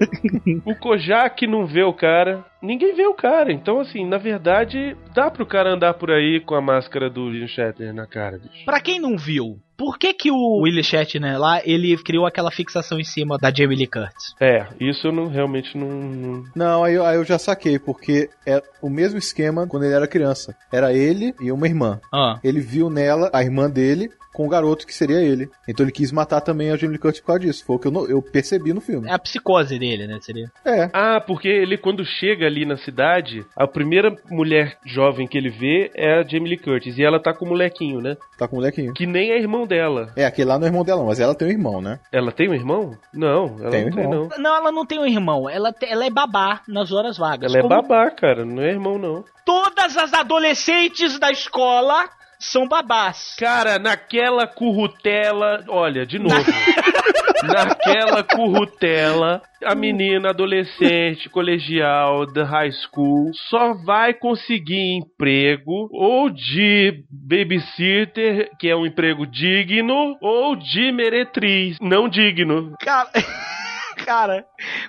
o 0.63 0.75
Kojak 0.75 1.47
não 1.47 1.65
vê 1.65 1.81
o 1.81 1.91
cara. 1.91 2.45
Ninguém 2.61 2.93
vê 2.93 3.07
o 3.07 3.13
cara. 3.13 3.51
Então, 3.51 3.79
assim, 3.79 4.05
na 4.05 4.17
verdade, 4.17 4.95
dá 5.13 5.31
pro 5.31 5.45
cara 5.45 5.71
andar 5.73 5.93
por 5.93 6.11
aí 6.11 6.39
com 6.41 6.55
a 6.55 6.61
máscara 6.61 7.09
do 7.09 7.25
William 7.25 7.47
Shatner 7.47 7.93
na 7.93 8.05
cara, 8.05 8.37
bicho. 8.37 8.65
Pra 8.65 8.81
quem 8.81 8.99
não 8.99 9.17
viu, 9.17 9.59
por 9.79 9.97
que 9.97 10.13
que 10.13 10.29
o 10.29 10.61
William 10.61 10.83
Shatner 10.83 11.39
lá, 11.39 11.61
ele 11.63 11.95
criou 12.03 12.25
aquela 12.25 12.51
fixação 12.51 12.99
em 12.99 13.03
cima 13.05 13.37
da 13.37 13.49
Jamie 13.49 13.77
Lee 13.77 13.87
Curtis? 13.87 14.35
É, 14.37 14.67
isso 14.77 15.07
eu 15.07 15.13
não, 15.13 15.27
realmente 15.29 15.77
não... 15.77 15.87
Não, 15.87 16.43
não 16.53 16.83
aí, 16.83 16.95
eu, 16.95 17.05
aí 17.05 17.15
eu 17.15 17.23
já 17.23 17.39
saquei, 17.39 17.79
porque 17.79 18.29
é 18.45 18.61
o 18.81 18.89
mesmo 18.89 19.17
esquema 19.17 19.65
quando 19.65 19.85
ele 19.85 19.95
era 19.95 20.05
criança. 20.05 20.53
Era 20.69 20.93
ele 20.93 21.33
e 21.39 21.49
uma 21.49 21.65
irmã. 21.65 21.97
Ah. 22.13 22.37
Ele 22.43 22.59
viu 22.59 22.89
nela 22.89 23.29
a 23.33 23.41
irmã 23.41 23.69
dele 23.69 24.09
com 24.39 24.45
o 24.45 24.49
garoto 24.49 24.87
que 24.87 24.93
seria 24.93 25.19
ele. 25.19 25.49
Então 25.67 25.85
ele 25.85 25.91
quis 25.91 26.13
matar 26.13 26.39
também 26.39 26.71
a 26.71 26.77
Jamie 26.77 26.93
Lee 26.93 26.99
Curtis 26.99 27.19
por 27.19 27.27
causa 27.27 27.41
disso. 27.41 27.65
Foi 27.65 27.75
o 27.75 27.79
que 27.79 27.87
eu, 27.87 28.09
eu 28.09 28.21
percebi 28.21 28.71
no 28.73 28.79
filme. 28.79 29.09
É 29.09 29.13
a 29.13 29.19
psicose 29.19 29.77
dele, 29.77 30.07
né? 30.07 30.17
Seria. 30.21 30.49
É. 30.65 30.89
Ah, 30.93 31.19
porque 31.19 31.49
ele 31.49 31.77
quando 31.77 32.05
chega 32.05 32.45
ali 32.45 32.65
na 32.65 32.77
cidade, 32.77 33.45
a 33.53 33.67
primeira 33.67 34.15
mulher 34.29 34.77
jovem 34.85 35.27
que 35.27 35.37
ele 35.37 35.49
vê 35.49 35.91
é 35.93 36.19
a 36.19 36.23
Jamie 36.23 36.51
Lee 36.51 36.57
Curtis. 36.57 36.97
E 36.97 37.03
ela 37.03 37.19
tá 37.19 37.33
com 37.33 37.43
o 37.43 37.49
molequinho, 37.49 37.99
né? 37.99 38.15
Tá 38.37 38.47
com 38.47 38.55
o 38.55 38.59
molequinho. 38.59 38.93
Que 38.93 39.05
nem 39.05 39.31
é 39.31 39.37
irmão 39.37 39.67
dela. 39.69 40.11
É, 40.15 40.25
aquele 40.25 40.49
lá 40.49 40.57
não 40.57 40.65
é 40.65 40.69
irmão 40.69 40.83
dela, 40.83 41.03
mas 41.05 41.19
ela 41.19 41.33
tem 41.33 41.47
um 41.47 41.51
irmão, 41.51 41.81
né? 41.81 41.99
Ela 42.11 42.31
tem 42.31 42.49
um 42.49 42.53
irmão? 42.53 42.97
Não, 43.13 43.55
ela 43.59 43.69
tem 43.69 43.83
não 43.85 43.89
um 43.91 43.93
tem, 43.95 44.03
irmão. 44.03 44.29
não. 44.29 44.37
Não, 44.37 44.55
ela 44.57 44.71
não 44.71 44.85
tem 44.85 44.99
um 44.99 45.05
irmão. 45.05 45.49
Ela, 45.49 45.71
te, 45.71 45.85
ela 45.85 46.05
é 46.05 46.09
babá 46.09 46.61
nas 46.67 46.91
horas 46.91 47.17
vagas. 47.17 47.49
Ela 47.51 47.59
é 47.59 47.61
Como 47.61 47.81
babá, 47.81 48.11
cara. 48.11 48.43
Não 48.43 48.61
é 48.61 48.69
irmão, 48.71 48.97
não. 48.97 49.23
Todas 49.45 49.95
as 49.95 50.13
adolescentes 50.13 51.17
da 51.19 51.31
escola 51.31 52.09
são 52.39 52.67
babás. 52.67 53.35
Cara, 53.37 53.77
naquela 53.77 54.47
currutela. 54.47 55.63
Olha, 55.67 56.05
de 56.05 56.17
novo. 56.17 56.35
naquela 57.43 58.23
currutela, 58.23 59.41
a 59.63 59.75
menina 59.75 60.29
adolescente, 60.29 61.29
colegial, 61.29 62.25
da 62.25 62.45
high 62.45 62.71
school, 62.71 63.31
só 63.49 63.73
vai 63.73 64.13
conseguir 64.13 64.97
emprego 64.97 65.89
ou 65.91 66.29
de 66.29 67.03
babysitter, 67.09 68.49
que 68.59 68.69
é 68.69 68.75
um 68.75 68.85
emprego 68.85 69.25
digno, 69.25 70.17
ou 70.21 70.55
de 70.55 70.91
meretriz, 70.91 71.77
não 71.81 72.07
digno. 72.07 72.73
Cara. 72.79 73.09
Cara, 74.05 74.45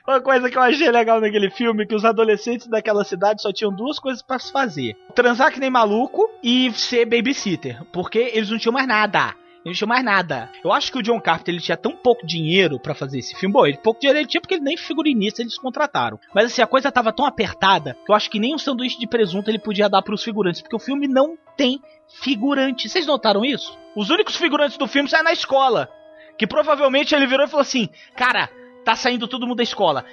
uma 0.06 0.20
coisa 0.20 0.50
que 0.50 0.56
eu 0.56 0.62
achei 0.62 0.90
legal 0.90 1.20
naquele 1.20 1.50
filme 1.50 1.82
é 1.82 1.86
que 1.86 1.94
os 1.94 2.04
adolescentes 2.04 2.66
daquela 2.66 3.04
cidade 3.04 3.42
só 3.42 3.52
tinham 3.52 3.74
duas 3.74 3.98
coisas 3.98 4.22
para 4.22 4.38
se 4.38 4.52
fazer: 4.52 4.96
transar 5.14 5.52
que 5.52 5.60
nem 5.60 5.70
maluco 5.70 6.28
e 6.42 6.72
ser 6.72 7.04
babysitter, 7.06 7.84
porque 7.92 8.18
eles 8.18 8.50
não 8.50 8.58
tinham 8.58 8.72
mais 8.72 8.86
nada. 8.86 9.34
Não 9.64 9.74
tinham 9.74 9.88
mais 9.88 10.02
nada. 10.02 10.50
Eu 10.64 10.72
acho 10.72 10.90
que 10.90 10.98
o 10.98 11.02
John 11.02 11.20
Carpenter 11.20 11.54
ele 11.54 11.62
tinha 11.62 11.76
tão 11.76 11.94
pouco 11.94 12.26
dinheiro 12.26 12.80
para 12.80 12.94
fazer 12.94 13.18
esse 13.18 13.34
filme. 13.36 13.52
Bom, 13.52 13.66
ele 13.66 13.76
pouco 13.76 14.00
dinheiro 14.00 14.18
ele 14.18 14.26
tinha 14.26 14.40
porque 14.40 14.54
ele 14.54 14.64
nem 14.64 14.76
figurinista 14.76 15.42
eles 15.42 15.58
contrataram. 15.58 16.18
Mas 16.34 16.46
assim, 16.46 16.62
a 16.62 16.66
coisa 16.66 16.90
tava 16.90 17.12
tão 17.12 17.26
apertada 17.26 17.96
que 18.06 18.10
eu 18.10 18.14
acho 18.14 18.30
que 18.30 18.40
nem 18.40 18.54
um 18.54 18.58
sanduíche 18.58 18.98
de 18.98 19.06
presunto 19.06 19.50
ele 19.50 19.58
podia 19.58 19.88
dar 19.88 20.00
para 20.00 20.14
os 20.14 20.24
figurantes, 20.24 20.62
porque 20.62 20.76
o 20.76 20.78
filme 20.78 21.06
não 21.06 21.36
tem 21.58 21.78
figurante. 22.22 22.88
Vocês 22.88 23.06
notaram 23.06 23.44
isso? 23.44 23.78
Os 23.94 24.08
únicos 24.08 24.36
figurantes 24.36 24.78
do 24.78 24.86
filme 24.86 25.10
saem 25.10 25.24
na 25.24 25.32
escola. 25.32 25.90
Que 26.38 26.46
provavelmente 26.46 27.14
ele 27.14 27.26
virou 27.26 27.44
e 27.44 27.50
falou 27.50 27.60
assim: 27.60 27.90
Cara, 28.16 28.48
tá 28.90 28.96
saindo 28.96 29.28
todo 29.28 29.46
mundo 29.46 29.58
da 29.58 29.62
escola. 29.62 30.04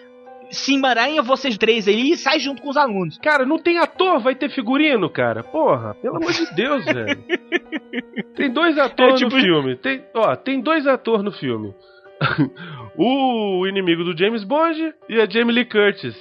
Se 0.50 0.74
emaranha 0.76 1.22
vocês 1.22 1.58
três 1.58 1.88
aí 1.88 2.12
e 2.12 2.18
sai 2.18 2.40
junto 2.40 2.62
com 2.62 2.70
os 2.70 2.78
alunos. 2.78 3.18
Cara, 3.18 3.46
não 3.46 3.58
tem 3.60 3.80
ator, 3.80 4.20
vai 4.20 4.34
ter 4.34 4.50
figurino, 4.50 5.10
cara. 5.10 5.44
Porra, 5.44 5.94
pelo 5.96 6.16
amor 6.18 6.32
de 6.32 6.46
Deus, 6.56 6.86
velho. 6.86 7.22
Tem 8.36 8.50
dois 8.50 8.78
atores 8.78 9.16
É, 9.16 9.26
tipo- 9.26 9.36
no 9.36 9.42
filme. 9.42 9.76
Tem, 9.76 10.04
ó, 10.14 10.36
tem 10.36 10.62
dois 10.62 10.86
atores 10.88 11.24
no 11.24 11.32
filme. 11.32 11.74
o 12.98 13.66
inimigo 13.68 14.04
do 14.04 14.18
James 14.18 14.44
Bond 14.44 14.94
e 15.10 15.20
a 15.20 15.26
Jamie 15.30 15.54
Lee 15.54 15.66
Curtis. 15.66 16.16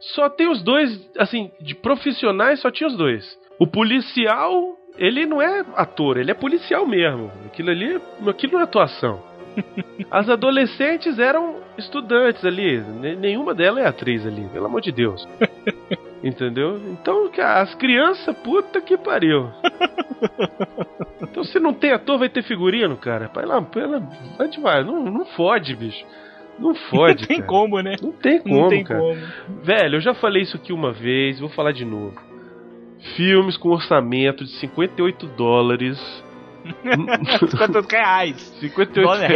Só 0.00 0.28
tem 0.28 0.48
os 0.50 0.62
dois, 0.62 1.08
assim, 1.16 1.50
de 1.60 1.74
profissionais 1.74 2.60
só 2.60 2.70
tinha 2.70 2.88
os 2.88 2.96
dois. 2.96 3.24
O 3.58 3.66
policial, 3.66 4.76
ele 4.98 5.24
não 5.24 5.40
é 5.40 5.64
ator, 5.76 6.16
ele 6.18 6.30
é 6.30 6.34
policial 6.34 6.84
mesmo. 6.86 7.30
Aquilo 7.46 7.70
ali, 7.70 8.00
aquilo 8.28 8.54
não 8.54 8.60
é 8.60 8.64
atuação. 8.64 9.22
As 10.10 10.28
adolescentes 10.28 11.18
eram 11.18 11.56
estudantes 11.78 12.44
ali. 12.44 12.80
Nenhuma 13.16 13.54
delas 13.54 13.84
é 13.84 13.86
atriz 13.86 14.26
ali, 14.26 14.46
pelo 14.52 14.66
amor 14.66 14.80
de 14.80 14.92
Deus. 14.92 15.26
Entendeu? 16.22 16.80
Então, 16.92 17.30
as 17.36 17.74
crianças, 17.74 18.36
puta 18.38 18.80
que 18.80 18.96
pariu. 18.96 19.48
Então, 21.22 21.42
se 21.44 21.58
não 21.58 21.72
tem 21.72 21.92
ator, 21.92 22.18
vai 22.18 22.28
ter 22.28 22.42
figurino, 22.42 22.96
cara. 22.96 23.30
Vai 23.34 23.46
lá, 23.46 23.58
vai 23.58 23.86
lá, 23.86 24.02
vai, 24.60 24.84
não, 24.84 25.02
não 25.02 25.24
fode, 25.24 25.74
bicho. 25.74 26.04
Não 26.58 26.74
fode, 26.74 27.22
Não 27.22 27.28
tem 27.28 27.36
cara. 27.38 27.48
como, 27.48 27.80
né? 27.80 27.96
Não 28.00 28.12
tem 28.12 28.38
como, 28.40 28.60
Não 28.60 28.68
tem 28.68 28.84
cara. 28.84 29.00
como. 29.00 29.16
Velho, 29.62 29.96
eu 29.96 30.00
já 30.00 30.14
falei 30.14 30.42
isso 30.42 30.56
aqui 30.56 30.72
uma 30.72 30.92
vez, 30.92 31.40
vou 31.40 31.48
falar 31.48 31.72
de 31.72 31.84
novo. 31.84 32.14
Filmes 33.16 33.56
com 33.56 33.70
orçamento 33.70 34.44
de 34.44 34.50
58 34.58 35.26
dólares. 35.28 35.98
58 37.50 37.90
reais. 37.90 38.54
58 38.60 38.92
Dólar- 39.02 39.18
reais. 39.28 39.32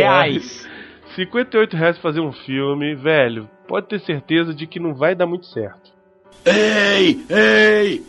reais. 0.63 0.69
58 1.15 1.77
reais 1.77 1.97
pra 1.99 2.03
fazer 2.11 2.21
um 2.21 2.33
filme, 2.33 2.95
velho. 2.95 3.49
Pode 3.67 3.89
ter 3.89 4.01
certeza 4.01 4.55
de 4.55 4.67
que 4.67 4.79
não 4.79 4.95
vai 4.95 5.15
dar 5.15 5.27
muito 5.27 5.47
certo. 5.47 5.91
Ei, 6.45 7.19
ei! 7.31 8.03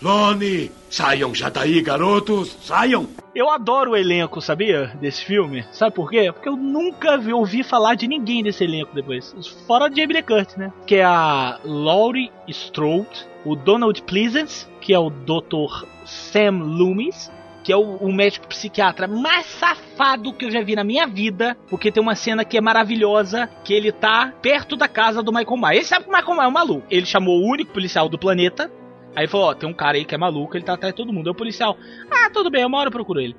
Lone, 0.00 0.70
saiam 0.90 1.32
já 1.34 1.48
daí, 1.48 1.80
garotos, 1.80 2.56
saiam! 2.62 3.06
Eu 3.34 3.48
adoro 3.48 3.92
o 3.92 3.96
elenco, 3.96 4.40
sabia? 4.40 4.88
Desse 5.00 5.24
filme. 5.24 5.64
Sabe 5.72 5.94
por 5.94 6.10
quê? 6.10 6.30
Porque 6.32 6.48
eu 6.48 6.56
nunca 6.56 7.16
vi, 7.16 7.32
ouvi 7.32 7.62
falar 7.62 7.94
de 7.94 8.08
ninguém 8.08 8.42
desse 8.42 8.64
elenco 8.64 8.92
depois. 8.94 9.32
Fora 9.66 9.88
de 9.88 10.00
Jamie 10.00 10.14
Lee 10.14 10.22
Curtis, 10.22 10.56
né? 10.56 10.72
Que 10.86 10.96
é 10.96 11.04
a 11.04 11.58
Laurie 11.64 12.30
Strode, 12.48 13.26
o 13.44 13.54
Donald 13.54 14.02
Pleasance, 14.02 14.66
que 14.80 14.92
é 14.92 14.98
o 14.98 15.08
Dr. 15.08 15.86
Sam 16.04 16.58
Loomis, 16.64 17.30
que 17.62 17.72
é 17.72 17.76
o, 17.76 17.96
o 17.96 18.12
médico 18.12 18.46
psiquiatra 18.48 19.06
mais 19.06 19.46
safado 19.46 20.32
que 20.32 20.44
eu 20.44 20.50
já 20.50 20.62
vi 20.62 20.74
na 20.74 20.84
minha 20.84 21.06
vida, 21.06 21.56
porque 21.68 21.92
tem 21.92 22.02
uma 22.02 22.14
cena 22.14 22.44
que 22.44 22.56
é 22.56 22.60
maravilhosa, 22.60 23.48
que 23.64 23.72
ele 23.72 23.92
tá 23.92 24.32
perto 24.42 24.76
da 24.76 24.88
casa 24.88 25.22
do 25.22 25.32
Michael 25.32 25.56
Myers. 25.56 25.76
Ele 25.76 25.84
sabe 25.84 26.04
que 26.04 26.10
o 26.10 26.14
Michael 26.14 26.34
Myers 26.34 26.44
é 26.44 26.48
um 26.48 26.52
maluco. 26.52 26.86
Ele 26.90 27.06
chamou 27.06 27.40
o 27.40 27.50
único 27.50 27.72
policial 27.72 28.08
do 28.08 28.18
planeta, 28.18 28.70
Aí 29.14 29.26
falou, 29.26 29.48
ó, 29.48 29.54
tem 29.54 29.68
um 29.68 29.74
cara 29.74 29.98
aí 29.98 30.04
que 30.04 30.14
é 30.14 30.18
maluco, 30.18 30.56
ele 30.56 30.64
tá 30.64 30.72
atrás 30.72 30.94
de 30.94 30.96
todo 30.96 31.12
mundo. 31.12 31.28
É 31.28 31.32
o 31.32 31.34
policial. 31.34 31.76
Ah, 32.10 32.30
tudo 32.30 32.50
bem, 32.50 32.64
uma 32.64 32.78
hora 32.78 32.88
eu 32.88 32.92
procuro 32.92 33.20
ele. 33.20 33.36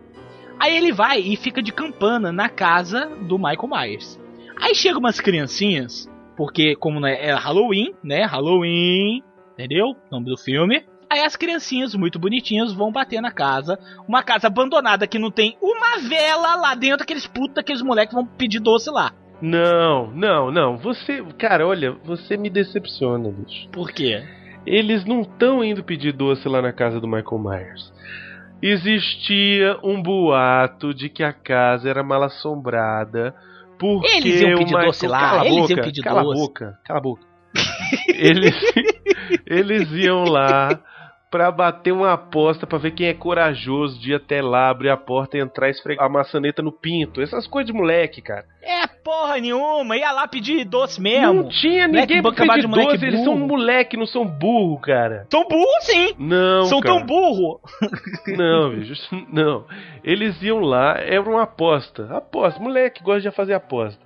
Aí 0.59 0.78
ele 0.78 0.91
vai 0.91 1.19
e 1.19 1.36
fica 1.36 1.61
de 1.61 1.71
campana 1.71 2.32
na 2.32 2.47
casa 2.47 3.07
do 3.21 3.38
Michael 3.38 3.67
Myers. 3.67 4.19
Aí 4.61 4.76
chegam 4.76 4.99
umas 4.99 5.19
criancinhas, 5.19 6.09
porque 6.38 6.76
como 6.76 6.99
né, 6.99 7.26
é 7.26 7.34
Halloween, 7.34 7.93
né? 8.03 8.24
Halloween, 8.24 9.24
entendeu? 9.53 9.95
Nome 10.11 10.28
do 10.28 10.38
filme. 10.38 10.86
Aí 11.14 11.22
as 11.22 11.36
criancinhas 11.36 11.93
muito 11.93 12.18
bonitinhas 12.18 12.74
vão 12.74 12.91
bater 12.91 13.22
na 13.22 13.32
casa. 13.32 13.78
Uma 14.07 14.24
casa 14.24 14.47
abandonada 14.47 15.05
que 15.05 15.20
não 15.20 15.30
tem 15.30 15.55
uma 15.61 15.99
vela 16.09 16.55
lá 16.55 16.74
dentro, 16.74 17.03
aqueles 17.03 17.28
putos, 17.28 17.59
aqueles 17.59 17.84
moleques 17.84 18.16
vão 18.16 18.26
pedir 18.26 18.59
doce 18.59 18.89
lá. 18.89 19.14
Não, 19.39 20.07
não, 20.07 20.49
não. 20.49 20.76
Você, 20.78 21.24
cara, 21.38 21.68
olha, 21.68 21.91
você 22.03 22.36
me 22.36 22.49
decepciona, 22.49 23.30
bicho. 23.30 23.70
Por 23.70 23.91
quê? 23.91 24.24
Eles 24.66 25.05
não 25.05 25.22
estão 25.22 25.64
indo 25.64 25.84
pedir 25.84 26.14
doce 26.14 26.49
lá 26.49 26.64
na 26.64 26.74
casa 26.74 26.99
do 26.99 27.07
Michael 27.07 27.38
Myers. 27.43 27.93
Existia 28.59 29.78
um 29.84 30.01
boato 30.01 30.95
de 30.95 31.09
que 31.09 31.24
a 31.24 31.32
casa 31.32 31.88
era 31.88 32.01
mal 32.01 32.24
assombrada. 32.24 33.36
Porque 33.78 34.07
Eles 34.07 34.41
iam 34.41 34.57
pedir 34.57 34.74
Michael... 34.74 34.88
doce 34.88 35.05
lá, 35.05 35.20
cala 35.20 35.45
eles 35.45 35.59
boca, 35.59 35.74
iam 35.74 35.84
pedir 35.84 36.01
cala 36.01 36.24
doce. 36.24 36.39
a 36.39 36.41
boca, 36.43 36.80
cala 36.84 36.99
a 36.99 37.03
boca. 37.03 37.24
eles, 38.07 38.55
eles 39.45 39.91
iam 39.91 40.24
lá 40.24 40.82
pra 41.34 41.49
bater 41.49 41.91
uma 41.91 42.13
aposta 42.13 42.67
pra 42.67 42.77
ver 42.77 42.91
quem 42.91 43.07
é 43.07 43.13
corajoso 43.15 43.99
de 43.99 44.11
ir 44.11 44.15
até 44.17 44.39
lá, 44.39 44.69
abrir 44.69 44.91
a 44.91 44.97
porta 44.97 45.36
e 45.36 45.41
entrar 45.41 45.67
e 45.67 45.71
esfregar 45.71 46.05
a 46.05 46.09
maçaneta 46.09 46.61
no 46.61 46.71
pinto. 46.71 47.23
Essas 47.23 47.47
coisas 47.47 47.65
de 47.65 47.73
moleque, 47.75 48.21
cara. 48.21 48.45
É 48.61 48.86
porra 48.86 49.39
nenhuma, 49.39 49.97
ia 49.97 50.11
lá 50.11 50.27
pedir 50.27 50.63
doce 50.63 51.01
mesmo. 51.01 51.34
Não 51.34 51.49
tinha 51.49 51.88
Moleque 51.88 52.07
ninguém 52.07 52.21
pra 52.21 52.31
acabar 52.31 52.53
pedir 52.53 52.61
de 52.61 52.67
moleque 52.67 52.91
doce, 52.91 53.05
eles 53.07 53.23
são 53.23 53.36
moleque, 53.36 53.97
não 53.97 54.05
são 54.05 54.27
burro, 54.27 54.79
cara. 54.79 55.25
São 55.31 55.43
burro 55.47 55.81
sim. 55.81 56.13
Não, 56.19 56.65
São 56.65 56.79
cara. 56.79 56.97
tão 56.97 57.03
burro. 57.03 57.59
Não, 58.38 58.69
bicho, 58.69 58.93
não. 59.34 59.65
Eles 60.03 60.39
iam 60.43 60.59
lá, 60.59 60.99
era 60.99 61.27
uma 61.27 61.41
aposta. 61.41 62.15
Aposta, 62.15 62.59
moleque 62.59 63.03
gosta 63.03 63.21
de 63.27 63.36
fazer 63.36 63.55
aposta. 63.55 63.99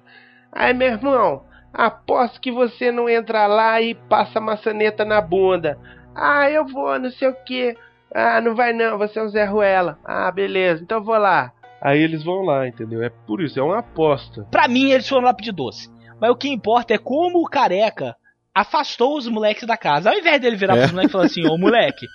Aí, 0.49 0.73
meu 0.73 0.87
irmão, 0.87 1.43
aposto 1.73 2.39
que 2.39 2.53
você 2.53 2.89
não 2.89 3.09
entra 3.09 3.47
lá 3.47 3.81
e 3.81 3.95
passa 3.95 4.39
maçaneta 4.39 5.03
na 5.03 5.19
bunda. 5.19 5.77
Ah, 6.17 6.49
eu 6.49 6.65
vou, 6.65 6.97
não 6.99 7.11
sei 7.11 7.27
o 7.27 7.35
que. 7.45 7.75
Ah, 8.13 8.41
não 8.41 8.55
vai 8.55 8.73
não, 8.73 8.97
você 8.97 9.19
é 9.19 9.23
o 9.23 9.29
Zé 9.29 9.45
Ruela. 9.45 9.99
Ah, 10.03 10.31
beleza, 10.31 10.81
então 10.83 10.97
eu 10.97 11.03
vou 11.03 11.17
lá. 11.17 11.51
Aí 11.81 12.01
eles 12.01 12.23
vão 12.23 12.41
lá, 12.41 12.67
entendeu? 12.67 13.03
É 13.03 13.09
por 13.09 13.41
isso, 13.41 13.59
é 13.59 13.63
uma 13.63 13.79
aposta. 13.79 14.47
Pra 14.49 14.67
mim, 14.67 14.91
eles 14.91 15.07
foram 15.07 15.25
lá 15.25 15.33
pedir 15.33 15.51
doce. 15.51 15.89
Mas 16.19 16.31
o 16.31 16.35
que 16.35 16.49
importa 16.49 16.93
é 16.95 16.97
como 16.97 17.39
o 17.39 17.47
careca 17.49 18.15
afastou 18.55 19.15
os 19.17 19.27
moleques 19.27 19.67
da 19.67 19.77
casa. 19.77 20.09
Ao 20.09 20.17
invés 20.17 20.41
dele 20.41 20.55
virar 20.55 20.75
É. 20.75 20.79
pros 20.79 20.91
moleques 20.91 21.11
e 21.11 21.13
falar 21.13 21.25
assim, 21.25 21.45
ô 21.47 21.57
moleque, 21.57 22.07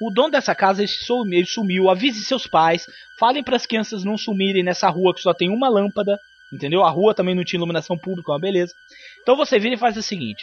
o 0.00 0.10
dono 0.14 0.30
dessa 0.30 0.54
casa 0.54 0.82
sumiu, 0.86 1.44
sumiu, 1.44 1.90
avise 1.90 2.24
seus 2.24 2.46
pais, 2.46 2.86
falem 3.18 3.44
pras 3.44 3.66
crianças 3.66 4.02
não 4.02 4.16
sumirem 4.16 4.62
nessa 4.62 4.88
rua 4.88 5.12
que 5.12 5.20
só 5.20 5.34
tem 5.34 5.50
uma 5.50 5.68
lâmpada, 5.68 6.18
entendeu? 6.54 6.82
A 6.82 6.88
rua 6.90 7.14
também 7.14 7.34
não 7.34 7.44
tinha 7.44 7.58
iluminação 7.58 7.98
pública, 7.98 8.32
uma 8.32 8.38
beleza. 8.40 8.72
Então 9.20 9.36
você 9.36 9.58
vira 9.58 9.74
e 9.74 9.78
faz 9.78 9.94
o 9.98 10.02
seguinte. 10.02 10.42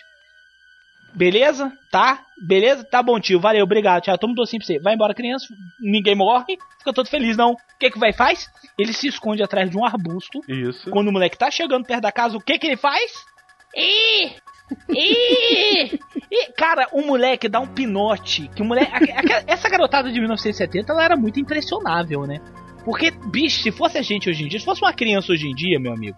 Beleza? 1.18 1.74
Tá? 1.92 2.24
Beleza? 2.40 2.84
Tá 2.84 3.02
bom, 3.02 3.20
tio. 3.20 3.40
Valeu, 3.40 3.64
obrigado. 3.64 4.04
Tchau. 4.04 4.18
Toma 4.20 4.34
um 4.34 4.36
docinho 4.36 4.60
pra 4.60 4.68
você. 4.68 4.80
Vai 4.80 4.94
embora, 4.94 5.16
criança. 5.16 5.48
Ninguém 5.80 6.16
morre. 6.16 6.58
Fica 6.78 6.94
todo 6.94 7.10
feliz, 7.10 7.36
não. 7.36 7.54
O 7.54 7.58
que 7.80 7.90
que 7.90 7.98
vai 7.98 8.14
faz? 8.14 8.48
Ele 8.78 8.94
se 8.94 9.08
esconde 9.08 9.42
atrás 9.42 9.68
de 9.68 9.76
um 9.76 9.84
arbusto. 9.84 10.40
Isso. 10.48 10.92
Quando 10.92 11.08
o 11.08 11.12
moleque 11.12 11.36
tá 11.36 11.50
chegando 11.50 11.86
perto 11.86 12.04
da 12.04 12.12
casa, 12.12 12.38
o 12.38 12.40
que 12.40 12.60
que 12.60 12.68
ele 12.68 12.78
faz? 12.78 13.12
Ih! 13.76 14.36
Ih! 14.90 16.00
Ih! 16.32 16.54
Cara, 16.56 16.88
o 16.92 17.02
moleque 17.02 17.50
dá 17.50 17.60
um 17.60 17.68
pinote. 17.68 18.48
Que 18.50 18.62
o 18.62 18.66
moleque. 18.66 19.12
essa 19.48 19.68
garotada 19.68 20.12
de 20.12 20.20
1970 20.20 20.94
ela 20.94 21.04
era 21.04 21.18
muito 21.18 21.40
impressionável, 21.40 22.28
né? 22.28 22.40
Porque, 22.86 23.10
bicho, 23.10 23.64
se 23.64 23.72
fosse 23.72 23.98
a 23.98 24.04
gente 24.04 24.30
hoje 24.30 24.44
em 24.44 24.48
dia, 24.48 24.60
se 24.60 24.66
fosse 24.66 24.82
uma 24.82 24.94
criança 24.94 25.34
hoje 25.34 25.48
em 25.48 25.56
dia, 25.56 25.80
meu 25.80 25.92
amigo, 25.92 26.16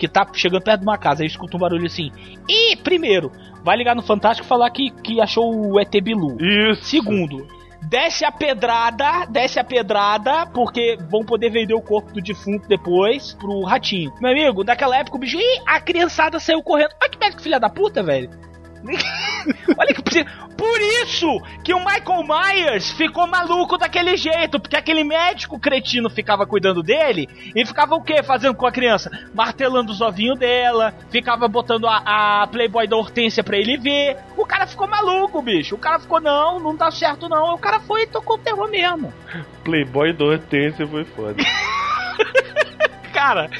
que 0.00 0.08
tá 0.08 0.26
chegando 0.32 0.62
perto 0.62 0.80
de 0.80 0.86
uma 0.86 0.96
casa 0.96 1.22
e 1.22 1.26
escuta 1.26 1.58
um 1.58 1.60
barulho 1.60 1.84
assim. 1.84 2.10
E 2.48 2.74
primeiro, 2.76 3.30
vai 3.62 3.76
ligar 3.76 3.94
no 3.94 4.00
Fantástico 4.00 4.46
e 4.46 4.48
falar 4.48 4.70
que, 4.70 4.90
que 4.90 5.20
achou 5.20 5.54
o 5.54 5.78
ET 5.78 5.92
Bilu. 6.02 6.38
Isso. 6.40 6.84
Segundo, 6.84 7.46
desce 7.82 8.24
a 8.24 8.32
pedrada, 8.32 9.26
desce 9.26 9.60
a 9.60 9.64
pedrada, 9.64 10.46
porque 10.46 10.96
vão 11.10 11.22
poder 11.22 11.50
vender 11.50 11.74
o 11.74 11.82
corpo 11.82 12.12
do 12.12 12.22
defunto 12.22 12.66
depois 12.66 13.34
pro 13.34 13.62
ratinho. 13.62 14.10
Meu 14.22 14.30
amigo, 14.30 14.64
naquela 14.64 14.96
época 14.96 15.18
o 15.18 15.20
bicho. 15.20 15.38
Ih, 15.38 15.62
a 15.66 15.78
criançada 15.78 16.40
saiu 16.40 16.62
correndo. 16.62 16.94
Olha 16.98 17.10
que 17.10 17.18
médico 17.18 17.42
filha 17.42 17.60
da 17.60 17.68
puta, 17.68 18.02
velho. 18.02 18.30
Olha 19.78 19.94
que. 19.94 20.24
Por 20.56 20.80
isso 21.02 21.40
que 21.64 21.72
o 21.72 21.78
Michael 21.78 22.24
Myers 22.24 22.90
ficou 22.90 23.26
maluco 23.26 23.78
daquele 23.78 24.16
jeito, 24.16 24.60
porque 24.60 24.76
aquele 24.76 25.02
médico 25.02 25.58
cretino 25.58 26.10
ficava 26.10 26.46
cuidando 26.46 26.82
dele 26.82 27.28
e 27.54 27.64
ficava 27.64 27.94
o 27.94 28.02
que 28.02 28.22
fazendo 28.22 28.54
com 28.54 28.66
a 28.66 28.72
criança? 28.72 29.10
Martelando 29.34 29.90
os 29.90 30.00
ovinhos 30.00 30.38
dela, 30.38 30.92
ficava 31.10 31.48
botando 31.48 31.86
a, 31.86 32.42
a 32.42 32.46
Playboy 32.46 32.86
da 32.86 32.96
Hortência 32.96 33.42
pra 33.42 33.56
ele 33.56 33.78
ver. 33.78 34.18
O 34.36 34.44
cara 34.44 34.66
ficou 34.66 34.86
maluco, 34.86 35.40
bicho. 35.40 35.74
O 35.74 35.78
cara 35.78 35.98
ficou, 35.98 36.20
não, 36.20 36.60
não 36.60 36.76
tá 36.76 36.90
certo 36.90 37.28
não. 37.28 37.54
O 37.54 37.58
cara 37.58 37.80
foi 37.80 38.02
e 38.02 38.06
tocou 38.06 38.36
o 38.36 38.40
terror 38.40 38.68
mesmo. 38.68 39.12
Playboy 39.64 40.12
do 40.12 40.26
Hortência 40.26 40.86
foi 40.86 41.04
foda. 41.04 41.42
Cara, 43.12 43.50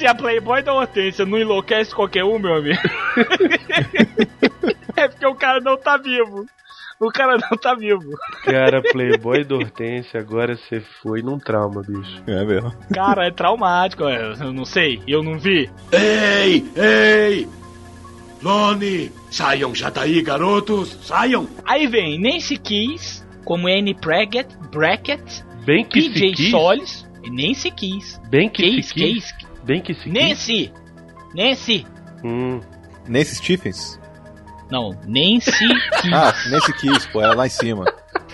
se 0.00 0.06
a 0.06 0.14
Playboy 0.14 0.62
da 0.62 0.72
Hortência 0.72 1.26
não 1.26 1.38
enlouquece 1.38 1.94
qualquer 1.94 2.24
um, 2.24 2.38
meu 2.38 2.54
amigo. 2.54 2.80
é 4.96 5.08
porque 5.08 5.26
o 5.26 5.34
cara 5.34 5.60
não 5.60 5.76
tá 5.76 5.98
vivo. 5.98 6.46
O 6.98 7.10
cara 7.10 7.36
não 7.36 7.58
tá 7.58 7.74
vivo. 7.74 8.10
Cara, 8.44 8.80
Playboy 8.80 9.44
do 9.44 9.56
Hortência, 9.56 10.18
agora 10.18 10.56
você 10.56 10.80
foi 11.02 11.20
num 11.20 11.38
trauma, 11.38 11.82
bicho. 11.82 12.22
É 12.26 12.42
mesmo. 12.46 12.72
Cara, 12.94 13.26
é 13.26 13.30
traumático. 13.30 14.04
é, 14.04 14.32
Eu 14.40 14.54
não 14.54 14.64
sei, 14.64 15.02
eu 15.06 15.22
não 15.22 15.38
vi. 15.38 15.70
Ei, 15.92 16.64
ei! 16.74 17.46
Lone, 18.42 19.12
saiam 19.30 19.74
já 19.74 19.90
daí, 19.90 20.22
garotos, 20.22 20.96
saiam! 21.02 21.46
Aí 21.66 21.86
vem 21.86 22.18
Nancy 22.18 22.56
Keys, 22.56 23.22
como 23.44 23.68
Annie 23.68 23.92
Brackett, 23.92 24.48
Brackett 24.72 25.44
Bem 25.66 25.84
que 25.84 26.00
se 26.00 26.08
PJ 26.10 26.34
quis. 26.36 26.50
Solis, 26.50 27.06
e 27.22 27.30
Nancy 27.30 27.70
Keys. 27.70 28.18
Bem 28.30 28.48
que 28.48 28.62
Keys, 28.62 28.86
se 28.86 28.94
quis. 28.94 29.34
Bem 29.64 29.80
que 29.80 29.94
se 29.94 30.10
quis. 30.10 30.12
Nancy! 30.12 30.72
Nancy! 31.34 31.86
Hum. 32.24 32.60
Nancy 33.08 33.36
Stephens? 33.36 34.00
Não, 34.70 34.90
Nancy 35.06 35.50
Keys. 35.58 36.12
Ah, 36.12 36.32
Nancy 36.48 36.72
Kiss, 36.74 37.08
pô, 37.08 37.20
é 37.20 37.34
lá 37.34 37.46
em 37.46 37.50
cima. 37.50 37.84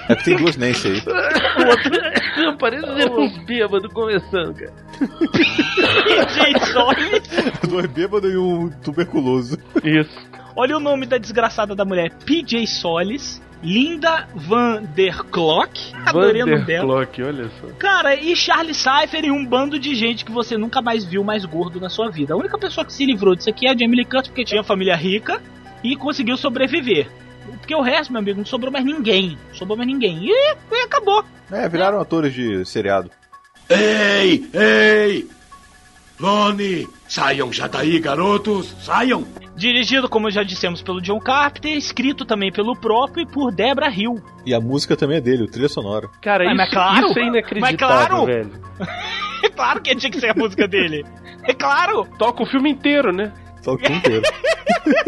É 0.08 0.14
que 0.14 0.24
tem 0.24 0.36
duas 0.36 0.56
Nancy 0.56 0.88
aí. 0.88 1.02
Parece 2.60 2.86
uns 3.10 3.38
bêbados 3.44 3.92
conversando, 3.92 4.54
cara. 4.54 4.72
PJ 5.32 6.66
Solis. 6.72 7.22
Dois 7.68 7.86
bêbados 7.86 8.32
e 8.32 8.36
um 8.36 8.68
tuberculoso. 8.82 9.58
Isso. 9.82 10.16
Olha 10.54 10.76
o 10.76 10.80
nome 10.80 11.06
da 11.06 11.18
desgraçada 11.18 11.74
da 11.74 11.84
mulher, 11.84 12.12
PJ 12.24 12.66
Solis. 12.66 13.42
Linda 13.66 14.28
Van 14.32 14.84
der 14.94 15.24
Klock. 15.24 15.92
Adorei 16.06 16.44
o 16.44 16.46
nome 16.46 16.64
dela. 16.64 16.86
Vanderclock, 16.86 17.22
olha 17.22 17.50
só. 17.60 17.66
Cara, 17.80 18.14
e 18.14 18.36
Charlie 18.36 18.72
Cypher 18.72 19.24
e 19.24 19.30
um 19.32 19.44
bando 19.44 19.76
de 19.76 19.92
gente 19.92 20.24
que 20.24 20.30
você 20.30 20.56
nunca 20.56 20.80
mais 20.80 21.04
viu 21.04 21.24
mais 21.24 21.44
gordo 21.44 21.80
na 21.80 21.88
sua 21.88 22.08
vida. 22.08 22.32
A 22.32 22.36
única 22.36 22.56
pessoa 22.56 22.86
que 22.86 22.92
se 22.92 23.04
livrou 23.04 23.34
disso 23.34 23.50
aqui 23.50 23.66
é 23.66 23.72
a 23.72 23.76
Jamie 23.76 23.96
Lee 23.96 24.04
Curtis, 24.04 24.28
porque 24.28 24.44
tinha 24.44 24.62
família 24.62 24.94
rica 24.94 25.42
e 25.82 25.96
conseguiu 25.96 26.36
sobreviver. 26.36 27.08
Porque 27.58 27.74
o 27.74 27.82
resto, 27.82 28.12
meu 28.12 28.20
amigo, 28.20 28.38
não 28.38 28.46
sobrou 28.46 28.70
mais 28.70 28.84
ninguém. 28.84 29.36
Sobrou 29.52 29.76
mais 29.76 29.88
ninguém. 29.88 30.20
E, 30.22 30.30
e 30.30 30.84
acabou. 30.84 31.24
É, 31.50 31.68
viraram 31.68 32.00
atores 32.00 32.32
de 32.32 32.64
seriado. 32.64 33.10
Ei, 33.68 34.48
ei! 34.54 35.35
Lone, 36.18 36.88
saiam 37.08 37.52
já 37.52 37.66
daí, 37.66 37.98
garotos, 37.98 38.74
saiam! 38.80 39.26
Dirigido, 39.54 40.08
como 40.08 40.30
já 40.30 40.42
dissemos, 40.42 40.82
pelo 40.82 41.00
John 41.00 41.18
Carpenter, 41.18 41.72
escrito 41.76 42.24
também 42.24 42.50
pelo 42.52 42.74
próprio 42.74 43.22
e 43.22 43.26
por 43.26 43.52
Debra 43.52 43.88
Hill. 43.90 44.22
E 44.44 44.54
a 44.54 44.60
música 44.60 44.96
também 44.96 45.18
é 45.18 45.20
dele, 45.20 45.44
o 45.44 45.46
trilha 45.46 45.68
sonora. 45.68 46.08
Cara, 46.22 46.44
Mas, 46.44 46.52
isso, 46.52 46.56
mas 46.56 46.70
claro, 46.70 47.06
isso 47.06 47.18
é 47.18 47.22
inacreditável, 47.26 47.60
mas 47.60 48.06
claro. 48.08 48.26
velho. 48.26 48.50
É 49.42 49.48
claro 49.54 49.80
que 49.80 49.96
tinha 49.96 50.10
que 50.10 50.20
ser 50.20 50.30
a 50.30 50.34
música 50.34 50.66
dele. 50.66 51.04
É 51.44 51.54
claro. 51.54 52.06
Toca 52.18 52.42
o 52.42 52.46
filme 52.46 52.70
inteiro, 52.70 53.12
né? 53.12 53.32
Só 53.62 53.74
o 53.74 53.78
filme 53.78 53.96
inteiro. 53.96 54.22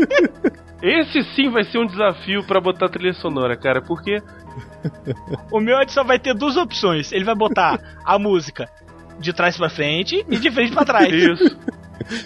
Esse 0.83 1.23
sim 1.35 1.51
vai 1.51 1.65
ser 1.65 1.79
um 1.79 1.87
desafio 1.87 2.45
pra 2.47 2.61
botar 2.61 2.89
trilha 2.89 3.13
sonora, 3.15 3.57
cara, 3.57 3.83
porque 3.83 4.23
O 5.51 5.61
meu 5.61 5.77
só 5.89 6.05
vai 6.05 6.19
ter 6.19 6.35
duas 6.35 6.57
opções. 6.57 7.13
Ele 7.13 7.25
vai 7.25 7.35
botar 7.35 7.79
a 8.05 8.19
música 8.19 8.69
de 9.19 9.33
trás 9.33 9.57
pra 9.57 9.69
frente 9.69 10.25
e 10.29 10.37
de 10.39 10.51
frente 10.51 10.73
pra 10.73 10.85
trás. 10.85 11.13
isso. 11.13 11.57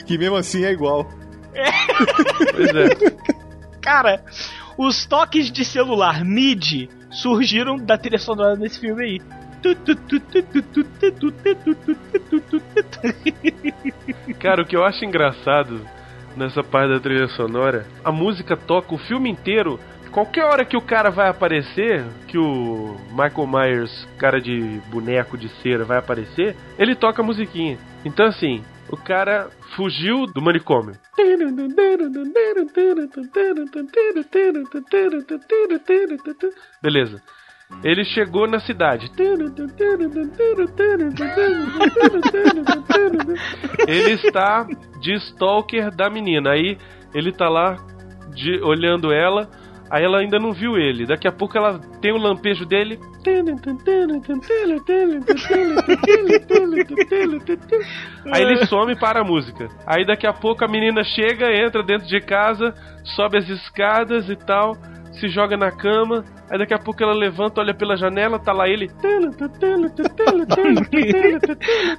que 0.06 0.18
mesmo 0.18 0.36
assim 0.36 0.64
é 0.64 0.72
igual. 0.72 1.08
Pois 2.52 2.74
é. 2.74 2.88
Cara, 3.80 4.22
os 4.78 5.04
toques 5.06 5.50
de 5.50 5.64
celular 5.64 6.24
MIDI 6.24 6.88
surgiram 7.10 7.76
da 7.76 7.98
trilha 7.98 8.18
sonora 8.18 8.56
desse 8.56 8.80
filme 8.80 9.04
aí. 9.04 9.20
Cara, 14.40 14.62
o 14.62 14.66
que 14.66 14.76
eu 14.76 14.84
acho 14.84 15.04
engraçado 15.04 15.80
nessa 16.36 16.62
parte 16.62 16.92
da 16.92 17.00
trilha 17.00 17.28
sonora, 17.28 17.86
a 18.04 18.10
música 18.10 18.56
toca 18.56 18.94
o 18.94 18.98
filme 18.98 19.30
inteiro. 19.30 19.78
Qualquer 20.12 20.44
hora 20.44 20.64
que 20.64 20.76
o 20.76 20.80
cara 20.82 21.10
vai 21.10 21.28
aparecer, 21.28 22.04
que 22.28 22.36
o 22.36 22.96
Michael 23.10 23.46
Myers, 23.46 24.08
cara 24.18 24.40
de 24.40 24.60
boneco 24.90 25.38
de 25.38 25.48
cera, 25.62 25.84
vai 25.84 25.96
aparecer, 25.98 26.54
ele 26.78 26.94
toca 26.94 27.22
a 27.22 27.24
musiquinha. 27.24 27.78
Então, 28.04 28.26
assim, 28.26 28.62
o 28.90 28.96
cara 28.96 29.48
fugiu 29.74 30.26
do 30.26 30.42
manicômio. 30.42 30.94
Beleza. 36.82 37.22
Ele 37.82 38.04
chegou 38.04 38.46
na 38.46 38.60
cidade. 38.60 39.10
Ele 43.88 44.10
está 44.12 44.66
de 45.00 45.14
stalker 45.14 45.90
da 45.90 46.10
menina. 46.10 46.50
Aí 46.50 46.76
ele 47.14 47.32
tá 47.32 47.48
lá 47.48 47.76
de- 48.34 48.60
olhando 48.62 49.10
ela. 49.10 49.48
Aí 49.92 50.02
ela 50.04 50.20
ainda 50.20 50.38
não 50.38 50.54
viu 50.54 50.78
ele. 50.78 51.04
Daqui 51.04 51.28
a 51.28 51.32
pouco 51.32 51.58
ela 51.58 51.78
tem 52.00 52.12
o 52.12 52.16
lampejo 52.16 52.64
dele. 52.64 52.98
Aí 58.32 58.40
ele 58.40 58.64
some 58.64 58.98
para 58.98 59.20
a 59.20 59.24
música. 59.24 59.68
Aí 59.86 60.06
daqui 60.06 60.26
a 60.26 60.32
pouco 60.32 60.64
a 60.64 60.68
menina 60.68 61.04
chega, 61.04 61.54
entra 61.54 61.82
dentro 61.82 62.08
de 62.08 62.20
casa, 62.22 62.72
sobe 63.14 63.36
as 63.36 63.46
escadas 63.50 64.30
e 64.30 64.36
tal, 64.36 64.78
se 65.12 65.28
joga 65.28 65.56
na 65.56 65.70
cama. 65.70 66.24
Aí 66.50 66.58
daqui 66.58 66.74
a 66.74 66.78
pouco 66.78 67.02
ela 67.02 67.14
levanta, 67.14 67.60
olha 67.60 67.74
pela 67.74 67.96
janela, 67.96 68.38
tá 68.38 68.52
lá 68.52 68.68
ele. 68.68 68.90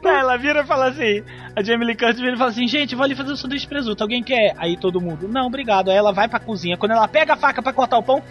Ela 0.04 0.38
vira 0.38 0.62
e 0.62 0.66
fala 0.66 0.88
assim: 0.88 1.24
a 1.56 1.64
Jamie 1.64 1.88
Lee 1.88 1.96
Curtis 1.96 2.20
vira 2.20 2.36
e 2.36 2.38
fala 2.38 2.50
assim: 2.52 2.68
gente, 2.68 2.96
vou 2.96 3.04
ali 3.04 3.16
fazer 3.16 3.32
um 3.32 3.36
sanduíche 3.36 3.66
de 3.66 3.70
presunto. 3.70 4.02
Alguém 4.02 4.24
quer? 4.24 4.54
Aí 4.58 4.78
todo 4.78 5.02
mundo: 5.02 5.28
não, 5.28 5.48
obrigado. 5.48 5.90
Aí 5.90 5.98
ela 5.98 6.12
vai 6.12 6.28
pra 6.28 6.40
cozinha. 6.40 6.78
Quando 6.78 6.92
ela 6.92 7.08
pega 7.08 7.34
a 7.34 7.38
faca 7.38 7.62
pra 7.62 7.74
cortar 7.74 7.98
o 7.98 8.04
pão. 8.04 8.22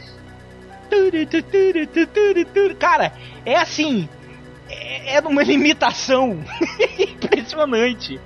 Cara, 2.78 3.12
é 3.46 3.56
assim. 3.56 4.08
É, 4.72 5.16
é 5.16 5.20
numa 5.20 5.42
limitação 5.42 6.38
impressionante. 6.98 8.18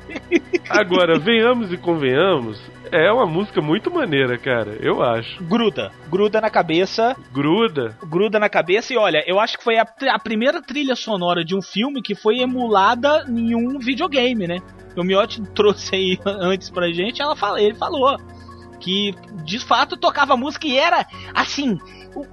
Agora, 0.69 1.19
venhamos 1.19 1.73
e 1.73 1.77
convenhamos, 1.77 2.61
é 2.93 3.11
uma 3.11 3.27
música 3.27 3.61
muito 3.61 3.91
maneira, 3.91 4.39
cara. 4.39 4.77
Eu 4.81 5.03
acho. 5.03 5.43
Gruda, 5.45 5.91
gruda 6.09 6.41
na 6.41 6.51
cabeça, 6.51 7.17
Gruda. 7.33 7.97
gruda 8.05 8.39
na 8.39 8.49
cabeça 8.49 8.93
e 8.93 8.97
olha, 8.97 9.23
eu 9.27 9.41
acho 9.41 9.59
que 9.59 9.65
foi 9.65 9.77
a, 9.79 9.87
a 10.13 10.19
primeira 10.19 10.63
trilha 10.63 10.95
sonora 10.95 11.45
de 11.45 11.57
um 11.57 11.63
filme 11.63 12.01
que 12.03 12.15
foi 12.15 12.39
emulada 12.39 13.25
em 13.29 13.55
um 13.55 13.79
videogame, 13.79 14.47
né? 14.47 14.59
O 14.97 15.03
Miotti 15.05 15.43
trouxe 15.55 15.95
aí 15.95 16.19
antes 16.25 16.71
pra 16.71 16.91
gente, 16.93 17.21
ela 17.21 17.37
fala, 17.37 17.61
ele 17.61 17.75
falou 17.75 18.17
que 18.81 19.15
de 19.45 19.59
fato 19.59 19.97
tocava 19.97 20.37
música 20.37 20.67
e 20.67 20.77
era 20.77 21.07
assim. 21.35 21.79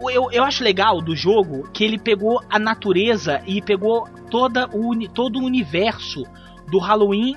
Eu, 0.10 0.32
eu 0.32 0.44
acho 0.46 0.64
legal 0.64 1.02
do 1.02 1.14
jogo 1.16 1.70
que 1.74 1.84
ele 1.84 1.98
pegou 2.00 2.42
a 2.50 2.58
natureza 2.58 3.42
e 3.46 3.62
pegou 3.62 4.08
toda 4.32 4.68
o, 4.74 4.96
todo 5.10 5.40
o 5.40 5.44
universo 5.44 6.24
do 6.70 6.80
Halloween 6.80 7.36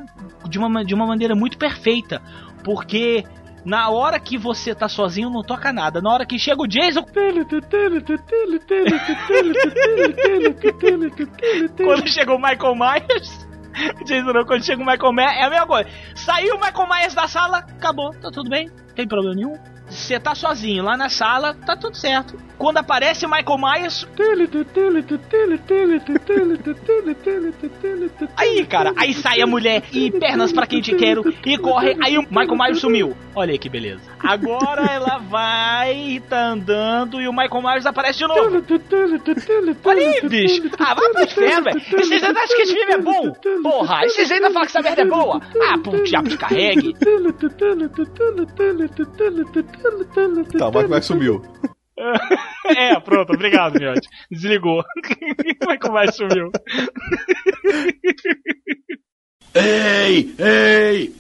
de 0.49 0.57
uma, 0.59 0.69
ma- 0.69 0.85
de 0.85 0.95
uma 0.95 1.07
maneira 1.07 1.35
muito 1.35 1.59
perfeita. 1.59 2.23
Porque 2.63 3.25
na 3.65 3.91
hora 3.91 4.21
que 4.21 4.39
você 4.39 4.73
tá 4.77 4.89
sozinho 4.89 5.29
não 5.29 5.43
toca 5.43 5.73
nada. 5.73 6.01
Na 6.01 6.13
hora 6.13 6.25
que 6.25 6.39
chega 6.39 6.63
o 6.63 6.69
Jason. 6.69 7.05
quando 11.77 12.09
chega 12.09 12.33
o 12.35 12.39
Michael 12.39 12.75
Myers. 12.75 13.47
Jason 14.07 14.33
quando 14.47 14.65
chega 14.65 14.83
o 14.83 14.87
Michael 14.87 15.13
Myers, 15.13 15.37
é 15.37 15.45
a 15.45 15.51
mesma 15.51 15.67
coisa. 15.67 15.89
Saiu 16.15 16.55
o 16.57 16.61
Michael 16.61 16.89
Myers 16.89 17.15
da 17.15 17.29
sala, 17.29 17.59
acabou, 17.59 18.11
tá 18.13 18.31
tudo 18.31 18.49
bem, 18.49 18.71
tem 18.97 19.07
problema 19.07 19.35
nenhum. 19.35 19.57
Você 19.97 20.21
tá 20.21 20.35
sozinho 20.35 20.85
lá 20.85 20.97
na 20.97 21.09
sala, 21.09 21.55
tá 21.55 21.75
tudo 21.75 21.97
certo. 21.97 22.39
Quando 22.59 22.79
aparece 22.79 23.27
o 23.27 23.31
Michael 23.31 23.59
Myers. 23.59 24.07
Aí, 28.37 28.65
cara, 28.67 28.93
aí 28.97 29.13
sai 29.15 29.41
a 29.41 29.47
mulher 29.47 29.83
e 29.93 30.11
pernas 30.11 30.53
pra 30.53 30.67
quem 30.67 30.81
te 30.81 30.95
quero 30.95 31.23
e 31.45 31.59
corre. 31.59 31.97
Aí 32.03 32.17
o 32.19 32.23
Michael 32.23 32.57
Myers 32.57 32.81
sumiu. 32.81 33.17
Olha 33.35 33.53
aí 33.53 33.59
que 33.59 33.69
beleza. 33.69 34.01
Agora 34.21 34.83
ela 34.91 35.19
vai, 35.19 36.23
tá 36.29 36.49
andando 36.49 37.21
e 37.21 37.29
o 37.29 37.33
Michael 37.33 37.63
Myers 37.63 37.87
aparece 37.87 38.19
de 38.19 38.27
novo. 38.27 38.41
Olha 39.85 40.07
aí, 40.07 40.21
bicho. 40.29 40.63
Ah, 40.79 40.95
vai 40.95 41.11
pro 41.11 41.23
inferno, 41.25 41.65
velho. 41.65 41.79
E 41.79 42.05
vocês 42.05 42.23
ainda 42.23 42.41
acham 42.41 42.57
que 42.57 42.63
esse 42.63 42.75
filme 42.75 42.93
é 42.93 42.99
bom? 42.99 43.33
Porra, 43.63 44.01
e 44.05 44.11
vocês 44.11 44.31
ainda 44.31 44.51
falam 44.51 44.63
que 44.67 44.77
essa 44.79 44.83
merda 44.83 45.03
é 45.03 45.05
boa? 45.05 45.41
Ah, 45.63 45.79
pro 45.79 46.03
diabo 46.05 46.29
te 46.29 46.39
carregue. 46.39 46.95
Tá, 50.59 50.69
o 50.69 50.71
Michael 50.71 50.89
Myers 50.89 51.05
sumiu. 51.07 51.43
É, 52.67 52.99
pronto, 53.01 53.33
obrigado, 53.33 53.79
Miotti. 53.79 54.09
Desligou. 54.31 54.83
Michael 55.67 55.93
Myers 55.93 56.17
sumiu. 56.17 56.51
Ei, 59.55 60.35
ei! 60.39 61.15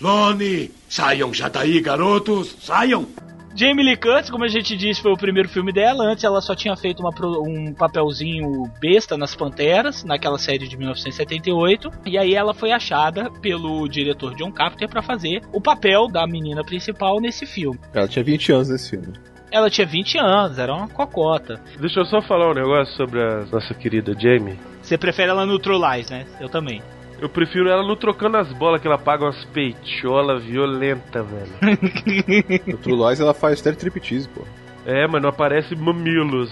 Lone, 0.00 0.70
saiam 0.88 1.32
já 1.34 1.48
daí, 1.48 1.80
garotos, 1.80 2.56
saiam! 2.60 3.06
Jamie 3.54 3.84
Lee 3.84 3.96
Curtis, 3.96 4.30
como 4.30 4.44
a 4.44 4.48
gente 4.48 4.76
disse, 4.76 5.02
foi 5.02 5.12
o 5.12 5.16
primeiro 5.16 5.48
filme 5.48 5.72
dela. 5.72 6.04
Antes 6.04 6.24
ela 6.24 6.40
só 6.40 6.54
tinha 6.54 6.74
feito 6.76 7.00
uma 7.00 7.12
um 7.46 7.74
papelzinho 7.74 8.70
besta 8.80 9.16
nas 9.16 9.34
Panteras, 9.34 10.04
naquela 10.04 10.38
série 10.38 10.66
de 10.66 10.76
1978. 10.76 11.90
E 12.06 12.16
aí 12.16 12.34
ela 12.34 12.54
foi 12.54 12.72
achada 12.72 13.30
pelo 13.40 13.86
diretor 13.88 14.34
John 14.34 14.50
Carpenter 14.50 14.88
pra 14.88 15.02
fazer 15.02 15.42
o 15.52 15.60
papel 15.60 16.08
da 16.08 16.26
menina 16.26 16.64
principal 16.64 17.20
nesse 17.20 17.44
filme. 17.44 17.78
Ela 17.92 18.08
tinha 18.08 18.24
20 18.24 18.52
anos 18.52 18.68
nesse 18.70 18.90
filme. 18.90 19.12
Ela 19.50 19.68
tinha 19.68 19.86
20 19.86 20.18
anos, 20.18 20.58
era 20.58 20.74
uma 20.74 20.88
cocota. 20.88 21.60
Deixa 21.78 22.00
eu 22.00 22.06
só 22.06 22.22
falar 22.22 22.50
um 22.50 22.54
negócio 22.54 22.96
sobre 22.96 23.22
a 23.22 23.44
nossa 23.44 23.74
querida 23.74 24.18
Jamie. 24.18 24.58
Você 24.80 24.96
prefere 24.96 25.30
ela 25.30 25.44
no 25.44 25.58
True 25.58 25.78
Lies, 25.78 26.08
né? 26.08 26.24
Eu 26.40 26.48
também. 26.48 26.80
Eu 27.22 27.28
prefiro 27.28 27.68
ela 27.68 27.84
no 27.86 27.94
trocando 27.94 28.36
as 28.36 28.52
bolas, 28.52 28.80
que 28.80 28.88
ela 28.88 28.98
paga 28.98 29.24
umas 29.24 29.44
peitolas 29.44 30.42
violentas, 30.42 31.24
velho. 31.24 31.52
No 32.66 32.78
True 32.78 32.96
Lies 32.96 33.20
ela 33.20 33.32
faz 33.32 33.62
teletriptease, 33.62 34.28
pô. 34.28 34.42
É, 34.84 35.06
mas 35.06 35.22
não 35.22 35.28
aparece 35.28 35.76
mamilos. 35.76 36.50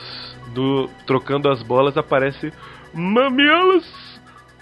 Do 0.54 0.88
trocando 1.08 1.50
as 1.50 1.60
bolas 1.64 1.96
aparece 1.96 2.52
mamilos. 2.94 3.84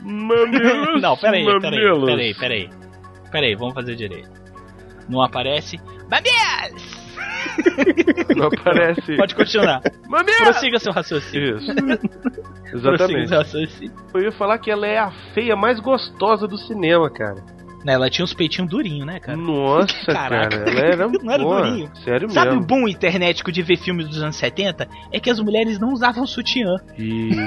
Mamilos. 0.00 1.00
Não, 1.02 1.14
peraí, 1.14 1.44
peraí, 1.44 1.60
mamilos. 1.60 2.04
peraí, 2.06 2.34
peraí. 2.34 2.70
Peraí, 3.30 3.54
vamos 3.54 3.74
fazer 3.74 3.94
direito. 3.94 4.30
Não 5.10 5.20
aparece. 5.20 5.78
Mamilos! 6.10 6.97
Não 8.36 8.46
aparece. 8.46 9.16
Pode 9.16 9.34
continuar. 9.34 9.80
Mamilos! 10.08 10.38
Prossiga 10.38 10.78
seu 10.78 10.92
raciocínio. 10.92 11.58
Isso. 11.58 11.72
Exatamente. 12.74 13.28
seu 13.28 13.38
raciocínio. 13.38 13.92
Eu 14.14 14.20
ia 14.22 14.32
falar 14.32 14.58
que 14.58 14.70
ela 14.70 14.86
é 14.86 14.98
a 14.98 15.10
feia 15.34 15.56
mais 15.56 15.80
gostosa 15.80 16.46
do 16.46 16.56
cinema, 16.58 17.10
cara. 17.10 17.42
Né, 17.84 17.92
ela 17.92 18.10
tinha 18.10 18.24
os 18.24 18.34
peitinhos 18.34 18.68
durinhos, 18.68 19.06
né, 19.06 19.20
cara? 19.20 19.38
Nossa, 19.38 19.94
Caraca. 20.12 20.58
cara, 20.64 20.70
ela 20.70 20.80
era, 20.80 21.08
Não 21.22 21.32
era 21.32 21.42
durinho. 21.44 21.90
Sério 22.04 22.28
Sabe 22.30 22.48
o 22.50 22.54
mesmo. 22.54 22.66
bom 22.66 22.88
internético 22.88 23.52
de 23.52 23.62
ver 23.62 23.76
filmes 23.76 24.08
dos 24.08 24.20
anos 24.20 24.34
70? 24.36 24.88
É 25.12 25.20
que 25.20 25.30
as 25.30 25.38
mulheres 25.38 25.78
não 25.78 25.92
usavam 25.92 26.26
sutiã. 26.26 26.74
Isso. 26.98 27.38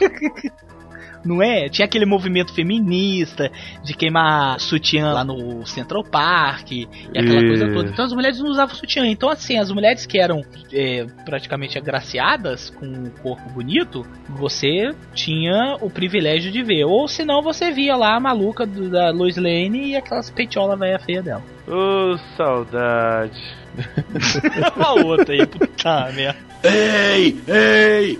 Não 1.24 1.42
é? 1.42 1.68
Tinha 1.68 1.86
aquele 1.86 2.04
movimento 2.04 2.52
feminista 2.52 3.50
de 3.82 3.94
queimar 3.94 4.60
sutiã 4.60 5.12
lá 5.12 5.24
no 5.24 5.64
Central 5.66 6.04
Park 6.04 6.70
e 6.72 6.88
aquela 7.16 7.36
Isso. 7.38 7.46
coisa 7.46 7.72
toda. 7.72 7.88
Então 7.90 8.04
as 8.04 8.12
mulheres 8.12 8.38
não 8.38 8.50
usavam 8.50 8.74
sutiã. 8.74 9.06
Então, 9.06 9.28
assim, 9.30 9.58
as 9.58 9.70
mulheres 9.70 10.04
que 10.06 10.18
eram 10.18 10.42
é, 10.72 11.06
praticamente 11.24 11.78
agraciadas 11.78 12.70
com 12.70 12.84
um 12.86 13.10
corpo 13.22 13.48
bonito, 13.50 14.04
você 14.28 14.94
tinha 15.14 15.76
o 15.80 15.88
privilégio 15.90 16.52
de 16.52 16.62
ver. 16.62 16.84
Ou 16.84 17.08
senão 17.08 17.40
você 17.42 17.70
via 17.70 17.96
lá 17.96 18.16
a 18.16 18.20
maluca 18.20 18.66
do- 18.66 18.90
da 18.90 19.10
Lois 19.10 19.36
Lane 19.36 19.90
e 19.90 19.96
aquelas 19.96 20.28
peitiola 20.30 20.76
velha 20.76 20.98
feia 20.98 21.22
dela. 21.22 21.42
Ô, 21.66 22.18
saudade. 22.36 23.40
a 24.78 24.92
outra 24.92 25.32
aí, 25.34 25.46
puta 25.46 26.12
merda. 26.14 26.38
Ei, 26.62 27.36
ei! 27.48 28.18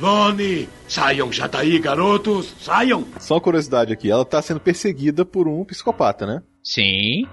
Lone, 0.00 0.66
saiam 0.88 1.30
já 1.30 1.46
daí, 1.46 1.78
garotos, 1.78 2.54
saiam! 2.58 3.06
Só 3.18 3.34
uma 3.34 3.40
curiosidade 3.40 3.92
aqui, 3.92 4.10
ela 4.10 4.24
tá 4.24 4.40
sendo 4.40 4.58
perseguida 4.58 5.26
por 5.26 5.46
um 5.46 5.62
psicopata, 5.64 6.26
né? 6.26 6.42
Sim. 6.64 7.26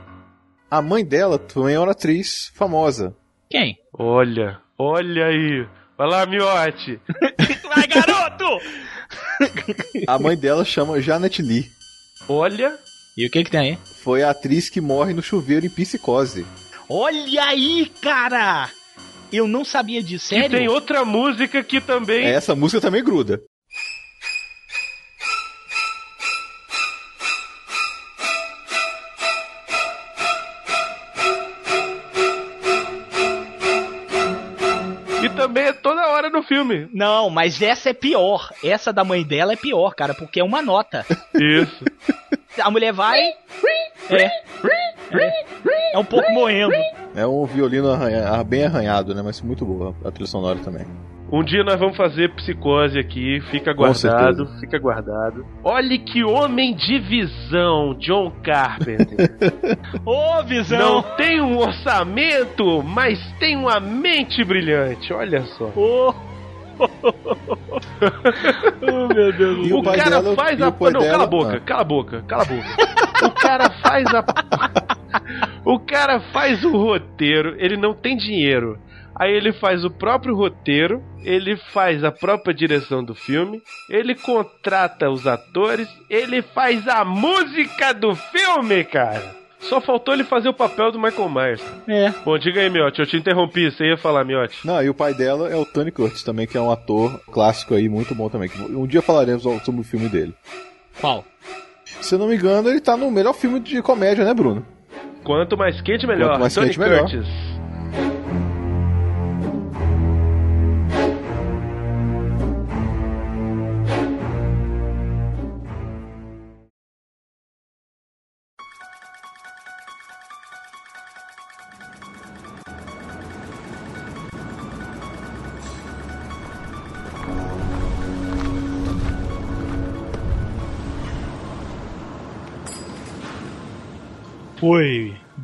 A 0.70 0.82
mãe 0.82 1.06
dela 1.06 1.40
também 1.40 1.76
é 1.76 1.80
uma 1.80 1.92
atriz 1.92 2.52
famosa. 2.54 3.16
Quem? 3.50 3.78
Olha, 3.98 4.60
olha 4.78 5.28
aí. 5.28 5.66
Vai 5.98 6.08
lá, 6.10 6.26
miote. 6.26 7.00
Vai, 7.74 7.88
garoto! 7.88 8.46
A 10.06 10.20
mãe 10.20 10.36
dela 10.36 10.66
chama 10.66 11.02
Janet 11.02 11.42
Lee. 11.42 11.66
Olha. 12.28 12.78
E 13.18 13.26
o 13.26 13.32
que 13.32 13.46
que 13.46 13.50
tem 13.52 13.60
aí? 13.62 13.78
Foi 14.04 14.24
a 14.24 14.32
atriz 14.32 14.70
que 14.70 14.82
morre 14.82 15.14
no 15.14 15.24
chuveiro 15.24 15.66
em 15.66 15.70
psicose. 15.70 16.46
Olha 16.90 17.46
aí, 17.46 17.92
cara! 18.02 18.70
Eu 19.32 19.48
não 19.48 19.66
sabia 19.66 20.02
disso, 20.02 20.34
E 20.34 20.40
sério? 20.40 20.58
tem 20.58 20.68
outra 20.68 21.04
música 21.04 21.64
que 21.64 21.82
também. 21.82 22.26
Essa 22.26 22.56
música 22.56 22.80
também 22.82 23.04
gruda. 23.04 23.42
E 35.24 35.30
também 35.30 35.66
é 35.66 35.74
toda 35.74 36.08
hora 36.10 36.30
no 36.30 36.44
filme. 36.44 36.88
Não, 36.94 37.30
mas 37.30 37.62
essa 37.62 37.90
é 37.90 37.94
pior. 37.94 38.52
Essa 38.64 38.94
da 38.94 39.04
mãe 39.04 39.24
dela 39.24 39.54
é 39.54 39.56
pior, 39.56 39.94
cara, 39.96 40.14
porque 40.14 40.40
é 40.40 40.44
uma 40.44 40.62
nota. 40.62 41.06
Isso. 41.36 41.84
A 42.62 42.70
mulher 42.70 42.94
vai. 42.94 43.20
É. 44.10 44.30
É, 45.12 45.96
é 45.96 45.98
um 45.98 46.04
pouco 46.06 46.32
morrendo. 46.32 46.74
É 47.16 47.26
um 47.26 47.46
violino 47.46 47.90
arranha- 47.92 48.44
bem 48.44 48.66
arranhado, 48.66 49.14
né? 49.16 49.22
Mas 49.24 49.42
muito 49.42 49.66
boa 49.66 49.94
a 50.06 50.12
trilha 50.12 50.28
sonora 50.28 50.60
também. 50.60 50.86
Um 51.30 51.44
dia 51.44 51.62
nós 51.62 51.78
vamos 51.78 51.98
fazer 51.98 52.34
psicose 52.36 52.98
aqui, 52.98 53.42
fica 53.52 53.74
guardado, 53.74 54.48
fica 54.62 54.80
guardado. 54.80 55.46
Olha 55.62 55.98
que 56.00 56.24
homem 56.24 56.74
de 56.74 57.00
visão, 57.00 57.94
John 58.00 58.32
Carpenter. 58.42 59.36
Ô, 60.06 60.42
visão! 60.44 60.80
Não 60.80 61.02
tem 61.18 61.42
um 61.42 61.58
orçamento, 61.58 62.82
mas 62.82 63.20
tem 63.40 63.58
uma 63.58 63.78
mente 63.78 64.42
brilhante. 64.46 65.12
Olha 65.12 65.42
só. 65.58 65.66
Ô! 65.76 66.14
oh, 68.82 69.14
meu 69.14 69.34
Deus 69.34 69.68
E 69.68 69.74
o 69.74 69.80
o 69.80 69.84
cara 69.84 70.10
dela- 70.22 70.36
faz 70.36 70.62
a. 70.62 70.66
Não, 70.66 70.72
cala 70.72 70.92
dela- 71.00 71.24
a 71.24 71.28
boca, 71.28 71.58
ah. 71.58 71.60
cala 71.60 71.82
a 71.82 71.84
boca, 71.84 72.24
cala 72.28 72.44
a 72.44 72.46
boca. 72.46 72.68
o 73.26 73.32
cara 73.32 73.70
faz 73.82 74.06
a. 74.14 74.24
o 75.66 75.80
cara 75.80 76.20
faz 76.32 76.64
o 76.64 76.72
roteiro, 76.72 77.56
ele 77.58 77.78
não 77.78 77.94
tem 77.94 78.16
dinheiro. 78.16 78.80
Aí 79.20 79.34
ele 79.34 79.52
faz 79.52 79.84
o 79.84 79.90
próprio 79.90 80.36
roteiro, 80.36 81.02
ele 81.24 81.58
faz 81.74 82.04
a 82.04 82.12
própria 82.12 82.54
direção 82.54 83.04
do 83.04 83.16
filme, 83.16 83.62
ele 83.90 84.14
contrata 84.14 85.10
os 85.10 85.26
atores, 85.26 85.90
ele 86.08 86.44
faz 86.44 86.88
a 86.88 87.04
música 87.04 87.94
do 87.94 88.14
filme, 88.16 88.84
cara. 88.84 89.36
Só 89.60 89.82
faltou 89.82 90.14
ele 90.14 90.24
fazer 90.24 90.50
o 90.50 90.54
papel 90.54 90.92
do 90.92 91.00
Michael 91.00 91.30
Myers. 91.30 91.64
É. 91.88 92.14
Bom, 92.24 92.38
diga 92.38 92.62
aí, 92.62 92.70
Miotti, 92.70 93.00
eu 93.00 93.08
te 93.08 93.18
interrompi, 93.18 93.72
você 93.72 93.86
ia 93.86 93.98
falar, 93.98 94.24
Miotti. 94.24 94.66
Não, 94.66 94.84
e 94.84 94.90
o 94.90 94.94
pai 94.94 95.16
dela 95.16 95.50
é 95.50 95.56
o 95.56 95.66
Tony 95.66 95.92
Curtis 95.92 96.22
também, 96.22 96.46
que 96.46 96.56
é 96.56 96.62
um 96.62 96.72
ator 96.72 97.20
clássico 97.32 97.74
aí, 97.74 97.90
muito 97.90 98.14
bom 98.14 98.30
também. 98.30 98.50
que 98.50 98.62
Um 98.62 98.86
dia 98.86 99.02
falaremos 99.02 99.42
sobre 99.42 99.82
o 99.82 99.84
filme 99.84 100.08
dele. 100.10 100.36
Qual? 101.02 101.26
Se 102.02 102.14
eu 102.14 102.20
não 102.20 102.28
me 102.28 102.36
engano, 102.36 102.70
ele 102.70 102.80
tá 102.80 102.96
no 102.96 103.10
melhor 103.10 103.34
filme 103.34 103.60
de 103.60 103.82
comédia, 103.82 104.24
né, 104.24 104.34
Bruno? 104.34 104.64
Quanto 105.28 105.58
mais 105.58 105.82
quente, 105.82 106.08
melhor. 106.08 106.30
Quanto 106.30 106.40
mais 106.40 106.56
Tony 106.56 106.68
quente, 106.68 106.80
melhor. 106.80 107.02
Curtis. 107.02 107.28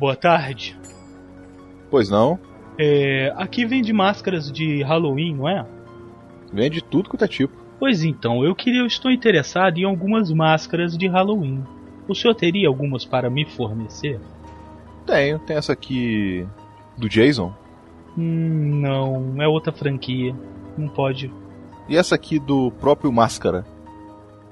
Boa 0.04 0.14
tarde. 0.14 0.78
Pois 1.90 2.10
não. 2.10 2.38
É, 2.78 3.32
aqui 3.38 3.64
vende 3.64 3.90
máscaras 3.90 4.52
de 4.52 4.82
Halloween, 4.82 5.34
não 5.34 5.48
é? 5.48 5.64
Vende 6.52 6.84
tudo 6.84 7.08
quanto 7.08 7.24
é 7.24 7.26
tipo. 7.28 7.56
Pois 7.78 8.04
então, 8.04 8.44
eu 8.44 8.54
queria, 8.54 8.80
eu 8.80 8.86
estou 8.86 9.10
interessado 9.10 9.78
em 9.78 9.84
algumas 9.84 10.30
máscaras 10.30 10.94
de 10.98 11.08
Halloween. 11.08 11.64
O 12.06 12.14
senhor 12.14 12.34
teria 12.34 12.68
algumas 12.68 13.06
para 13.06 13.30
me 13.30 13.46
fornecer? 13.46 14.20
Tenho, 15.06 15.38
tem 15.38 15.56
essa 15.56 15.72
aqui 15.72 16.46
do 16.98 17.08
Jason. 17.08 17.54
Hum, 18.14 18.82
não, 18.82 19.40
é 19.40 19.48
outra 19.48 19.72
franquia. 19.72 20.36
Não 20.76 20.86
pode. 20.86 21.32
E 21.88 21.96
essa 21.96 22.14
aqui 22.14 22.38
do 22.38 22.70
próprio 22.72 23.10
Máscara. 23.10 23.64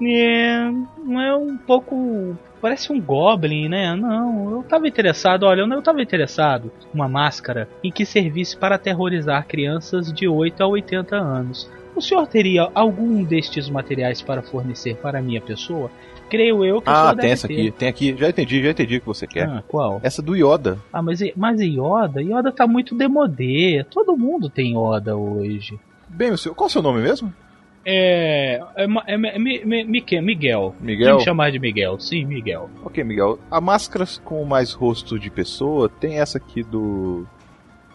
É, 0.00 0.70
não 1.04 1.20
é 1.20 1.34
um 1.36 1.56
pouco. 1.56 2.36
Parece 2.60 2.92
um 2.92 3.00
Goblin, 3.00 3.68
né? 3.68 3.94
Não, 3.96 4.50
eu 4.52 4.62
tava 4.62 4.86
interessado, 4.86 5.42
olha, 5.44 5.62
eu 5.62 5.82
tava 5.82 6.00
interessado 6.00 6.70
uma 6.94 7.08
máscara 7.08 7.68
em 7.82 7.90
que 7.90 8.06
servisse 8.06 8.56
para 8.56 8.76
aterrorizar 8.76 9.46
crianças 9.48 10.12
de 10.12 10.28
8 10.28 10.62
a 10.62 10.66
80 10.68 11.16
anos. 11.16 11.68
O 11.94 12.00
senhor 12.00 12.26
teria 12.26 12.70
algum 12.74 13.22
destes 13.24 13.68
materiais 13.68 14.22
para 14.22 14.42
fornecer 14.42 14.96
para 14.96 15.18
a 15.18 15.22
minha 15.22 15.40
pessoa? 15.40 15.90
Creio 16.30 16.64
eu 16.64 16.80
que 16.80 16.88
o 16.88 16.92
Ah, 16.92 17.00
senhor 17.10 17.16
tem 17.16 17.30
essa 17.30 17.48
ter. 17.48 17.54
aqui, 17.54 17.70
tem 17.72 17.88
aqui. 17.88 18.16
Já 18.16 18.28
entendi, 18.30 18.62
já 18.62 18.70
entendi 18.70 18.96
o 18.96 19.00
que 19.00 19.06
você 19.06 19.26
quer. 19.26 19.46
Ah, 19.48 19.62
qual? 19.68 20.00
Essa 20.02 20.22
do 20.22 20.34
Yoda. 20.34 20.78
Ah, 20.92 21.02
mas, 21.02 21.20
mas 21.36 21.60
Yoda? 21.60 22.22
Yoda 22.22 22.50
tá 22.50 22.66
muito 22.66 22.94
demodê. 22.94 23.84
Todo 23.90 24.16
mundo 24.16 24.48
tem 24.48 24.72
Yoda 24.74 25.14
hoje. 25.16 25.78
Bem, 26.08 26.30
o 26.30 26.38
seu, 26.38 26.54
qual 26.54 26.68
é 26.68 26.70
o 26.70 26.72
seu 26.72 26.80
nome 26.82 27.02
mesmo? 27.02 27.32
É. 27.84 28.60
É, 28.76 28.84
é, 28.84 29.38
Mique- 29.84 30.20
Miguel. 30.20 30.74
Miguel? 30.80 31.16
Me 31.16 31.24
chamar 31.24 31.50
de 31.50 31.58
Miguel. 31.58 31.98
Sim, 31.98 32.24
Miguel. 32.24 32.70
Ok, 32.84 33.02
Miguel. 33.02 33.38
A 33.50 33.60
máscara 33.60 34.04
com 34.24 34.44
mais 34.44 34.72
rosto 34.72 35.18
de 35.18 35.30
pessoa 35.30 35.88
tem 35.88 36.18
essa 36.18 36.38
aqui 36.38 36.62
do 36.62 37.26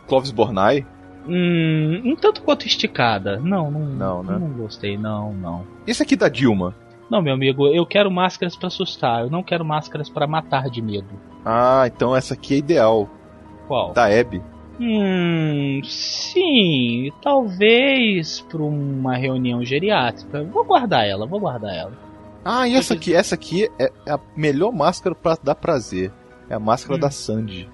Clovis 0.08 0.32
Bornai. 0.32 0.86
Hum, 1.28 2.02
um 2.06 2.16
tanto 2.16 2.42
quanto 2.42 2.66
esticada. 2.66 3.38
Não, 3.40 3.70
não, 3.70 3.80
Não, 3.82 4.24
né? 4.24 4.38
não 4.40 4.50
gostei, 4.50 4.98
não, 4.98 5.34
não. 5.34 5.66
Esse 5.86 6.02
aqui 6.04 6.16
da 6.16 6.30
Dilma. 6.30 6.74
Não, 7.10 7.22
meu 7.22 7.34
amigo, 7.34 7.68
eu 7.68 7.86
quero 7.86 8.12
máscaras 8.12 8.56
pra 8.56 8.68
assustar. 8.68 9.22
Eu 9.22 9.30
não 9.30 9.42
quero 9.44 9.64
máscaras 9.66 10.10
pra 10.10 10.28
matar 10.28 10.70
de 10.70 10.82
medo. 10.82 11.08
Ah, 11.46 11.84
então 11.86 12.14
essa 12.16 12.34
aqui 12.34 12.56
é 12.56 12.58
ideal. 12.58 13.10
Qual? 13.68 13.94
Da 13.94 14.06
Abby. 14.06 14.42
Hum, 14.80 15.82
sim, 15.84 17.12
talvez 17.22 18.42
pra 18.42 18.62
uma 18.62 19.16
reunião 19.16 19.64
geriátrica. 19.66 20.44
Vou 20.44 20.64
guardar 20.64 21.08
ela, 21.08 21.26
vou 21.26 21.40
guardar 21.40 21.76
ela. 21.76 21.94
Ah, 22.46 22.68
e 22.68 22.76
essa 22.76 22.94
aqui, 22.94 23.14
essa 23.14 23.36
aqui 23.36 23.70
é 23.80 23.92
a 24.10 24.20
melhor 24.36 24.72
máscara 24.72 25.16
pra 25.16 25.38
dar 25.42 25.56
prazer. 25.56 26.12
É 26.50 26.54
a 26.54 26.60
máscara 26.60 26.98
da 26.98 27.10
Sandy. 27.10 27.68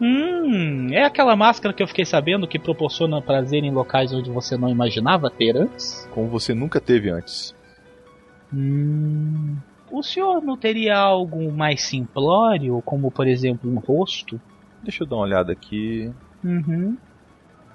Hum, 0.00 0.88
é 0.92 1.04
aquela 1.04 1.34
máscara 1.34 1.74
que 1.74 1.82
eu 1.82 1.88
fiquei 1.88 2.04
sabendo 2.04 2.46
que 2.46 2.58
proporciona 2.58 3.20
prazer 3.20 3.64
em 3.64 3.72
locais 3.72 4.12
onde 4.12 4.30
você 4.30 4.56
não 4.56 4.68
imaginava 4.68 5.30
ter 5.30 5.56
antes? 5.56 6.08
Como 6.12 6.28
você 6.28 6.54
nunca 6.54 6.80
teve 6.80 7.10
antes. 7.10 7.54
Hum. 8.54 9.56
O 9.90 10.02
senhor 10.02 10.42
não 10.42 10.56
teria 10.56 10.96
algo 10.96 11.50
mais 11.52 11.82
simplório, 11.82 12.82
como 12.84 13.10
por 13.10 13.26
exemplo 13.26 13.70
um 13.70 13.78
rosto? 13.78 14.40
Deixa 14.82 15.04
eu 15.04 15.06
dar 15.06 15.16
uma 15.16 15.24
olhada 15.24 15.52
aqui. 15.52 16.12
Uhum. 16.46 16.96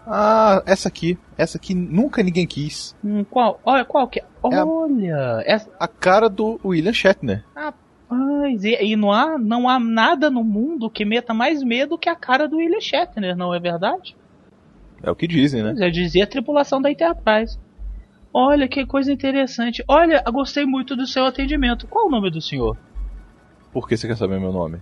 Ah, 0.08 0.64
essa 0.66 0.88
aqui. 0.88 1.18
Essa 1.38 1.58
aqui 1.58 1.76
nunca 1.76 2.24
ninguém 2.24 2.48
quis. 2.48 2.96
Hum, 3.04 3.24
qual? 3.24 3.60
Olha, 3.66 3.86
qual 3.86 4.08
que 4.08 4.20
é? 4.20 4.24
a- 4.24 4.66
Olha! 4.66 5.44
essa- 5.46 5.70
A 5.80 5.88
cara 5.88 6.28
do 6.30 6.60
William 6.66 6.94
Shatner. 6.94 7.44
Rapaz, 7.56 8.64
e, 8.64 8.76
e, 8.84 8.96
não, 8.96 9.12
há, 9.12 9.38
não 9.38 9.70
há 9.70 9.80
nada 9.80 10.30
no 10.32 10.44
mundo 10.44 10.90
que 10.90 11.06
meta 11.06 11.34
mais 11.34 11.62
medo 11.64 11.98
que 11.98 12.10
a 12.10 12.16
cara 12.16 12.48
do 12.48 12.58
William 12.58 12.82
Shatner, 12.82 13.36
não 13.36 13.54
é 13.54 13.60
verdade? 13.60 14.16
É 15.04 15.10
o 15.12 15.16
que 15.16 15.28
dizem, 15.28 15.62
né? 15.64 15.76
Já 15.76 15.90
dizia 15.90 16.24
a 16.24 16.28
tripulação 16.28 16.82
da 16.82 16.90
Enterprise. 16.92 17.60
Olha 18.34 18.68
que 18.68 18.86
coisa 18.86 19.12
interessante. 19.12 19.84
Olha, 19.88 20.24
gostei 20.32 20.66
muito 20.66 20.96
do 20.96 21.06
seu 21.06 21.26
atendimento. 21.26 21.86
Qual 21.88 22.08
o 22.08 22.10
nome 22.10 22.32
do 22.32 22.42
senhor? 22.42 22.78
Por 23.74 23.88
que 23.88 23.98
você 23.98 24.08
quer 24.08 24.16
saber 24.18 24.40
meu 24.40 24.52
nome? 24.52 24.82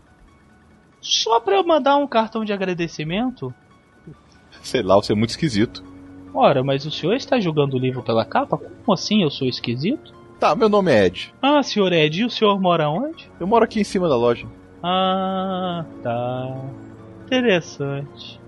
Só 1.02 1.40
pra 1.40 1.56
eu 1.56 1.66
mandar 1.66 1.98
um 1.98 2.08
cartão 2.08 2.44
de 2.46 2.52
agradecimento? 2.54 3.54
Sei 4.62 4.82
lá, 4.82 4.96
você 4.96 5.14
é 5.14 5.16
muito 5.16 5.32
esquisito. 5.32 5.84
Ora, 6.34 6.64
mas 6.64 6.86
o 6.86 6.92
senhor 6.92 7.16
está 7.16 7.40
julgando 7.40 7.76
o 7.76 7.80
livro 7.80 8.04
pela 8.04 8.24
capa? 8.24 8.58
Como 8.58 8.94
assim 8.94 9.24
eu 9.24 9.32
sou 9.32 9.48
esquisito? 9.48 10.14
Tá, 10.40 10.56
meu 10.56 10.70
nome 10.70 10.92
é 10.92 11.06
Ed. 11.06 11.34
Ah, 11.42 11.62
senhor 11.62 11.92
Ed, 11.92 12.22
e 12.22 12.26
o 12.26 12.30
senhor 12.30 12.60
mora 12.62 12.90
onde? 12.90 13.30
Eu 13.40 13.48
moro 13.48 13.66
aqui 13.66 13.82
em 13.82 13.84
cima 13.84 14.08
da 14.08 14.16
loja. 14.16 14.48
Ah, 14.82 15.84
tá. 16.02 16.58
Interessante. 17.26 18.40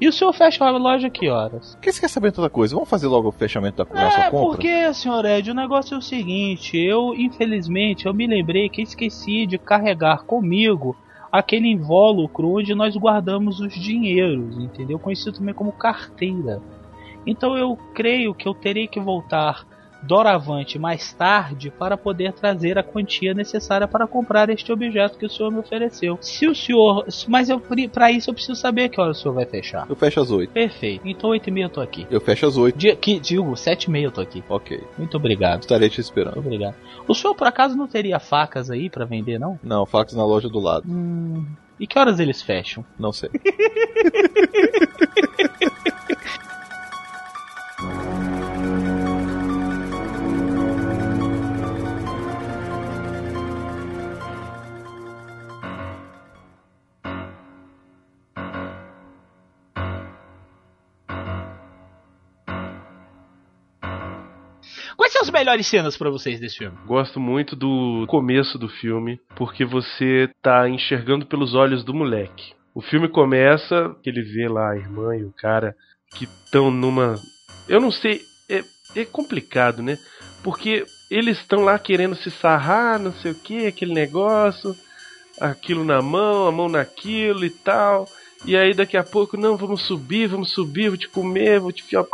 E 0.00 0.06
o 0.06 0.12
senhor 0.12 0.32
fecha 0.32 0.64
a 0.64 0.70
loja 0.70 1.10
que 1.10 1.28
horas? 1.28 1.74
Por 1.74 1.80
que 1.80 1.92
você 1.92 2.00
quer 2.00 2.08
saber 2.08 2.30
tanta 2.30 2.48
coisa? 2.48 2.74
Vamos 2.74 2.88
fazer 2.88 3.08
logo 3.08 3.28
o 3.28 3.32
fechamento 3.32 3.82
da 3.82 4.02
nossa 4.02 4.20
é, 4.20 4.30
compra? 4.30 4.48
porque, 4.48 4.94
senhor 4.94 5.24
Ed, 5.24 5.50
o 5.50 5.54
negócio 5.54 5.94
é 5.94 5.98
o 5.98 6.02
seguinte, 6.02 6.76
eu, 6.76 7.14
infelizmente, 7.16 8.06
eu 8.06 8.14
me 8.14 8.26
lembrei 8.26 8.68
que 8.68 8.82
esqueci 8.82 9.44
de 9.44 9.58
carregar 9.58 10.24
comigo 10.24 10.96
aquele 11.30 11.68
invólucro 11.68 12.56
onde 12.56 12.74
nós 12.74 12.96
guardamos 12.96 13.60
os 13.60 13.72
dinheiros, 13.72 14.56
entendeu? 14.58 14.98
Conhecido 14.98 15.38
também 15.38 15.54
como 15.54 15.72
carteira. 15.72 16.60
Então 17.26 17.56
eu 17.56 17.76
creio 17.94 18.34
que 18.34 18.48
eu 18.48 18.54
terei 18.54 18.86
que 18.86 19.00
voltar 19.00 19.66
doravante 20.02 20.78
mais 20.78 21.12
tarde 21.12 21.70
para 21.70 21.96
poder 21.96 22.32
trazer 22.32 22.78
a 22.78 22.82
quantia 22.82 23.34
necessária 23.34 23.88
para 23.88 24.06
comprar 24.06 24.48
este 24.50 24.72
objeto 24.72 25.18
que 25.18 25.26
o 25.26 25.30
senhor 25.30 25.50
me 25.50 25.58
ofereceu. 25.58 26.18
Se 26.20 26.46
o 26.46 26.54
senhor. 26.54 27.06
Mas 27.26 27.48
eu 27.48 27.60
para 27.92 28.10
isso 28.10 28.30
eu 28.30 28.34
preciso 28.34 28.56
saber 28.56 28.88
que 28.88 29.00
hora 29.00 29.10
o 29.10 29.14
senhor 29.14 29.34
vai 29.34 29.46
fechar. 29.46 29.86
Eu 29.88 29.96
fecho 29.96 30.20
às 30.20 30.30
8. 30.30 30.52
Perfeito. 30.52 31.06
Então 31.06 31.30
8 31.30 31.48
e 31.48 31.50
meia 31.50 31.66
eu 31.66 31.70
tô 31.70 31.80
aqui. 31.80 32.06
Eu 32.10 32.20
fecho 32.20 32.46
às 32.46 32.56
8. 32.56 32.78
Di, 32.78 32.96
que, 32.96 33.18
digo, 33.18 33.56
7 33.56 33.84
e 33.84 33.90
meia 33.90 34.06
eu 34.06 34.12
tô 34.12 34.20
aqui. 34.20 34.42
Ok. 34.48 34.80
Muito 34.96 35.16
obrigado. 35.16 35.62
Estarei 35.62 35.88
te 35.88 36.00
esperando. 36.00 36.34
Muito 36.34 36.46
obrigado. 36.46 36.74
O 37.06 37.14
senhor 37.14 37.34
por 37.34 37.46
acaso 37.46 37.76
não 37.76 37.86
teria 37.86 38.18
facas 38.18 38.70
aí 38.70 38.88
para 38.88 39.04
vender, 39.04 39.38
não? 39.38 39.58
Não, 39.62 39.86
facas 39.86 40.14
na 40.14 40.24
loja 40.24 40.48
do 40.48 40.58
lado. 40.58 40.88
Hum. 40.88 41.46
E 41.78 41.86
que 41.86 41.98
horas 41.98 42.18
eles 42.18 42.42
fecham? 42.42 42.84
Não 42.98 43.12
sei. 43.12 43.30
Quais 64.98 65.12
são 65.12 65.22
as 65.22 65.30
melhores 65.30 65.64
cenas 65.68 65.96
para 65.96 66.10
vocês 66.10 66.40
desse 66.40 66.58
filme? 66.58 66.76
Gosto 66.84 67.20
muito 67.20 67.54
do 67.54 68.04
começo 68.08 68.58
do 68.58 68.68
filme, 68.68 69.20
porque 69.36 69.64
você 69.64 70.28
tá 70.42 70.68
enxergando 70.68 71.24
pelos 71.24 71.54
olhos 71.54 71.84
do 71.84 71.94
moleque. 71.94 72.52
O 72.74 72.82
filme 72.82 73.08
começa, 73.08 73.94
ele 74.04 74.22
vê 74.22 74.48
lá 74.48 74.72
a 74.72 74.76
irmã 74.76 75.16
e 75.16 75.22
o 75.22 75.32
cara 75.32 75.76
que 76.10 76.24
estão 76.24 76.68
numa. 76.68 77.14
Eu 77.68 77.80
não 77.80 77.92
sei, 77.92 78.22
é, 78.50 78.64
é 78.96 79.04
complicado, 79.04 79.84
né? 79.84 79.96
Porque 80.42 80.84
eles 81.08 81.38
estão 81.38 81.60
lá 81.60 81.78
querendo 81.78 82.16
se 82.16 82.28
sarrar, 82.28 82.98
não 82.98 83.12
sei 83.12 83.30
o 83.30 83.36
que, 83.36 83.68
aquele 83.68 83.94
negócio, 83.94 84.74
aquilo 85.40 85.84
na 85.84 86.02
mão, 86.02 86.48
a 86.48 86.50
mão 86.50 86.68
naquilo 86.68 87.44
e 87.44 87.50
tal. 87.50 88.08
E 88.44 88.56
aí 88.56 88.74
daqui 88.74 88.96
a 88.96 89.04
pouco, 89.04 89.36
não, 89.36 89.56
vamos 89.56 89.82
subir, 89.82 90.26
vamos 90.26 90.50
subir, 90.50 90.88
vou 90.88 90.98
te 90.98 91.08
comer, 91.08 91.60
vou 91.60 91.70
te 91.70 91.84
fiar 91.84 92.04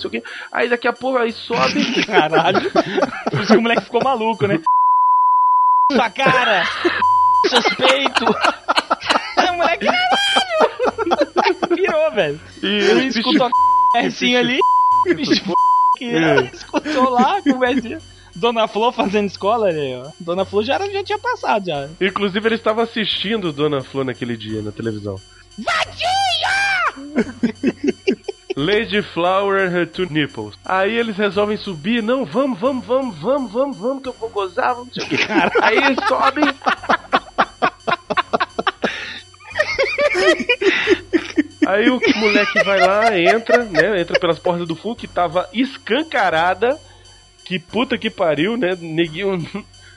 sei 0.00 0.08
o 0.08 0.10
quê. 0.10 0.22
Aí 0.50 0.68
daqui 0.68 0.88
a 0.88 0.92
pouco 0.92 1.18
aí 1.18 1.32
sobe. 1.32 2.04
Caralho. 2.06 2.70
Por 3.30 3.40
isso 3.40 3.52
que 3.52 3.58
o 3.58 3.62
moleque 3.62 3.82
ficou 3.82 4.02
maluco, 4.02 4.46
né? 4.46 4.60
Sua 5.92 6.10
cara! 6.10 6.64
Suspeito! 7.48 8.24
o 9.50 9.56
moleque, 9.56 9.86
caralho! 9.86 10.10
Virou, 11.74 12.10
velho. 12.12 12.40
Ele 12.62 13.06
escutou 13.06 13.46
a 13.96 13.98
assim 14.00 14.36
ali. 14.36 14.58
Bicho, 15.14 15.42
que 15.96 16.06
escutou 16.52 17.10
lá, 17.10 17.42
conversinha. 17.42 17.98
Dona 18.36 18.68
Flor 18.68 18.92
fazendo 18.92 19.26
escola 19.26 19.68
ali, 19.68 19.94
ó. 19.94 20.10
Dona 20.20 20.44
Flor 20.44 20.62
já, 20.62 20.74
era, 20.74 20.90
já 20.90 21.02
tinha 21.02 21.18
passado 21.18 21.66
já. 21.66 21.88
Inclusive 22.00 22.46
ele 22.46 22.54
estava 22.54 22.82
assistindo 22.82 23.52
Dona 23.52 23.82
Flor 23.82 24.04
naquele 24.04 24.36
dia 24.36 24.62
na 24.62 24.70
televisão. 24.70 25.16
Vadia! 25.58 26.10
Lady 28.56 29.02
Flower 29.02 29.58
and 29.58 29.70
her 29.70 29.86
two 29.86 30.06
nipples. 30.10 30.56
Aí 30.64 30.96
eles 30.96 31.16
resolvem 31.16 31.56
subir, 31.56 32.02
não, 32.02 32.24
vamos, 32.24 32.58
vamos, 32.58 32.84
vamos, 32.84 33.18
vamos, 33.18 33.52
vamos, 33.52 33.76
vamos, 33.78 34.02
que 34.02 34.08
eu 34.08 34.12
vou 34.14 34.28
gozar, 34.30 34.74
vamos 34.74 34.94
sei 34.94 35.04
o 35.04 35.08
que. 35.08 35.16
Aí 35.62 35.76
eles 35.76 35.98
sobem. 36.08 36.44
Aí 41.66 41.88
o 41.88 42.00
moleque 42.16 42.64
vai 42.64 42.80
lá, 42.80 43.18
entra, 43.18 43.64
né? 43.64 44.00
Entra 44.00 44.18
pelas 44.18 44.38
portas 44.38 44.66
do 44.66 44.74
fundo 44.74 44.96
que 44.96 45.06
tava 45.06 45.48
escancarada. 45.52 46.76
Que 47.44 47.58
puta 47.58 47.96
que 47.96 48.10
pariu, 48.10 48.56
né? 48.56 48.76
Neguinho 48.80 49.38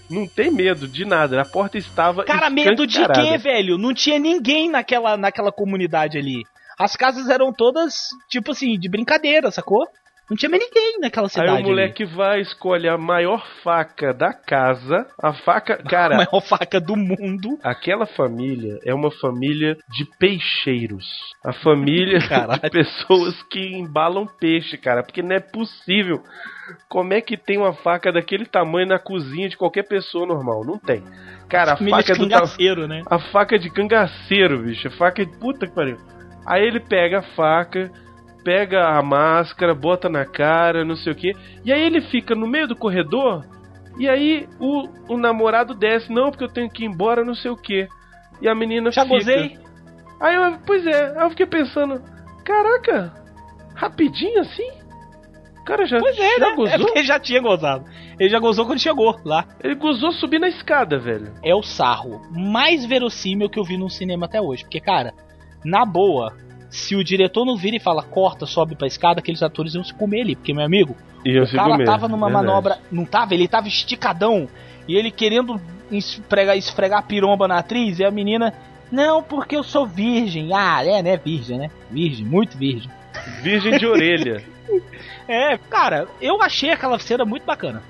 não 0.09 0.27
tem 0.27 0.51
medo 0.51 0.87
de 0.87 1.05
nada. 1.05 1.41
A 1.41 1.45
porta 1.45 1.77
estava. 1.77 2.23
Cara, 2.23 2.49
medo 2.49 2.85
de 2.85 3.05
quê, 3.07 3.37
velho? 3.37 3.77
Não 3.77 3.93
tinha 3.93 4.19
ninguém 4.19 4.69
naquela, 4.69 5.17
naquela 5.17 5.51
comunidade 5.51 6.17
ali. 6.17 6.43
As 6.79 6.95
casas 6.95 7.29
eram 7.29 7.53
todas, 7.53 8.09
tipo 8.29 8.51
assim, 8.51 8.77
de 8.79 8.89
brincadeira, 8.89 9.51
sacou? 9.51 9.85
Não 10.29 10.37
tinha 10.37 10.49
mais 10.49 10.63
ninguém 10.63 10.99
naquela 10.99 11.27
cidade. 11.27 11.49
Aí 11.51 11.63
o 11.63 11.67
moleque 11.67 12.03
ali. 12.03 12.15
vai 12.15 12.39
escolher 12.39 12.89
a 12.89 12.97
maior 12.97 13.45
faca 13.61 14.13
da 14.13 14.33
casa. 14.33 15.05
A 15.21 15.33
faca, 15.33 15.77
cara. 15.83 16.15
A 16.15 16.17
maior 16.19 16.41
faca 16.41 16.79
do 16.79 16.95
mundo. 16.95 17.59
Aquela 17.61 18.05
família 18.05 18.79
é 18.85 18.93
uma 18.93 19.11
família 19.11 19.77
de 19.89 20.05
peixeiros. 20.17 21.05
A 21.45 21.51
família 21.51 22.19
de 22.63 22.69
pessoas 22.69 23.43
que 23.43 23.59
embalam 23.59 24.25
peixe, 24.39 24.77
cara. 24.77 25.03
Porque 25.03 25.21
não 25.21 25.35
é 25.35 25.41
possível. 25.41 26.23
Como 26.87 27.13
é 27.13 27.19
que 27.19 27.35
tem 27.35 27.57
uma 27.57 27.73
faca 27.73 28.11
daquele 28.11 28.45
tamanho 28.45 28.87
na 28.87 28.99
cozinha 28.99 29.49
de 29.49 29.57
qualquer 29.57 29.83
pessoa 29.83 30.25
normal? 30.25 30.65
Não 30.65 30.79
tem. 30.79 31.03
Cara, 31.49 31.73
a 31.73 31.77
família 31.77 32.01
faca 32.01 32.13
de 32.13 32.19
cangaceiro, 32.19 32.81
do 32.83 32.87
né? 32.87 33.03
A 33.07 33.19
faca 33.19 33.59
de 33.59 33.69
cangaceiro, 33.69 34.63
bicho. 34.63 34.87
A 34.87 34.91
faca 34.91 35.25
de 35.25 35.37
puta 35.37 35.67
que 35.67 35.75
pariu. 35.75 35.97
Aí 36.45 36.63
ele 36.65 36.79
pega 36.79 37.19
a 37.19 37.23
faca, 37.35 37.91
pega 38.43 38.97
a 38.97 39.01
máscara, 39.01 39.73
bota 39.73 40.09
na 40.09 40.25
cara, 40.25 40.83
não 40.83 40.95
sei 40.95 41.13
o 41.13 41.15
que. 41.15 41.33
E 41.63 41.71
aí 41.71 41.81
ele 41.81 42.01
fica 42.01 42.35
no 42.35 42.47
meio 42.47 42.67
do 42.67 42.75
corredor. 42.75 43.45
E 43.97 44.09
aí 44.09 44.47
o, 44.59 44.87
o 45.13 45.17
namorado 45.17 45.73
desce, 45.73 46.11
não, 46.11 46.31
porque 46.31 46.43
eu 46.43 46.51
tenho 46.51 46.69
que 46.69 46.83
ir 46.83 46.87
embora, 46.87 47.23
não 47.23 47.35
sei 47.35 47.51
o 47.51 47.57
que. 47.57 47.87
E 48.41 48.47
a 48.47 48.55
menina 48.55 48.91
Já 48.91 49.03
fica. 49.03 49.15
gozei? 49.15 49.57
Aí 50.19 50.35
eu, 50.35 50.57
pois 50.65 50.85
é, 50.85 51.17
aí 51.17 51.25
eu 51.25 51.29
fiquei 51.29 51.45
pensando, 51.45 52.01
caraca, 52.43 53.13
rapidinho 53.75 54.41
assim? 54.41 54.69
O 55.61 55.63
cara 55.63 55.85
já, 55.85 55.97
pois 55.99 56.17
é, 56.17 56.39
já 56.39 56.49
né? 56.49 56.55
gozou? 56.55 56.73
É 56.73 56.77
porque 56.77 56.99
ele 56.99 57.07
já 57.07 57.19
tinha 57.19 57.41
gozado. 57.41 57.85
Ele 58.19 58.29
já 58.29 58.39
gozou 58.39 58.65
quando 58.65 58.79
chegou 58.79 59.17
lá. 59.23 59.47
Ele 59.63 59.75
gozou 59.75 60.11
subir 60.11 60.39
na 60.39 60.49
escada, 60.49 60.99
velho. 60.99 61.33
É 61.41 61.55
o 61.55 61.63
sarro 61.63 62.21
mais 62.31 62.85
verossímil 62.85 63.49
que 63.49 63.57
eu 63.57 63.63
vi 63.63 63.77
num 63.77 63.89
cinema 63.89 64.25
até 64.25 64.41
hoje. 64.41 64.63
Porque, 64.63 64.81
cara, 64.81 65.13
na 65.63 65.85
boa, 65.85 66.33
se 66.69 66.95
o 66.95 67.03
diretor 67.03 67.45
não 67.45 67.55
vira 67.55 67.75
e 67.77 67.79
fala 67.79 68.03
corta, 68.03 68.45
sobe 68.45 68.75
pra 68.75 68.87
escada, 68.87 69.19
aqueles 69.19 69.43
atores 69.43 69.75
iam 69.75 69.83
se 69.83 69.93
comer 69.93 70.21
ali, 70.21 70.35
porque, 70.35 70.53
meu 70.53 70.65
amigo, 70.65 70.95
Iam 71.25 71.43
o 71.43 71.47
se 71.47 71.55
cara 71.55 71.71
comer, 71.71 71.85
tava 71.85 72.07
numa 72.07 72.27
verdade. 72.27 72.47
manobra. 72.47 72.77
Não 72.91 73.05
tava? 73.05 73.33
Ele 73.33 73.47
tava 73.47 73.67
esticadão. 73.67 74.47
E 74.87 74.95
ele 74.95 75.11
querendo 75.11 75.61
esfregar, 75.91 76.57
esfregar 76.57 76.99
a 76.99 77.03
piromba 77.03 77.47
na 77.47 77.59
atriz, 77.59 77.99
e 77.99 78.03
a 78.05 78.11
menina. 78.11 78.53
Não, 78.91 79.23
porque 79.23 79.55
eu 79.55 79.63
sou 79.63 79.87
virgem. 79.87 80.49
Ah, 80.53 80.83
é, 80.85 81.01
né? 81.01 81.15
Virgem, 81.17 81.57
né? 81.57 81.69
Virgem, 81.89 82.25
muito 82.25 82.57
virgem. 82.57 82.89
Virgem 83.41 83.77
de 83.77 83.85
orelha. 83.85 84.43
É, 85.25 85.57
cara, 85.57 86.05
eu 86.21 86.41
achei 86.41 86.71
aquela 86.71 86.99
cena 86.99 87.23
muito 87.23 87.45
bacana. 87.45 87.81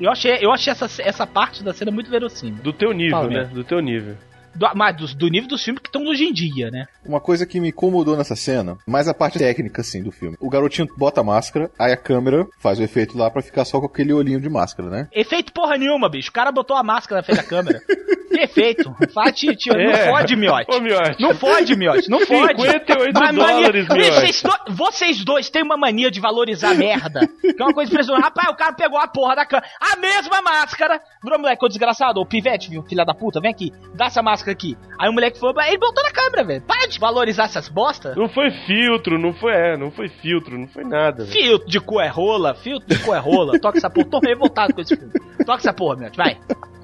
Eu 0.00 0.10
achei, 0.10 0.38
eu 0.40 0.50
achei 0.50 0.70
essa, 0.70 0.86
essa 1.02 1.26
parte 1.26 1.62
da 1.62 1.74
cena 1.74 1.90
muito 1.90 2.10
verossímil. 2.10 2.62
Do 2.62 2.72
teu 2.72 2.92
nível, 2.92 3.28
né? 3.28 3.44
Do 3.44 3.62
teu 3.62 3.80
nível. 3.80 4.16
Do, 4.54 4.66
mas 4.74 4.96
do, 4.96 5.06
do 5.14 5.28
nível 5.28 5.48
dos 5.48 5.62
filmes 5.62 5.82
que 5.82 5.88
estão 5.88 6.04
hoje 6.06 6.24
em 6.24 6.32
dia, 6.32 6.70
né? 6.70 6.86
Uma 7.04 7.20
coisa 7.20 7.46
que 7.46 7.60
me 7.60 7.68
incomodou 7.68 8.16
nessa 8.16 8.36
cena, 8.36 8.76
mais 8.86 9.08
a 9.08 9.14
parte 9.14 9.38
técnica, 9.38 9.80
assim, 9.80 10.02
do 10.02 10.10
filme. 10.12 10.36
O 10.40 10.48
garotinho 10.50 10.88
bota 10.96 11.20
a 11.20 11.24
máscara, 11.24 11.70
aí 11.78 11.92
a 11.92 11.96
câmera 11.96 12.46
faz 12.58 12.78
o 12.78 12.82
efeito 12.82 13.16
lá 13.16 13.30
pra 13.30 13.42
ficar 13.42 13.64
só 13.64 13.80
com 13.80 13.86
aquele 13.86 14.12
olhinho 14.12 14.40
de 14.40 14.48
máscara, 14.48 14.88
né? 14.88 15.08
Efeito 15.12 15.52
porra 15.52 15.76
nenhuma, 15.76 16.08
bicho. 16.08 16.30
O 16.30 16.32
cara 16.32 16.50
botou 16.52 16.76
a 16.76 16.82
máscara 16.82 17.20
na 17.20 17.24
frente 17.24 17.36
da 17.38 17.42
câmera. 17.44 17.80
que 18.30 18.40
efeito? 18.40 18.94
Fala, 19.12 19.32
tio, 19.32 19.54
tio, 19.56 19.72
não 19.74 19.80
É. 19.90 20.08
fode, 20.10 20.36
miote. 20.36 20.70
Ô, 20.74 20.80
Miote. 20.80 21.20
Não 21.20 21.34
fode, 21.34 21.76
miote. 21.76 22.08
Não 22.08 22.20
fode. 22.20 22.62
58 22.62 23.12
Mas 23.18 23.34
dólares, 23.34 23.88
mania- 23.88 24.04
Miote. 24.10 24.20
vocês, 24.20 24.42
do- 24.42 24.74
vocês 24.74 25.24
dois 25.24 25.50
têm 25.50 25.62
uma 25.62 25.76
mania 25.76 26.10
de 26.10 26.20
valorizar 26.20 26.74
merda. 26.74 27.20
Que 27.40 27.60
é 27.60 27.64
uma 27.64 27.74
coisa 27.74 27.90
impressionante. 27.90 28.22
Rapaz, 28.22 28.48
o 28.48 28.54
cara 28.56 28.72
pegou 28.72 28.98
a 28.98 29.08
porra 29.08 29.34
da 29.36 29.46
câmera. 29.46 29.68
A 29.80 29.96
mesma 29.96 30.40
máscara. 30.42 31.00
Virou 31.22 31.38
moleque, 31.38 31.64
ô 31.64 31.68
desgraçado, 31.68 32.20
ô 32.20 32.24
pivete, 32.26 32.70
viu, 32.70 32.82
filha 32.84 33.04
da 33.04 33.12
puta, 33.14 33.40
vem 33.40 33.50
aqui, 33.50 33.72
dá 33.94 34.06
essa 34.06 34.22
máscara 34.22 34.39
aqui. 34.48 34.76
Aí 34.98 35.08
o 35.08 35.12
moleque 35.12 35.38
foi, 35.38 35.52
ele 35.66 35.78
botou 35.78 36.02
na 36.02 36.10
câmera, 36.12 36.44
velho. 36.44 36.62
Para 36.62 36.86
de 36.88 36.98
valorizar 36.98 37.44
essas 37.44 37.68
bosta. 37.68 38.14
Não 38.16 38.28
foi 38.28 38.50
filtro, 38.50 39.18
não 39.18 39.32
foi, 39.32 39.52
é, 39.52 39.76
não 39.76 39.90
foi 39.90 40.08
filtro, 40.08 40.56
não 40.56 40.68
foi 40.68 40.84
nada. 40.84 41.24
velho. 41.24 41.32
Filtro 41.32 41.68
de 41.68 41.80
cu 41.80 42.00
é 42.00 42.08
rola, 42.08 42.54
filtro 42.54 42.88
de 42.88 43.02
cu 43.02 43.14
é 43.14 43.18
rola. 43.18 43.58
Toca 43.58 43.78
essa 43.78 43.90
porra, 43.90 44.06
tô 44.08 44.20
revoltado 44.20 44.72
com 44.74 44.80
esse 44.80 44.96
filme. 44.96 45.12
Toca 45.44 45.58
essa 45.58 45.72
porra, 45.72 45.96
miote, 45.96 46.16
vai. 46.16 46.38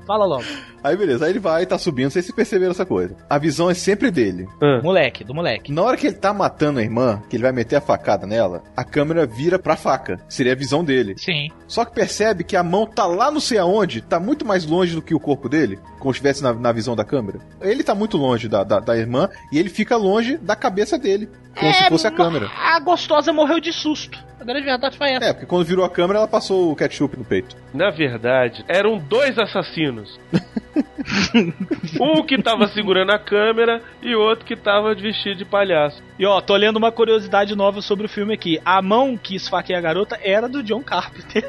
Fala 0.07 0.25
logo. 0.25 0.45
Aí 0.85 0.97
beleza, 0.97 1.25
aí 1.25 1.33
ele 1.33 1.41
vai 1.41 1.63
e 1.63 1.67
tá 1.67 1.77
subindo, 1.77 2.05
não 2.05 2.11
sei 2.11 2.23
se 2.23 2.33
perceberam 2.33 2.71
essa 2.71 2.87
coisa. 2.87 3.17
A 3.29 3.39
visão 3.39 3.69
é 3.69 3.75
sempre 3.75 4.11
dele. 4.11 4.47
Ah. 4.63 4.81
Moleque, 4.83 5.25
do 5.25 5.35
moleque. 5.35 5.73
Na 5.73 5.83
hora 5.83 5.97
que 5.97 6.07
ele 6.07 6.17
tá 6.17 6.33
matando 6.33 6.79
a 6.79 6.83
irmã, 6.83 7.21
que 7.29 7.35
ele 7.35 7.43
vai 7.43 7.51
meter 7.51 7.77
a 7.77 7.81
facada 7.81 8.27
nela, 8.27 8.63
a 8.77 8.85
câmera 8.85 9.27
vira 9.27 9.59
pra 9.59 9.75
faca. 9.75 10.21
Seria 10.29 10.53
a 10.53 10.57
visão 10.57 10.85
dele. 10.85 11.15
Sim. 11.19 11.49
Só 11.67 11.85
que 11.85 11.93
percebe 11.93 12.45
que 12.45 12.57
a 12.57 12.63
mão 12.63 12.87
tá 12.87 13.05
lá 13.05 13.31
não 13.33 13.41
sei 13.41 13.59
aonde, 13.59 14.01
tá 14.01 14.21
muito 14.21 14.45
mais 14.47 14.65
longe 14.65 14.95
do 14.95 15.03
que 15.03 15.15
o 15.15 15.21
corpo 15.21 15.49
dele, 15.49 15.79
como 15.99 16.13
se 16.15 16.19
estivesse 16.19 16.43
na, 16.43 16.53
na 16.53 16.71
visão 16.71 16.95
da 16.95 17.05
câmera. 17.05 17.41
Ele 17.61 17.83
tá 17.83 17.95
muito 17.95 18.17
longe 18.17 18.49
da, 18.49 18.63
da, 18.63 18.79
da 18.79 18.97
irmã 18.97 19.29
e 19.51 19.59
ele 19.59 19.69
fica 19.69 19.97
longe 19.97 20.37
da 20.37 20.55
cabeça 20.55 20.97
dele, 20.97 21.29
como 21.59 21.73
se 21.75 21.89
fosse 21.89 22.07
a 22.07 22.13
câmera. 22.13 22.49
A 22.55 22.79
gostosa 22.79 23.33
morreu 23.33 23.59
de 23.59 23.73
susto. 23.73 24.25
A 24.39 24.45
grande 24.45 24.67
verdade 24.67 24.97
foi 24.99 25.11
essa. 25.13 25.25
É, 25.25 25.33
porque 25.33 25.47
quando 25.47 25.65
virou 25.65 25.85
a 25.85 25.91
câmera, 25.91 26.19
ela 26.19 26.29
passou 26.29 26.71
o 26.71 26.77
ketchup 26.77 27.17
no 27.19 27.25
peito. 27.25 27.57
Na 27.73 27.91
verdade, 27.91 28.65
eram 28.69 28.99
dois 28.99 29.39
assassinos. 29.39 30.21
um 32.01 32.23
que 32.23 32.43
tava 32.43 32.69
segurando 32.69 33.13
a 33.13 33.19
câmera 33.19 33.83
e 34.03 34.15
outro 34.15 34.45
que 34.45 34.55
tava 34.55 34.95
vestido 34.95 35.37
de 35.37 35.45
palhaço. 35.45 36.03
E 36.19 36.27
ó, 36.27 36.41
tô 36.41 36.55
lendo 36.55 36.77
uma 36.77 36.93
curiosidade 36.93 37.57
nova 37.57 37.81
sobre 37.81 38.07
o 38.07 38.09
filme 38.09 38.35
aqui. 38.35 38.61
A 38.65 38.83
mão 38.83 39.17
que 39.17 39.35
esfaqueia 39.37 39.79
a 39.79 39.83
garota 39.83 40.19
era 40.23 40.49
do 40.49 40.63
John 40.63 40.83
Carpenter. 40.83 41.45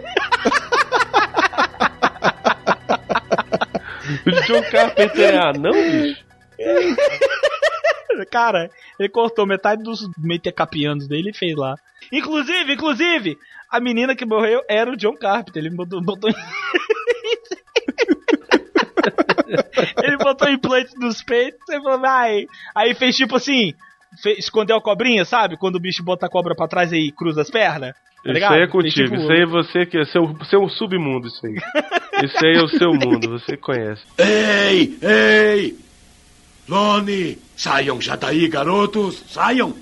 O 4.26 4.32
John 4.46 4.64
Carpenter 4.72 5.34
é 5.34 5.38
anão, 5.38 5.74
bicho? 5.74 6.26
Cara, 8.32 8.70
ele 9.00 9.10
cortou 9.10 9.46
metade 9.46 9.84
dos 9.84 10.10
metecapianos 10.18 11.08
dele 11.08 11.32
e 11.32 11.38
fez 11.38 11.56
lá. 11.56 11.76
Inclusive, 12.12 12.74
inclusive, 12.74 13.38
a 13.72 13.80
menina 13.80 14.16
que 14.16 14.26
morreu 14.26 14.62
era 14.70 14.92
o 14.92 14.98
John 14.98 15.14
Carpenter. 15.16 15.64
Ele 15.64 15.76
botou. 15.76 16.02
botou... 16.02 16.30
ele 20.04 20.18
botou 20.18 20.50
implante 20.50 20.92
nos 20.98 21.22
peitos 21.22 21.68
e 21.70 21.82
falou, 21.82 22.00
vai. 22.00 22.46
Aí 22.76 22.94
fez 22.96 23.16
tipo 23.16 23.36
assim. 23.36 23.74
fe- 24.22 24.36
escondeu 24.38 24.78
a 24.78 24.82
cobrinha, 24.82 25.26
sabe? 25.26 25.58
Quando 25.58 25.76
o 25.76 25.80
bicho 25.80 26.04
bota 26.04 26.26
a 26.26 26.30
cobra 26.30 26.56
pra 26.56 26.68
trás 26.68 26.92
e 26.92 27.12
cruza 27.12 27.42
as 27.42 27.50
pernas. 27.50 27.94
Tá 28.24 28.32
Isso 28.34 28.46
aí 28.46 28.62
é 28.64 28.68
Fez 28.68 28.72
contigo, 28.72 29.10
tipo- 29.10 29.16
isso 29.16 29.32
aí 29.32 29.42
é 29.42 29.46
você 29.46 29.86
que 29.86 29.98
é 29.98 30.06
seu, 30.06 30.36
seu 30.50 30.68
submundo, 30.70 31.28
isso 31.28 31.46
aí. 31.46 31.56
Isso 32.24 32.44
aí 32.44 32.56
é 32.58 32.64
o 32.64 32.68
seu 32.68 32.90
mundo, 32.94 33.30
você 33.30 33.56
conhece. 33.56 34.02
Ei, 34.18 34.98
ei! 35.04 35.78
Lone, 36.68 37.38
saiam 37.56 38.02
já 38.02 38.16
daí, 38.16 38.48
garotos, 38.48 39.24
saiam! 39.30 39.76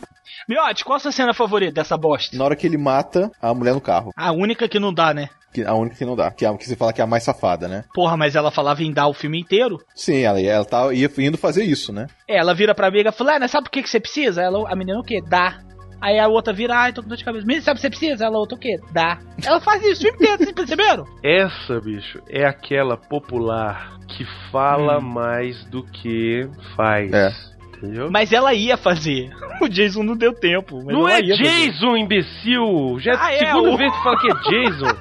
Miote, 0.48 0.84
qual 0.84 0.98
a 0.98 1.00
sua 1.00 1.12
cena 1.12 1.34
favorita 1.34 1.74
dessa 1.74 1.98
bosta? 1.98 2.36
Na 2.36 2.46
hora 2.46 2.56
que 2.56 2.66
ele 2.68 2.78
mata 2.78 3.32
a 3.42 3.54
mulher 3.54 3.74
no 3.74 3.82
carro. 3.82 4.12
A 4.16 4.32
única 4.32 4.68
que 4.68 4.80
não 4.80 4.94
dá, 4.94 5.14
né? 5.14 5.30
A 5.66 5.74
única 5.74 5.96
que 5.96 6.06
não 6.06 6.16
dá. 6.16 6.32
Que, 6.32 6.46
é 6.46 6.50
a, 6.50 6.58
que 6.58 6.66
você 6.66 6.76
fala 6.76 6.92
que 6.92 7.00
é 7.00 7.04
a 7.04 7.08
mais 7.08 7.24
safada, 7.24 7.68
né? 7.68 7.86
Porra, 7.94 8.18
mas 8.18 8.36
ela 8.36 8.52
falava 8.52 8.84
em 8.84 8.92
dar 8.92 9.08
o 9.08 9.14
filme 9.14 9.40
inteiro. 9.40 9.80
Sim, 9.96 10.22
ela, 10.22 10.42
ela 10.42 10.66
tá 10.66 10.94
ia 10.94 11.10
indo 11.20 11.38
fazer 11.38 11.64
isso, 11.64 11.94
né? 11.94 12.08
Ela 12.28 12.54
vira 12.54 12.76
pra 12.76 12.88
amiga 12.88 13.10
e 13.10 13.14
fala, 13.14 13.38
"Ana, 13.38 13.48
sabe 13.48 13.66
por 13.66 13.72
que, 13.72 13.82
que 13.84 13.90
você 13.90 14.00
precisa? 14.00 14.42
Ela, 14.42 14.70
a 14.70 14.76
menina 14.76 15.00
o 15.00 15.04
quê? 15.04 15.22
Dá. 15.22 15.60
Aí 16.02 16.20
a 16.20 16.28
outra 16.28 16.54
vira, 16.54 16.76
ai, 16.78 16.94
tô 16.94 17.02
com 17.02 17.08
dor 17.08 17.18
de 17.18 17.24
cabeça. 17.24 17.46
Menina, 17.46 17.64
sabe 17.64 17.76
o 17.78 17.82
que 17.82 17.82
você 17.82 17.90
precisa? 17.90 18.26
Ela, 18.26 18.38
outra 18.38 18.56
o 18.58 18.60
quê? 18.60 18.78
Dá. 18.92 19.18
Ela 19.44 19.62
faz 19.62 19.82
isso 19.84 20.02
o 20.02 20.04
filme 20.04 20.18
inteiro, 20.18 20.38
vocês 20.38 20.52
perceberam? 20.52 21.06
Essa, 21.24 21.80
bicho, 21.80 22.22
é 22.30 22.46
aquela 22.46 22.98
popular 22.98 23.98
que 24.08 24.26
fala 24.52 25.00
mais 25.00 25.64
do 25.66 25.84
que 25.84 26.48
faz. 26.76 27.12
É. 27.14 27.32
Entendeu? 27.78 28.10
Mas 28.12 28.32
ela 28.32 28.54
ia 28.54 28.78
fazer. 28.78 29.30
O 29.62 29.70
Jason 29.70 30.04
não 30.04 30.18
deu 30.18 30.34
tempo. 30.34 30.84
Mas 30.84 30.94
Não 30.94 31.08
é 31.08 31.22
ia 31.22 31.38
fazer. 31.38 31.50
Jason, 31.72 31.96
imbecil! 31.96 32.98
Já 33.00 33.12
é 33.12 33.16
Ah, 33.16 33.26
a 33.28 33.34
é, 33.34 33.38
segunda 33.40 33.70
o- 33.72 33.78
vez 33.78 33.92
que 33.96 34.04
fala 34.04 34.20
que 34.20 34.28
é 34.28 34.34
Jason. 34.52 34.98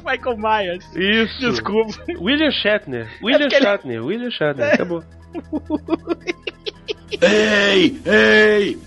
Michael 0.06 0.36
Myers. 0.38 0.84
Isso. 0.96 1.50
Desculpa. 1.50 1.92
William 2.18 2.50
Shatner. 2.50 3.06
William 3.22 3.46
ele- 3.46 3.60
Shatner. 3.60 4.04
William 4.04 4.30
Shatner. 4.30 4.72
Acabou. 4.72 5.04
Ei, 7.20 8.00
ei! 8.06 8.78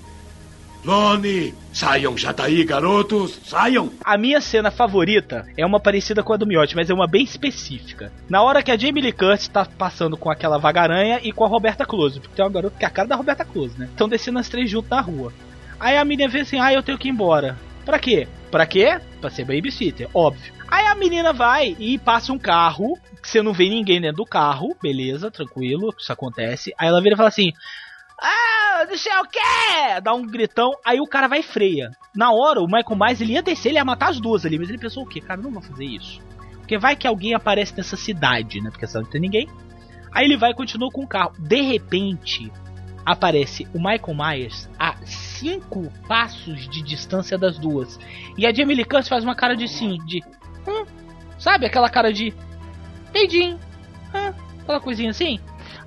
Lone, 0.86 1.54
saiam 1.80 2.18
já 2.18 2.34
daí, 2.34 2.66
garotos, 2.66 3.40
saiam! 3.46 3.90
A 4.04 4.18
minha 4.18 4.42
cena 4.42 4.70
favorita 4.70 5.48
é 5.56 5.66
uma 5.66 5.80
parecida 5.80 6.22
com 6.22 6.34
a 6.34 6.38
do 6.38 6.46
Miotti, 6.46 6.76
mas 6.76 6.90
é 6.90 6.94
uma 6.94 7.08
bem 7.08 7.24
específica. 7.24 8.12
Na 8.28 8.42
hora 8.42 8.62
que 8.62 8.70
a 8.70 8.76
Jamie 8.76 9.02
Lee 9.02 9.14
Curtis 9.14 9.48
tá 9.48 9.66
passando 9.66 10.18
com 10.18 10.30
aquela 10.30 10.58
vagaranha 10.58 11.22
e 11.24 11.32
com 11.32 11.46
a 11.46 11.48
Roberta 11.48 11.86
Close, 11.86 12.20
porque 12.20 12.36
tem 12.36 12.44
uma 12.44 12.52
garota 12.52 12.78
que 12.78 12.84
é 12.84 12.88
a 12.88 12.92
cara 12.92 13.08
da 13.08 13.16
Roberta 13.16 13.46
Close, 13.46 13.80
né? 13.80 13.88
Estão 13.90 14.10
descendo 14.10 14.40
as 14.40 14.50
três 14.50 14.70
juntas 14.70 14.90
na 14.90 15.00
rua. 15.00 15.32
Aí 15.80 15.96
a 15.96 16.04
menina 16.04 16.30
vê 16.30 16.42
assim, 16.42 16.60
ah, 16.60 16.74
eu 16.74 16.84
tenho 16.84 16.98
que 16.98 17.08
ir 17.08 17.12
embora. 17.12 17.58
Pra 17.86 17.98
quê? 17.98 18.28
Pra 18.52 18.66
quê? 18.66 19.00
Pra 19.22 19.30
ser 19.30 19.46
babysitter, 19.46 20.10
óbvio. 20.14 20.52
Aí 20.68 20.86
a 20.86 20.96
menina 20.96 21.32
vai 21.32 21.78
e 21.80 21.98
passa 21.98 22.34
um 22.34 22.38
carro, 22.38 23.00
que 23.22 23.30
você 23.30 23.42
não 23.42 23.54
vê 23.54 23.70
ninguém 23.70 24.02
dentro 24.02 24.18
do 24.18 24.26
carro, 24.26 24.76
beleza, 24.84 25.32
tranquilo, 25.32 25.96
isso 25.98 26.12
acontece. 26.12 26.74
Aí 26.78 26.90
ela 26.90 27.02
vira 27.02 27.16
e 27.16 27.18
fala 27.18 27.30
assim, 27.30 27.54
ah, 28.22 28.86
não 28.88 28.98
sei 28.98 29.12
o 29.14 29.24
que! 29.26 30.02
Dá 30.02 30.14
um 30.14 30.26
gritão, 30.26 30.72
aí 30.86 31.00
o 31.00 31.08
cara 31.08 31.28
vai 31.28 31.40
e 31.40 31.44
freia. 31.44 31.92
Na 32.16 32.32
hora, 32.32 32.62
o 32.62 32.66
Michael 32.66 32.98
Myers, 32.98 33.22
ele 33.22 33.34
ia 33.34 33.42
descer, 33.42 33.70
ele 33.70 33.78
ia 33.78 33.86
matar 33.86 34.10
as 34.10 34.20
duas 34.20 34.46
ali, 34.46 34.58
mas 34.58 34.70
ele 34.70 34.78
pensou 34.78 35.04
o 35.04 35.08
quê? 35.08 35.22
Cara, 35.22 35.42
não 35.42 35.52
vou 35.52 35.62
fazer 35.62 35.86
isso. 35.86 36.22
Porque 36.58 36.78
vai 36.78 36.96
que 36.96 37.08
alguém 37.08 37.34
aparece 37.34 37.76
nessa 37.76 37.98
cidade, 37.98 38.62
né? 38.62 38.70
Porque 38.70 38.86
essa 38.86 39.02
não 39.02 39.10
tem 39.10 39.22
ninguém. 39.22 39.48
Aí 40.12 40.26
ele 40.26 40.38
vai 40.38 40.52
e 40.52 40.56
continua 40.56 40.90
com 40.92 41.04
o 41.04 41.08
carro. 41.08 41.34
De 41.40 41.62
repente, 41.62 42.52
aparece 43.06 43.68
o 43.74 43.78
Michael 43.78 44.16
Myers 44.16 44.70
a 44.78 44.96
cinco 45.06 45.92
passos 46.08 46.70
de 46.70 46.84
distância 46.84 47.38
das 47.38 47.58
duas. 47.58 48.00
E 48.38 48.46
a 48.46 48.54
Jamie 48.54 48.76
Lee 48.76 48.86
Curtis 48.86 49.10
faz 49.10 49.24
uma 49.24 49.36
cara 49.36 49.56
de 49.56 49.68
sim, 49.68 49.98
de... 50.06 50.22
Hum, 50.68 50.86
sabe 51.40 51.66
aquela 51.66 51.90
cara 51.90 52.14
de... 52.14 52.34
Peidinho. 53.12 53.60
Hum, 54.14 54.34
aquela 54.62 54.80
coisinha 54.80 55.10
assim. 55.10 55.40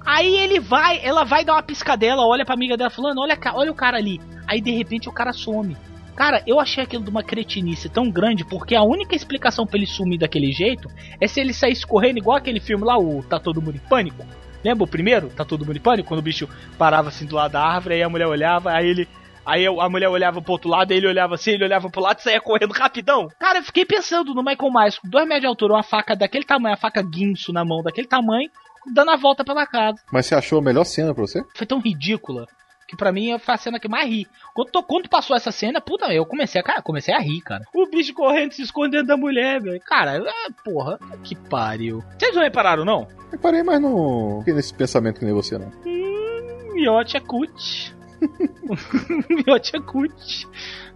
Aí 0.05 0.37
ele 0.37 0.61
vai, 0.61 1.01
ela 1.03 1.25
vai 1.25 1.45
dar 1.45 1.55
uma 1.55 1.63
piscadela, 1.63 2.27
olha 2.27 2.45
pra 2.45 2.55
amiga 2.55 2.77
dela 2.77 2.91
falando, 2.91 3.21
olha, 3.21 3.39
olha 3.55 3.71
o 3.71 3.75
cara 3.75 3.97
ali. 3.97 4.21
Aí 4.47 4.61
de 4.61 4.71
repente 4.71 5.09
o 5.09 5.13
cara 5.13 5.33
some. 5.33 5.77
Cara, 6.15 6.43
eu 6.47 6.61
achei 6.61 6.85
aquilo 6.85 7.05
de 7.05 7.11
uma 7.11 7.23
cretinice 7.23 7.89
tão 7.89 8.11
grande, 8.11 8.45
porque 8.45 8.75
a 8.75 8.83
única 8.83 9.15
explicação 9.15 9.67
pra 9.67 9.79
ele 9.79 9.87
sumir 9.87 10.19
daquele 10.19 10.53
jeito 10.53 10.89
é 11.21 11.27
se 11.27 11.41
ele 11.41 11.55
saísse 11.55 11.87
correndo 11.87 12.19
igual 12.19 12.37
aquele 12.37 12.61
filme 12.61 12.85
lá, 12.85 12.99
o 12.99 13.23
Tá 13.23 13.41
Todo 13.41 13.63
Mundo 13.63 13.77
em 13.77 13.89
Pânico. 13.89 14.27
Lembra 14.63 14.85
o 14.85 14.87
primeiro? 14.87 15.31
Tá 15.31 15.45
Todo 15.45 15.65
Mundo 15.65 15.77
em 15.77 15.81
Pânico? 15.81 16.09
Quando 16.09 16.21
o 16.21 16.23
bicho 16.23 16.49
parava 16.77 17.09
assim 17.09 17.25
do 17.25 17.35
lado 17.35 17.53
da 17.53 17.63
árvore, 17.63 17.95
aí 17.95 18.03
a 18.03 18.09
mulher 18.09 18.27
olhava, 18.27 18.73
aí 18.73 18.89
ele... 18.89 19.09
Aí 19.45 19.67
a 19.67 19.89
mulher 19.89 20.09
olhava 20.09 20.41
pro 20.41 20.53
outro 20.53 20.71
lado, 20.71 20.93
ele 20.93 21.05
olhava 21.05 21.35
assim, 21.35 21.51
ele 21.53 21.65
olhava 21.65 21.91
pro 21.91 22.01
lado 22.01 22.21
e 22.21 22.23
saía 22.23 22.41
correndo 22.41 22.73
rapidão. 22.73 23.27
Cara, 23.41 23.59
eu 23.59 23.65
fiquei 23.65 23.85
pensando 23.85 24.33
no 24.33 24.45
Michael 24.45 24.73
Myers 24.73 24.99
com 25.01 25.09
dois 25.09 25.25
metros 25.27 25.41
de 25.41 25.47
altura, 25.49 25.73
uma 25.73 25.83
faca 25.83 26.15
daquele 26.15 26.45
tamanho, 26.45 26.75
a 26.75 26.79
faca 26.79 27.03
guinso 27.03 27.53
na 27.53 27.65
mão 27.65 27.83
daquele 27.83 28.07
tamanho, 28.07 28.49
dando 28.93 29.11
a 29.11 29.17
volta 29.17 29.45
pela 29.45 29.67
casa. 29.67 29.99
Mas 30.13 30.27
você 30.27 30.35
achou 30.35 30.59
a 30.59 30.63
melhor 30.63 30.85
cena 30.85 31.15
pra 31.15 31.23
você? 31.27 31.43
Foi 31.55 31.67
tão 31.67 31.81
ridícula 31.81 32.47
que 32.89 32.97
pra 32.97 33.11
mim 33.13 33.39
foi 33.39 33.55
a 33.55 33.57
cena 33.59 33.81
que 33.81 33.89
mais 33.89 34.07
ri. 34.09 34.27
Quando, 34.55 34.83
quando 34.83 35.09
passou 35.09 35.35
essa 35.35 35.51
cena, 35.51 35.81
puta, 35.81 36.13
eu 36.13 36.27
comecei 36.27 36.61
a, 36.61 36.65
cara, 36.65 36.83
comecei 36.83 37.15
a 37.15 37.19
rir, 37.19 37.41
cara. 37.41 37.65
O 37.75 37.87
bicho 37.87 38.13
correndo, 38.13 38.53
se 38.53 38.61
escondendo 38.63 39.07
da 39.07 39.17
mulher, 39.17 39.63
velho. 39.63 39.81
Cara, 39.81 40.19
é, 40.19 40.23
porra, 40.63 40.99
que 41.25 41.35
pariu. 41.35 42.05
Vocês 42.19 42.35
não 42.35 42.43
repararam, 42.43 42.85
não? 42.85 43.09
Eu 43.33 43.39
parei 43.39 43.63
mais 43.63 43.81
no. 43.81 44.41
fiquei 44.41 44.53
nesse 44.53 44.75
pensamento 44.75 45.19
que 45.21 45.25
nem 45.25 45.33
você, 45.33 45.57
não. 45.57 45.73
Hum, 45.87 46.73
Miote 46.75 47.17
é 47.17 47.21
cut. 47.21 47.95
Miote 49.47 49.77
é 49.77 49.81
cut. 49.81 50.49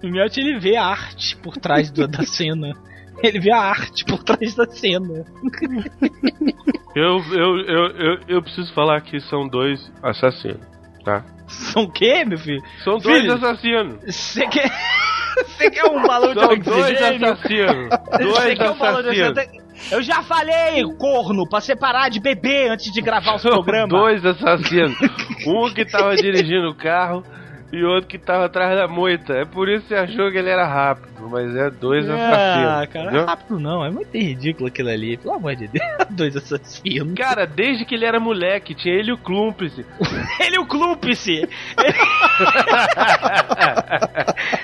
O 0.03 0.07
Miote 0.09 0.41
ele 0.41 0.59
vê 0.59 0.77
a 0.77 0.85
arte 0.85 1.37
por 1.37 1.57
trás 1.57 1.91
do- 1.91 2.07
da 2.07 2.25
cena. 2.25 2.75
Ele 3.23 3.41
vê 3.41 3.51
a 3.53 3.59
arte 3.61 4.05
por 4.05 4.23
trás 4.23 4.55
da 4.55 4.67
cena. 4.67 5.25
Eu, 6.95 7.19
eu, 7.33 7.59
eu, 7.59 7.87
eu, 7.97 8.19
eu 8.29 8.43
preciso 8.43 8.73
falar 8.73 9.01
que 9.03 9.21
são 9.21 9.47
dois 9.49 9.91
assassinos, 10.03 10.61
tá? 11.05 11.25
São 11.47 11.85
o 11.85 11.93
quê, 11.93 12.25
meu 12.25 12.39
filho? 12.39 12.63
São 12.83 12.99
dois 12.99 13.21
Filho, 13.21 13.35
assassinos. 13.35 13.99
Você 14.07 14.47
quer. 14.49 14.71
Você 15.47 15.71
quer 15.71 15.85
um 15.85 16.03
balão 16.07 16.33
de 16.33 16.41
São 16.41 16.49
dois 16.59 16.93
oxigênio? 16.93 17.33
assassinos. 17.33 17.89
Você 18.11 18.25
Dois 18.25 18.61
assassinos. 18.61 19.07
oxigênio? 19.07 19.67
Eu 19.93 20.03
já 20.03 20.23
falei, 20.23 20.83
corno, 20.99 21.47
pra 21.47 21.61
separar 21.61 22.09
de 22.09 22.19
beber 22.19 22.71
antes 22.71 22.91
de 22.91 23.03
gravar 23.03 23.35
os 23.37 23.43
programas. 23.43 23.91
Dois 23.91 24.25
assassinos. 24.25 24.97
um 25.47 25.69
que 25.75 25.85
tava 25.85 26.17
dirigindo 26.17 26.71
o 26.71 26.75
carro 26.75 27.23
e 27.73 27.85
outro 27.85 28.09
que 28.09 28.19
tava 28.19 28.47
atrás 28.47 28.77
da 28.77 28.87
moita. 28.89 29.35
É 29.35 29.45
por 29.45 29.69
isso 29.69 29.83
que 29.83 29.89
você 29.89 29.95
achou 29.97 30.31
que 30.31 30.39
ele 30.39 30.49
era 30.51 30.67
rápido, 30.67 31.29
mas 31.29 31.55
é 31.55 31.71
dois 31.71 32.09
assassinos. 32.09 32.71
Ah, 32.71 32.87
cara, 32.87 33.11
não 33.11 33.21
é 33.21 33.25
rápido 33.25 33.59
não, 33.59 33.85
é 33.85 33.91
muito 33.91 34.17
ridículo 34.17 34.69
aquilo 34.69 34.89
ali, 34.91 35.17
pelo 35.17 35.35
amor 35.35 35.57
de 35.57 35.69
Deus. 35.69 35.85
Dois 36.11 36.37
assassinos. 36.37 37.15
Cara, 37.15 37.47
desde 37.47 37.85
que 37.85 37.95
ele 37.95 38.05
era 38.05 38.21
moleque, 38.21 38.75
tinha 38.75 38.95
ele 38.95 39.11
e 39.11 39.13
o 39.13 39.19
Clumpice. 39.19 39.85
ele 40.41 40.57
e 40.57 40.59
o 40.59 40.67
Clumpice! 40.67 41.33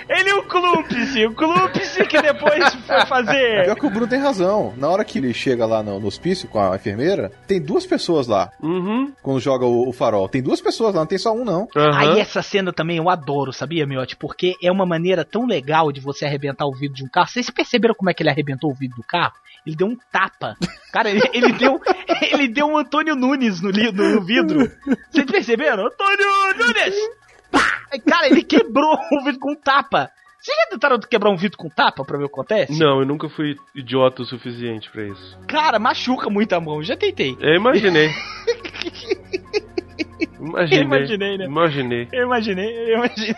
ele 0.09 0.31
e 0.31 0.33
o 0.35 0.43
Clumpice! 0.45 1.27
O 1.27 1.35
Clumpice 1.35 2.07
que 2.07 2.21
depois 2.23 2.75
foi 2.75 3.07
fazer. 3.07 3.65
Pior 3.65 3.77
que 3.77 3.87
o 3.87 3.91
Bruno 3.91 4.07
tem 4.07 4.21
razão. 4.21 4.73
Na 4.77 4.89
hora 4.89 5.05
que 5.05 5.19
ele 5.19 5.35
chega 5.35 5.67
lá 5.67 5.83
no, 5.83 5.99
no 5.99 6.07
hospício 6.07 6.49
com 6.49 6.61
a 6.61 6.77
enfermeira, 6.77 7.33
tem 7.47 7.61
duas 7.61 7.85
pessoas 7.87 8.27
lá. 8.27 8.51
Uhum. 8.63 9.13
Quando 9.23 9.41
joga 9.41 9.67
o, 9.67 9.89
o 9.89 9.93
farol. 9.93 10.29
Tem 10.29 10.43
duas 10.43 10.61
pessoas 10.61 10.95
lá, 10.95 11.01
não 11.01 11.07
tem 11.07 11.19
só 11.19 11.33
um, 11.33 11.45
não. 11.45 11.69
Uhum. 11.75 11.95
Aí 11.95 12.21
essa 12.21 12.43
cena 12.43 12.73
também 12.73 12.92
eu 12.97 13.11
adoro, 13.11 13.53
sabia, 13.53 13.87
Miotti? 13.87 14.17
Porque 14.17 14.57
é 14.63 14.71
uma 14.71 14.87
maneira 14.87 15.25
tão 15.25 15.47
legal 15.47 15.93
de 15.93 16.01
você 16.01 16.25
arrebentar 16.25 16.67
o 16.67 16.73
vidro 16.73 16.97
de 16.97 17.05
um 17.05 17.09
carro. 17.09 17.29
Vocês 17.29 17.51
perceberam 17.51 17.95
como 17.95 18.11
é 18.11 18.15
que 18.15 18.23
ele 18.23 18.31
arrebentou 18.31 18.71
o 18.71 18.75
vidro 18.75 18.97
do 18.97 19.03
carro? 19.03 19.35
Ele 19.67 19.77
deu 19.77 19.87
um 19.87 19.97
tapa. 20.11 20.57
Cara, 20.93 21.11
ele, 21.11 21.23
ele 21.33 21.53
deu 21.53 21.81
ele 22.33 22.49
deu 22.49 22.67
um 22.67 22.77
Antônio 22.77 23.15
Nunes 23.15 23.61
no, 23.61 23.71
no, 23.71 24.23
vidro. 24.23 24.71
Vocês 25.11 25.27
perceberam? 25.27 25.87
Antônio 25.87 26.27
Nunes! 26.59 26.95
Pá! 27.51 27.83
Cara, 28.07 28.27
ele 28.27 28.43
quebrou 28.43 28.99
o 29.13 29.25
vidro 29.25 29.41
com 29.41 29.53
um 29.53 29.57
tapa. 29.57 30.11
Vocês 30.41 30.57
já 30.57 30.67
tentaram 30.71 30.99
quebrar 30.99 31.31
um 31.31 31.37
vidro 31.37 31.57
com 31.57 31.69
tapa 31.69 32.05
pra 32.05 32.19
ver 32.19 32.25
o 32.25 32.29
que 32.29 32.35
acontece? 32.35 32.77
Não, 32.77 32.99
eu 32.99 33.07
nunca 33.07 33.29
fui 33.29 33.57
idiota 33.77 34.23
o 34.23 34.25
suficiente 34.25 34.91
pra 34.91 35.05
isso. 35.05 35.39
Cara, 35.47 35.79
machuca 35.79 36.29
muito 36.29 36.53
a 36.53 36.61
mão. 36.61 36.83
Já 36.83 36.97
tentei. 36.97 37.37
Eu 37.41 37.55
imaginei. 37.55 38.11
Imaginei. 40.43 40.79
Eu 40.79 40.85
imaginei, 40.85 41.39
né? 41.39 41.45
Imaginei. 41.45 42.09
Eu 42.13 42.25
imaginei, 42.27 42.93
eu 42.93 42.97
imaginei. 42.99 43.35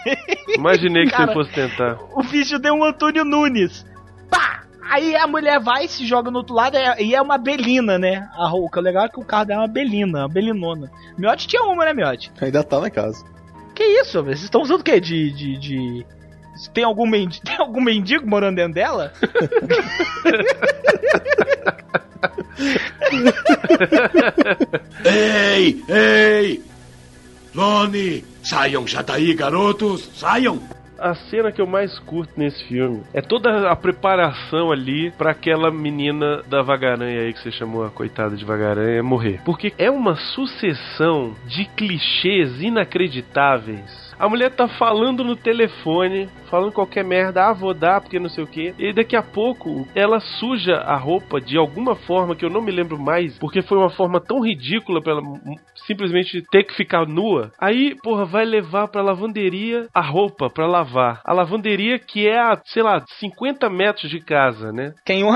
Imaginei 0.56 1.04
que 1.04 1.10
Cara, 1.10 1.26
você 1.26 1.32
fosse 1.34 1.52
tentar. 1.52 1.98
O 2.14 2.22
bicho 2.22 2.58
deu 2.58 2.74
um 2.74 2.82
Antônio 2.84 3.24
Nunes. 3.24 3.84
Pá! 4.30 4.62
Aí 4.90 5.14
a 5.16 5.26
mulher 5.26 5.60
vai, 5.60 5.86
se 5.88 6.06
joga 6.06 6.30
no 6.30 6.38
outro 6.38 6.54
lado 6.54 6.76
é- 6.76 7.02
e 7.02 7.14
é 7.14 7.20
uma 7.20 7.36
belina, 7.38 7.98
né? 7.98 8.28
A 8.38 8.48
ro- 8.48 8.68
O 8.74 8.80
legal 8.80 9.04
é 9.06 9.08
que 9.08 9.18
o 9.20 9.24
carro 9.24 9.44
dela 9.46 9.62
é 9.62 9.66
uma 9.66 9.72
belina, 9.72 10.20
uma 10.20 10.28
belinona. 10.28 10.90
Miotti 11.18 11.46
tinha 11.48 11.62
uma, 11.62 11.84
né, 11.84 11.92
Miotti? 11.92 12.30
Ainda 12.40 12.62
tá 12.64 12.80
na 12.80 12.90
casa. 12.90 13.24
Que 13.74 13.82
isso, 13.82 14.22
velho? 14.22 14.36
Vocês 14.36 14.44
estão 14.44 14.62
usando 14.62 14.80
o 14.80 14.84
quê? 14.84 15.00
De. 15.00 15.30
de, 15.32 15.58
de... 15.58 16.06
Tem, 16.72 16.84
algum 16.84 17.06
mendigo, 17.06 17.44
tem 17.46 17.56
algum 17.58 17.80
mendigo 17.80 18.26
morando 18.28 18.56
dentro 18.56 18.74
dela? 18.74 19.12
Ei, 25.04 25.82
ei! 25.88 26.62
Lone, 27.54 28.24
saiam 28.42 28.84
já 28.84 29.00
daí, 29.00 29.32
garotos, 29.32 30.10
saiam! 30.18 30.60
A 30.98 31.14
cena 31.14 31.52
que 31.52 31.60
eu 31.60 31.66
mais 31.66 31.98
curto 32.00 32.32
nesse 32.36 32.64
filme 32.64 33.02
é 33.12 33.20
toda 33.20 33.70
a 33.70 33.76
preparação 33.76 34.72
ali 34.72 35.10
pra 35.12 35.32
aquela 35.32 35.70
menina 35.70 36.42
da 36.48 36.62
vagaranha 36.62 37.20
aí 37.20 37.32
que 37.32 37.40
você 37.40 37.52
chamou 37.52 37.84
a 37.84 37.90
coitada 37.90 38.36
de 38.36 38.44
vagaranha 38.44 39.02
morrer. 39.02 39.40
Porque 39.44 39.72
é 39.76 39.90
uma 39.90 40.16
sucessão 40.16 41.34
de 41.46 41.64
clichês 41.76 42.60
inacreditáveis. 42.60 44.03
A 44.18 44.28
mulher 44.28 44.50
tá 44.50 44.68
falando 44.68 45.24
no 45.24 45.36
telefone, 45.36 46.28
falando 46.50 46.72
qualquer 46.72 47.04
merda, 47.04 47.48
ah, 47.48 47.52
vou 47.52 47.74
dar 47.74 48.00
porque 48.00 48.18
não 48.18 48.28
sei 48.28 48.44
o 48.44 48.46
que. 48.46 48.74
E 48.78 48.92
daqui 48.92 49.16
a 49.16 49.22
pouco 49.22 49.86
ela 49.94 50.20
suja 50.20 50.76
a 50.76 50.96
roupa 50.96 51.40
de 51.40 51.56
alguma 51.56 51.94
forma 51.94 52.36
que 52.36 52.44
eu 52.44 52.50
não 52.50 52.62
me 52.62 52.70
lembro 52.70 52.98
mais, 52.98 53.38
porque 53.38 53.62
foi 53.62 53.78
uma 53.78 53.90
forma 53.90 54.20
tão 54.20 54.40
ridícula 54.40 55.02
pra 55.02 55.12
ela 55.12 55.22
simplesmente 55.86 56.42
ter 56.50 56.64
que 56.64 56.74
ficar 56.74 57.06
nua. 57.06 57.52
Aí, 57.58 57.94
porra, 58.02 58.24
vai 58.24 58.44
levar 58.44 58.88
pra 58.88 59.02
lavanderia 59.02 59.88
a 59.94 60.00
roupa 60.00 60.48
pra 60.48 60.66
lavar. 60.66 61.20
A 61.24 61.32
lavanderia 61.32 61.98
que 61.98 62.26
é 62.26 62.38
a, 62.38 62.60
sei 62.64 62.82
lá, 62.82 63.02
50 63.18 63.68
metros 63.70 64.10
de 64.10 64.20
casa, 64.20 64.72
né? 64.72 64.94
Quem. 65.04 65.24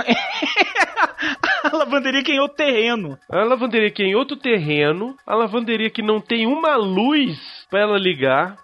a 1.64 1.76
lavanderia 1.76 2.22
que 2.22 2.32
em 2.32 2.40
outro 2.40 2.56
terreno. 2.56 3.18
A 3.30 3.44
lavanderia 3.44 3.90
que 3.90 4.02
é 4.02 4.06
em 4.06 4.14
outro 4.14 4.36
terreno, 4.36 5.14
a 5.26 5.34
lavanderia 5.34 5.90
que 5.90 6.02
não 6.02 6.20
tem 6.20 6.46
uma 6.46 6.76
luz 6.76 7.38
pra 7.70 7.80
ela 7.80 7.98
ligar. 7.98 8.56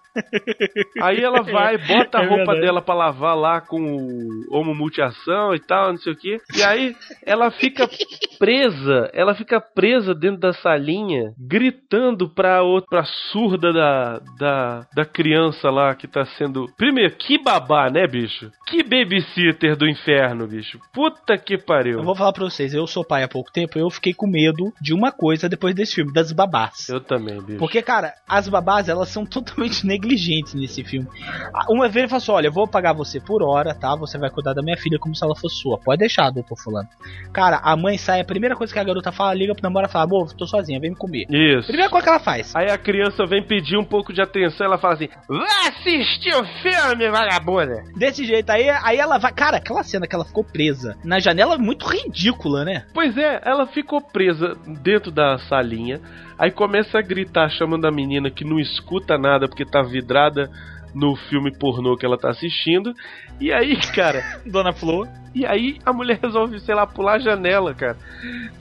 Aí 1.01 1.23
ela 1.23 1.43
vai, 1.43 1.77
bota 1.79 2.19
a 2.19 2.25
É 2.25 2.27
roupa 2.27 2.55
dela 2.55 2.81
pra 2.81 2.95
lavar 2.95 3.37
lá 3.37 3.61
com 3.61 3.81
o 3.81 4.57
homo 4.57 4.75
multiação 4.75 5.55
e 5.55 5.61
tal, 5.61 5.91
não 5.91 5.99
sei 5.99 6.13
o 6.13 6.17
que. 6.17 6.39
E 6.57 6.63
aí 6.63 6.97
ela 7.25 7.51
fica 7.51 7.89
presa, 8.39 9.11
ela 9.13 9.35
fica 9.35 9.61
presa 9.61 10.15
dentro 10.15 10.41
da 10.41 10.53
salinha, 10.53 11.33
gritando 11.39 12.29
pra 12.29 12.63
outra, 12.63 13.05
surda 13.05 13.73
da, 13.73 14.21
da, 14.39 14.87
da 14.95 15.05
criança 15.05 15.71
lá 15.71 15.95
que 15.95 16.07
tá 16.07 16.25
sendo. 16.25 16.67
Primeiro, 16.77 17.15
que 17.17 17.43
babá, 17.43 17.91
né, 17.91 18.07
bicho? 18.07 18.51
Que 18.67 18.83
babysitter 18.83 19.77
do 19.77 19.89
inferno, 19.89 20.47
bicho. 20.47 20.79
Puta 20.93 21.37
que 21.37 21.59
pariu. 21.59 21.99
Eu 21.99 22.05
vou 22.05 22.15
falar 22.15 22.33
pra 22.33 22.45
vocês, 22.45 22.75
eu 22.75 22.87
sou 22.87 23.05
pai 23.05 23.23
há 23.23 23.29
pouco 23.29 23.53
tempo, 23.53 23.79
eu 23.79 23.91
fiquei 23.91 24.13
com 24.13 24.27
medo 24.27 24.73
de 24.81 24.95
uma 24.95 25.13
coisa 25.13 25.49
depois 25.49 25.75
desse 25.75 25.97
filme, 25.97 26.13
das 26.13 26.33
babás. 26.33 26.89
Eu 26.89 27.01
também, 27.01 27.41
bicho. 27.43 27.59
Porque, 27.59 27.83
cara, 27.83 28.13
as 28.29 28.49
babás, 28.49 28.89
elas 28.89 29.09
são 29.09 29.25
totalmente 29.27 29.87
negligentes 30.05 30.55
nesse 30.55 30.85
filme. 30.85 31.09
Uma 31.69 31.89
vez 31.89 31.97
ele 31.97 32.09
falou 32.09 32.19
assim: 32.19 32.33
olha, 32.33 32.47
eu 32.49 32.53
vou 32.53 32.69
pagar 32.69 32.93
você 32.93 33.19
por 33.19 33.43
hora, 33.43 33.75
tá? 33.75 33.97
Você 33.97 34.19
vai 34.19 34.31
cuidar 34.31 34.53
da 34.53 34.63
minha 34.63 34.77
filha 34.77 34.99
como 34.99 35.15
se 35.15 35.25
ela 35.25 35.35
fosse 35.35 35.57
sua. 35.57 35.79
Pode 35.79 35.99
deixar, 35.99 36.31
doutor 36.31 36.57
Fulano. 36.57 36.89
Cara, 37.33 37.61
a 37.63 37.77
mãe 37.77 37.99
sai, 37.99 38.21
a 38.21 38.25
primeira 38.25 38.55
coisa 38.55 38.73
que 38.73 38.79
a 38.79 38.85
garota 38.85 39.11
fala, 39.11 39.35
liga 39.35 39.55
pro 39.55 39.63
namorado 39.63 39.91
e 39.91 39.93
fala: 39.93 40.05
amor, 40.05 40.33
tô 40.33 40.47
sozinha, 40.47 40.79
vem 40.79 40.91
me 40.91 40.97
comer. 40.97 41.27
Isso. 41.31 41.67
Primeira 41.67 41.91
coisa 41.91 42.05
que 42.05 42.11
ela 42.11 42.21
faz. 42.21 42.55
Aí 42.55 42.71
a 42.71 42.79
criança 42.79 43.27
vem 43.27 43.43
pedir 43.43 43.77
um 43.77 43.85
pouco 43.85 44.13
de 44.13 44.21
atenção, 44.21 44.67
ela 44.67 44.79
fala 44.79 44.95
assim: 44.95 45.09
Vai 45.29 45.69
assistir 45.69 46.35
o 46.35 46.45
filme, 46.63 47.11
vagabunda! 47.11 47.85
Desse 47.97 48.25
jeito 48.25 48.51
aí, 48.51 48.69
aí 48.69 48.99
ela 48.99 49.19
vai. 49.19 49.33
Cara, 49.33 49.57
aquela 49.57 49.83
cena 49.83 50.07
que 50.07 50.15
ela 50.15 50.25
ficou 50.25 50.45
presa 50.45 50.97
na 51.05 51.19
janela 51.19 51.55
é 51.55 51.59
muito 51.59 51.87
ridícula, 51.87 52.65
né? 52.65 52.85
Pois 52.93 53.17
é, 53.17 53.41
ela 53.45 53.67
ficou 53.67 54.01
presa 54.01 54.57
dentro 54.83 55.11
da 55.11 55.39
salinha, 55.39 56.01
aí 56.39 56.51
começa 56.51 56.99
a 56.99 57.03
gritar 57.03 57.51
chamando 57.51 57.87
a 57.87 57.91
menina 57.91 58.31
que 58.31 58.45
não 58.45 58.59
escuta 58.59 59.19
nada 59.19 59.49
porque 59.49 59.65
tá 59.65 59.83
vidrada 59.83 60.51
no 60.95 61.17
filme 61.17 61.51
pornô 61.51 61.97
que 61.97 62.07
ela 62.07 62.17
tá 62.17 62.31
assistindo. 62.31 62.95
E 63.41 63.53
aí, 63.53 63.77
cara, 63.95 64.41
Dona 64.47 64.73
Flor. 64.73 65.09
e 65.35 65.45
aí 65.45 65.79
a 65.85 65.93
mulher 65.93 66.19
resolve, 66.23 66.61
sei 66.61 66.75
lá, 66.75 66.87
pular 66.87 67.15
a 67.15 67.19
janela, 67.19 67.75
cara. 67.75 67.99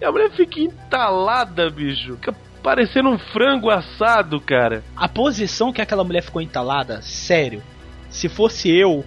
E 0.01 0.05
a 0.05 0.11
mulher 0.11 0.31
fica 0.31 0.59
entalada, 0.59 1.69
bicho. 1.69 2.15
Fica 2.15 2.33
parecendo 2.63 3.09
um 3.09 3.19
frango 3.19 3.69
assado, 3.69 4.41
cara. 4.41 4.83
A 4.95 5.07
posição 5.07 5.71
que 5.71 5.81
aquela 5.81 6.03
mulher 6.03 6.23
ficou 6.23 6.41
entalada, 6.41 7.01
sério. 7.01 7.61
Se 8.09 8.27
fosse 8.27 8.69
eu, 8.69 9.05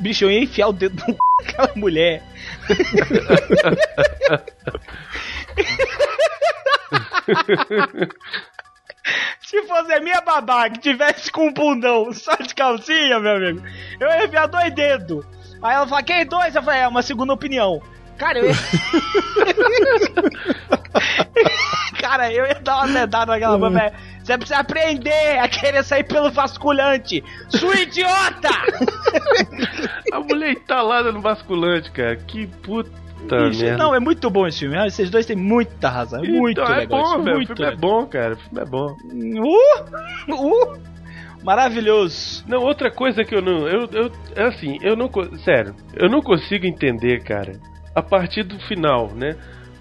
bicho, 0.00 0.24
eu 0.24 0.30
ia 0.30 0.42
enfiar 0.42 0.68
o 0.68 0.72
dedo 0.72 0.96
no 1.06 1.14
c... 1.14 1.18
daquela 1.40 1.72
mulher. 1.76 2.22
Se 9.40 9.62
fosse 9.62 9.92
a 9.92 10.00
minha 10.00 10.20
babá 10.20 10.68
que 10.68 10.80
tivesse 10.80 11.30
com 11.30 11.46
um 11.48 11.52
bundão 11.52 12.12
só 12.12 12.34
de 12.36 12.54
calcinha, 12.54 13.20
meu 13.20 13.36
amigo, 13.36 13.62
eu 14.00 14.08
ia 14.08 14.24
enfiar 14.24 14.46
dois 14.46 14.74
dedos. 14.74 15.24
Aí 15.62 15.74
ela 15.74 15.86
fala, 15.86 16.02
quem 16.02 16.26
dois? 16.26 16.54
Eu 16.54 16.62
falei, 16.62 16.80
é 16.80 16.88
uma 16.88 17.02
segunda 17.02 17.32
opinião. 17.32 17.80
Cara, 18.18 18.40
eu 18.40 18.46
ia... 18.46 18.54
Cara, 22.00 22.32
eu 22.32 22.46
ia 22.46 22.60
dar 22.60 22.78
uma 22.78 22.88
dedada 22.88 23.32
naquela 23.32 23.58
mulher. 23.58 23.92
Você 24.22 24.38
precisa 24.38 24.60
aprender 24.60 25.38
a 25.38 25.48
querer 25.48 25.84
sair 25.84 26.04
pelo 26.04 26.30
vasculhante. 26.30 27.22
Sua 27.48 27.74
idiota! 27.76 28.48
A 30.12 30.20
mulher 30.20 30.52
entalada 30.52 31.12
no 31.12 31.20
basculante, 31.20 31.90
cara. 31.90 32.16
Que 32.16 32.46
puta 32.46 32.90
Isso, 33.50 33.64
merda. 33.64 33.82
não, 33.82 33.94
é 33.94 34.00
muito 34.00 34.30
bom 34.30 34.46
esse 34.46 34.60
filme. 34.60 34.76
Ah, 34.76 34.86
Esses 34.86 35.10
dois 35.10 35.26
têm 35.26 35.36
muita 35.36 35.88
razão. 35.88 36.22
É 36.24 36.28
muito 36.28 36.60
então, 36.60 36.72
é 36.72 36.78
legal. 36.78 37.00
esse 37.02 37.16
bom, 37.16 37.22
velho. 37.22 37.34
O 37.34 37.38
muito 37.38 37.56
filme 37.56 37.72
é 37.72 37.76
bom, 37.76 38.06
cara. 38.06 38.34
O 38.34 38.36
filme 38.36 38.60
é 38.60 38.64
bom. 38.64 38.96
Uh, 40.30 40.34
uh, 40.34 40.78
maravilhoso. 41.42 42.44
Não, 42.46 42.62
outra 42.62 42.90
coisa 42.90 43.24
que 43.24 43.34
eu 43.34 43.42
não. 43.42 43.66
Eu, 43.66 43.88
eu, 43.92 44.12
é 44.34 44.44
assim, 44.44 44.78
eu 44.82 44.96
não. 44.96 45.10
Sério, 45.44 45.74
eu 45.94 46.08
não 46.08 46.20
consigo 46.20 46.66
entender, 46.66 47.22
cara, 47.22 47.52
a 47.94 48.02
partir 48.02 48.42
do 48.42 48.58
final, 48.60 49.10
né? 49.14 49.36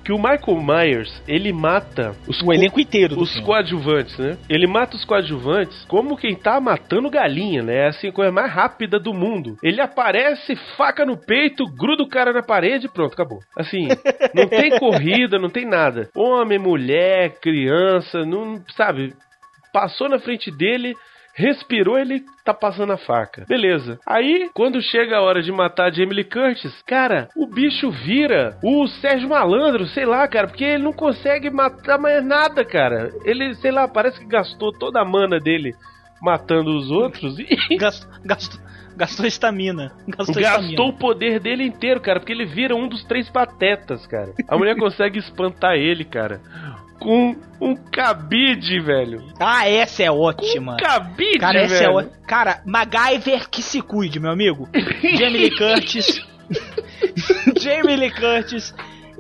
Que 0.06 0.14
o 0.14 0.18
Michael 0.18 0.61
Myers, 0.61 1.23
ele 1.27 1.52
mata 1.52 2.15
os, 2.27 2.40
O 2.44 2.53
elenco 2.53 2.80
inteiro 2.80 3.19
os 3.19 3.32
filme. 3.32 3.44
coadjuvantes, 3.48 4.15
né? 4.19 4.38
Ele 4.48 4.68
mata 4.68 4.95
os 4.95 5.03
coadjuvantes 5.03 5.84
como 5.86 6.15
quem 6.15 6.36
tá 6.36 6.60
matando 6.61 7.10
galinha, 7.10 7.64
né? 7.64 7.86
É 7.86 7.88
assim, 7.88 8.10
a 8.10 8.11
coisa 8.14 8.32
mais 8.32 8.52
rápida 8.53 8.99
do 8.99 9.15
mundo. 9.15 9.57
Ele 9.64 9.82
aparece, 9.82 10.56
faca 10.77 11.03
no 11.03 11.18
peito, 11.18 11.65
gruda 11.65 12.03
o 12.03 12.07
cara 12.07 12.32
na 12.32 12.44
parede 12.44 12.86
e 12.86 12.90
pronto, 12.90 13.14
acabou. 13.14 13.40
Assim, 13.57 13.88
não 14.36 14.48
tem 14.48 14.77
corrida, 14.77 15.40
não 15.40 15.49
tem 15.49 15.65
nada. 15.65 16.07
Homem, 16.15 16.60
mulher, 16.60 17.40
criança, 17.41 18.23
não. 18.23 18.61
Sabe? 18.77 19.11
Passou 19.73 20.07
na 20.07 20.19
frente 20.19 20.52
dele, 20.52 20.94
Respirou, 21.36 21.99
ele 21.99 22.24
tá 22.45 22.53
passando 22.53 22.94
a 22.94 22.98
faca. 22.98 23.45
Beleza. 23.45 23.99
Aí, 24.07 24.49
quando 24.53 24.82
chega 24.82 25.18
a 25.18 25.22
hora 25.22 25.44
de 25.44 25.52
matar 25.52 25.88
a 25.88 25.91
Jamie 25.91 26.16
Lee 26.16 26.24
Curtis, 26.24 26.82
cara, 26.88 27.28
o 27.36 27.45
bicho 27.45 27.91
vira 27.91 28.57
o 28.64 28.88
Sérgio 28.88 29.28
Malandro, 29.28 29.86
sei 29.88 30.06
lá, 30.06 30.26
cara, 30.30 30.48
porque 30.48 30.64
ele 30.64 30.84
não 30.84 30.94
consegue 30.94 31.49
matar 31.49 31.99
mais 31.99 32.24
nada, 32.26 32.64
cara. 32.64 33.12
Ele, 33.26 33.53
sei 33.56 33.72
lá, 33.72 33.86
parece 33.86 34.18
que 34.18 34.26
gastou 34.26 34.72
toda 34.72 35.02
a 35.02 35.06
mana 35.06 35.38
dele 35.38 35.74
matando 36.22 36.76
os 36.76 36.90
outros 36.90 37.38
e. 37.38 37.45
Gastou 38.98 39.26
estamina. 39.26 39.91
Gastou, 40.07 40.41
gastou 40.41 40.88
o 40.88 40.98
poder 40.98 41.38
dele 41.41 41.66
inteiro, 41.66 41.99
cara, 41.99 42.18
porque 42.18 42.32
ele 42.32 42.45
vira 42.45 42.74
um 42.74 42.88
dos 42.88 43.03
três 43.03 43.30
patetas, 43.30 44.07
cara. 44.07 44.32
A 44.48 44.57
mulher 44.57 44.74
consegue 44.80 45.20
espantar 45.20 45.74
ele, 45.76 46.06
cara 46.06 46.40
com 46.99 47.35
um 47.61 47.76
cabide, 47.76 48.80
velho. 48.80 49.23
Ah, 49.39 49.67
essa 49.67 50.03
é 50.03 50.11
ótima. 50.11 50.73
Um 50.73 50.77
cabide, 50.77 51.39
cara, 51.39 51.59
essa 51.59 51.80
velho. 51.80 51.99
É 51.99 52.03
o... 52.03 52.09
Cara, 52.27 52.61
MacGyver 52.65 53.49
que 53.49 53.61
se 53.61 53.81
cuide, 53.81 54.19
meu 54.19 54.31
amigo. 54.31 54.67
Jamie 55.17 55.49
Lee 55.49 55.57
Curtis. 55.57 56.22
Jamie 57.59 57.95
Lee 57.95 58.11
Curtis 58.11 58.73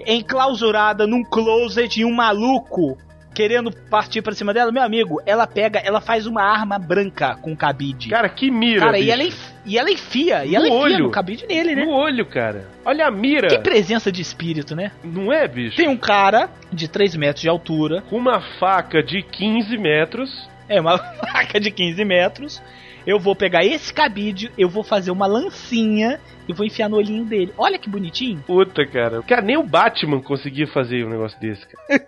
enclausurada 0.05 1.07
num 1.07 1.23
closet 1.23 1.99
e 1.99 2.05
um 2.05 2.13
maluco 2.13 2.97
querendo 3.35 3.69
partir 3.89 4.21
pra 4.21 4.33
cima 4.33 4.53
dela, 4.53 4.71
meu 4.71 4.81
amigo, 4.81 5.21
ela 5.25 5.45
pega, 5.45 5.79
ela 5.79 5.99
faz 5.99 6.25
uma 6.25 6.41
arma 6.41 6.79
branca 6.79 7.35
com 7.41 7.55
cabide. 7.55 8.09
Cara, 8.09 8.29
que 8.29 8.49
mira, 8.49 8.79
Cara, 8.79 8.93
bicho. 8.93 9.03
e 9.05 9.11
ela, 9.11 9.23
e 9.65 9.77
ela 9.77 9.91
enfia, 9.91 10.45
e 10.45 10.55
ela 10.55 10.65
no 10.67 10.73
enfia 10.75 10.95
olho. 10.95 11.03
no 11.05 11.11
cabide 11.11 11.45
nele, 11.45 11.75
né? 11.75 11.83
No 11.85 11.91
olho, 11.91 12.25
cara. 12.25 12.65
Olha 12.85 13.05
a 13.07 13.11
mira. 13.11 13.49
Que 13.49 13.59
presença 13.59 14.11
de 14.11 14.21
espírito, 14.21 14.75
né? 14.75 14.91
Não 15.03 15.31
é, 15.33 15.47
bicho? 15.47 15.75
Tem 15.75 15.89
um 15.89 15.97
cara 15.97 16.49
de 16.71 16.87
3 16.87 17.15
metros 17.17 17.41
de 17.41 17.49
altura. 17.49 18.01
Com 18.09 18.17
uma 18.17 18.39
faca 18.57 19.03
de 19.03 19.21
15 19.21 19.77
metros. 19.77 20.49
É, 20.69 20.79
uma 20.79 20.97
faca 21.31 21.59
de 21.59 21.69
15 21.69 22.05
metros. 22.05 22.61
Eu 23.05 23.19
vou 23.19 23.35
pegar 23.35 23.63
esse 23.63 23.93
cabide, 23.93 24.51
eu 24.57 24.67
vou 24.67 24.83
fazer 24.83 25.11
uma 25.11 25.27
lancinha 25.27 26.19
e 26.47 26.53
vou 26.53 26.65
enfiar 26.65 26.89
no 26.89 26.97
olhinho 26.97 27.23
dele. 27.23 27.53
Olha 27.57 27.77
que 27.77 27.89
bonitinho. 27.89 28.43
Puta, 28.47 28.85
cara. 28.85 29.21
Cara, 29.21 29.41
nem 29.41 29.57
o 29.57 29.63
Batman 29.63 30.21
conseguia 30.21 30.67
fazer 30.67 31.05
um 31.05 31.09
negócio 31.09 31.39
desse, 31.39 31.67
cara. 31.67 32.05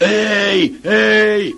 ei, 0.00 0.80
ei! 0.84 1.56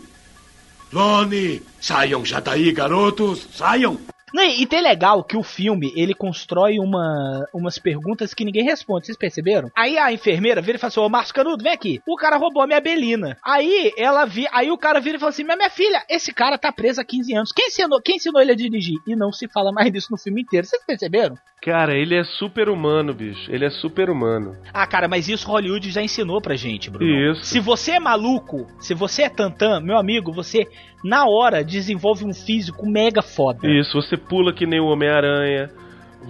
Lone, 0.92 1.62
saiam 1.80 2.22
já 2.22 2.38
daí, 2.38 2.70
garotos, 2.72 3.48
saiam! 3.52 3.98
Não, 4.34 4.42
e 4.42 4.66
tem 4.66 4.82
legal 4.82 5.22
que 5.22 5.36
o 5.36 5.42
filme, 5.42 5.92
ele 5.94 6.14
constrói 6.14 6.78
uma, 6.78 7.46
umas 7.52 7.78
perguntas 7.78 8.34
que 8.34 8.44
ninguém 8.44 8.64
responde, 8.64 9.06
vocês 9.06 9.18
perceberam? 9.18 9.70
Aí 9.76 9.98
a 9.98 10.12
enfermeira 10.12 10.60
vira 10.60 10.76
e 10.76 10.80
fala 10.80 10.88
assim, 10.88 11.00
ô 11.00 11.08
Márcio 11.08 11.34
Canudo, 11.34 11.62
vem 11.62 11.72
aqui. 11.72 12.00
O 12.06 12.16
cara 12.16 12.36
roubou 12.36 12.62
a 12.62 12.66
minha 12.66 12.80
Belina. 12.80 13.36
Aí 13.44 13.92
ela 13.96 14.24
vi, 14.24 14.46
aí 14.52 14.70
o 14.70 14.78
cara 14.78 15.00
vira 15.00 15.16
e 15.16 15.20
fala 15.20 15.30
assim, 15.30 15.44
mas 15.44 15.56
minha 15.56 15.70
filha, 15.70 16.02
esse 16.08 16.32
cara 16.32 16.58
tá 16.58 16.72
preso 16.72 17.00
há 17.00 17.04
15 17.04 17.34
anos. 17.34 17.52
Quem 17.52 17.66
ensinou, 17.66 18.00
quem 18.00 18.16
ensinou 18.16 18.40
ele 18.40 18.52
a 18.52 18.56
dirigir? 18.56 18.96
E 19.06 19.14
não 19.14 19.32
se 19.32 19.48
fala 19.48 19.72
mais 19.72 19.92
disso 19.92 20.08
no 20.10 20.18
filme 20.18 20.42
inteiro. 20.42 20.66
Vocês 20.66 20.84
perceberam? 20.84 21.36
Cara, 21.62 21.94
ele 21.96 22.16
é 22.16 22.24
super 22.24 22.68
humano, 22.68 23.14
bicho. 23.14 23.48
Ele 23.48 23.64
é 23.64 23.70
super 23.70 24.10
humano. 24.10 24.56
Ah, 24.74 24.84
cara, 24.84 25.06
mas 25.06 25.28
isso 25.28 25.46
Hollywood 25.46 25.90
já 25.92 26.02
ensinou 26.02 26.40
pra 26.40 26.56
gente, 26.56 26.90
Bruno. 26.90 27.32
Isso. 27.32 27.44
Se 27.44 27.60
você 27.60 27.92
é 27.92 28.00
maluco, 28.00 28.66
se 28.80 28.94
você 28.94 29.22
é 29.22 29.28
tantã, 29.28 29.78
meu 29.80 29.96
amigo, 29.96 30.32
você 30.32 30.66
na 31.04 31.24
hora 31.26 31.64
desenvolve 31.64 32.24
um 32.24 32.32
físico 32.32 32.86
mega 32.88 33.22
foda. 33.22 33.68
Isso, 33.68 34.00
você 34.00 34.16
pula 34.28 34.52
que 34.52 34.66
nem 34.66 34.80
o 34.80 34.86
Homem-Aranha. 34.86 35.70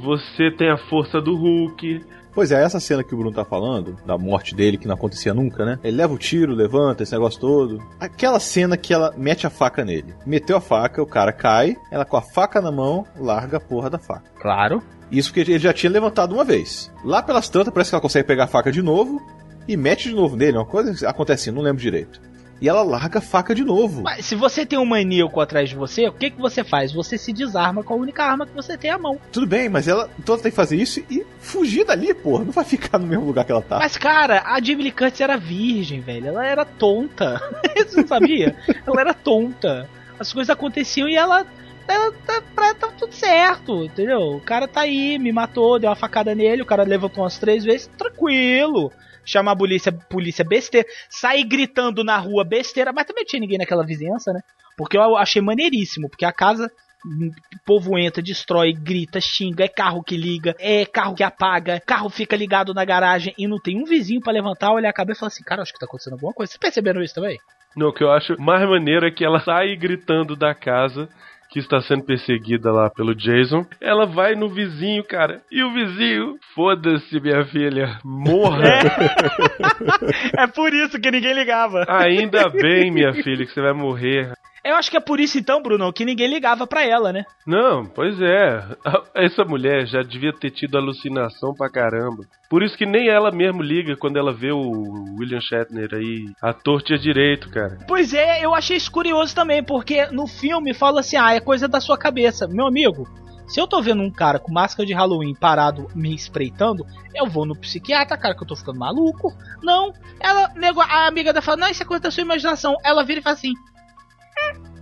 Você 0.02 0.50
tem 0.50 0.70
a 0.70 0.78
força 0.88 1.20
do 1.20 1.36
Hulk. 1.36 2.02
Pois 2.34 2.50
é, 2.50 2.62
essa 2.62 2.80
cena 2.80 3.04
que 3.04 3.14
o 3.14 3.18
Bruno 3.18 3.34
tá 3.34 3.44
falando, 3.44 3.96
da 4.06 4.16
morte 4.16 4.54
dele, 4.54 4.78
que 4.78 4.86
não 4.86 4.94
acontecia 4.94 5.34
nunca, 5.34 5.66
né? 5.66 5.78
Ele 5.84 5.98
leva 5.98 6.14
o 6.14 6.18
tiro, 6.18 6.54
levanta, 6.54 7.02
esse 7.02 7.12
negócio 7.12 7.38
todo. 7.38 7.82
Aquela 8.00 8.40
cena 8.40 8.74
que 8.76 8.94
ela 8.94 9.12
mete 9.18 9.46
a 9.46 9.50
faca 9.50 9.84
nele. 9.84 10.14
Meteu 10.24 10.56
a 10.56 10.60
faca, 10.60 11.02
o 11.02 11.06
cara 11.06 11.30
cai, 11.30 11.76
ela 11.90 12.06
com 12.06 12.16
a 12.16 12.22
faca 12.22 12.60
na 12.60 12.72
mão, 12.72 13.06
larga 13.18 13.58
a 13.58 13.60
porra 13.60 13.90
da 13.90 13.98
faca. 13.98 14.24
Claro. 14.40 14.82
Isso 15.10 15.28
porque 15.28 15.52
ele 15.52 15.58
já 15.58 15.74
tinha 15.74 15.92
levantado 15.92 16.32
uma 16.32 16.42
vez. 16.42 16.90
Lá 17.04 17.22
pelas 17.22 17.50
tantas, 17.50 17.72
parece 17.72 17.90
que 17.90 17.96
ela 17.96 18.02
consegue 18.02 18.26
pegar 18.26 18.44
a 18.44 18.48
faca 18.48 18.72
de 18.72 18.80
novo 18.80 19.20
e 19.68 19.76
mete 19.76 20.08
de 20.08 20.14
novo 20.14 20.34
nele. 20.34 20.56
Uma 20.56 20.64
coisa 20.64 21.06
acontece 21.06 21.50
assim, 21.50 21.56
não 21.56 21.62
lembro 21.62 21.82
direito. 21.82 22.18
E 22.62 22.68
ela 22.68 22.84
larga 22.84 23.18
a 23.18 23.20
faca 23.20 23.52
de 23.56 23.64
novo. 23.64 24.02
Mas 24.02 24.24
se 24.24 24.36
você 24.36 24.64
tem 24.64 24.78
um 24.78 24.84
maníaco 24.84 25.40
atrás 25.40 25.68
de 25.68 25.74
você, 25.74 26.06
o 26.06 26.12
que, 26.12 26.30
que 26.30 26.40
você 26.40 26.62
faz? 26.62 26.92
Você 26.92 27.18
se 27.18 27.32
desarma 27.32 27.82
com 27.82 27.92
a 27.92 27.96
única 27.96 28.22
arma 28.22 28.46
que 28.46 28.54
você 28.54 28.78
tem 28.78 28.88
à 28.88 28.96
mão. 28.96 29.18
Tudo 29.32 29.48
bem, 29.48 29.68
mas 29.68 29.88
ela 29.88 30.08
então 30.16 30.36
ela 30.36 30.42
tem 30.44 30.52
que 30.52 30.56
fazer 30.56 30.76
isso 30.76 31.00
e 31.10 31.26
fugir 31.40 31.84
dali, 31.84 32.14
porra. 32.14 32.44
Não 32.44 32.52
vai 32.52 32.64
ficar 32.64 33.00
no 33.00 33.06
mesmo 33.08 33.24
lugar 33.24 33.44
que 33.44 33.50
ela 33.50 33.62
tá. 33.62 33.80
Mas, 33.80 33.96
cara, 33.96 34.44
a 34.46 34.62
Jamie 34.62 34.84
Lee 34.84 34.92
Curtis 34.92 35.20
era 35.20 35.36
virgem, 35.36 36.00
velho. 36.00 36.28
Ela 36.28 36.46
era 36.46 36.64
tonta. 36.64 37.42
você 37.74 38.00
não 38.00 38.06
sabia? 38.06 38.54
ela 38.86 39.00
era 39.00 39.12
tonta. 39.12 39.90
As 40.16 40.32
coisas 40.32 40.48
aconteciam 40.48 41.08
e 41.08 41.16
ela 41.16 41.44
tá, 41.84 42.12
tá, 42.54 42.74
tá, 42.74 42.88
tudo 42.96 43.12
certo, 43.12 43.86
entendeu? 43.86 44.36
O 44.36 44.40
cara 44.40 44.68
tá 44.68 44.82
aí, 44.82 45.18
me 45.18 45.32
matou, 45.32 45.80
deu 45.80 45.90
uma 45.90 45.96
facada 45.96 46.32
nele, 46.32 46.62
o 46.62 46.66
cara 46.66 46.84
levantou 46.84 47.24
umas 47.24 47.40
três 47.40 47.64
vezes, 47.64 47.90
tranquilo. 47.98 48.92
Chamar 49.24 49.52
a 49.52 49.56
polícia, 49.56 49.92
polícia 49.92 50.44
besteira, 50.44 50.86
sair 51.08 51.44
gritando 51.44 52.02
na 52.02 52.18
rua 52.18 52.44
besteira, 52.44 52.92
mas 52.92 53.06
também 53.06 53.24
tinha 53.24 53.40
ninguém 53.40 53.58
naquela 53.58 53.84
vizinhança, 53.84 54.32
né? 54.32 54.40
Porque 54.76 54.96
eu 54.96 55.16
achei 55.16 55.40
maneiríssimo, 55.40 56.08
porque 56.08 56.24
a 56.24 56.32
casa 56.32 56.70
o 57.04 57.64
povo 57.64 57.98
entra, 57.98 58.22
destrói, 58.22 58.72
grita, 58.72 59.20
xinga, 59.20 59.64
é 59.64 59.68
carro 59.68 60.02
que 60.02 60.16
liga, 60.16 60.54
é 60.58 60.86
carro 60.86 61.14
que 61.14 61.24
apaga, 61.24 61.80
carro 61.80 62.08
fica 62.08 62.36
ligado 62.36 62.72
na 62.72 62.84
garagem 62.84 63.34
e 63.36 63.48
não 63.48 63.58
tem 63.58 63.80
um 63.80 63.84
vizinho 63.84 64.20
para 64.20 64.32
levantar, 64.32 64.72
olhar 64.72 64.90
a 64.90 64.92
cabeça 64.92 65.18
e 65.18 65.20
falar 65.20 65.28
assim, 65.28 65.44
cara, 65.44 65.62
acho 65.62 65.72
que 65.72 65.80
tá 65.80 65.86
acontecendo 65.86 66.14
alguma 66.14 66.32
coisa. 66.32 66.50
Vocês 66.50 66.60
perceberam 66.60 67.02
isso 67.02 67.14
também? 67.14 67.38
Não, 67.76 67.88
o 67.88 67.92
que 67.92 68.04
eu 68.04 68.12
acho 68.12 68.40
mais 68.40 68.68
maneiro 68.68 69.06
é 69.06 69.10
que 69.10 69.24
ela 69.24 69.40
sai 69.40 69.74
gritando 69.76 70.36
da 70.36 70.54
casa 70.54 71.08
que 71.52 71.58
está 71.58 71.80
sendo 71.82 72.04
perseguida 72.04 72.72
lá 72.72 72.88
pelo 72.88 73.14
Jason. 73.14 73.66
Ela 73.80 74.06
vai 74.06 74.34
no 74.34 74.48
vizinho, 74.48 75.04
cara. 75.04 75.42
E 75.50 75.62
o 75.62 75.72
vizinho, 75.72 76.36
foda-se, 76.54 77.20
minha 77.20 77.44
filha, 77.44 77.98
morra. 78.02 78.64
É. 78.64 80.42
é 80.44 80.46
por 80.46 80.72
isso 80.72 80.98
que 80.98 81.10
ninguém 81.10 81.34
ligava. 81.34 81.84
Ainda 81.88 82.48
bem, 82.48 82.90
minha 82.90 83.12
filha, 83.12 83.44
que 83.44 83.52
você 83.52 83.60
vai 83.60 83.74
morrer. 83.74 84.32
Eu 84.64 84.76
acho 84.76 84.90
que 84.90 84.96
é 84.96 85.00
por 85.00 85.18
isso 85.18 85.38
então, 85.38 85.60
Bruno, 85.60 85.92
que 85.92 86.04
ninguém 86.04 86.28
ligava 86.28 86.66
para 86.66 86.84
ela, 86.84 87.12
né? 87.12 87.24
Não, 87.44 87.84
pois 87.84 88.20
é. 88.20 88.64
Essa 89.14 89.44
mulher 89.44 89.86
já 89.86 90.02
devia 90.02 90.32
ter 90.32 90.50
tido 90.50 90.78
alucinação 90.78 91.52
pra 91.52 91.70
caramba. 91.70 92.24
Por 92.48 92.62
isso 92.62 92.76
que 92.76 92.86
nem 92.86 93.08
ela 93.08 93.32
mesmo 93.32 93.60
liga 93.60 93.96
quando 93.96 94.18
ela 94.18 94.32
vê 94.32 94.52
o 94.52 95.16
William 95.18 95.40
Shatner 95.40 95.88
aí, 95.92 96.26
ator 96.40 96.80
tinha 96.82 96.98
direito, 96.98 97.50
cara. 97.50 97.78
Pois 97.88 98.14
é, 98.14 98.44
eu 98.44 98.54
achei 98.54 98.76
isso 98.76 98.92
curioso 98.92 99.34
também, 99.34 99.64
porque 99.64 100.06
no 100.06 100.26
filme 100.28 100.72
fala 100.72 101.00
assim, 101.00 101.16
ah, 101.16 101.34
é 101.34 101.40
coisa 101.40 101.66
da 101.66 101.80
sua 101.80 101.98
cabeça. 101.98 102.46
Meu 102.46 102.66
amigo, 102.66 103.08
se 103.48 103.60
eu 103.60 103.66
tô 103.66 103.82
vendo 103.82 104.02
um 104.02 104.10
cara 104.10 104.38
com 104.38 104.52
máscara 104.52 104.86
de 104.86 104.94
Halloween 104.94 105.34
parado 105.34 105.88
me 105.94 106.14
espreitando, 106.14 106.86
eu 107.14 107.26
vou 107.26 107.44
no 107.44 107.54
psiquiatra, 107.56 108.16
cara, 108.16 108.34
que 108.34 108.42
eu 108.42 108.46
tô 108.46 108.56
ficando 108.56 108.78
maluco. 108.78 109.32
Não, 109.62 109.92
ela, 110.20 110.52
a 110.88 111.06
amiga 111.06 111.32
dela 111.32 111.42
fala, 111.42 111.58
não, 111.58 111.68
isso 111.68 111.82
é 111.82 111.86
coisa 111.86 112.04
da 112.04 112.10
sua 112.10 112.22
imaginação. 112.22 112.76
Ela 112.84 113.04
vira 113.04 113.20
e 113.20 113.22
fala 113.22 113.34
assim, 113.34 113.52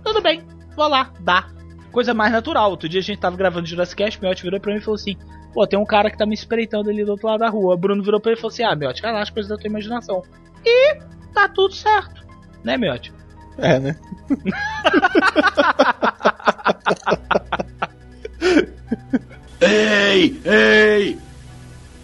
tudo 0.03 0.21
bem, 0.21 0.43
vou 0.75 0.87
lá, 0.87 1.11
dá. 1.19 1.47
Coisa 1.91 2.13
mais 2.13 2.31
natural. 2.31 2.69
Outro 2.69 2.87
dia 2.87 2.99
a 2.99 3.03
gente 3.03 3.19
tava 3.19 3.35
gravando 3.35 3.67
Jurassic 3.67 4.01
Cast, 4.01 4.21
meu 4.21 4.33
virou 4.33 4.59
pra 4.59 4.71
mim 4.71 4.79
e 4.79 4.81
falou 4.81 4.95
assim: 4.95 5.17
Pô, 5.53 5.67
tem 5.67 5.77
um 5.77 5.85
cara 5.85 6.09
que 6.09 6.17
tá 6.17 6.25
me 6.25 6.33
espreitando 6.33 6.89
ali 6.89 7.03
do 7.03 7.11
outro 7.11 7.27
lado 7.27 7.41
da 7.41 7.49
rua. 7.49 7.73
O 7.73 7.77
Bruno 7.77 8.01
virou 8.01 8.19
pra 8.19 8.31
ele 8.31 8.39
e 8.39 8.41
falou 8.41 8.53
assim: 8.53 8.63
Ah, 8.63 8.75
Miotti, 8.75 9.01
vai 9.01 9.11
lá, 9.11 9.21
as 9.21 9.29
coisas 9.29 9.49
da 9.49 9.57
tua 9.57 9.67
imaginação. 9.67 10.23
E 10.65 10.95
tá 11.33 11.49
tudo 11.49 11.73
certo. 11.73 12.25
Né, 12.63 12.77
Miotti? 12.77 13.11
É, 13.57 13.79
né? 13.79 13.97
ei, 19.59 20.39
ei! 20.45 21.19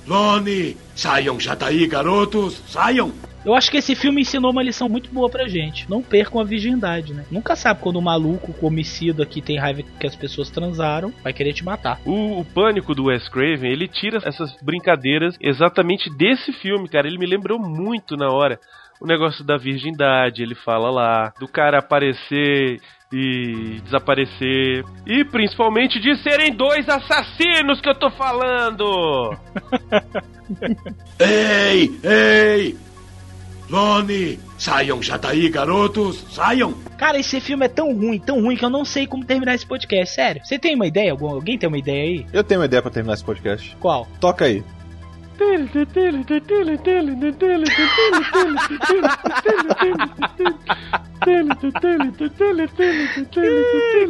Lone, 0.05 0.75
saiam 0.95 1.39
já 1.39 1.55
daí, 1.55 1.87
garotos, 1.87 2.61
saiam! 2.67 3.13
Eu 3.47 3.55
acho 3.55 3.71
que 3.71 3.77
esse 3.77 3.95
filme 3.95 4.23
ensinou 4.23 4.51
uma 4.51 4.61
lição 4.61 4.89
muito 4.89 5.09
boa 5.09 5.29
pra 5.29 5.47
gente. 5.47 5.89
Não 5.89 6.03
percam 6.03 6.41
a 6.41 6.43
virgindade, 6.43 7.13
né? 7.13 7.23
Nunca 7.31 7.55
sabe 7.55 7.79
quando 7.79 7.97
um 7.97 8.01
maluco, 8.01 8.53
o 8.61 8.67
homicida 8.67 9.25
que 9.25 9.41
tem 9.41 9.57
raiva 9.57 9.83
que 9.97 10.05
as 10.05 10.17
pessoas 10.17 10.49
transaram, 10.49 11.13
vai 11.23 11.31
querer 11.31 11.53
te 11.53 11.63
matar. 11.63 11.97
O, 12.05 12.41
o, 12.41 12.43
pânico 12.43 12.93
do 12.93 13.05
Wes 13.05 13.29
Craven, 13.29 13.71
ele 13.71 13.87
tira 13.87 14.19
essas 14.25 14.53
brincadeiras 14.61 15.37
exatamente 15.39 16.09
desse 16.09 16.51
filme, 16.51 16.89
cara. 16.89 17.07
Ele 17.07 17.17
me 17.17 17.25
lembrou 17.25 17.57
muito 17.57 18.17
na 18.17 18.29
hora. 18.29 18.59
O 18.99 19.07
negócio 19.07 19.45
da 19.45 19.55
virgindade, 19.55 20.43
ele 20.43 20.55
fala 20.55 20.91
lá, 20.91 21.31
do 21.39 21.47
cara 21.47 21.79
aparecer 21.79 22.81
e 23.13 23.79
desaparecer. 23.81 24.83
E 25.05 25.23
principalmente 25.23 26.01
de 26.01 26.17
serem 26.17 26.51
dois 26.51 26.89
assassinos 26.89 27.79
que 27.79 27.87
eu 27.87 27.95
tô 27.95 28.09
falando! 28.09 29.37
ei, 31.17 31.89
ei! 32.03 32.87
Lone, 33.69 34.39
saiam 34.57 35.02
já 35.02 35.18
daí, 35.18 35.49
garotos, 35.49 36.23
saiam! 36.31 36.73
Cara, 36.98 37.19
esse 37.19 37.39
filme 37.41 37.65
é 37.65 37.69
tão 37.69 37.94
ruim, 37.94 38.18
tão 38.18 38.41
ruim 38.41 38.56
que 38.56 38.64
eu 38.64 38.69
não 38.69 38.85
sei 38.85 39.06
como 39.06 39.26
terminar 39.26 39.56
esse 39.56 39.65
podcast, 39.65 40.15
sério. 40.15 40.41
Você 40.44 40.57
tem 40.57 40.76
uma 40.76 40.88
ideia? 40.88 41.11
Alguém 41.11 41.57
tem 41.57 41.68
uma 41.68 41.77
ideia 41.77 42.03
aí? 42.03 42.26
Eu 42.31 42.44
tenho 42.44 42.61
uma 42.61 42.65
ideia 42.65 42.81
para 42.81 42.91
terminar 42.91 43.14
esse 43.15 43.23
podcast. 43.23 43.76
Qual? 43.80 44.07
Toca 44.19 44.45
aí. 44.45 44.64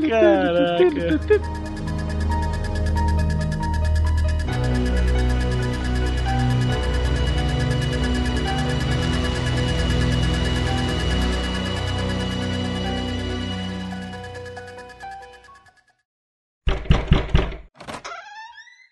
Caraca. 0.10 1.78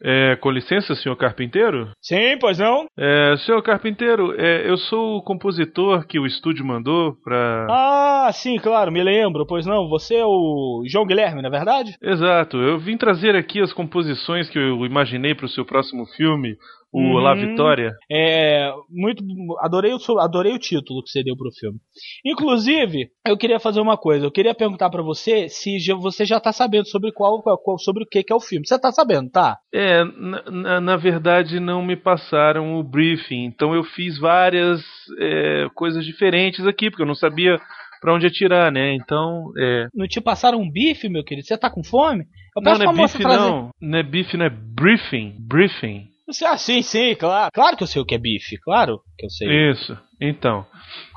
É, 0.03 0.35
com 0.38 0.51
licença, 0.51 0.95
senhor 0.95 1.15
carpinteiro? 1.15 1.89
Sim, 2.01 2.38
pois 2.39 2.59
não? 2.59 2.85
É, 2.97 3.35
senhor 3.45 3.61
carpinteiro, 3.61 4.34
é, 4.39 4.69
eu 4.69 4.77
sou 4.77 5.17
o 5.17 5.23
compositor 5.23 6.05
que 6.05 6.19
o 6.19 6.26
estúdio 6.26 6.65
mandou 6.65 7.15
pra. 7.23 7.67
Ah, 7.69 8.30
sim, 8.34 8.57
claro, 8.57 8.91
me 8.91 9.03
lembro, 9.03 9.45
pois 9.45 9.65
não. 9.65 9.88
Você 9.89 10.15
é 10.15 10.26
o 10.26 10.84
João 10.88 11.05
Guilherme, 11.05 11.41
não 11.41 11.49
é 11.49 11.51
verdade? 11.51 11.95
Exato, 12.01 12.57
eu 12.57 12.77
vim 12.77 12.97
trazer 12.97 13.35
aqui 13.35 13.61
as 13.61 13.73
composições 13.73 14.49
que 14.49 14.59
eu 14.59 14.85
imaginei 14.85 15.34
para 15.34 15.45
o 15.45 15.49
seu 15.49 15.65
próximo 15.65 16.05
filme, 16.17 16.55
o 16.94 16.99
Uhum. 17.02 17.14
La 17.18 17.34
Vitória. 17.36 17.91
É, 18.12 18.72
muito, 18.90 19.24
adorei 19.60 19.91
o, 19.94 20.20
adorei 20.20 20.53
o 20.53 20.60
título 20.60 21.03
que 21.03 21.10
você 21.10 21.24
deu 21.24 21.36
pro 21.36 21.52
filme. 21.52 21.78
Inclusive, 22.26 23.10
eu 23.28 23.38
queria 23.38 23.60
fazer 23.60 23.80
uma 23.82 23.98
coisa. 23.98 24.26
Eu 24.26 24.32
queria 24.32 24.53
perguntar 24.56 24.90
pra 24.90 25.02
você 25.03 25.48
se 25.49 25.78
já- 25.80 25.95
você 25.95 26.26
já 26.26 26.40
tá 26.40 26.52
sabendo 26.52 26.88
sobre 26.88 27.12
qual, 27.12 27.41
qual- 27.41 27.78
sobre 27.80 28.03
o 28.03 28.07
que, 28.07 28.24
que 28.24 28.34
é 28.34 28.36
o 28.36 28.40
filme. 28.40 28.66
Você 28.68 28.80
tá 28.80 28.91
sabendo, 28.91 29.30
tá? 29.30 29.57
É, 29.74 30.03
na, 30.03 30.44
na- 30.52 30.82
na 30.82 30.95
verdade 30.98 31.60
não 31.60 31.84
me 31.84 31.95
passaram 31.95 32.80
o 32.80 32.84
briefing, 32.84 33.44
então 33.45 33.74
eu 33.76 33.84
fiz 33.84 34.18
várias 34.18 34.82
é, 35.20 35.68
coisas 35.76 36.06
diferentes 36.06 36.66
aqui, 36.66 36.90
porque 36.90 37.03
eu 37.03 37.07
não 37.07 37.16
sabia 37.16 37.60
pra 38.02 38.14
onde 38.14 38.28
atirar, 38.28 38.72
né? 38.72 38.94
Então, 38.95 39.52
é. 39.57 39.88
Não 39.94 40.07
te 40.07 40.22
passaram 40.22 40.60
um 40.60 40.70
bife, 40.72 41.10
meu 41.10 41.24
querido? 41.24 41.48
Você 41.48 41.57
tá 41.57 41.70
com 41.70 41.84
fome? 41.84 42.24
Eu 42.56 42.62
Não, 42.62 42.72
peço 42.72 42.84
não 42.84 42.90
é 42.91 42.94
pra 42.94 43.02
moça 43.02 43.18
bife, 43.18 43.30
trazer. 43.30 43.49
não. 43.49 43.70
Não 43.82 43.99
é 43.99 44.03
bife, 44.03 44.38
não 44.38 44.45
é 44.45 44.49
briefing. 44.49 45.36
Briefing. 45.40 46.07
Você- 46.27 46.45
Ah, 46.45 46.57
sim, 46.57 46.81
sim, 46.81 47.15
claro. 47.15 47.49
Claro 47.53 47.77
que 47.77 47.84
eu 47.84 47.88
sei 47.88 48.02
o 48.02 48.06
que 48.06 48.15
é 48.15 48.18
bife. 48.18 48.57
Claro 48.60 48.99
que 49.18 49.26
eu 49.26 49.30
sei. 49.30 49.72
Isso. 49.72 49.97
Então. 50.19 50.65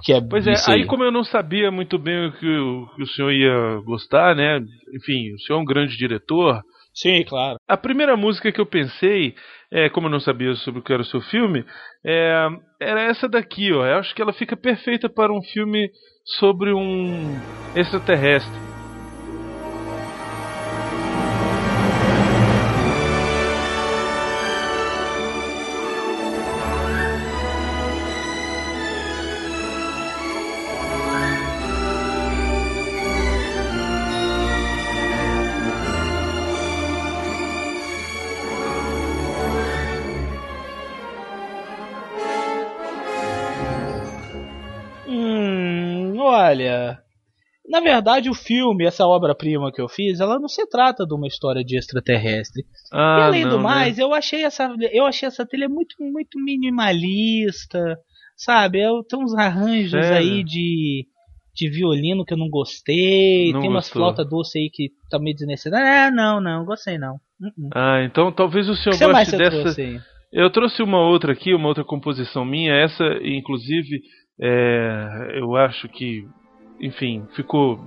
que 0.05 0.13
é 0.13 0.21
Pois 0.21 0.47
é, 0.47 0.55
aí 0.67 0.85
como 0.87 1.05
eu 1.05 1.13
não 1.13 1.23
sabia 1.25 1.71
muito 1.71 1.99
bem 1.99 2.27
o 2.27 2.33
que 2.33 2.47
o, 2.59 2.87
que 2.97 3.03
o 3.03 3.07
senhor 3.07 3.31
ia 3.33 3.81
gostar, 3.85 4.35
né? 4.35 4.59
Enfim, 4.95 5.33
o 5.35 5.39
senhor 5.41 5.59
é 5.59 5.63
um 5.63 5.65
grande 5.65 5.97
diretor. 5.97 6.61
Sim, 6.93 7.23
claro. 7.25 7.59
A 7.69 7.77
primeira 7.77 8.17
música 8.17 8.51
que 8.51 8.61
eu 8.61 8.67
pensei, 8.67 9.35
é, 9.71 9.89
como 9.89 10.09
eu 10.09 10.11
não 10.11 10.19
sabia 10.19 10.53
sobre 10.57 10.81
o 10.81 10.83
que 10.83 10.93
era 10.93 11.03
o 11.03 11.05
seu 11.05 11.21
filme, 11.21 11.65
é, 12.05 12.49
era 12.81 13.03
essa 13.03 13.29
daqui, 13.29 13.73
ó. 13.73 13.87
Eu 13.87 13.99
acho 13.99 14.13
que 14.15 14.21
ela 14.21 14.33
fica 14.33 14.57
perfeita 14.57 15.09
para 15.09 15.33
um 15.33 15.41
filme 15.43 15.89
sobre 16.25 16.73
um 16.73 17.39
extraterrestre. 17.77 18.59
Olha. 46.49 46.99
Na 47.69 47.81
verdade, 47.81 48.31
o 48.31 48.35
filme, 48.35 48.87
essa 48.87 49.07
obra-prima 49.07 49.71
que 49.71 49.81
eu 49.81 49.89
fiz, 49.89 50.21
ela 50.21 50.39
não 50.39 50.49
se 50.49 50.67
trata 50.69 51.05
de 51.05 51.15
uma 51.15 51.27
história 51.27 51.63
de 51.63 51.77
extraterrestre. 51.77 52.65
Ah, 52.91 53.19
e 53.19 53.23
além 53.25 53.43
não, 53.45 53.51
do 53.51 53.57
né? 53.59 53.63
mais, 53.63 53.99
eu 53.99 54.15
achei 54.15 54.43
essa, 54.43 54.75
eu 54.91 55.05
achei 55.05 55.29
essa 55.29 55.47
trilha 55.47 55.69
muito, 55.69 55.95
muito 56.01 56.41
minimalista, 56.43 57.99
sabe? 58.37 58.81
Eu, 58.81 59.05
tem 59.05 59.23
uns 59.23 59.35
arranjos 59.35 59.91
Sério? 59.91 60.17
aí 60.17 60.43
de, 60.45 61.07
de 61.55 61.69
violino 61.69 62.25
que 62.25 62.33
eu 62.33 62.39
não 62.39 62.49
gostei, 62.49 63.53
Não 63.53 63.61
tem 63.61 63.69
umas 63.69 63.85
gostou? 63.85 64.01
flautas 64.01 64.29
doces 64.31 64.57
aí 64.57 64.71
que 64.73 64.91
tá 65.11 65.19
meio 65.19 65.37
desnecessárias. 65.37 65.89
Ah, 65.89 66.11
não, 66.11 66.41
não, 66.41 66.65
gostei 66.65 66.97
não. 66.97 67.17
Uh-uh. 67.41 67.69
Ah, 67.75 68.03
então 68.03 68.33
talvez 68.33 68.67
o 68.67 68.75
senhor 68.77 68.97
que 68.97 69.05
goste 69.05 69.37
dessa. 69.37 69.61
trouxe? 69.63 70.01
Eu 70.33 70.51
trouxe 70.51 70.83
uma 70.83 71.01
outra 71.01 71.33
aqui, 71.33 71.55
uma 71.55 71.69
outra 71.69 71.85
composição 71.85 72.45
minha. 72.45 72.73
Essa, 72.75 73.05
inclusive, 73.23 74.01
é, 74.41 75.33
eu 75.35 75.57
acho 75.57 75.89
que, 75.89 76.27
enfim, 76.81 77.27
ficou, 77.35 77.81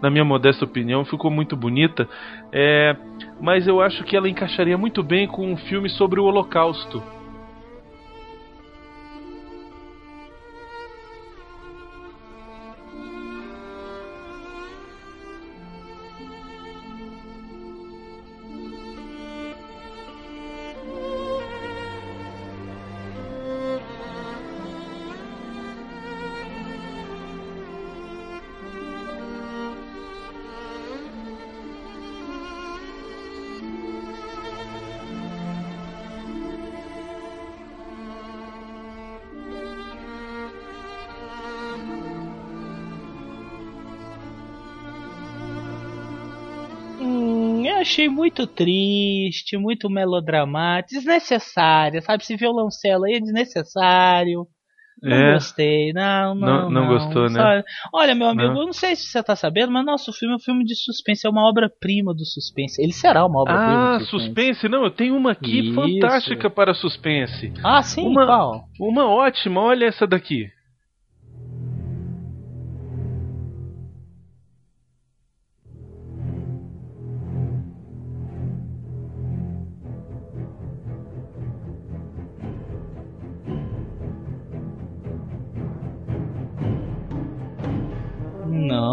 na 0.00 0.10
minha 0.10 0.24
modesta 0.24 0.64
opinião, 0.64 1.04
ficou 1.04 1.30
muito 1.30 1.56
bonita. 1.56 2.08
É, 2.52 2.96
mas 3.40 3.66
eu 3.66 3.80
acho 3.80 4.04
que 4.04 4.16
ela 4.16 4.28
encaixaria 4.28 4.78
muito 4.78 5.02
bem 5.02 5.26
com 5.26 5.52
um 5.52 5.56
filme 5.56 5.88
sobre 5.88 6.20
o 6.20 6.24
Holocausto. 6.24 7.02
Muito 48.38 48.46
triste, 48.46 49.56
muito 49.56 49.90
melodramático, 49.90 50.94
desnecessário, 50.94 52.00
sabe? 52.02 52.22
Esse 52.22 52.36
violoncelo 52.36 53.04
aí 53.04 53.14
é 53.14 53.20
desnecessário. 53.20 54.46
Não 55.00 55.16
É. 55.16 55.34
gostei, 55.34 55.92
não, 55.92 56.34
não. 56.34 56.48
Não- 56.62 56.70
não 56.70 56.86
gostou, 56.88 57.24
né? 57.30 57.38
sabe? 57.40 57.64
Olha, 57.94 58.16
meu 58.16 58.26
amigo, 58.28 58.48
Não. 58.52 58.60
eu 58.62 58.66
não 58.66 58.72
sei 58.72 58.96
se 58.96 59.04
você 59.06 59.22
tá 59.22 59.36
sabendo, 59.36 59.70
mas 59.70 59.86
nosso 59.86 60.12
filme 60.12 60.34
é 60.34 60.36
um 60.36 60.40
filme 60.40 60.64
de 60.64 60.74
suspense, 60.74 61.24
é 61.24 61.30
uma 61.30 61.48
obra-prima 61.48 62.12
do 62.12 62.24
suspense. 62.24 62.82
Ele 62.82 62.92
será 62.92 63.24
uma 63.24 63.40
obra-prima 63.42 63.94
Ah, 63.94 63.98
do 63.98 64.04
suspense. 64.06 64.24
suspense? 64.26 64.68
Não, 64.68 64.82
eu 64.82 64.90
tenho 64.90 65.16
uma 65.16 65.30
aqui 65.32 65.68
Isso. 65.68 65.74
fantástica 65.74 66.50
para 66.50 66.74
suspense. 66.74 67.52
Ah, 67.64 67.80
sim, 67.80 68.08
Uma- 68.08 68.26
qual? 68.26 68.64
Uma 68.80 69.06
ótima, 69.08 69.60
olha 69.60 69.86
essa 69.86 70.04
daqui. 70.04 70.48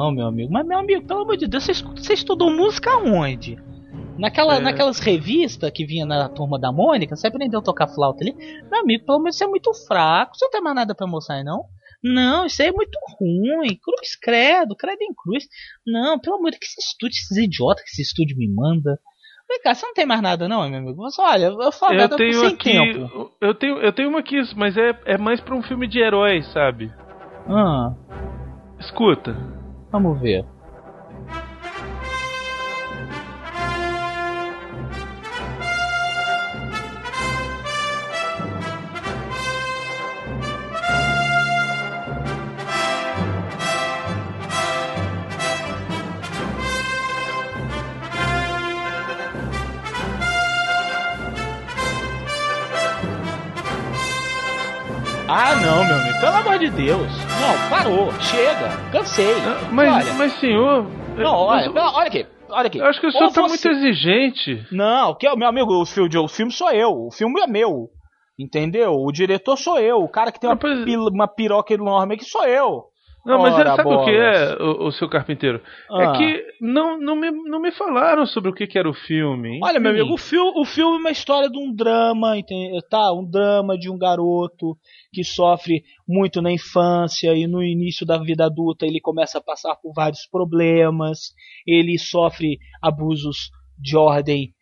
Não, 0.06 0.11
meu 0.11 0.27
amigo. 0.27 0.52
Mas, 0.52 0.65
meu 0.65 0.77
amigo, 0.80 1.06
pelo 1.06 1.22
amor 1.22 1.38
de 1.38 1.48
Deus, 1.48 1.65
você, 1.65 2.14
estudou 2.14 2.52
música 2.52 2.91
aonde? 2.91 3.57
Naquela, 4.18 4.57
É. 4.57 4.60
Naquelas 4.60 4.99
revistas 4.99 5.72
que 5.72 5.86
vinha 5.86 6.06
na 6.06 6.30
turma 6.30 6.60
da 6.60 6.72
Mônica, 6.72 7.15
você 7.15 7.27
aprendeu 7.27 7.60
a 7.60 7.64
tocar 7.64 7.88
flauta 7.88 8.23
ali? 8.23 8.34
Meu 8.72 8.82
amigo, 8.82 9.06
pelo 9.06 9.19
menos 9.19 9.38
você 9.38 9.44
é 9.44 9.48
muito 9.48 9.73
fraco. 9.88 10.36
Você 10.36 10.45
não 10.45 10.52
tem 10.52 10.61
mais 10.61 10.76
nada 10.76 10.95
pra 10.95 11.07
mostrar, 11.07 11.36
aí, 11.36 11.44
não? 11.44 11.64
Não, 12.03 12.45
isso 12.45 12.61
aí 12.61 12.69
é 12.69 12.72
muito 12.72 12.98
ruim. 13.19 13.76
Cruz 13.82 14.15
credo, 14.22 14.76
credo 14.76 15.02
em 15.02 15.14
cruz. 15.14 15.45
Não, 15.86 16.19
pelo 16.19 16.36
amor 16.38 16.52
de 16.52 16.60
Deus, 16.60 16.60
que 16.60 16.65
esse 16.68 16.88
estúdio, 16.91 17.15
esses 17.18 17.38
idiotas 17.38 17.84
que 17.84 17.90
esse 17.90 18.02
estúdio 18.03 18.38
me 18.38 18.48
manda. 18.48 18.99
Vem 19.49 19.61
cá, 19.61 19.73
você 19.76 19.86
não 19.86 19.94
tem 19.94 20.06
mais 20.06 20.22
nada, 20.22 20.48
não, 20.48 20.68
meu 20.69 20.80
amigo? 20.80 20.95
Você, 21.03 21.22
olha, 21.22 21.45
eu 21.45 21.72
falo 21.72 21.94
Eu 21.94 21.98
nada 21.99 22.15
tenho 22.15 22.34
sem 22.40 22.48
aqui. 22.53 22.72
tempo. 22.72 23.32
Eu 23.41 23.53
tenho, 23.53 23.77
eu 23.77 23.94
tenho 23.94 24.10
uma 24.10 24.19
aqui, 24.19 24.38
mas 24.56 24.76
é, 24.77 24.98
é 25.06 25.18
mais 25.18 25.40
pra 25.41 25.56
um 25.56 25.61
filme 25.61 25.88
de 25.88 25.99
herói, 25.99 26.41
sabe? 26.53 26.91
Ah, 27.48 27.94
Escuta. 28.80 29.36
Vamos 29.96 30.20
ver. 30.22 30.46
Ah, 55.38 55.53
não, 55.56 55.84
meu 55.86 55.95
amigo, 55.98 56.20
pelo 56.22 56.36
amor 56.38 56.60
de 56.60 56.70
Deus. 56.70 57.07
Não, 57.41 57.70
parou, 57.70 58.10
chega, 58.22 58.70
cansei. 58.91 59.36
Mas, 59.72 59.94
olha, 59.94 60.14
mas 60.14 60.34
senhor. 60.40 60.86
não, 61.18 61.34
olha, 61.36 61.70
não, 61.72 61.94
olha 61.94 62.07
aqui, 62.07 62.26
olha 62.49 62.68
aqui. 62.68 62.78
Eu 62.78 62.86
acho 62.86 63.02
que 63.02 63.07
o 63.07 63.10
Ou 63.10 63.12
senhor 63.12 63.32
tá 63.34 63.41
você- 63.41 63.68
muito 63.68 63.70
exigente. 63.86 64.66
Não, 64.72 65.14
que 65.14 65.28
é 65.28 65.34
o 65.34 65.38
meu 65.38 65.49
amigo, 65.49 65.74
o 65.74 65.86
filme, 65.86 66.18
o 66.18 66.28
filme 66.30 66.52
sou 66.53 66.72
eu, 66.72 66.90
o 67.07 67.12
filme 67.12 67.41
é 67.41 67.48
meu. 67.48 67.90
Entendeu? 68.40 68.94
O 68.94 69.12
diretor 69.12 69.57
sou 69.57 69.78
eu, 69.80 69.98
o 69.98 70.10
cara 70.10 70.32
que 70.32 70.40
tem 70.40 70.49
uma, 70.49 70.57
pil- 70.57 71.07
uma 71.07 71.28
piroca 71.28 71.74
enorme 71.74 72.16
aqui 72.16 72.26
sou 72.26 72.45
eu. 72.45 72.84
Não, 73.26 73.42
mas 73.42 73.56
Ora, 73.56 73.76
sabe 73.76 73.90
o 73.90 74.06
que 74.06 74.12
bolas. 74.12 74.38
é, 74.38 74.64
o, 74.64 74.88
o 74.88 74.92
seu 74.92 75.10
carpinteiro? 75.10 75.60
Ah. 75.90 76.04
É 76.04 76.18
que 76.18 76.46
não, 76.62 77.00
não, 77.00 77.16
me, 77.16 77.32
não 77.32 77.60
me 77.60 77.72
falaram 77.72 78.26
sobre 78.26 78.52
o 78.52 78.54
que, 78.54 78.68
que 78.68 78.78
era 78.78 78.90
o 78.90 78.94
filme. 78.94 79.60
Olha, 79.64 79.80
meu 79.80 79.92
amigo, 79.92 80.14
o, 80.14 80.18
fil 80.18 80.46
o 80.56 80.64
filme 80.64 80.98
é 80.98 81.00
uma 81.00 81.12
história 81.12 81.50
de 81.50 81.58
um 81.58 81.74
drama, 81.74 82.36
tá? 82.90 83.12
Um 83.12 83.28
drama 83.28 83.78
de 83.78 83.90
um 83.90 83.98
garoto 83.98 84.78
que 85.12 85.24
sofre 85.24 85.84
muito 86.08 86.42
na 86.42 86.52
infância 86.52 87.34
e 87.36 87.48
no 87.48 87.64
início 87.64 88.06
da 88.06 88.18
vida 88.18 88.46
adulta 88.46 88.86
ele 88.86 89.02
começa 89.02 89.40
a 89.40 89.44
passar 89.44 89.76
por 89.76 89.92
vários 89.94 90.28
problemas, 90.30 91.34
ele 91.66 91.98
sofre 91.98 92.60
abusos 92.82 93.50
de 93.78 93.98
ordem 93.98 94.55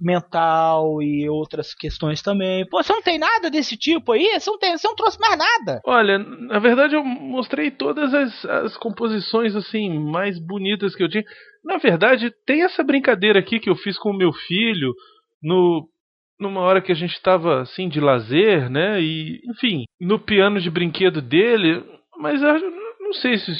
mental 0.00 1.02
e 1.02 1.28
outras 1.28 1.74
questões 1.74 2.22
também. 2.22 2.66
Pô, 2.68 2.82
você 2.82 2.92
não 2.92 3.02
tem 3.02 3.18
nada 3.18 3.50
desse 3.50 3.76
tipo 3.76 4.12
aí? 4.12 4.38
Você 4.38 4.50
não, 4.50 4.58
tem, 4.58 4.76
você 4.76 4.88
não 4.88 4.94
trouxe 4.94 5.18
mais 5.20 5.36
nada. 5.36 5.80
Olha, 5.84 6.18
na 6.18 6.58
verdade 6.58 6.94
eu 6.94 7.04
mostrei 7.04 7.70
todas 7.70 8.12
as, 8.12 8.44
as 8.44 8.76
composições 8.76 9.54
assim 9.54 9.98
mais 9.98 10.38
bonitas 10.38 10.94
que 10.94 11.02
eu 11.02 11.08
tinha. 11.08 11.24
Na 11.64 11.78
verdade, 11.78 12.32
tem 12.46 12.62
essa 12.62 12.82
brincadeira 12.82 13.38
aqui 13.38 13.58
que 13.58 13.70
eu 13.70 13.76
fiz 13.76 13.98
com 13.98 14.10
o 14.10 14.16
meu 14.16 14.32
filho 14.32 14.92
no 15.42 15.88
numa 16.38 16.60
hora 16.60 16.82
que 16.82 16.90
a 16.90 16.96
gente 16.96 17.12
estava 17.12 17.62
assim 17.62 17.88
de 17.88 18.00
lazer, 18.00 18.68
né? 18.68 19.00
E 19.00 19.40
enfim, 19.48 19.84
no 20.00 20.18
piano 20.18 20.60
de 20.60 20.68
brinquedo 20.68 21.22
dele, 21.22 21.82
mas 22.18 22.42
eu 22.42 22.60
não 23.00 23.12
sei 23.12 23.38
se 23.38 23.52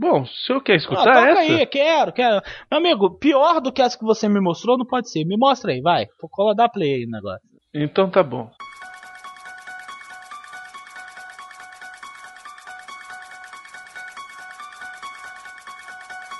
Bom, 0.00 0.24
se 0.24 0.32
o 0.32 0.36
senhor 0.46 0.60
quer 0.62 0.72
Ah, 0.72 0.76
escutar 0.76 1.04
toca 1.04 1.28
essa? 1.28 1.40
aí, 1.40 1.66
quero, 1.66 2.12
quero. 2.12 2.40
Meu 2.70 2.80
amigo, 2.80 3.10
pior 3.18 3.60
do 3.60 3.70
que 3.70 3.82
essa 3.82 3.98
que 3.98 4.04
você 4.04 4.28
me 4.30 4.40
mostrou 4.40 4.78
não 4.78 4.86
pode 4.86 5.10
ser. 5.10 5.26
Me 5.26 5.36
mostra 5.36 5.72
aí, 5.72 5.82
vai. 5.82 6.06
Vou 6.18 6.30
colar 6.30 6.54
dar 6.54 6.70
play 6.70 6.94
aí 6.94 7.04
no 7.04 7.12
negócio. 7.12 7.46
Então 7.74 8.08
tá 8.08 8.22
bom. 8.22 8.50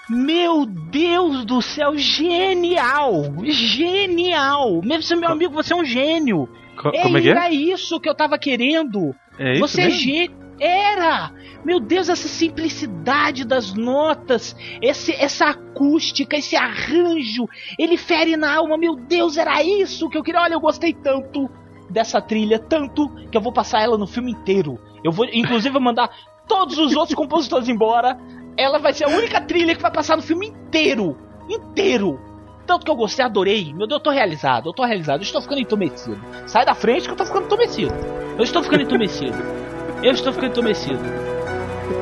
Meu 0.08 0.66
Deus 0.66 1.44
do 1.44 1.62
céu, 1.62 1.96
genial! 1.96 3.22
Genial! 3.44 4.80
Mesmo 4.82 5.02
se 5.04 5.14
meu 5.14 5.30
amigo, 5.30 5.54
você 5.54 5.72
é 5.72 5.76
um 5.76 5.84
gênio. 5.84 6.48
Co- 6.76 6.90
como 6.90 7.16
é 7.18 7.20
que 7.20 7.28
é? 7.28 7.30
Era 7.30 7.50
isso 7.50 8.00
que 8.00 8.08
eu 8.08 8.14
tava 8.14 8.36
querendo. 8.36 9.14
É 9.38 9.52
isso 9.52 9.60
você 9.68 9.82
é 9.82 9.84
mesmo? 9.84 10.00
gênio. 10.00 10.49
Era! 10.60 11.32
Meu 11.64 11.80
Deus, 11.80 12.08
essa 12.08 12.28
simplicidade 12.28 13.44
das 13.44 13.74
notas, 13.74 14.54
esse, 14.80 15.12
essa 15.12 15.46
acústica, 15.46 16.36
esse 16.36 16.54
arranjo, 16.54 17.48
ele 17.78 17.96
fere 17.96 18.36
na 18.36 18.54
alma. 18.56 18.76
Meu 18.76 18.94
Deus, 18.94 19.36
era 19.36 19.62
isso 19.62 20.08
que 20.08 20.18
eu 20.18 20.22
queria. 20.22 20.40
Olha, 20.40 20.54
eu 20.54 20.60
gostei 20.60 20.92
tanto 20.92 21.50
dessa 21.88 22.20
trilha, 22.20 22.58
tanto 22.58 23.08
que 23.30 23.36
eu 23.36 23.40
vou 23.40 23.52
passar 23.52 23.82
ela 23.82 23.98
no 23.98 24.06
filme 24.06 24.32
inteiro. 24.32 24.78
Eu 25.02 25.10
vou, 25.10 25.26
inclusive, 25.32 25.78
mandar 25.78 26.10
todos 26.46 26.78
os 26.78 26.94
outros 26.94 27.14
compositores 27.14 27.68
embora. 27.68 28.18
Ela 28.56 28.78
vai 28.78 28.92
ser 28.92 29.04
a 29.04 29.08
única 29.08 29.40
trilha 29.40 29.74
que 29.74 29.82
vai 29.82 29.90
passar 29.90 30.16
no 30.16 30.22
filme 30.22 30.48
inteiro. 30.48 31.16
Inteiro. 31.48 32.20
Tanto 32.66 32.84
que 32.84 32.90
eu 32.90 32.96
gostei, 32.96 33.24
adorei. 33.24 33.72
Meu 33.72 33.86
Deus, 33.86 33.98
eu 33.98 34.00
tô 34.00 34.10
realizado, 34.10 34.68
eu 34.68 34.72
tô 34.72 34.84
realizado. 34.84 35.20
Eu 35.20 35.24
estou 35.24 35.40
ficando 35.40 35.60
entumecido. 35.60 36.20
Sai 36.46 36.64
da 36.64 36.74
frente 36.74 37.06
que 37.06 37.10
eu 37.10 37.16
tô 37.16 37.24
ficando 37.24 37.46
entumecido. 37.46 37.94
Eu 38.36 38.44
estou 38.44 38.62
ficando 38.62 38.82
entumecido. 38.82 39.69
Eu 40.02 40.12
estou 40.12 40.32
ficando 40.32 40.52
entumecido. 40.52 40.98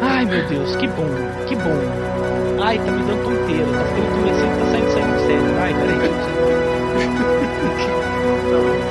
Ai, 0.01 0.25
meu 0.25 0.47
Deus, 0.47 0.77
que 0.77 0.87
bom, 0.87 1.09
que 1.49 1.57
bom. 1.57 2.63
Ai, 2.63 2.79
tá 2.79 2.93
me 2.93 3.03
dando 3.03 3.25
tonteira. 3.25 3.67
Tá 3.67 3.85
ficando 3.87 4.07
entumecido, 4.07 4.59
tá 4.59 4.67
saindo, 4.71 4.93
saindo 4.93 5.19
sério. 5.27 5.59
Ai, 5.59 5.75
peraí, 5.75 5.99
deixa 5.99 6.19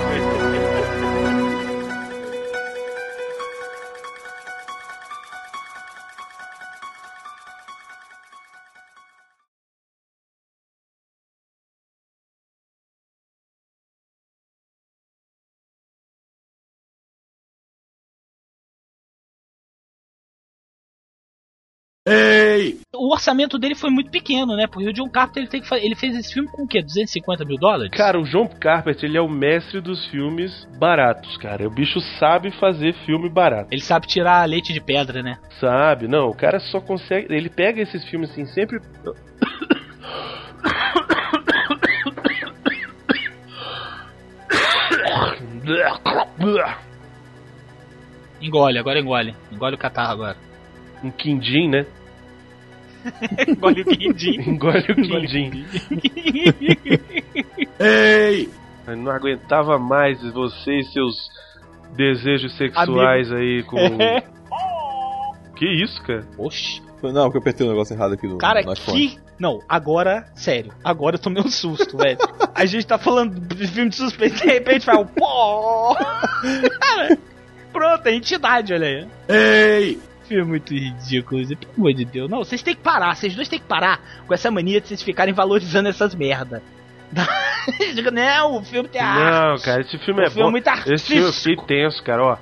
Ei! 22.09 22.79
O 22.95 23.11
orçamento 23.13 23.59
dele 23.59 23.75
foi 23.75 23.89
muito 23.89 24.09
pequeno, 24.09 24.55
né? 24.55 24.65
Porque 24.65 24.88
o 24.88 24.93
John 24.93 25.09
Carpenter 25.09 25.43
ele, 25.43 25.49
tem 25.49 25.61
que 25.61 25.67
fa- 25.67 25.77
ele 25.77 25.95
fez 25.95 26.15
esse 26.15 26.34
filme 26.34 26.49
com 26.49 26.63
o 26.63 26.67
quê? 26.67 26.81
250 26.81 27.43
mil 27.43 27.57
dólares? 27.57 27.91
Cara, 27.91 28.17
o 28.19 28.23
John 28.23 28.47
Carpenter, 28.47 29.09
ele 29.09 29.17
é 29.17 29.21
o 29.21 29.27
mestre 29.29 29.81
dos 29.81 30.05
filmes 30.07 30.65
baratos, 30.79 31.35
cara. 31.38 31.67
O 31.67 31.71
bicho 31.71 31.99
sabe 32.19 32.49
fazer 32.51 32.93
filme 33.05 33.29
barato. 33.29 33.67
Ele 33.71 33.81
sabe 33.81 34.07
tirar 34.07 34.47
leite 34.47 34.71
de 34.71 34.79
pedra, 34.79 35.21
né? 35.21 35.38
Sabe? 35.59 36.07
Não, 36.07 36.29
o 36.29 36.35
cara 36.35 36.59
só 36.59 36.79
consegue. 36.79 37.27
Ele 37.34 37.49
pega 37.49 37.81
esses 37.81 38.05
filmes 38.05 38.31
assim, 38.31 38.45
sempre. 38.45 38.79
Engole, 48.41 48.77
agora 48.77 48.99
engole. 48.99 49.35
Engole 49.51 49.75
o 49.75 49.79
catarro 49.79 50.11
agora. 50.11 50.38
Um 51.03 51.11
quindim, 51.11 51.69
né? 51.69 51.85
engole 53.47 53.81
o 53.81 53.85
quindim. 53.85 54.41
Engole 54.41 54.85
o 54.91 54.95
quindim. 54.95 55.65
Ei! 57.79 58.49
Eu 58.88 58.97
não 58.97 59.11
aguentava 59.11 59.77
mais 59.77 60.21
você 60.31 60.79
e 60.79 60.84
seus 60.85 61.29
desejos 61.95 62.55
sexuais 62.57 63.31
aí 63.31 63.63
com. 63.63 63.77
Que 65.55 65.65
isso, 65.65 66.01
cara? 66.03 66.25
Oxi. 66.38 66.81
Não, 67.01 67.23
porque 67.25 67.38
eu 67.38 67.41
apertei 67.41 67.65
o 67.65 67.69
negócio 67.69 67.93
errado 67.93 68.13
aqui 68.13 68.27
no, 68.27 68.38
Cara, 68.38 68.61
no 68.63 68.73
iPhone. 68.73 69.09
que. 69.09 69.19
Não, 69.39 69.59
agora, 69.69 70.27
sério. 70.34 70.73
Agora 70.84 71.15
eu 71.15 71.19
tomei 71.19 71.43
um 71.43 71.49
susto, 71.49 71.95
velho. 71.97 72.17
A 72.55 72.65
gente 72.65 72.88
tá 72.88 72.97
falando 72.97 73.39
de 73.39 73.67
filme 73.67 73.89
de 73.89 73.95
suspense, 73.95 74.35
de 74.35 74.45
repente 74.45 74.85
vai 74.85 74.95
o 74.95 75.05
pó. 75.05 75.95
Cara, 75.95 77.17
pronto, 77.71 78.07
é 78.07 78.15
entidade, 78.15 78.73
olha 78.73 78.88
aí. 78.88 79.07
Ei! 79.29 79.99
Filme 80.27 80.43
muito 80.43 80.73
ridículo, 80.73 81.41
pelo 81.47 81.73
amor 81.77 81.93
de 81.93 82.05
Deus. 82.05 82.29
Não, 82.29 82.39
vocês 82.39 82.61
têm 82.61 82.75
que 82.75 82.81
parar, 82.81 83.15
vocês 83.15 83.33
dois 83.35 83.47
têm 83.47 83.59
que 83.59 83.65
parar 83.65 83.99
com 84.27 84.33
essa 84.33 84.51
mania 84.51 84.81
de 84.81 84.87
vocês 84.89 85.01
ficarem 85.01 85.33
valorizando 85.33 85.87
essas 85.87 86.13
merda. 86.13 86.61
Não, 88.11 88.57
o 88.57 88.63
filme 88.63 88.89
tem 88.89 89.01
arte. 89.01 89.23
Não, 89.23 89.57
cara, 89.63 89.81
esse 89.81 89.97
filme 89.99 90.21
O 90.21 90.25
é 90.25 90.29
filme 90.29 90.41
é 90.41 90.45
bom. 90.45 90.51
muito 90.51 90.69
esse 90.93 91.05
filme 91.05 91.23
eu 91.27 91.33
fiquei 91.33 91.55
tenso, 91.65 92.03
cara, 92.03 92.23
ó. 92.23 92.37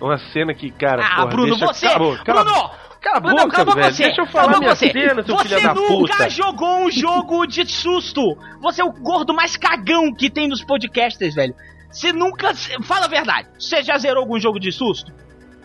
Uma 0.00 0.18
cena 0.32 0.54
que, 0.54 0.70
cara. 0.70 1.02
Ah, 1.04 1.16
porra, 1.16 1.26
Bruno, 1.28 1.48
deixa... 1.56 1.66
você! 1.66 1.86
Cala 1.86 2.16
cala 2.24 2.44
Bruno! 2.44 2.58
boca. 2.62 2.74
Cala 3.00 3.16
a 3.16 3.20
Bruno, 3.20 3.36
boca, 3.44 3.64
boca 3.64 3.80
velho. 3.80 3.94
você! 3.94 4.02
Deixa 4.04 4.20
eu 4.22 4.26
falar 4.26 4.58
minha 4.58 4.74
você! 4.74 4.90
cena, 4.92 5.22
seu 5.22 5.36
Você 5.36 5.48
filho 5.48 5.62
da 5.62 5.74
nunca 5.74 6.12
puta. 6.16 6.30
jogou 6.30 6.86
um 6.86 6.90
jogo 6.90 7.46
de 7.46 7.66
susto! 7.66 8.36
Você 8.60 8.82
é 8.82 8.84
o 8.84 8.92
gordo 8.92 9.32
mais 9.34 9.56
cagão 9.56 10.12
que 10.14 10.28
tem 10.30 10.48
nos 10.48 10.62
podcasters, 10.64 11.34
velho. 11.34 11.54
Você 11.90 12.12
nunca. 12.12 12.54
Fala 12.84 13.06
a 13.06 13.08
verdade. 13.08 13.48
Você 13.58 13.82
já 13.82 13.96
zerou 13.98 14.22
algum 14.22 14.38
jogo 14.38 14.58
de 14.60 14.70
susto? 14.70 15.12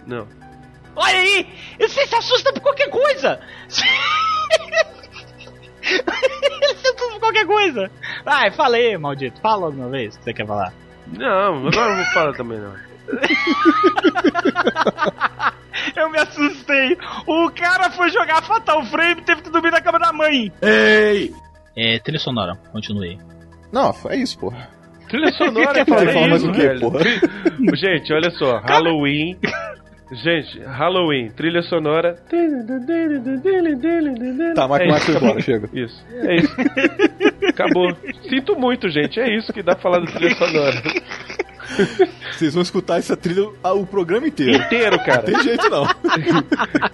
Não. 0.07 0.27
Olha 0.95 1.17
aí! 1.17 1.47
Você 1.79 2.05
se 2.07 2.15
assusta 2.15 2.53
por 2.53 2.61
qualquer 2.61 2.89
coisa! 2.89 3.39
Ele 5.81 6.67
se 6.67 6.73
assusta 6.87 7.07
por 7.11 7.19
qualquer 7.19 7.45
coisa! 7.45 7.91
Vai, 8.23 8.51
fala 8.51 8.77
aí, 8.77 8.97
maldito. 8.97 9.39
Fala 9.41 9.65
alguma 9.67 9.89
vez 9.89 10.17
que 10.17 10.23
você 10.23 10.33
quer 10.33 10.47
falar. 10.47 10.73
Não, 11.07 11.67
agora 11.67 11.75
eu 11.75 11.89
não 11.89 11.95
vou 11.97 12.05
falar 12.13 12.33
também, 12.33 12.59
não. 12.59 12.73
Eu 15.95 16.09
me 16.09 16.17
assustei. 16.17 16.97
O 17.27 17.51
cara 17.51 17.91
foi 17.91 18.09
jogar 18.09 18.41
Fatal 18.43 18.83
Frame 18.85 19.21
e 19.21 19.25
teve 19.25 19.43
que 19.43 19.49
dormir 19.51 19.69
na 19.71 19.79
cama 19.81 19.99
da 19.99 20.11
mãe. 20.11 20.51
Ei! 20.61 21.31
É, 21.77 21.99
trilha 21.99 22.17
sonora, 22.19 22.55
continue. 22.71 23.19
Não, 23.71 23.93
é 24.09 24.15
isso, 24.15 24.39
porra. 24.39 24.69
Trilha 25.09 25.31
sonora, 25.37 25.73
Quer 25.73 25.85
cara, 25.85 25.99
falar- 25.99 26.13
falar 26.13 26.25
é 26.25 26.29
mais 26.29 26.41
isso, 26.41 26.51
o 26.51 26.53
quê, 26.53 26.69
porra? 26.79 26.99
Gente, 27.75 28.13
olha 28.13 28.31
só, 28.31 28.57
Halloween. 28.59 29.37
Gente, 30.11 30.59
Halloween, 30.59 31.29
trilha 31.31 31.63
sonora. 31.63 32.15
Tá, 34.55 34.67
mas 34.67 34.81
É 34.81 34.87
isso. 34.87 35.11
embora, 35.17 35.41
chega. 35.41 35.69
Isso, 35.73 36.05
é 36.11 36.35
isso. 36.35 36.55
Acabou. 37.49 37.91
Sinto 38.29 38.55
muito, 38.55 38.87
gente. 38.89 39.19
É 39.19 39.35
isso 39.35 39.51
que 39.51 39.63
dá 39.63 39.73
pra 39.73 39.81
falar 39.81 39.99
da 40.01 40.11
trilha 40.11 40.35
sonora. 40.35 40.81
Vocês 42.31 42.53
vão 42.53 42.61
escutar 42.61 42.99
essa 42.99 43.17
trilha 43.17 43.49
ah, 43.63 43.73
o 43.73 43.85
programa 43.87 44.27
inteiro. 44.27 44.63
Inteiro, 44.63 44.97
cara. 44.99 45.23
Não 45.27 45.33
tem 45.33 45.41
jeito 45.41 45.67
não. 45.69 45.85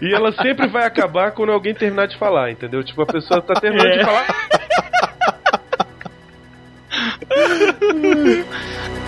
E 0.01 0.13
ela 0.13 0.31
sempre 0.31 0.67
vai 0.69 0.85
acabar 0.85 1.31
quando 1.31 1.51
alguém 1.51 1.73
terminar 1.73 2.07
de 2.07 2.17
falar, 2.17 2.51
entendeu? 2.51 2.81
Tipo, 2.81 3.01
a 3.01 3.05
pessoa 3.05 3.41
tá 3.41 3.55
terminando 3.55 3.87
É. 3.87 3.97
de 3.97 4.05
falar. 4.05 4.25